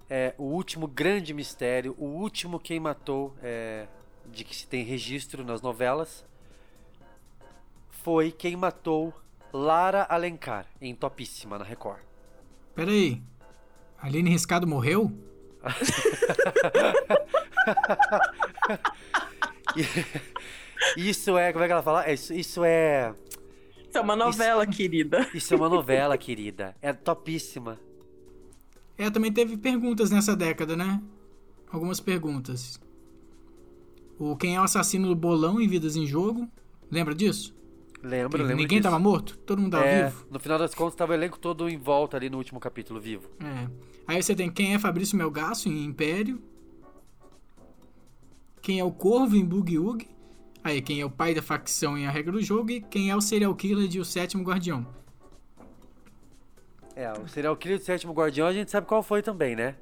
é, 0.09 0.33
o 0.37 0.43
último 0.43 0.87
grande 0.87 1.33
mistério, 1.33 1.95
o 1.97 2.05
último 2.05 2.59
quem 2.59 2.79
matou 2.79 3.35
é, 3.41 3.87
de 4.27 4.43
que 4.43 4.55
se 4.55 4.67
tem 4.67 4.83
registro 4.83 5.43
nas 5.43 5.61
novelas 5.61 6.25
foi 7.89 8.31
quem 8.31 8.55
matou 8.55 9.13
Lara 9.51 10.03
Alencar 10.03 10.65
em 10.79 10.95
Topíssima 10.95 11.57
na 11.57 11.65
Record. 11.65 12.09
Pera 12.75 12.91
aí. 12.91 13.21
Aline 14.01 14.29
Riscado 14.29 14.67
morreu? 14.67 15.11
Isso 20.95 21.37
é, 21.37 21.51
como 21.51 21.63
é 21.63 21.67
que 21.67 21.73
ela 21.73 21.83
fala? 21.83 22.05
É, 22.05 22.13
Isso, 22.13 22.33
isso 22.33 22.63
é. 22.63 23.13
Isso 23.87 23.97
é 23.97 24.01
uma 24.01 24.15
novela, 24.15 24.65
querida. 24.67 25.27
Isso 25.33 25.53
é 25.53 25.57
uma 25.57 25.67
novela, 25.67 26.17
querida. 26.17 26.75
É 26.81 26.93
topíssima. 26.93 27.79
É, 28.97 29.09
também 29.09 29.31
teve 29.31 29.57
perguntas 29.57 30.11
nessa 30.11 30.35
década, 30.35 30.75
né? 30.75 31.01
Algumas 31.71 31.99
perguntas. 31.99 32.79
O 34.19 34.35
quem 34.35 34.55
é 34.55 34.59
o 34.59 34.63
assassino 34.63 35.07
do 35.07 35.15
bolão 35.15 35.61
em 35.61 35.67
Vidas 35.67 35.95
em 35.95 36.05
Jogo? 36.05 36.47
Lembra 36.91 37.15
disso? 37.15 37.55
Lembro, 38.01 38.38
Que 38.38 38.43
lembro. 38.43 38.55
Ninguém 38.57 38.80
disso. 38.80 38.89
tava 38.89 38.99
morto? 38.99 39.38
Todo 39.39 39.61
mundo 39.61 39.71
tava 39.73 39.85
É, 39.85 40.05
vivo? 40.05 40.26
No 40.31 40.39
final 40.39 40.57
das 40.57 40.73
contas, 40.73 40.95
tava 40.95 41.11
o 41.11 41.15
elenco 41.15 41.38
todo 41.38 41.69
em 41.69 41.77
volta 41.77 42.15
ali 42.17 42.30
no 42.30 42.38
último 42.38 42.59
capítulo 42.59 42.99
vivo. 42.99 43.30
É. 43.43 43.67
Aí 44.07 44.23
você 44.23 44.34
tem 44.35 44.49
quem 44.49 44.73
é 44.73 44.80
Fabrício 44.80 45.17
Melgaço 45.17 45.67
em 45.67 45.84
Império. 45.84 46.41
Quem 48.61 48.80
é 48.80 48.84
o 48.84 48.91
Corvo 48.91 49.35
em 49.35 49.43
Boogie 49.45 49.77
Woogie. 49.80 50.07
Aí, 50.63 50.81
quem 50.81 50.99
é 50.99 51.05
o 51.05 51.09
pai 51.09 51.34
da 51.34 51.41
facção 51.41 51.97
em 51.97 52.05
A 52.05 52.11
Regra 52.11 52.34
do 52.34 52.41
Jogo. 52.41 52.69
E 52.71 52.81
quem 52.81 53.09
é 53.09 53.15
o 53.15 53.21
serial 53.21 53.55
killer 53.55 53.88
de 53.88 53.99
O 53.99 54.05
Sétimo 54.05 54.43
Guardião. 54.43 54.85
É, 56.95 57.11
o 57.13 57.27
serial 57.30 57.55
killer 57.55 57.77
do 57.80 57.84
sétimo 57.85 58.11
guardião 58.11 58.45
a 58.45 58.51
gente 58.51 58.69
sabe 58.69 58.85
qual 58.85 59.01
foi 59.01 59.21
também, 59.21 59.55
né? 59.55 59.76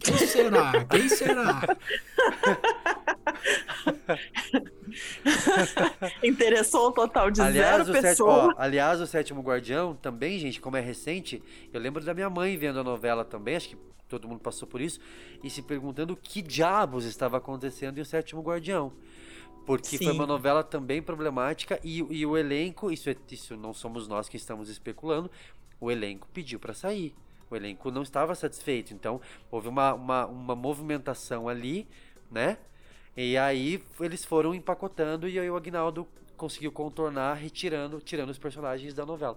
Quem 0.00 0.16
será? 0.16 0.84
Quem 0.86 1.08
será? 1.08 1.60
Interessou 6.22 6.88
um 6.88 6.92
total 6.92 7.30
de 7.30 7.40
aliás, 7.40 7.86
zero 7.86 8.02
pessoas. 8.02 8.54
aliás, 8.58 9.00
o 9.00 9.06
sétimo 9.06 9.40
guardião 9.42 9.94
também, 9.94 10.38
gente, 10.38 10.60
como 10.60 10.76
é 10.76 10.80
recente, 10.80 11.42
eu 11.72 11.80
lembro 11.80 12.04
da 12.04 12.14
minha 12.14 12.30
mãe 12.30 12.56
vendo 12.56 12.80
a 12.80 12.84
novela 12.84 13.24
também, 13.24 13.56
acho 13.56 13.70
que 13.70 13.76
todo 14.08 14.26
mundo 14.26 14.40
passou 14.40 14.66
por 14.66 14.80
isso, 14.80 14.98
e 15.42 15.50
se 15.50 15.62
perguntando 15.62 16.14
o 16.14 16.16
que 16.16 16.40
diabos 16.40 17.04
estava 17.04 17.36
acontecendo 17.36 17.98
em 17.98 18.00
o 18.00 18.04
sétimo 18.04 18.40
guardião. 18.42 18.92
Porque 19.66 19.98
foi 19.98 20.06
Sim. 20.06 20.12
uma 20.12 20.26
novela 20.26 20.64
também 20.64 21.02
problemática 21.02 21.78
e, 21.84 21.98
e 21.98 22.24
o 22.24 22.38
elenco, 22.38 22.90
isso, 22.90 23.10
é- 23.10 23.16
isso 23.30 23.54
não 23.54 23.74
somos 23.74 24.08
nós 24.08 24.26
que 24.26 24.36
estamos 24.38 24.70
especulando, 24.70 25.30
o 25.78 25.90
elenco 25.90 26.26
pediu 26.32 26.58
para 26.58 26.72
sair. 26.72 27.14
O 27.50 27.56
elenco 27.56 27.90
não 27.90 28.02
estava 28.02 28.34
satisfeito, 28.34 28.94
então 28.94 29.20
houve 29.50 29.68
uma, 29.68 29.92
uma, 29.94 30.26
uma 30.26 30.56
movimentação 30.56 31.48
ali, 31.48 31.86
né? 32.30 32.56
E 33.20 33.36
aí 33.36 33.82
eles 34.00 34.24
foram 34.24 34.54
empacotando 34.54 35.28
e 35.28 35.40
aí 35.40 35.50
o 35.50 35.56
Agnaldo 35.56 36.06
conseguiu 36.36 36.70
contornar, 36.70 37.34
retirando, 37.34 38.00
tirando 38.00 38.30
os 38.30 38.38
personagens 38.38 38.94
da 38.94 39.04
novela. 39.04 39.36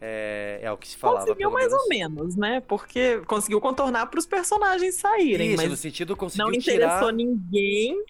É, 0.00 0.58
é 0.60 0.72
o 0.72 0.76
que 0.76 0.88
se 0.88 0.96
falava. 0.96 1.24
Conseguiu 1.24 1.52
mais 1.52 1.68
menos. 1.68 1.82
ou 1.82 1.88
menos, 1.88 2.36
né? 2.36 2.60
Porque 2.66 3.18
conseguiu 3.26 3.60
contornar 3.60 4.06
para 4.06 4.18
os 4.18 4.26
personagens 4.26 4.96
saírem, 4.96 5.50
Isso, 5.52 5.56
mas 5.56 5.70
no 5.70 5.76
sentido 5.76 6.16
conseguiu 6.16 6.46
não 6.50 6.58
tirar 6.58 6.74
interessou 6.74 7.10
ninguém. 7.12 8.04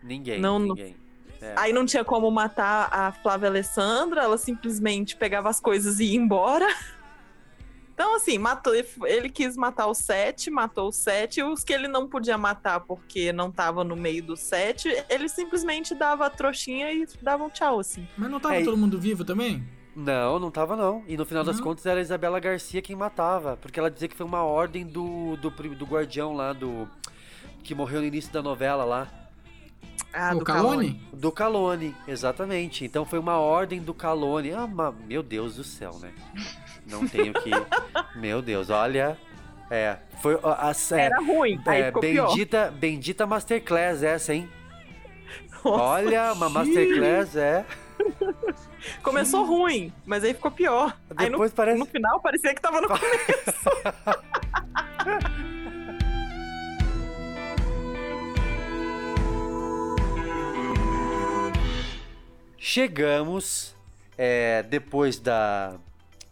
ninguém. 0.00 0.40
não- 0.40 0.60
não- 0.60 0.68
ninguém. 0.68 0.94
É. 1.40 1.54
Aí 1.56 1.72
não 1.72 1.84
tinha 1.84 2.04
como 2.04 2.30
matar 2.30 2.88
a 2.92 3.10
Flávia 3.10 3.48
Alessandra, 3.48 4.22
ela 4.22 4.38
simplesmente 4.38 5.16
pegava 5.16 5.48
as 5.50 5.58
coisas 5.58 5.98
e 5.98 6.04
ia 6.04 6.16
embora. 6.16 6.68
Então, 8.02 8.16
assim, 8.16 8.36
matou, 8.36 8.74
ele 9.04 9.28
quis 9.28 9.56
matar 9.56 9.86
o 9.86 9.94
sete, 9.94 10.50
matou 10.50 10.88
o 10.88 10.92
sete, 10.92 11.38
e 11.38 11.44
os 11.44 11.62
que 11.62 11.72
ele 11.72 11.86
não 11.86 12.08
podia 12.08 12.36
matar 12.36 12.80
porque 12.80 13.32
não 13.32 13.48
tava 13.48 13.84
no 13.84 13.94
meio 13.94 14.20
do 14.24 14.36
sete, 14.36 14.88
ele 15.08 15.28
simplesmente 15.28 15.94
dava 15.94 16.26
a 16.26 16.30
trouxinha 16.30 16.92
e 16.92 17.06
dava 17.22 17.44
um 17.44 17.48
tchau, 17.48 17.78
assim. 17.78 18.04
Mas 18.16 18.28
não 18.28 18.40
tava 18.40 18.56
É, 18.56 18.64
todo 18.64 18.76
mundo 18.76 18.98
vivo 18.98 19.24
também? 19.24 19.64
Não, 19.94 20.40
não 20.40 20.50
tava 20.50 20.74
não. 20.74 21.04
E 21.06 21.16
no 21.16 21.24
final 21.24 21.44
das 21.44 21.60
contas 21.60 21.86
era 21.86 22.00
a 22.00 22.02
Isabela 22.02 22.40
Garcia 22.40 22.82
quem 22.82 22.96
matava. 22.96 23.56
Porque 23.56 23.78
ela 23.78 23.88
dizia 23.88 24.08
que 24.08 24.16
foi 24.16 24.26
uma 24.26 24.42
ordem 24.42 24.84
do, 24.84 25.36
do, 25.36 25.50
do 25.50 25.86
guardião 25.86 26.34
lá, 26.34 26.52
do. 26.52 26.88
Que 27.62 27.72
morreu 27.72 28.00
no 28.00 28.06
início 28.08 28.32
da 28.32 28.42
novela 28.42 28.84
lá. 28.84 29.06
Ah, 30.12 30.34
o 30.34 30.40
do 30.40 30.44
Calone? 30.44 31.00
Do 31.12 31.30
Calone, 31.30 31.94
exatamente. 32.08 32.84
Então 32.84 33.04
foi 33.04 33.20
uma 33.20 33.38
ordem 33.38 33.80
do 33.80 33.94
Calone. 33.94 34.50
Ah, 34.52 34.66
meu 35.06 35.22
Deus 35.22 35.54
do 35.54 35.62
céu, 35.62 35.98
né? 36.00 36.12
Não 36.86 37.06
tenho 37.06 37.32
que. 37.34 37.50
meu 38.16 38.42
Deus, 38.42 38.70
olha. 38.70 39.16
É. 39.70 39.96
Foi. 40.20 40.38
a- 40.42 40.70
a- 40.70 40.96
Era 40.98 41.18
ruim, 41.20 41.60
é, 41.66 41.90
pior. 41.90 42.28
bendita, 42.28 42.70
bendita 42.70 43.26
Masterclass 43.26 44.02
essa, 44.02 44.34
hein? 44.34 44.48
Olha, 45.64 46.32
uma 46.32 46.48
Masterclass 46.48 47.36
é. 47.36 47.64
Começou 49.02 49.44
ruim, 49.44 49.92
mas 50.04 50.24
aí 50.24 50.34
ficou 50.34 50.50
pior. 50.50 50.96
aí 51.16 51.26
no, 51.26 51.32
Depois 51.32 51.52
parece- 51.52 51.78
no 51.78 51.86
final 51.86 52.20
parecia 52.20 52.52
que 52.54 52.60
tava 52.60 52.80
no 52.80 52.88
começo. 52.90 53.70
Chegamos 62.58 63.74
é, 64.16 64.62
depois 64.62 65.18
da 65.18 65.74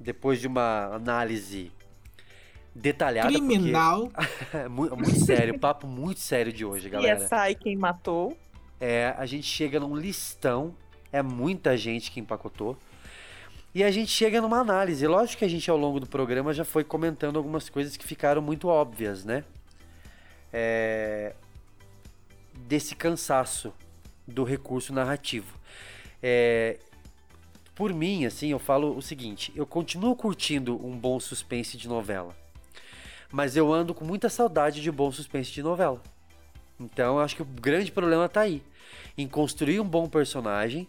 depois 0.01 0.41
de 0.41 0.47
uma 0.47 0.87
análise 0.95 1.71
detalhada 2.75 3.29
porque- 3.31 3.47
Criminal. 3.47 4.11
Mu- 4.71 4.97
muito 4.97 5.21
sério, 5.25 5.59
papo 5.59 5.87
muito 5.87 6.19
sério 6.21 6.53
de 6.53 6.65
hoje, 6.65 6.89
galera. 6.89 7.21
E 7.21 7.25
essa 7.25 7.55
quem 7.55 7.77
matou. 7.77 8.37
É, 8.81 9.15
a 9.19 9.27
gente 9.27 9.47
chega 9.47 9.79
num 9.79 9.95
listão, 9.95 10.75
é 11.13 11.21
muita 11.23 11.77
gente 11.77 12.11
que 12.11 12.19
empacotou. 12.19 12.77
E 13.75 13.85
a 13.85 13.91
gente 13.91 14.11
chega 14.11 14.41
numa 14.41 14.59
análise. 14.59 15.07
Lógico 15.07 15.41
que 15.41 15.45
a 15.45 15.49
gente 15.49 15.71
ao 15.71 15.77
longo 15.77 16.01
do 16.01 16.07
programa 16.07 16.53
já 16.53 16.65
foi 16.65 16.83
comentando 16.83 17.37
algumas 17.37 17.69
coisas 17.69 17.97
que 17.97 18.05
ficaram 18.05 18.41
muito 18.43 18.67
óbvias, 18.67 19.25
né? 19.25 19.45
É, 20.53 21.35
desse 22.67 22.97
cansaço 22.97 23.73
do 24.27 24.43
recurso 24.45 24.93
narrativo. 24.93 25.57
É, 26.23 26.79
por 27.81 27.95
mim, 27.95 28.27
assim, 28.27 28.51
eu 28.51 28.59
falo 28.59 28.95
o 28.95 29.01
seguinte: 29.01 29.51
eu 29.57 29.65
continuo 29.65 30.15
curtindo 30.15 30.79
um 30.87 30.99
bom 30.99 31.19
suspense 31.19 31.79
de 31.79 31.89
novela, 31.89 32.37
mas 33.33 33.57
eu 33.57 33.73
ando 33.73 33.95
com 33.95 34.05
muita 34.05 34.29
saudade 34.29 34.83
de 34.83 34.93
bom 34.93 35.11
suspense 35.11 35.51
de 35.51 35.63
novela. 35.63 35.99
Então, 36.79 37.17
eu 37.17 37.21
acho 37.21 37.35
que 37.35 37.41
o 37.41 37.47
grande 37.47 37.91
problema 37.91 38.29
tá 38.29 38.43
aí, 38.43 38.63
em 39.17 39.27
construir 39.27 39.81
um 39.81 39.89
bom 39.89 40.07
personagem 40.07 40.87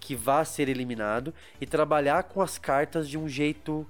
que 0.00 0.16
vá 0.16 0.44
ser 0.44 0.68
eliminado 0.68 1.32
e 1.60 1.64
trabalhar 1.64 2.24
com 2.24 2.42
as 2.42 2.58
cartas 2.58 3.08
de 3.08 3.16
um 3.16 3.28
jeito 3.28 3.86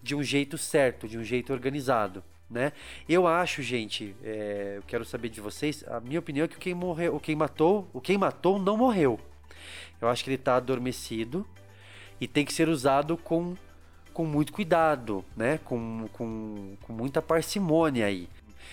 de 0.00 0.14
um 0.14 0.22
jeito 0.22 0.56
certo, 0.56 1.08
de 1.08 1.18
um 1.18 1.24
jeito 1.24 1.52
organizado, 1.52 2.22
né? 2.48 2.72
Eu 3.08 3.26
acho, 3.26 3.62
gente, 3.62 4.14
é, 4.22 4.74
eu 4.76 4.82
quero 4.86 5.04
saber 5.04 5.28
de 5.28 5.40
vocês, 5.40 5.82
a 5.88 5.98
minha 5.98 6.20
opinião 6.20 6.44
é 6.44 6.48
que 6.48 6.56
quem 6.56 6.72
morreu, 6.72 7.16
o 7.16 7.18
quem 7.18 7.34
matou, 7.34 7.90
o 7.92 8.00
quem 8.00 8.16
matou 8.16 8.60
não 8.60 8.76
morreu. 8.76 9.18
Eu 10.00 10.06
acho 10.06 10.22
que 10.22 10.30
ele 10.30 10.38
tá 10.38 10.54
adormecido 10.54 11.44
e 12.20 12.26
tem 12.26 12.44
que 12.44 12.52
ser 12.52 12.68
usado 12.68 13.16
com, 13.16 13.54
com 14.12 14.24
muito 14.24 14.52
cuidado, 14.52 15.24
né? 15.36 15.58
Com, 15.58 16.08
com, 16.12 16.76
com 16.82 16.92
muita 16.92 17.20
parcimônia 17.20 18.06
aí. 18.06 18.28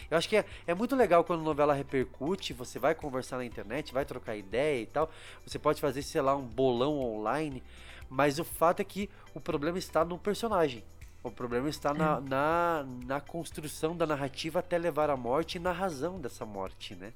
Eu 0.10 0.18
acho 0.18 0.28
que 0.28 0.38
é, 0.38 0.46
é 0.68 0.74
muito 0.74 0.96
legal 0.96 1.24
quando 1.24 1.42
a 1.42 1.44
novela 1.44 1.74
repercute, 1.74 2.54
você 2.54 2.80
vai 2.80 2.96
conversar 2.96 3.38
na 3.38 3.46
internet, 3.46 3.94
vai 3.94 4.06
trocar 4.06 4.36
ideia 4.36 4.82
e 4.82 4.86
tal. 4.86 5.10
Você 5.46 5.58
pode 5.58 5.80
fazer, 5.82 6.02
sei 6.02 6.22
lá, 6.22 6.36
um 6.36 6.46
bolão 6.46 7.00
online. 7.00 7.64
Mas 8.10 8.38
o 8.38 8.44
fato 8.44 8.80
é 8.80 8.84
que 8.84 9.10
o 9.34 9.40
problema 9.40 9.78
está 9.78 10.06
no 10.06 10.18
personagem. 10.18 10.84
O 11.24 11.32
problema 11.32 11.70
está 11.70 11.94
na, 11.94 12.20
na, 12.20 12.86
na 13.06 13.22
construção 13.22 13.96
da 13.96 14.06
narrativa 14.06 14.60
até 14.60 14.78
levar 14.78 15.10
à 15.10 15.16
morte 15.16 15.56
e 15.56 15.60
na 15.60 15.72
razão 15.72 16.20
dessa 16.20 16.46
morte, 16.46 16.96
né? 16.96 17.14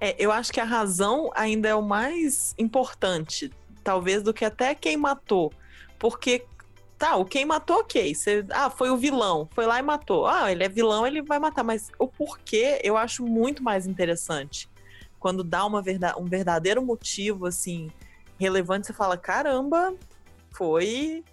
É, 0.00 0.14
eu 0.16 0.30
acho 0.30 0.52
que 0.52 0.60
a 0.60 0.64
razão 0.64 1.30
ainda 1.34 1.68
é 1.68 1.74
o 1.74 1.82
mais 1.82 2.54
importante, 2.56 3.50
talvez, 3.82 4.22
do 4.22 4.32
que 4.32 4.44
até 4.44 4.76
quem 4.76 4.96
matou. 4.96 5.52
Porque, 5.98 6.44
tá, 6.96 7.16
o 7.16 7.24
quem 7.24 7.44
matou, 7.44 7.80
ok. 7.80 8.14
Você, 8.14 8.44
ah, 8.50 8.70
foi 8.70 8.90
o 8.90 8.96
vilão, 8.96 9.48
foi 9.54 9.66
lá 9.66 9.78
e 9.78 9.82
matou. 9.82 10.26
Ah, 10.26 10.50
ele 10.50 10.64
é 10.64 10.68
vilão, 10.68 11.06
ele 11.06 11.22
vai 11.22 11.38
matar. 11.38 11.62
Mas 11.64 11.90
o 11.98 12.06
porquê 12.06 12.80
eu 12.82 12.96
acho 12.96 13.24
muito 13.24 13.62
mais 13.62 13.86
interessante. 13.86 14.68
Quando 15.18 15.42
dá 15.42 15.64
uma 15.66 15.82
verda 15.82 16.16
um 16.18 16.24
verdadeiro 16.24 16.80
motivo, 16.84 17.46
assim, 17.46 17.90
relevante, 18.38 18.86
você 18.86 18.92
fala: 18.92 19.16
caramba, 19.16 19.94
foi. 20.50 21.24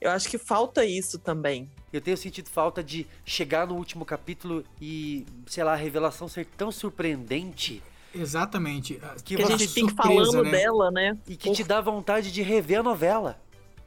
Eu 0.00 0.10
acho 0.10 0.28
que 0.28 0.36
falta 0.36 0.84
isso 0.84 1.18
também. 1.18 1.70
Eu 1.92 2.00
tenho 2.00 2.16
sentido 2.16 2.48
falta 2.48 2.82
de 2.82 3.06
chegar 3.24 3.66
no 3.66 3.74
último 3.74 4.04
capítulo 4.04 4.64
e, 4.80 5.24
sei 5.46 5.64
lá, 5.64 5.72
a 5.72 5.76
revelação 5.76 6.28
ser 6.28 6.44
tão 6.44 6.70
surpreendente. 6.70 7.82
Exatamente. 8.14 9.00
Que, 9.24 9.36
Que 9.36 9.42
a 9.42 9.46
gente 9.46 9.68
fica 9.68 9.94
falando 9.94 10.42
né? 10.42 10.50
dela, 10.50 10.90
né? 10.90 11.16
e 11.26 11.36
que 11.36 11.50
te 11.52 11.64
dá 11.64 11.80
vontade 11.80 12.30
de 12.30 12.42
rever 12.42 12.80
a 12.80 12.82
novela. 12.82 13.40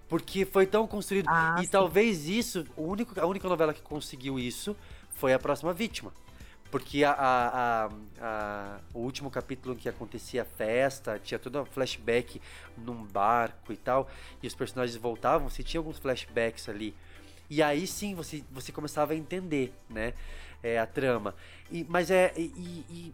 Porque 0.09 0.45
foi 0.45 0.65
tão 0.65 0.87
construído. 0.87 1.27
Ah, 1.29 1.57
e 1.59 1.65
sim. 1.65 1.71
talvez 1.71 2.27
isso, 2.27 2.65
o 2.75 2.83
único, 2.83 3.19
a 3.19 3.25
única 3.25 3.47
novela 3.49 3.73
que 3.73 3.81
conseguiu 3.81 4.39
isso 4.39 4.75
foi 5.11 5.33
a 5.33 5.39
próxima 5.39 5.73
vítima. 5.73 6.13
Porque 6.71 7.03
a, 7.03 7.11
a- 7.13 7.89
a- 8.21 8.79
o 8.93 8.99
último 8.99 9.31
capítulo 9.31 9.73
em 9.75 9.77
que 9.77 9.87
acontecia 9.89 10.41
a 10.41 10.45
festa, 10.45 11.19
tinha 11.23 11.39
todo 11.39 11.61
um 11.61 11.65
flashback 11.65 12.41
num 12.77 13.03
barco 13.05 13.71
e 13.71 13.77
tal, 13.77 14.09
e 14.43 14.47
os 14.47 14.53
personagens 14.55 14.95
voltavam, 14.97 15.49
você 15.49 15.63
tinha 15.63 15.79
alguns 15.79 15.97
flashbacks 15.97 16.67
ali. 16.67 16.93
E 17.49 17.63
aí 17.63 17.87
sim 17.87 18.13
você, 18.15 18.43
você 18.51 18.71
começava 18.71 19.13
a 19.13 19.15
entender, 19.15 19.73
né? 19.89 20.13
é, 20.63 20.79
a 20.79 20.85
trama. 20.85 21.35
E, 21.71 21.85
mas 21.87 22.09
é. 22.11 22.33
E, 22.35 22.41
e- 22.89 23.13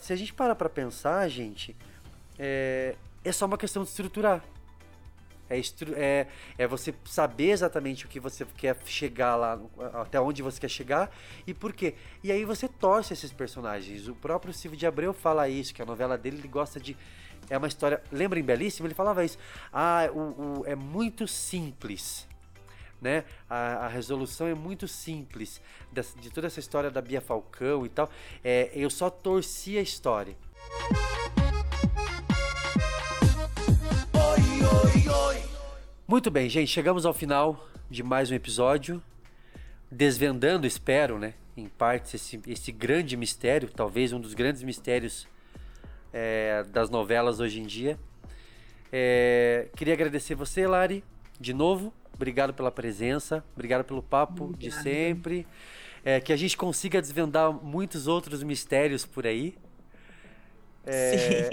se 0.00 0.12
a 0.12 0.16
gente 0.16 0.32
parar 0.32 0.54
pra 0.54 0.68
pensar, 0.68 1.28
gente, 1.28 1.76
é, 2.38 2.94
é 3.24 3.32
só 3.32 3.46
uma 3.46 3.58
questão 3.58 3.82
de 3.82 3.88
estruturar. 3.90 4.42
É, 5.56 5.60
é, 5.96 6.26
é 6.58 6.66
você 6.66 6.94
saber 7.04 7.50
exatamente 7.50 8.06
o 8.06 8.08
que 8.08 8.18
você 8.20 8.44
quer 8.56 8.76
chegar 8.86 9.36
lá, 9.36 9.60
até 9.94 10.20
onde 10.20 10.42
você 10.42 10.60
quer 10.60 10.68
chegar 10.70 11.10
e 11.46 11.52
por 11.52 11.72
quê. 11.72 11.94
E 12.22 12.32
aí 12.32 12.44
você 12.44 12.66
torce 12.68 13.12
esses 13.12 13.32
personagens. 13.32 14.08
O 14.08 14.14
próprio 14.14 14.52
Silvio 14.52 14.78
de 14.78 14.86
Abreu 14.86 15.12
fala 15.12 15.48
isso, 15.48 15.74
que 15.74 15.82
a 15.82 15.86
novela 15.86 16.16
dele 16.16 16.38
ele 16.38 16.48
gosta 16.48 16.80
de. 16.80 16.96
É 17.50 17.58
uma 17.58 17.66
história. 17.68 18.02
Lembra 18.10 18.38
em 18.38 18.42
Belíssimo? 18.42 18.86
Ele 18.86 18.94
falava 18.94 19.24
isso. 19.24 19.36
Ah, 19.72 20.08
o, 20.12 20.60
o- 20.60 20.64
é 20.66 20.74
muito 20.74 21.26
simples. 21.28 22.26
Né? 23.00 23.24
A, 23.50 23.86
a 23.86 23.88
resolução 23.88 24.46
é 24.46 24.54
muito 24.54 24.86
simples 24.86 25.60
dessa- 25.90 26.16
de 26.20 26.30
toda 26.30 26.46
essa 26.46 26.60
história 26.60 26.88
da 26.88 27.00
Bia 27.02 27.20
Falcão 27.20 27.84
e 27.84 27.88
tal. 27.88 28.08
É, 28.44 28.70
eu 28.74 28.88
só 28.88 29.10
torci 29.10 29.76
a 29.76 29.82
história. 29.82 30.36
Muito 36.12 36.30
bem, 36.30 36.46
gente, 36.46 36.70
chegamos 36.70 37.06
ao 37.06 37.14
final 37.14 37.66
de 37.90 38.02
mais 38.02 38.30
um 38.30 38.34
episódio. 38.34 39.02
Desvendando, 39.90 40.66
espero, 40.66 41.18
né? 41.18 41.32
Em 41.56 41.66
partes, 41.66 42.12
esse, 42.12 42.38
esse 42.46 42.70
grande 42.70 43.16
mistério, 43.16 43.70
talvez 43.74 44.12
um 44.12 44.20
dos 44.20 44.34
grandes 44.34 44.62
mistérios 44.62 45.26
é, 46.12 46.64
das 46.64 46.90
novelas 46.90 47.40
hoje 47.40 47.60
em 47.60 47.62
dia. 47.64 47.98
É, 48.92 49.68
queria 49.74 49.94
agradecer 49.94 50.34
você, 50.34 50.66
Lari, 50.66 51.02
de 51.40 51.54
novo. 51.54 51.94
Obrigado 52.12 52.52
pela 52.52 52.70
presença, 52.70 53.42
obrigado 53.54 53.82
pelo 53.82 54.02
papo 54.02 54.54
de 54.58 54.70
sempre. 54.70 55.46
É, 56.04 56.20
que 56.20 56.34
a 56.34 56.36
gente 56.36 56.58
consiga 56.58 57.00
desvendar 57.00 57.50
muitos 57.50 58.06
outros 58.06 58.42
mistérios 58.42 59.06
por 59.06 59.26
aí. 59.26 59.56
É, 60.84 61.50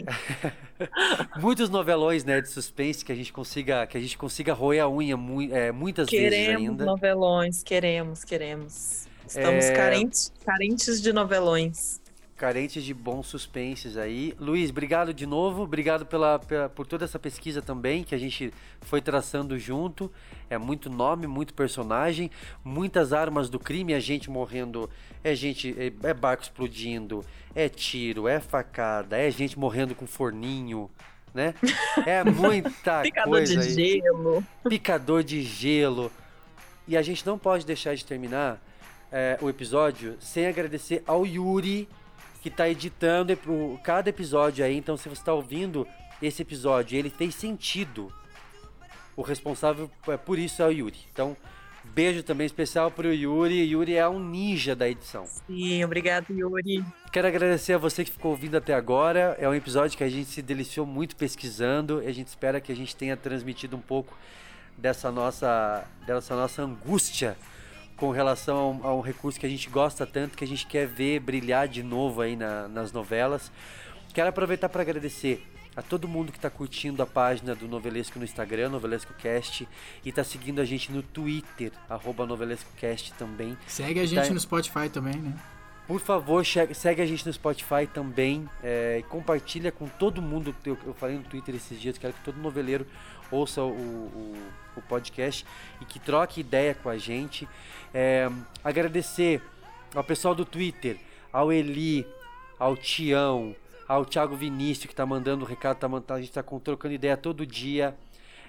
muitos 1.39 1.69
novelões, 1.69 2.23
né, 2.23 2.41
de 2.41 2.49
suspense 2.49 3.03
que 3.05 3.11
a 3.11 3.15
gente 3.15 3.31
consiga, 3.31 3.85
que 3.85 3.97
a 3.97 4.01
gente 4.01 4.17
consiga 4.17 4.53
roer 4.53 4.81
a 4.83 4.89
unha 4.89 5.15
mui- 5.15 5.51
é, 5.51 5.71
muitas 5.71 6.09
vezes 6.09 6.29
Queremos 6.29 6.69
ainda. 6.71 6.85
novelões, 6.85 7.61
queremos, 7.63 8.23
queremos. 8.23 9.07
Estamos 9.27 9.65
É. 9.65 9.73
carentes, 9.73 10.33
carentes 10.43 11.01
de 11.01 11.13
novelões. 11.13 12.01
Carentes 12.39 12.85
de 12.85 12.93
bons 12.93 13.27
suspenses 13.27 13.97
aí. 13.97 14.33
Luiz, 14.39 14.69
obrigado 14.69 15.13
de 15.13 15.25
novo. 15.25 15.63
Obrigado 15.63 16.05
pela, 16.05 16.39
pela- 16.39 16.69
por 16.69 16.87
toda 16.87 17.03
essa 17.03 17.19
pesquisa 17.19 17.61
também 17.61 18.01
que 18.01 18.15
a 18.15 18.17
gente 18.17 18.53
foi 18.79 19.01
traçando 19.01 19.59
junto. 19.59 20.09
É 20.49 20.57
muito 20.57 20.89
nome, 20.89 21.27
muito 21.27 21.53
personagem, 21.53 22.31
muitas 22.63 23.11
armas 23.11 23.49
do 23.49 23.59
crime, 23.59 23.93
a 23.93 23.99
gente 23.99 24.29
morrendo, 24.29 24.89
é 25.21 25.35
gente, 25.35 25.75
é, 25.77 25.91
é 26.07 26.13
barco 26.13 26.41
explodindo, 26.43 27.25
é 27.53 27.67
tiro, 27.67 28.25
é 28.25 28.39
facada, 28.39 29.17
é 29.17 29.29
gente 29.29 29.59
morrendo 29.59 29.93
com 29.93 30.07
forninho, 30.07 30.89
né? 31.33 31.53
É 32.05 32.23
muita 32.31 33.01
Picador 33.01 33.33
coisa 33.33 33.57
de 33.57 33.67
aí. 33.81 33.99
gelo. 34.01 34.43
Picador 34.69 35.23
de 35.23 35.41
gelo. 35.41 36.09
E 36.87 36.95
a 36.95 37.01
gente 37.01 37.25
não 37.27 37.37
pode 37.37 37.65
deixar 37.65 37.93
de 37.95 38.05
terminar 38.05 38.63
é, 39.11 39.37
o 39.41 39.49
episódio 39.49 40.15
sem 40.21 40.47
agradecer 40.47 41.03
ao 41.05 41.25
Yuri, 41.25 41.87
que 42.41 42.49
tá 42.49 42.69
editando 42.69 43.37
cada 43.83 44.09
episódio 44.09 44.63
aí. 44.63 44.75
Então, 44.77 44.95
se 44.97 45.09
você 45.09 45.23
tá 45.23 45.33
ouvindo 45.33 45.87
esse 46.21 46.41
episódio 46.41 46.97
ele 46.97 47.09
fez 47.09 47.35
sentido, 47.35 48.11
o 49.15 49.21
responsável 49.21 49.89
é, 50.07 50.17
por 50.17 50.37
isso 50.37 50.61
é 50.61 50.67
o 50.67 50.71
Yuri. 50.71 50.97
Então, 51.11 51.35
beijo 51.83 52.23
também 52.23 52.45
especial 52.45 52.91
pro 52.91 53.13
Yuri. 53.13 53.63
Yuri 53.69 53.95
é 53.95 54.07
um 54.07 54.19
ninja 54.19 54.75
da 54.75 54.87
edição. 54.87 55.25
Sim, 55.25 55.83
obrigado, 55.83 56.27
Yuri. 56.31 56.83
Quero 57.11 57.27
agradecer 57.27 57.73
a 57.73 57.77
você 57.77 58.03
que 58.03 58.11
ficou 58.11 58.31
ouvindo 58.31 58.55
até 58.55 58.73
agora. 58.73 59.35
É 59.39 59.47
um 59.47 59.53
episódio 59.53 59.97
que 59.97 60.03
a 60.03 60.09
gente 60.09 60.29
se 60.29 60.41
deliciou 60.41 60.85
muito 60.85 61.15
pesquisando. 61.15 62.01
E 62.03 62.07
a 62.07 62.13
gente 62.13 62.27
espera 62.27 62.61
que 62.61 62.71
a 62.71 62.75
gente 62.75 62.95
tenha 62.95 63.17
transmitido 63.17 63.75
um 63.75 63.81
pouco 63.81 64.17
dessa 64.77 65.11
nossa, 65.11 65.85
dessa 66.05 66.35
nossa 66.35 66.61
angústia 66.61 67.35
com 67.99 68.11
relação 68.11 68.79
a 68.83 68.93
um, 68.93 69.01
recurso 69.01 69.39
que 69.39 69.45
a 69.45 69.49
gente 69.49 69.69
gosta 69.69 70.05
tanto, 70.05 70.37
que 70.37 70.43
a 70.43 70.47
gente 70.47 70.65
quer 70.65 70.87
ver 70.87 71.19
brilhar 71.19 71.67
de 71.67 71.83
novo 71.83 72.21
aí 72.21 72.35
na- 72.35 72.67
nas 72.67 72.91
novelas. 72.93 73.51
Quero 74.13 74.29
aproveitar 74.29 74.69
para 74.69 74.81
agradecer 74.81 75.45
a 75.75 75.81
todo 75.81 76.07
mundo 76.07 76.31
que 76.31 76.37
está 76.37 76.49
curtindo 76.49 77.03
a 77.03 77.05
página 77.05 77.53
do 77.53 77.67
Novelesco 77.67 78.17
no 78.17 78.25
Instagram, 78.25 78.69
Novelesco 78.69 79.13
Cast, 79.13 79.67
e 80.03 80.09
está 80.09 80.23
seguindo 80.23 80.59
a 80.61 80.65
gente 80.65 80.91
no 80.91 81.03
Twitter, 81.03 81.71
arroba 81.89 82.25
NovelescoCast 82.25 83.13
também. 83.13 83.57
Segue 83.67 83.99
a 83.99 84.05
gente 84.05 84.27
Tá- 84.27 84.33
no 84.33 84.39
Spotify 84.39 84.89
também, 84.89 85.15
né? 85.15 85.33
por 85.87 85.99
favor, 85.99 86.45
segue 86.45 87.01
a 87.01 87.05
gente 87.05 87.25
no 87.25 87.33
Spotify 87.33 87.87
também 87.93 88.47
é, 88.63 89.03
compartilha 89.09 89.71
com 89.71 89.87
todo 89.87 90.21
mundo. 90.21 90.55
Eu, 90.65 90.77
eu 90.85 90.93
falei 90.93 91.17
no 91.17 91.23
Twitter 91.23 91.55
esses 91.55 91.79
dias, 91.79 91.97
quero 91.97 92.13
que 92.13 92.21
todo 92.23 92.37
noveleiro 92.39 92.85
ouça 93.31 93.61
o, 93.61 93.69
o, 93.71 94.37
o 94.75 94.81
podcast 94.81 95.45
e 95.81 95.85
que 95.85 95.99
troque 95.99 96.39
ideia 96.41 96.73
com 96.75 96.89
a 96.89 96.97
gente. 96.97 97.47
É, 97.93 98.29
agradecer 98.63 99.41
ao 99.95 100.03
pessoal 100.03 100.35
do 100.35 100.45
Twitter, 100.45 100.97
ao 101.33 101.51
Eli, 101.51 102.05
ao 102.57 102.75
Tião, 102.75 103.55
ao 103.87 104.05
Thiago 104.05 104.35
Vinícius 104.35 104.85
que 104.85 104.95
tá 104.95 105.05
mandando 105.05 105.43
o 105.43 105.47
recado, 105.47 105.77
tá, 105.77 106.15
a 106.15 106.19
gente 106.19 106.31
tá 106.31 106.43
com- 106.43 106.59
trocando 106.59 106.93
ideia 106.93 107.17
todo 107.17 107.45
dia. 107.45 107.95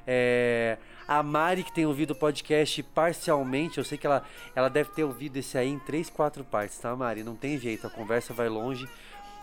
É, 0.06 0.76
a 1.06 1.22
Mari, 1.22 1.62
que 1.64 1.72
tem 1.72 1.86
ouvido 1.86 2.12
o 2.12 2.14
podcast 2.14 2.82
parcialmente, 2.82 3.78
eu 3.78 3.84
sei 3.84 3.98
que 3.98 4.06
ela, 4.06 4.22
ela 4.54 4.68
deve 4.68 4.90
ter 4.90 5.04
ouvido 5.04 5.36
esse 5.36 5.58
aí 5.58 5.68
em 5.68 5.78
três, 5.78 6.08
quatro 6.08 6.44
partes, 6.44 6.78
tá, 6.78 6.94
Mari? 6.94 7.24
Não 7.24 7.34
tem 7.34 7.58
jeito, 7.58 7.86
a 7.86 7.90
conversa 7.90 8.32
vai 8.32 8.48
longe. 8.48 8.88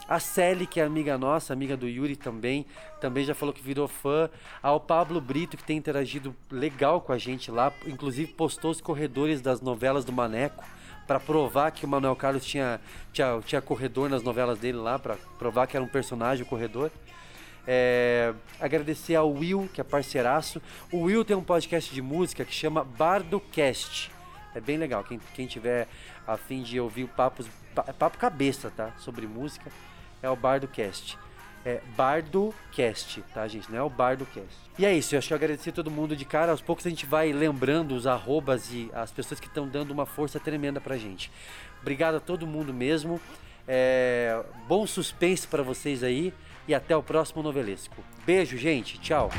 A 0.08 0.20
Sally, 0.20 0.66
que 0.66 0.80
é 0.80 0.84
amiga 0.84 1.18
nossa, 1.18 1.52
amiga 1.52 1.76
do 1.76 1.88
Yuri 1.88 2.16
também, 2.16 2.66
também 3.02 3.26
já 3.26 3.36
falou 3.36 3.54
que 3.54 3.62
virou 3.62 3.88
fã. 3.88 4.30
Ao 4.64 4.80
Pablo 4.80 5.20
Brito, 5.20 5.58
que 5.58 5.64
tem 5.64 5.78
interagido 5.78 6.36
legal 6.50 7.02
com 7.02 7.12
a 7.12 7.18
gente 7.18 7.52
lá, 7.52 7.74
inclusive 7.86 8.32
postou 8.32 8.72
os 8.72 8.80
corredores 8.80 9.42
das 9.42 9.60
novelas 9.60 10.06
do 10.06 10.14
Maneco 10.14 10.64
para 11.06 11.20
provar 11.20 11.72
que 11.72 11.86
o 11.86 11.88
Manuel 11.88 12.16
Carlos 12.16 12.46
tinha, 12.46 12.82
tinha, 13.14 13.40
tinha 13.46 13.62
corredor 13.62 14.10
nas 14.10 14.22
novelas 14.22 14.60
dele 14.60 14.78
lá, 14.78 15.00
para 15.00 15.16
provar 15.40 15.66
que 15.66 15.78
era 15.78 15.84
um 15.84 15.88
personagem 15.88 16.44
o 16.44 16.48
corredor. 16.48 16.92
É, 17.66 18.34
agradecer 18.60 19.16
ao 19.16 19.32
Will, 19.32 19.70
que 19.74 19.82
é 19.82 19.84
parceiraço. 19.84 20.62
O 20.92 21.04
Will 21.04 21.26
tem 21.26 21.36
um 21.36 21.44
podcast 21.44 21.94
de 21.94 22.02
música 22.02 22.46
que 22.46 22.54
chama 22.54 22.84
BardoCast. 22.84 24.12
É 24.54 24.60
bem 24.60 24.78
legal. 24.78 25.04
Quem, 25.04 25.20
quem 25.34 25.48
tiver 25.48 25.88
a 26.26 26.38
fim 26.38 26.62
de 26.62 26.80
ouvir 26.80 27.04
o 27.04 27.08
papo, 27.08 27.44
papo 27.98 28.18
cabeça, 28.18 28.72
tá? 28.76 28.94
Sobre 28.98 29.28
música, 29.28 29.72
é 30.28 30.32
o 30.32 30.36
BardoCast. 30.36 31.18
É 31.66 31.82
BardoCast, 31.98 33.24
tá, 33.34 33.48
gente? 33.48 33.70
Não 33.72 33.78
é 33.78 33.84
o 33.84 33.90
BardoCast. 33.90 34.56
E 34.78 34.86
é 34.86 34.94
isso, 34.94 35.16
eu 35.16 35.20
acho 35.20 35.28
que 35.28 35.34
eu 35.34 35.38
agradeci 35.38 35.70
a 35.70 35.74
todo 35.74 35.92
mundo 35.92 36.16
de 36.16 36.24
cara. 36.24 36.52
Aos 36.52 36.62
poucos 36.62 36.86
a 36.86 36.90
gente 36.90 37.06
vai 37.06 37.34
lembrando 37.34 37.94
os 37.94 38.08
arrobas 38.08 38.72
e 38.72 38.90
as 38.94 39.12
pessoas 39.12 39.40
que 39.40 39.48
estão 39.48 39.68
dando 39.68 39.92
uma 39.92 40.06
força 40.06 40.40
tremenda 40.40 40.80
pra 40.80 40.98
gente. 40.98 41.32
Obrigado 41.82 42.16
a 42.16 42.20
todo 42.20 42.48
mundo 42.48 42.74
mesmo. 42.74 43.20
É, 43.68 44.42
bom 44.68 44.88
suspense 44.88 45.46
pra 45.46 45.62
vocês 45.62 46.04
aí 46.04 46.34
e 46.68 46.74
até 46.74 46.96
o 46.96 47.04
próximo 47.04 47.44
novelesco. 47.44 47.96
Beijo, 48.26 48.58
gente. 48.58 48.98
Tchau. 49.00 49.30